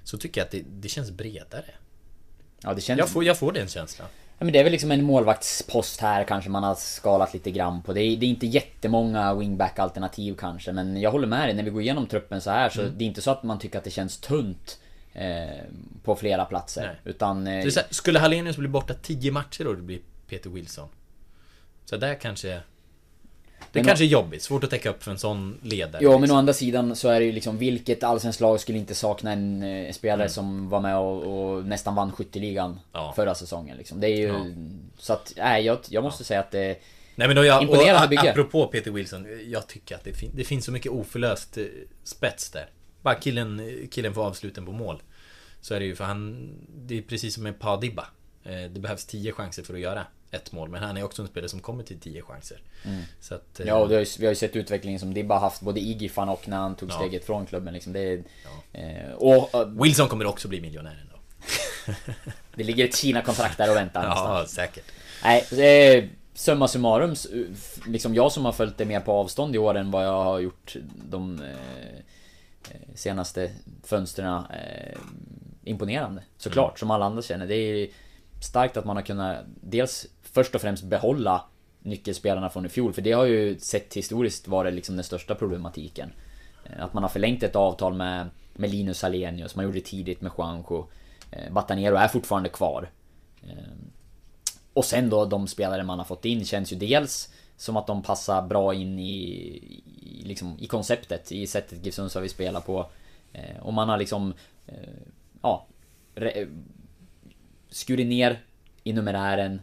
Så 0.04 0.18
tycker 0.18 0.40
jag 0.40 0.44
att 0.46 0.50
det, 0.50 0.64
det 0.68 0.88
känns 0.88 1.10
bredare. 1.10 1.70
Ja 2.62 2.74
det 2.74 2.80
känns... 2.80 2.98
Jag 2.98 3.08
får, 3.08 3.24
jag 3.24 3.38
får 3.38 3.52
den 3.52 3.68
känslan. 3.68 4.08
Ja, 4.38 4.44
men 4.44 4.52
det 4.52 4.58
är 4.58 4.64
väl 4.64 4.72
liksom 4.72 4.90
en 4.90 5.04
målvaktspost 5.04 6.00
här 6.00 6.24
kanske 6.24 6.50
man 6.50 6.62
har 6.62 6.74
skalat 6.74 7.34
lite 7.34 7.50
grann 7.50 7.82
på. 7.82 7.92
Det 7.92 8.00
är, 8.02 8.16
det 8.16 8.26
är 8.26 8.30
inte 8.30 8.46
jättemånga 8.46 9.34
wingback-alternativ 9.34 10.34
kanske, 10.38 10.72
men 10.72 11.00
jag 11.00 11.10
håller 11.10 11.26
med 11.26 11.48
dig. 11.48 11.54
När 11.54 11.62
vi 11.62 11.70
går 11.70 11.82
igenom 11.82 12.06
truppen 12.06 12.40
så 12.40 12.50
här 12.50 12.68
så 12.68 12.80
Mm. 12.80 12.94
det 12.98 13.04
är 13.04 13.06
inte 13.06 13.22
så 13.22 13.30
att 13.30 13.42
man 13.42 13.58
tycker 13.58 13.78
att 13.78 13.84
det 13.84 13.90
känns 13.90 14.18
tunt 14.18 14.78
eh, 15.14 15.64
på 16.04 16.16
flera 16.16 16.44
platser. 16.44 16.86
Nej. 16.86 16.96
Utan... 17.04 17.46
Eh, 17.46 17.52
här, 17.52 17.84
skulle 17.94 18.18
Hallenius 18.18 18.56
bli 18.56 18.68
borta 18.68 18.94
10 18.94 19.32
matcher 19.32 19.66
och 19.66 19.76
det 19.76 19.82
blir 19.82 20.00
Peter 20.28 20.50
Wilson? 20.50 20.88
Så 21.84 21.96
där 21.96 22.14
kanske... 22.14 22.60
Det 23.72 23.78
Men 23.78 23.86
kanske 23.86 24.04
är 24.04 24.08
jobbigt, 24.08 24.42
svårt 24.42 24.64
att 24.64 24.70
täcka 24.70 24.90
upp 24.90 25.02
för 25.02 25.10
en 25.10 25.18
sån 25.18 25.58
ledare. 25.62 26.02
Ja 26.02 26.10
men 26.10 26.16
å 26.16 26.20
liksom. 26.20 26.36
andra 26.36 26.52
sidan 26.52 26.96
så 26.96 27.08
är 27.08 27.20
det 27.20 27.26
ju 27.26 27.32
liksom 27.32 27.58
vilket 27.58 28.02
allsvenskt 28.02 28.40
lag 28.40 28.60
skulle 28.60 28.78
inte 28.78 28.94
sakna 28.94 29.32
en 29.32 29.62
eh, 29.62 29.92
spelare 29.92 30.22
Mm. 30.22 30.30
som 30.30 30.68
var 30.68 30.80
med 30.80 30.96
och, 30.96 31.22
och 31.56 31.64
nästan 31.64 31.94
vann 31.94 32.12
skytteligan 32.12 32.80
Ja. 32.92 33.12
förra 33.16 33.34
säsongen 33.34 33.76
liksom. 33.76 34.00
Det 34.00 34.06
är 34.06 34.16
ju... 34.16 34.26
Ja. 34.26 34.46
Så 34.98 35.12
att, 35.12 35.32
nej 35.36 35.64
jag, 35.64 35.78
jag 35.88 36.04
måste 36.04 36.24
säga 36.24 36.40
att 36.40 36.50
det... 36.50 36.78
Nej 37.14 37.28
men 37.28 37.36
då 37.36 37.44
jag, 37.44 37.62
Imponerande 37.62 38.02
och, 38.02 38.08
bygge. 38.10 38.30
Apropå 38.30 38.66
Peter 38.66 38.90
Wilson, 38.90 39.26
jag 39.46 39.66
tycker 39.66 39.94
att 39.94 40.04
det, 40.04 40.12
fin, 40.12 40.30
det 40.34 40.44
finns 40.44 40.64
så 40.64 40.72
mycket 40.72 40.92
oförlöst 40.92 41.58
eh, 41.58 41.64
spets 42.04 42.50
där. 42.50 42.66
Bara 43.02 43.14
killen, 43.14 43.62
killen 43.90 44.14
får 44.14 44.24
avsluten 44.26 44.66
på 44.66 44.72
mål. 44.72 45.02
Så 45.60 45.74
är 45.74 45.80
det 45.80 45.86
ju 45.86 45.94
för 45.96 46.04
han... 46.04 46.50
Det 46.76 46.98
är 46.98 47.02
precis 47.02 47.34
som 47.34 47.42
med 47.42 47.58
Padibba. 47.58 48.06
Eh, 48.44 48.50
Det 48.70 48.80
behövs 48.80 49.04
10 49.06 49.32
chanser 49.32 49.62
för 49.62 49.74
att 49.74 49.80
göra 49.80 50.06
ett 50.30 50.52
mål. 50.52 50.68
Men 50.68 50.82
han 50.82 50.96
är 50.96 51.02
också 51.04 51.22
en 51.22 51.28
spelare 51.28 51.48
som 51.48 51.60
kommer 51.60 51.82
till 51.84 52.00
10 52.00 52.22
chanser. 52.22 52.60
Så 53.20 53.34
att... 53.34 53.60
eh, 53.60 53.66
Mm. 53.66 53.68
Ja 53.74 53.82
och 53.82 53.88
det 53.88 53.94
har 53.94 54.00
ju, 54.00 54.06
vi 54.18 54.26
har 54.26 54.32
ju 54.32 54.36
sett 54.36 54.56
utvecklingen 54.56 55.00
som 55.00 55.14
Dibba 55.14 55.38
haft 55.38 55.62
både 55.62 55.80
i 55.80 55.92
Giffarn 55.92 56.28
och 56.28 56.48
när 56.48 56.56
han 56.56 56.74
tog 56.74 56.90
Ja. 56.90 56.94
steget 56.94 57.24
från 57.24 57.46
klubben 57.46 57.74
liksom. 57.74 57.96
Är... 57.96 58.22
Eh, 58.72 59.12
och 59.16 59.54
eh, 59.54 59.68
Wilson 59.68 60.08
kommer 60.08 60.26
också 60.26 60.48
bli 60.48 60.60
miljonär 60.60 60.98
ändå. 61.02 61.16
det 62.54 62.64
ligger 62.64 62.84
ett 62.84 62.96
Kina-kontrakt 62.96 63.58
där 63.58 63.70
och 63.70 63.76
väntar 63.76 64.02
Ja, 64.06 64.44
säkert. 64.48 64.84
Nej, 65.24 65.46
eh, 65.96 66.04
summa 66.34 66.68
summarum, 66.68 67.14
liksom 67.86 68.14
jag 68.14 68.32
som 68.32 68.44
har 68.44 68.52
följt 68.52 68.78
det 68.78 68.84
mer 68.84 69.00
på 69.00 69.12
avstånd 69.12 69.54
i 69.54 69.58
år 69.58 69.74
än 69.74 69.90
vad 69.90 70.04
jag 70.06 70.24
har 70.24 70.38
gjort 70.40 70.76
de 71.10 71.40
eh, 71.42 71.50
eh, 71.50 71.56
senaste 72.94 73.50
fönstren 73.82 74.44
eh, 74.50 74.98
imponerande. 75.64 76.22
Såklart, 76.36 76.78
som 76.78 76.90
alla 76.90 77.04
andra 77.04 77.22
känner. 77.22 77.46
Det 77.46 77.54
är 77.54 77.88
starkt 78.40 78.76
att 78.76 78.84
man 78.84 78.96
har 78.96 79.02
kunnat 79.02 79.36
dels 79.60 80.06
först 80.22 80.54
och 80.54 80.60
främst 80.60 80.84
behålla 80.84 81.44
nyckelspelarna 81.82 82.50
från 82.50 82.66
i 82.66 82.68
fjol, 82.68 82.92
för 82.92 83.02
det 83.02 83.12
har 83.12 83.24
ju 83.24 83.58
sett 83.58 83.94
historiskt 83.94 84.48
varit 84.48 84.74
liksom 84.74 84.96
den 84.96 85.04
största 85.04 85.34
problematiken. 85.34 86.12
Eh, 86.64 86.84
Att 86.84 86.94
man 86.94 87.02
har 87.02 87.10
förlängt 87.10 87.42
ett 87.42 87.56
avtal 87.56 87.94
med, 87.94 88.28
med 88.54 88.70
Linus 88.70 89.04
Alenius, 89.04 89.56
man 89.56 89.64
gjorde 89.64 89.78
det 89.78 89.84
tidigt 89.84 90.20
med 90.20 90.32
Juanjo. 90.38 90.86
Eh, 91.30 91.52
Batanero 91.52 91.96
är 91.96 92.08
fortfarande 92.08 92.48
kvar. 92.48 92.90
Eh, 93.42 93.56
och 94.72 94.84
sen 94.84 95.10
då 95.10 95.24
de 95.24 95.46
spelare 95.48 95.82
man 95.82 95.98
har 95.98 96.04
fått 96.04 96.24
in 96.24 96.44
känns 96.44 96.72
ju 96.72 96.76
dels 96.76 97.32
som 97.62 97.76
att 97.76 97.86
de 97.86 98.02
passar 98.02 98.42
bra 98.42 98.74
in 98.74 98.98
i, 98.98 99.12
i, 100.02 100.22
liksom, 100.24 100.56
i 100.60 100.66
konceptet, 100.66 101.32
i 101.32 101.46
sättet 101.46 101.86
GIF 101.86 101.94
Sundsvall 101.94 102.22
vill 102.22 102.30
spela 102.30 102.60
på. 102.60 102.90
Eh, 103.32 103.56
och 103.60 103.72
man 103.72 103.88
har 103.88 103.98
liksom, 103.98 104.34
eh, 104.66 104.74
ja, 105.42 105.66
re, 106.14 106.46
skurit 107.70 108.06
ner 108.06 108.40
i 108.84 108.92
numerären. 108.92 109.60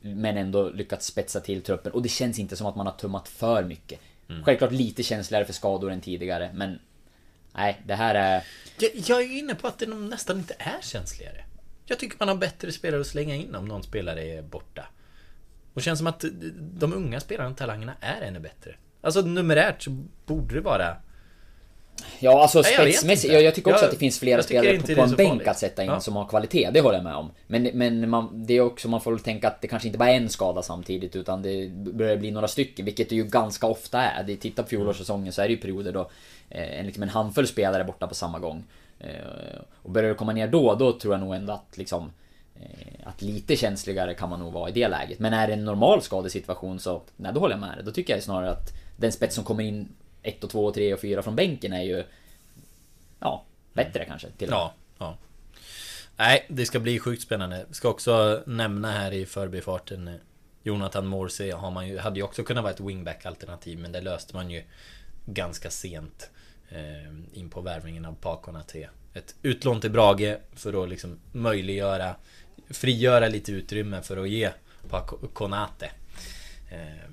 Men 0.00 0.36
ändå 0.36 0.68
lyckats 0.68 1.06
spetsa 1.06 1.40
till 1.40 1.62
truppen 1.62 1.92
och 1.92 2.02
det 2.02 2.08
känns 2.08 2.38
inte 2.38 2.56
som 2.56 2.66
att 2.66 2.76
man 2.76 2.86
har 2.86 2.94
tummat 2.94 3.28
för 3.28 3.64
mycket. 3.64 4.00
Självklart 4.44 4.72
lite 4.72 5.02
känsligare 5.02 5.44
för 5.44 5.52
skador 5.52 5.90
än 5.92 6.00
tidigare 6.00 6.50
men... 6.54 6.78
Nej, 7.52 7.80
det 7.86 7.94
här 7.94 8.14
är... 8.14 8.44
Jag, 8.78 8.90
jag 8.94 9.22
är 9.22 9.38
inne 9.38 9.54
på 9.54 9.66
att 9.66 9.78
det 9.78 9.86
nästan 9.86 10.38
inte 10.38 10.54
är 10.58 10.82
känsligare. 10.82 11.44
Jag 11.86 11.98
tycker 11.98 12.16
man 12.18 12.28
har 12.28 12.36
bättre 12.36 12.72
spelare 12.72 13.00
att 13.00 13.06
slänga 13.06 13.34
in 13.34 13.54
om 13.54 13.64
någon 13.64 13.82
spelare 13.82 14.24
är 14.24 14.42
borta. 14.42 14.86
Och 15.74 15.82
känns 15.82 15.98
som 15.98 16.06
att 16.06 16.24
de 16.58 16.92
unga 16.92 17.20
spelarna, 17.20 17.54
talangerna, 17.54 17.92
är 18.00 18.20
ännu 18.22 18.38
bättre. 18.40 18.74
Alltså 19.00 19.20
numerärt 19.20 19.82
så 19.82 19.90
borde 20.26 20.54
det 20.54 20.60
vara... 20.60 20.96
Ja, 22.18 22.42
alltså 22.42 22.60
Nej, 22.60 22.72
spetsmässigt. 22.92 23.32
Jag, 23.32 23.42
jag 23.42 23.54
tycker 23.54 23.70
också 23.70 23.84
Jag- 23.84 23.88
att 23.88 23.92
det 23.94 23.98
finns 23.98 24.18
flera 24.18 24.42
spelare 24.42 24.78
på, 24.78 24.94
på 24.94 25.02
en 25.02 25.10
bänk 25.14 25.28
farligt. 25.30 25.48
att 25.48 25.58
sätta 25.58 25.82
in 25.82 25.88
Ja. 25.90 26.00
som 26.00 26.16
har 26.16 26.26
kvalitet. 26.28 26.70
Det 26.72 26.80
håller 26.80 26.96
jag 26.98 27.04
med 27.04 27.14
om. 27.14 27.30
Men, 27.46 27.62
men 27.62 28.08
man, 28.10 28.46
det 28.46 28.54
är 28.54 28.60
också, 28.60 28.88
man 28.88 29.00
får 29.00 29.10
väl 29.10 29.20
tänka 29.20 29.48
att 29.48 29.60
det 29.60 29.68
kanske 29.68 29.88
inte 29.88 29.98
bara 29.98 30.10
är 30.10 30.16
en 30.16 30.28
skada 30.28 30.62
samtidigt 30.62 31.16
utan 31.16 31.42
det 31.42 31.68
börjar 31.72 32.16
bli 32.16 32.30
några 32.30 32.48
stycken, 32.48 32.84
vilket 32.84 33.08
det 33.08 33.16
ju 33.16 33.24
ganska 33.24 33.66
ofta 33.66 34.02
är. 34.02 34.22
Det 34.24 34.36
tittar 34.36 34.62
på 34.62 34.68
fjolårssäsongen 34.68 35.32
så 35.32 35.42
är 35.42 35.48
det 35.48 35.54
ju 35.54 35.60
perioder 35.60 35.92
då 35.92 36.10
eh, 36.50 36.78
en, 36.80 36.86
liksom 36.86 37.02
en 37.02 37.08
handfull 37.08 37.46
spelare 37.46 37.84
borta 37.84 38.06
på 38.06 38.14
samma 38.14 38.38
gång. 38.38 38.64
Eh, 39.00 39.08
och 39.82 39.90
börjar 39.90 40.08
det 40.08 40.14
komma 40.14 40.32
ner 40.32 40.48
då, 40.48 40.74
då 40.74 40.98
tror 40.98 41.14
jag 41.14 41.20
nog 41.20 41.34
ändå 41.34 41.52
att 41.52 41.76
liksom 41.78 42.12
att 43.04 43.22
lite 43.22 43.56
känsligare 43.56 44.14
kan 44.14 44.28
man 44.28 44.40
nog 44.40 44.52
vara 44.52 44.68
i 44.68 44.72
det 44.72 44.88
läget. 44.88 45.18
Men 45.18 45.32
är 45.32 45.46
det 45.46 45.52
en 45.52 45.64
normal 45.64 46.02
skadesituation 46.02 46.80
så, 46.80 47.02
nej 47.16 47.32
då 47.34 47.40
håller 47.40 47.54
jag 47.54 47.60
med 47.60 47.76
dig. 47.76 47.84
Då 47.84 47.90
tycker 47.90 48.14
jag 48.14 48.22
snarare 48.22 48.50
att 48.50 48.72
den 48.96 49.12
spets 49.12 49.34
som 49.34 49.44
kommer 49.44 49.64
in 49.64 49.88
1 50.22 50.44
och 50.44 50.50
2 50.50 50.64
och 50.64 50.74
3 50.74 50.94
och 50.94 51.00
4 51.00 51.22
från 51.22 51.36
bänken 51.36 51.72
är 51.72 51.82
ju 51.82 52.04
Ja, 53.20 53.44
bättre 53.72 54.04
kanske 54.04 54.30
till 54.30 54.48
och 54.48 54.52
med. 54.52 54.58
Ja, 54.58 54.74
ja. 54.98 55.16
Nej, 56.16 56.46
det 56.48 56.66
ska 56.66 56.80
bli 56.80 56.98
sjukt 56.98 57.22
spännande. 57.22 57.66
Ska 57.70 57.88
också 57.88 58.42
nämna 58.46 58.90
här 58.90 59.12
i 59.12 59.26
förbifarten 59.26 60.08
eh, 60.08 60.14
Jonathan 60.62 61.06
Morsey 61.06 61.50
har 61.50 61.70
man 61.70 61.88
ju, 61.88 61.98
hade 61.98 62.16
ju 62.16 62.22
också 62.22 62.42
kunnat 62.42 62.62
vara 62.62 62.72
ett 62.72 62.80
wingback-alternativ 62.80 63.78
men 63.78 63.92
det 63.92 64.00
löste 64.00 64.36
man 64.36 64.50
ju 64.50 64.62
ganska 65.26 65.70
sent 65.70 66.30
eh, 66.68 67.38
in 67.38 67.50
på 67.50 67.60
värvningen 67.60 68.04
av 68.04 68.14
Pakona 68.14 68.62
till 68.62 68.86
ett 69.14 69.34
utlån 69.42 69.80
till 69.80 69.90
Brage 69.90 70.38
för 70.52 70.82
att 70.82 70.88
liksom 70.88 71.18
möjliggöra 71.32 72.14
frigöra 72.70 73.28
lite 73.28 73.52
utrymme 73.52 74.02
för 74.02 74.16
att 74.16 74.28
ge 74.28 74.50
Paco 74.88 75.28
Konate 75.32 75.90
eh, 76.70 77.10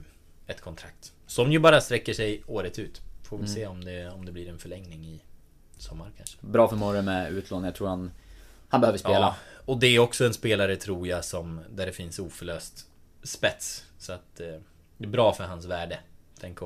ett 0.48 0.62
kontrakt. 0.62 1.14
Som 1.28 1.52
ju 1.52 1.60
bara 1.60 1.82
sträcker 1.82 2.14
sig 2.14 2.44
året 2.48 2.80
ut. 2.80 3.02
Får 3.24 3.38
vi 3.38 3.48
se 3.48 3.68
om 3.68 3.84
det, 3.84 4.10
om 4.10 4.26
det 4.26 4.32
blir 4.32 4.50
en 4.50 4.60
förlängning 4.60 5.06
i 5.06 5.22
sommar 5.78 6.12
kanske. 6.18 6.38
Bra 6.42 6.68
för 6.68 6.76
Morre 6.76 7.02
med 7.02 7.32
utlån. 7.32 7.64
Jag 7.64 7.76
tror 7.76 7.88
han... 7.88 8.12
Han 8.70 8.82
behöver 8.82 9.00
spela. 9.00 9.20
Ja, 9.20 9.36
och 9.66 9.80
det 9.80 9.88
är 9.88 10.00
också 10.00 10.26
en 10.26 10.34
spelare 10.34 10.76
tror 10.76 11.08
jag 11.08 11.26
som 11.26 11.62
där 11.70 11.86
det 11.86 11.92
finns 11.92 12.20
oförlöst 12.20 12.88
spets. 13.24 13.86
Så 13.98 14.14
att 14.14 14.40
eh, 14.40 14.56
det 14.98 15.06
är 15.06 15.10
bra 15.10 15.34
för 15.34 15.44
hans 15.44 15.66
värde. 15.66 16.00
Tänk 16.40 16.60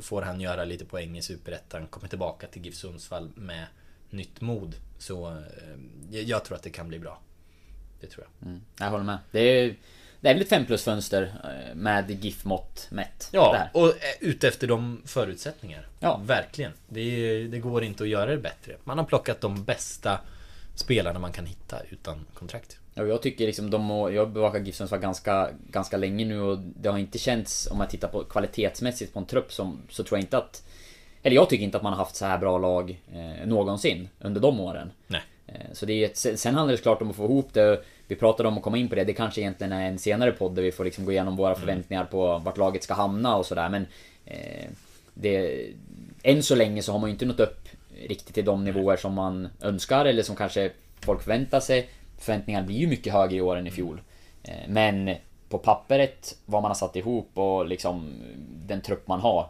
får 0.00 0.22
han 0.22 0.40
göra 0.40 0.64
lite 0.64 0.84
poäng 0.84 1.18
i 1.18 1.22
Superettan, 1.22 1.86
kommer 1.86 2.08
tillbaka 2.08 2.46
till 2.46 2.64
GIF 2.64 2.74
Sundsvall 2.74 3.30
med 3.34 3.66
nytt 4.10 4.40
mod. 4.40 4.74
Så 4.98 5.30
eh, 5.30 6.20
jag 6.20 6.44
tror 6.44 6.56
att 6.56 6.62
det 6.62 6.70
kan 6.70 6.88
bli 6.88 6.98
bra. 6.98 7.20
Det 8.02 8.08
tror 8.08 8.26
jag. 8.26 8.48
Mm, 8.48 8.60
jag 8.78 8.90
håller 8.90 9.04
med. 9.04 9.18
Det 9.30 9.40
är, 9.40 9.74
det 10.20 10.28
är 10.28 10.34
väl 10.34 10.42
ett 10.42 10.48
5 10.48 10.66
plus 10.66 10.84
fönster 10.84 11.34
eh, 11.44 11.74
med 11.74 12.24
GIF-mått 12.24 12.86
mätt. 12.90 13.28
Ja, 13.32 13.68
och 13.72 13.88
eh, 13.88 13.94
ute 14.20 14.48
efter 14.48 14.66
de 14.66 15.02
förutsättningar. 15.06 15.88
Ja. 16.00 16.20
Verkligen. 16.26 16.72
Det, 16.88 17.48
det 17.48 17.58
går 17.58 17.84
inte 17.84 18.02
att 18.02 18.08
göra 18.08 18.30
det 18.30 18.38
bättre. 18.38 18.76
Man 18.84 18.98
har 18.98 19.04
plockat 19.04 19.40
de 19.40 19.64
bästa 19.64 20.20
spelarna 20.74 21.18
man 21.18 21.32
kan 21.32 21.46
hitta 21.46 21.76
utan 21.90 22.24
kontrakt. 22.34 22.78
Och 22.94 23.08
jag 23.08 23.22
tycker 23.22 23.46
liksom 23.46 23.70
de 23.70 23.90
och 23.90 24.12
jag 24.12 24.30
bevakar 24.30 24.60
GIF 24.60 24.74
Sundsvall 24.74 25.00
ganska, 25.00 25.50
ganska 25.70 25.96
länge 25.96 26.24
nu 26.24 26.40
och 26.40 26.58
det 26.58 26.88
har 26.88 26.98
inte 26.98 27.18
känts, 27.18 27.68
om 27.70 27.78
man 27.78 27.88
tittar 27.88 28.08
på 28.08 28.24
kvalitetsmässigt 28.24 29.12
på 29.12 29.18
en 29.18 29.26
trupp 29.26 29.52
som, 29.52 29.82
så 29.88 30.04
tror 30.04 30.18
jag 30.18 30.24
inte 30.24 30.38
att 30.38 30.62
Eller 31.22 31.36
jag 31.36 31.48
tycker 31.48 31.64
inte 31.64 31.76
att 31.76 31.82
man 31.82 31.92
har 31.92 31.98
haft 31.98 32.16
så 32.16 32.26
här 32.26 32.38
bra 32.38 32.58
lag 32.58 33.02
eh, 33.12 33.46
någonsin 33.46 34.08
under 34.18 34.40
de 34.40 34.60
åren. 34.60 34.92
Nej. 35.06 35.22
Eh, 35.54 35.72
Så 35.72 35.86
det 35.86 35.92
är 35.92 36.06
ett, 36.06 36.38
sen 36.38 36.54
handlar 36.54 36.72
det 36.72 36.76
såklart 36.78 37.02
om 37.02 37.10
att 37.10 37.16
få 37.16 37.24
ihop 37.24 37.48
det. 37.52 37.82
Vi 38.06 38.16
pratade 38.16 38.48
om 38.48 38.56
att 38.56 38.62
komma 38.62 38.76
in 38.78 38.88
på 38.88 38.94
det. 38.94 39.04
Det 39.04 39.12
kanske 39.12 39.40
egentligen 39.40 39.72
är 39.72 39.88
en 39.88 39.98
senare 39.98 40.32
podd 40.32 40.54
där 40.54 40.62
vi 40.62 40.72
får 40.72 40.84
liksom 40.84 41.04
gå 41.04 41.12
igenom 41.12 41.36
våra 41.36 41.54
förväntningar 41.54 42.04
på 42.04 42.38
vart 42.38 42.58
laget 42.58 42.82
ska 42.82 42.94
hamna 42.94 43.36
och 43.36 43.46
sådär. 43.46 43.68
Men 43.68 43.86
eh, 44.24 44.68
det, 45.14 45.66
än 46.22 46.42
så 46.42 46.54
länge 46.54 46.82
så 46.82 46.92
har 46.92 46.98
man 46.98 47.08
ju 47.08 47.12
inte 47.12 47.26
nått 47.26 47.40
upp 47.40 47.68
riktigt 48.08 48.34
till 48.34 48.44
de 48.44 48.64
nivåer 48.64 48.96
som 48.96 49.14
man 49.14 49.48
önskar 49.60 50.04
eller 50.04 50.22
som 50.22 50.36
kanske 50.36 50.70
folk 51.00 51.22
förväntar 51.22 51.60
sig. 51.60 51.88
Förväntningarna 52.18 52.66
blir 52.66 52.76
ju 52.76 52.86
mycket 52.86 53.12
högre 53.12 53.36
i 53.36 53.40
år 53.40 53.56
än 53.56 53.66
i 53.66 53.70
fjol. 53.70 54.00
Eh, 54.42 54.54
Men 54.68 55.14
på 55.48 55.58
pappret, 55.58 56.36
vad 56.46 56.62
man 56.62 56.70
har 56.70 56.74
satt 56.76 56.96
ihop 56.96 57.30
och 57.34 57.66
liksom 57.66 58.12
den 58.66 58.80
trupp 58.80 59.08
man 59.08 59.20
har. 59.20 59.48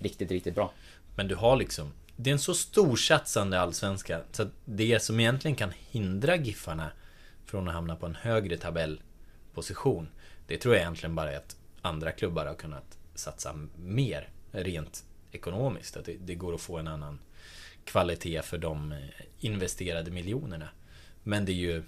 Riktigt, 0.00 0.30
riktigt 0.30 0.54
bra. 0.54 0.70
Men 1.16 1.28
du 1.28 1.34
har 1.34 1.56
liksom 1.56 1.92
det 2.20 2.30
är 2.30 2.32
en 2.32 2.38
så 2.38 2.54
storsatsande 2.54 3.60
allsvenska 3.60 4.20
Så 4.32 4.42
att 4.42 4.52
det 4.64 5.02
som 5.02 5.20
egentligen 5.20 5.56
kan 5.56 5.72
hindra 5.90 6.36
Giffarna 6.36 6.90
Från 7.46 7.68
att 7.68 7.74
hamna 7.74 7.96
på 7.96 8.06
en 8.06 8.14
högre 8.14 8.56
tabellposition 8.56 10.08
Det 10.46 10.56
tror 10.56 10.74
jag 10.74 10.82
egentligen 10.82 11.14
bara 11.14 11.32
är 11.32 11.36
att 11.36 11.56
andra 11.82 12.12
klubbar 12.12 12.46
har 12.46 12.54
kunnat 12.54 12.98
satsa 13.14 13.54
mer 13.76 14.28
rent 14.52 15.04
ekonomiskt. 15.32 15.96
Att 15.96 16.04
det, 16.04 16.16
det 16.20 16.34
går 16.34 16.54
att 16.54 16.60
få 16.60 16.78
en 16.78 16.88
annan 16.88 17.18
kvalitet 17.84 18.42
för 18.42 18.58
de 18.58 18.92
eh, 18.92 18.98
investerade 19.38 20.10
miljonerna. 20.10 20.68
Men 21.22 21.44
det 21.44 21.52
är 21.52 21.54
ju 21.54 21.82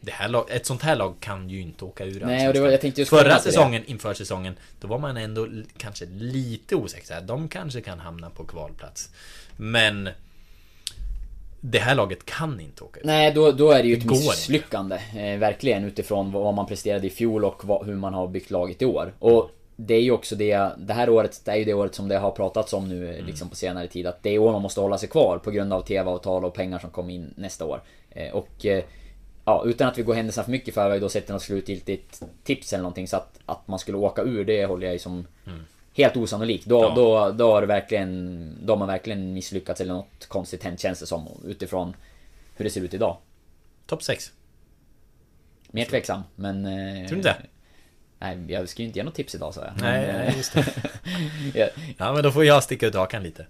det 0.00 0.12
här 0.12 0.28
lag, 0.28 0.46
ett 0.50 0.66
sånt 0.66 0.82
här 0.82 0.96
lag 0.96 1.14
kan 1.20 1.50
ju 1.50 1.60
inte 1.60 1.84
åka 1.84 2.04
ur 2.04 2.20
Nej, 2.24 2.48
och 2.48 2.54
det 2.54 2.60
var- 2.60 2.68
jag 2.68 2.80
tänkte 2.80 3.00
just 3.00 3.10
Förra 3.10 3.22
till 3.22 3.30
det. 3.30 3.40
säsongen, 3.40 3.82
inför 3.86 4.14
säsongen, 4.14 4.58
då 4.80 4.88
var 4.88 4.98
man 4.98 5.16
ändå 5.16 5.48
kanske 5.76 6.04
lite 6.06 6.76
osäker. 6.76 7.20
De 7.20 7.48
kanske 7.48 7.80
kan 7.80 7.98
hamna 7.98 8.30
på 8.30 8.44
kvalplats. 8.44 9.10
Men 9.56 10.08
det 11.60 11.78
här 11.78 11.94
laget 11.94 12.24
kan 12.24 12.60
inte 12.60 12.84
åka 12.84 13.00
ur. 13.00 13.04
Nej, 13.06 13.32
då, 13.32 13.52
då 13.52 13.70
är 13.70 13.82
det 13.82 13.88
ju 13.88 13.96
ett 13.96 14.04
misslyckande. 14.04 14.96
Eh, 15.16 15.38
verkligen 15.38 15.84
utifrån 15.84 16.32
vad 16.32 16.54
man 16.54 16.66
presterade 16.66 17.06
i 17.06 17.10
fjol 17.10 17.44
och 17.44 17.64
vad, 17.64 17.86
hur 17.86 17.94
man 17.96 18.14
har 18.14 18.28
byggt 18.28 18.50
laget 18.50 18.82
i 18.82 18.84
år. 18.84 19.12
Och 19.18 19.50
det 19.76 19.94
är 19.94 20.00
ju 20.02 20.10
också 20.10 20.36
det, 20.36 20.70
det 20.78 20.92
här 20.94 21.08
året, 21.08 21.40
det 21.44 21.50
är 21.50 21.56
ju 21.56 21.64
det 21.64 21.74
året 21.74 21.94
som 21.94 22.08
det 22.08 22.18
har 22.18 22.30
pratats 22.30 22.72
om 22.72 22.88
nu 22.88 23.12
Mm. 23.14 23.26
liksom 23.26 23.48
på 23.48 23.56
senare 23.56 23.86
tid. 23.86 24.06
Att 24.06 24.22
det 24.22 24.30
är 24.30 24.38
år 24.38 24.52
man 24.52 24.62
måste 24.62 24.80
hålla 24.80 24.98
sig 24.98 25.08
kvar 25.08 25.38
på 25.38 25.50
grund 25.50 25.72
av 25.72 25.82
TV-avtal 25.82 26.44
och 26.44 26.54
pengar 26.54 26.78
som 26.78 26.90
kommer 26.90 27.14
in 27.14 27.34
nästa 27.36 27.64
år. 27.64 27.82
Eh, 28.10 28.32
och 28.32 28.66
eh, 28.66 28.84
ja, 29.48 29.62
utan 29.66 29.88
att 29.88 29.98
vi 29.98 30.02
går 30.02 30.14
händelserna 30.14 30.44
för 30.44 30.50
mycket 30.52 30.68
i 30.68 30.72
förväg 30.72 31.00
då 31.00 31.08
sätter 31.08 31.32
något 31.32 31.42
slutgiltigt 31.42 32.22
tips 32.44 32.72
eller 32.72 32.82
någonting 32.82 33.08
så 33.08 33.16
att, 33.16 33.38
att 33.46 33.68
man 33.68 33.78
skulle 33.78 33.98
åka 33.98 34.22
ur 34.22 34.44
det 34.44 34.66
håller 34.66 34.86
jag 34.86 34.92
ju 34.92 34.98
som 34.98 35.26
helt 35.96 36.16
osannolikt. 36.16 36.66
Då, 36.66 36.78
Mm. 36.78 36.90
Ja. 36.90 36.94
då, 36.94 37.30
då 37.32 37.52
har 37.52 37.62
verkligen, 37.62 38.56
då 38.62 38.72
har 38.72 38.78
man 38.78 38.88
verkligen 38.88 39.32
misslyckats 39.32 39.80
eller 39.80 39.92
något 39.94 40.26
konstigt 40.28 40.62
hänt 40.64 40.80
känns 40.80 41.00
det 41.00 41.06
som 41.06 41.28
utifrån 41.44 41.96
hur 42.56 42.64
det 42.64 42.70
ser 42.70 42.80
ut 42.80 42.94
idag. 42.94 43.16
Topp 43.86 44.02
6. 44.02 44.32
Mer 45.70 45.84
tveksam, 45.84 46.22
men... 46.34 46.66
eh, 46.66 47.06
Tror 47.08 47.10
du 47.10 47.16
inte? 47.16 47.36
Nej, 48.18 48.38
jag 48.48 48.68
ska 48.68 48.82
ju 48.82 48.86
inte 48.88 48.98
ge 48.98 49.04
något 49.04 49.14
tips 49.14 49.34
idag 49.34 49.54
sa 49.54 49.64
jag. 49.64 49.72
Nej, 49.80 50.06
Men, 50.12 50.36
just 50.36 50.52
det. 50.54 50.64
ja, 51.54 51.68
Ja, 51.98 52.12
men 52.12 52.22
då 52.22 52.30
får 52.32 52.44
jag 52.44 52.62
sticka 52.62 52.86
ut 52.86 52.94
hakan 52.94 53.22
lite. 53.22 53.46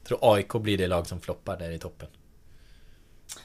Jag 0.00 0.08
tror 0.08 0.34
AIK 0.34 0.52
blir 0.52 0.78
det 0.78 0.86
lag 0.86 1.06
som 1.06 1.20
floppar 1.20 1.56
där 1.56 1.70
i 1.70 1.78
toppen. 1.78 2.08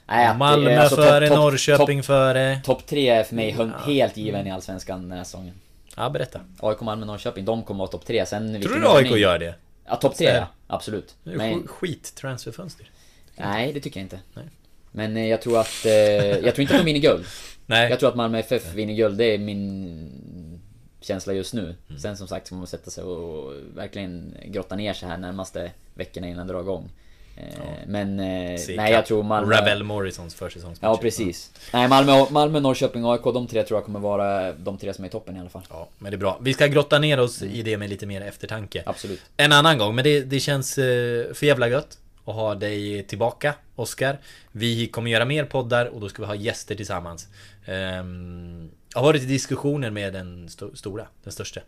Nej, 0.08 0.38
Malmö 0.38 0.78
alltså, 0.78 0.96
före, 0.96 1.28
topp- 1.28 1.38
Norrköping 1.38 2.00
topp- 2.00 2.06
före. 2.06 2.62
Topp 2.64 2.86
tre 2.86 3.10
är 3.10 3.24
för 3.24 3.36
mig 3.36 3.56
helt 3.86 4.18
given 4.18 4.48
i 4.48 4.52
Allsvenskan 4.52 5.02
den 5.02 5.18
här 5.18 5.24
säsongen. 5.24 5.54
Ja, 5.98 6.10
berätta. 6.10 6.40
AIK, 6.60 6.82
Malmö, 6.82 7.06
Norrköping, 7.06 7.46
de 7.46 7.64
kommer 7.64 7.78
vara 7.80 7.92
topp 7.92 8.06
tre. 8.06 8.26
Sen 8.26 8.62
Tror 8.62 8.80
du 8.80 8.88
AIK 8.88 9.18
gör 9.18 9.40
det? 9.40 9.56
Ja, 9.86 9.96
topp 9.96 10.16
tre 10.16 10.28
ja. 10.28 10.48
Absolut. 10.68 11.16
Men, 11.24 11.40
sk- 11.54 11.68
Skit-transferfönster. 11.68 12.90
nej, 13.38 13.74
det 13.74 13.80
tycker 13.80 14.00
jag 14.00 14.06
inte. 14.06 14.20
Nej. 14.34 14.46
Men 14.92 15.18
eh, 15.18 15.28
jag 15.28 15.42
tror 15.42 15.60
att... 15.60 15.86
Eh, 15.86 15.92
jag 15.92 16.56
tror 16.56 16.60
inte 16.60 16.74
att 16.74 16.80
de 16.80 16.86
vinner 16.86 17.00
guld. 17.00 17.26
Nej. 17.66 17.90
Jag 17.90 18.00
tror 18.00 18.10
att 18.10 18.16
Malmö 18.16 18.40
FF 18.40 18.74
vinner 18.74 18.94
guld. 18.94 19.18
Det 19.18 19.26
är 19.26 19.38
min... 19.38 20.62
känsla 21.02 21.34
just 21.34 21.54
nu. 21.54 21.76
Mm. 21.90 22.00
Sen 22.00 22.18
som 22.18 22.28
sagt 22.28 22.48
ska 22.48 22.56
man 22.56 22.68
sätta 22.68 22.92
sig 22.92 23.04
och 23.04 23.54
verkligen 23.76 24.38
grotta 24.46 24.76
ner 24.76 24.94
sig 24.94 25.10
här 25.10 25.18
närmaste 25.18 25.72
veckorna 25.94 26.28
innan 26.28 26.48
det 26.48 26.54
drar 26.54 26.62
igång. 26.62 26.90
Eh, 27.36 27.44
Men 27.88 28.20
eh, 28.20 28.58
Se 28.58 28.76
nej 28.76 28.92
jag 28.94 29.06
tror 29.06 29.24
Malmö... 29.24 29.56
Ravel 29.56 29.84
Morrisons 29.84 30.36
försäsongsmatch. 30.36 30.80
Ja 30.94 30.98
precis. 31.02 31.52
Nej 31.74 31.88
Malmö, 31.88 32.26
Malmö, 32.30 32.60
Norrköping 32.60 33.06
och 33.06 33.14
AIK, 33.14 33.24
de 33.24 33.48
tre 33.48 33.64
tror 33.64 33.78
jag 33.78 33.86
kommer 33.86 34.00
vara 34.00 34.54
de 34.54 34.78
tre 34.78 34.94
som 34.94 35.04
är 35.04 35.10
i 35.10 35.12
toppen 35.12 35.36
i 35.38 35.40
alla 35.40 35.50
fall. 35.50 35.62
Ja, 35.70 35.90
men 35.98 36.12
det 36.12 36.16
är 36.16 36.20
bra. 36.20 36.38
Vi 36.42 36.54
ska 36.54 36.68
grotta 36.68 37.00
ner 37.00 37.20
oss 37.20 37.42
i 37.42 37.62
det 37.62 37.78
med 37.78 37.90
lite 37.90 38.06
mer 38.06 38.22
eftertanke. 38.22 38.84
Absolut. 38.86 39.22
En 39.38 39.52
annan 39.52 39.78
gång, 39.78 39.96
men 39.96 40.04
det, 40.04 40.22
det 40.22 40.40
känns 40.40 40.78
eh, 40.78 41.34
för 41.34 41.46
jävla 41.46 41.68
gött 41.68 41.98
att 42.26 42.36
ha 42.36 42.56
dig 42.56 43.04
tillbaka, 43.04 43.54
Oskar. 43.76 44.18
Vi 44.52 44.88
kommer 44.88 45.12
göra 45.12 45.26
mer 45.26 45.46
poddar 45.46 45.86
och 45.86 46.02
då 46.02 46.10
ska 46.10 46.22
vi 46.22 46.26
ha 46.28 46.36
gäster 46.36 46.76
tillsammans. 46.76 47.28
Um, 47.68 48.72
jag 48.94 49.00
har 49.00 49.04
varit 49.04 49.24
i 49.24 49.26
diskussioner 49.26 49.90
med 49.90 50.14
den 50.14 50.48
sto- 50.48 50.76
stora, 50.76 51.08
den 51.24 51.34
största. 51.34 51.62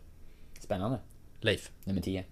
Spännande. 0.60 0.98
Leif. 1.40 1.70
Nummer 1.84 2.00
10. 2.00 2.24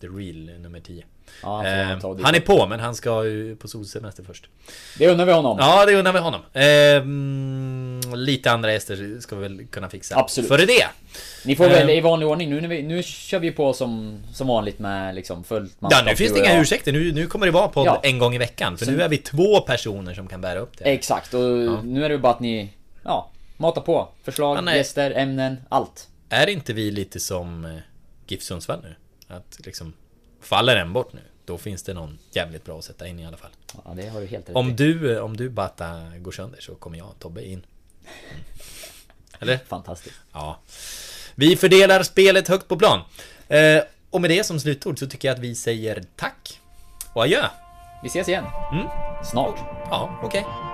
The 0.00 0.06
real 0.06 0.60
nummer 0.60 0.80
10. 0.80 1.04
Ja, 1.42 1.56
han 1.66 2.16
dit. 2.16 2.24
han 2.26 2.34
är 2.34 2.40
på, 2.40 2.66
men 2.66 2.80
han 2.80 2.94
ska 2.94 3.24
ju 3.24 3.56
på 3.56 3.68
solsemester 3.68 4.22
först. 4.24 4.48
Det 4.98 5.08
undrar 5.08 5.26
vi 5.26 5.32
honom. 5.32 5.56
Ja, 5.60 5.86
det 5.86 5.94
undrar 5.94 6.12
vi 6.12 6.18
honom. 6.18 6.40
Ehm, 6.52 8.00
lite 8.14 8.50
andra 8.50 8.72
gäster 8.72 9.20
ska 9.20 9.36
vi 9.36 9.42
väl 9.42 9.66
kunna 9.66 9.88
fixa. 9.88 10.16
Absolut. 10.18 10.48
Före 10.48 10.66
det! 10.66 10.86
Ni 11.44 11.56
får 11.56 11.64
väl 11.68 11.82
Ehm. 11.82 11.90
i 11.90 12.00
vanlig 12.00 12.28
ordning, 12.28 12.50
nu, 12.50 12.60
när 12.60 12.68
vi, 12.68 12.82
nu 12.82 13.02
kör 13.02 13.38
vi 13.38 13.50
på 13.50 13.72
som, 13.72 14.18
som 14.34 14.46
vanligt 14.46 14.78
med 14.78 15.14
liksom 15.14 15.44
fullt 15.44 15.76
Ja, 15.78 16.02
nu 16.06 16.16
finns 16.16 16.32
det 16.32 16.38
inga 16.38 16.60
ursäkter. 16.60 16.92
Nu, 16.92 17.12
nu 17.12 17.26
kommer 17.26 17.46
det 17.46 17.52
vara 17.52 17.68
podd 17.68 17.86
Ja. 17.86 18.00
en 18.02 18.18
gång 18.18 18.34
i 18.34 18.38
veckan. 18.38 18.78
För 18.78 18.84
Sen- 18.84 18.94
nu 18.94 19.02
är 19.02 19.08
vi 19.08 19.18
två 19.18 19.60
personer 19.60 20.14
som 20.14 20.28
kan 20.28 20.40
bära 20.40 20.58
upp 20.58 20.78
det. 20.78 20.84
Exakt, 20.84 21.34
och 21.34 21.40
nu 21.84 22.04
är 22.04 22.08
det 22.08 22.18
bara 22.18 22.32
att 22.32 22.40
ni, 22.40 22.70
ja, 23.04 23.30
matar 23.56 23.80
på. 23.82 24.08
Förslag, 24.24 24.56
Ja, 24.56 24.60
nej. 24.60 24.76
gäster, 24.76 25.10
ämnen, 25.10 25.56
allt. 25.68 26.08
Är 26.28 26.46
inte 26.48 26.72
vi 26.72 26.90
lite 26.90 27.20
som 27.20 27.64
eh, 27.64 27.70
GIF 28.26 28.42
Sundsvall 28.42 28.80
nu? 28.82 28.94
Att 29.36 29.60
liksom, 29.64 29.92
faller 30.42 30.76
en 30.76 30.92
bort 30.92 31.12
nu, 31.12 31.20
då 31.44 31.58
finns 31.58 31.82
det 31.82 31.94
någon 31.94 32.18
jävligt 32.30 32.64
bra 32.64 32.78
att 32.78 32.84
sätta 32.84 33.06
in 33.06 33.20
i 33.20 33.26
alla 33.26 33.36
fall. 33.36 33.50
Ja, 33.84 33.92
det 33.96 34.08
har 34.08 34.20
du 34.20 34.26
helt 34.26 34.48
rätt 34.48 34.56
Om 34.56 34.76
du, 34.76 35.20
om 35.20 35.36
du 35.36 35.48
Bata 35.48 36.02
går 36.18 36.32
sönder 36.32 36.60
så 36.60 36.74
kommer 36.74 36.98
jag 36.98 37.14
Tobbe 37.18 37.44
in. 37.44 37.66
Eller? 39.38 39.58
Fantastiskt. 39.68 40.16
Ja. 40.32 40.60
Vi 41.34 41.56
fördelar 41.56 42.02
spelet 42.02 42.48
högt 42.48 42.68
på 42.68 42.76
plan. 42.76 43.00
Eh, 43.48 43.82
och 44.10 44.20
med 44.20 44.30
det 44.30 44.44
som 44.44 44.60
slutord 44.60 44.98
så 44.98 45.06
tycker 45.06 45.28
jag 45.28 45.34
att 45.34 45.40
vi 45.40 45.54
säger 45.54 46.04
tack. 46.16 46.60
Och 47.12 47.22
adjö. 47.22 47.48
Vi 48.02 48.08
ses 48.08 48.28
igen. 48.28 48.44
Mm. 48.72 48.86
Snart. 49.24 49.58
Ja, 49.90 50.20
okej. 50.22 50.46
Hej! 50.48 50.71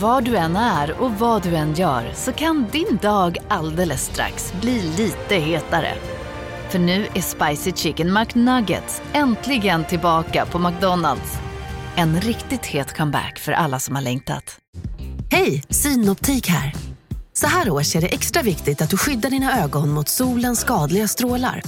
Var 0.00 0.20
du 0.20 0.36
än 0.36 0.56
är 0.56 1.00
och 1.00 1.12
vad 1.12 1.42
du 1.42 1.56
än 1.56 1.74
gör 1.74 2.12
så 2.14 2.32
kan 2.32 2.66
din 2.72 2.98
dag 3.02 3.38
alldeles 3.48 4.04
strax 4.04 4.52
bli 4.60 4.82
lite 4.82 5.34
hetare. 5.34 5.94
För 6.68 6.78
nu 6.78 7.06
är 7.14 7.20
Spicy 7.20 7.72
Chicken 7.72 8.12
McNuggets 8.12 9.02
äntligen 9.12 9.84
tillbaka 9.84 10.46
på 10.46 10.58
McDonalds. 10.58 11.38
En 11.96 12.20
riktigt 12.20 12.66
het 12.66 12.96
comeback 12.96 13.38
för 13.38 13.52
alla 13.52 13.78
som 13.78 13.94
har 13.94 14.02
längtat. 14.02 14.58
Hej, 15.30 15.62
Synoptik 15.68 16.48
här. 16.48 16.74
Så 17.32 17.46
här 17.46 17.70
års 17.70 17.96
är 17.96 18.00
det 18.00 18.14
extra 18.14 18.42
viktigt 18.42 18.82
att 18.82 18.90
du 18.90 18.96
skyddar 18.96 19.30
dina 19.30 19.64
ögon 19.64 19.90
mot 19.90 20.08
solens 20.08 20.60
skadliga 20.60 21.08
strålar. 21.08 21.62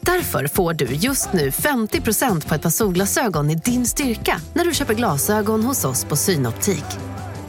Därför 0.00 0.46
får 0.46 0.74
du 0.74 0.84
just 0.86 1.32
nu 1.32 1.50
50% 1.50 2.48
på 2.48 2.54
ett 2.54 2.62
par 2.62 2.70
solglasögon 2.70 3.50
i 3.50 3.54
din 3.54 3.86
styrka 3.86 4.40
när 4.54 4.64
du 4.64 4.74
köper 4.74 4.94
glasögon 4.94 5.64
hos 5.64 5.84
oss 5.84 6.04
på 6.04 6.16
Synoptik. 6.16 7.13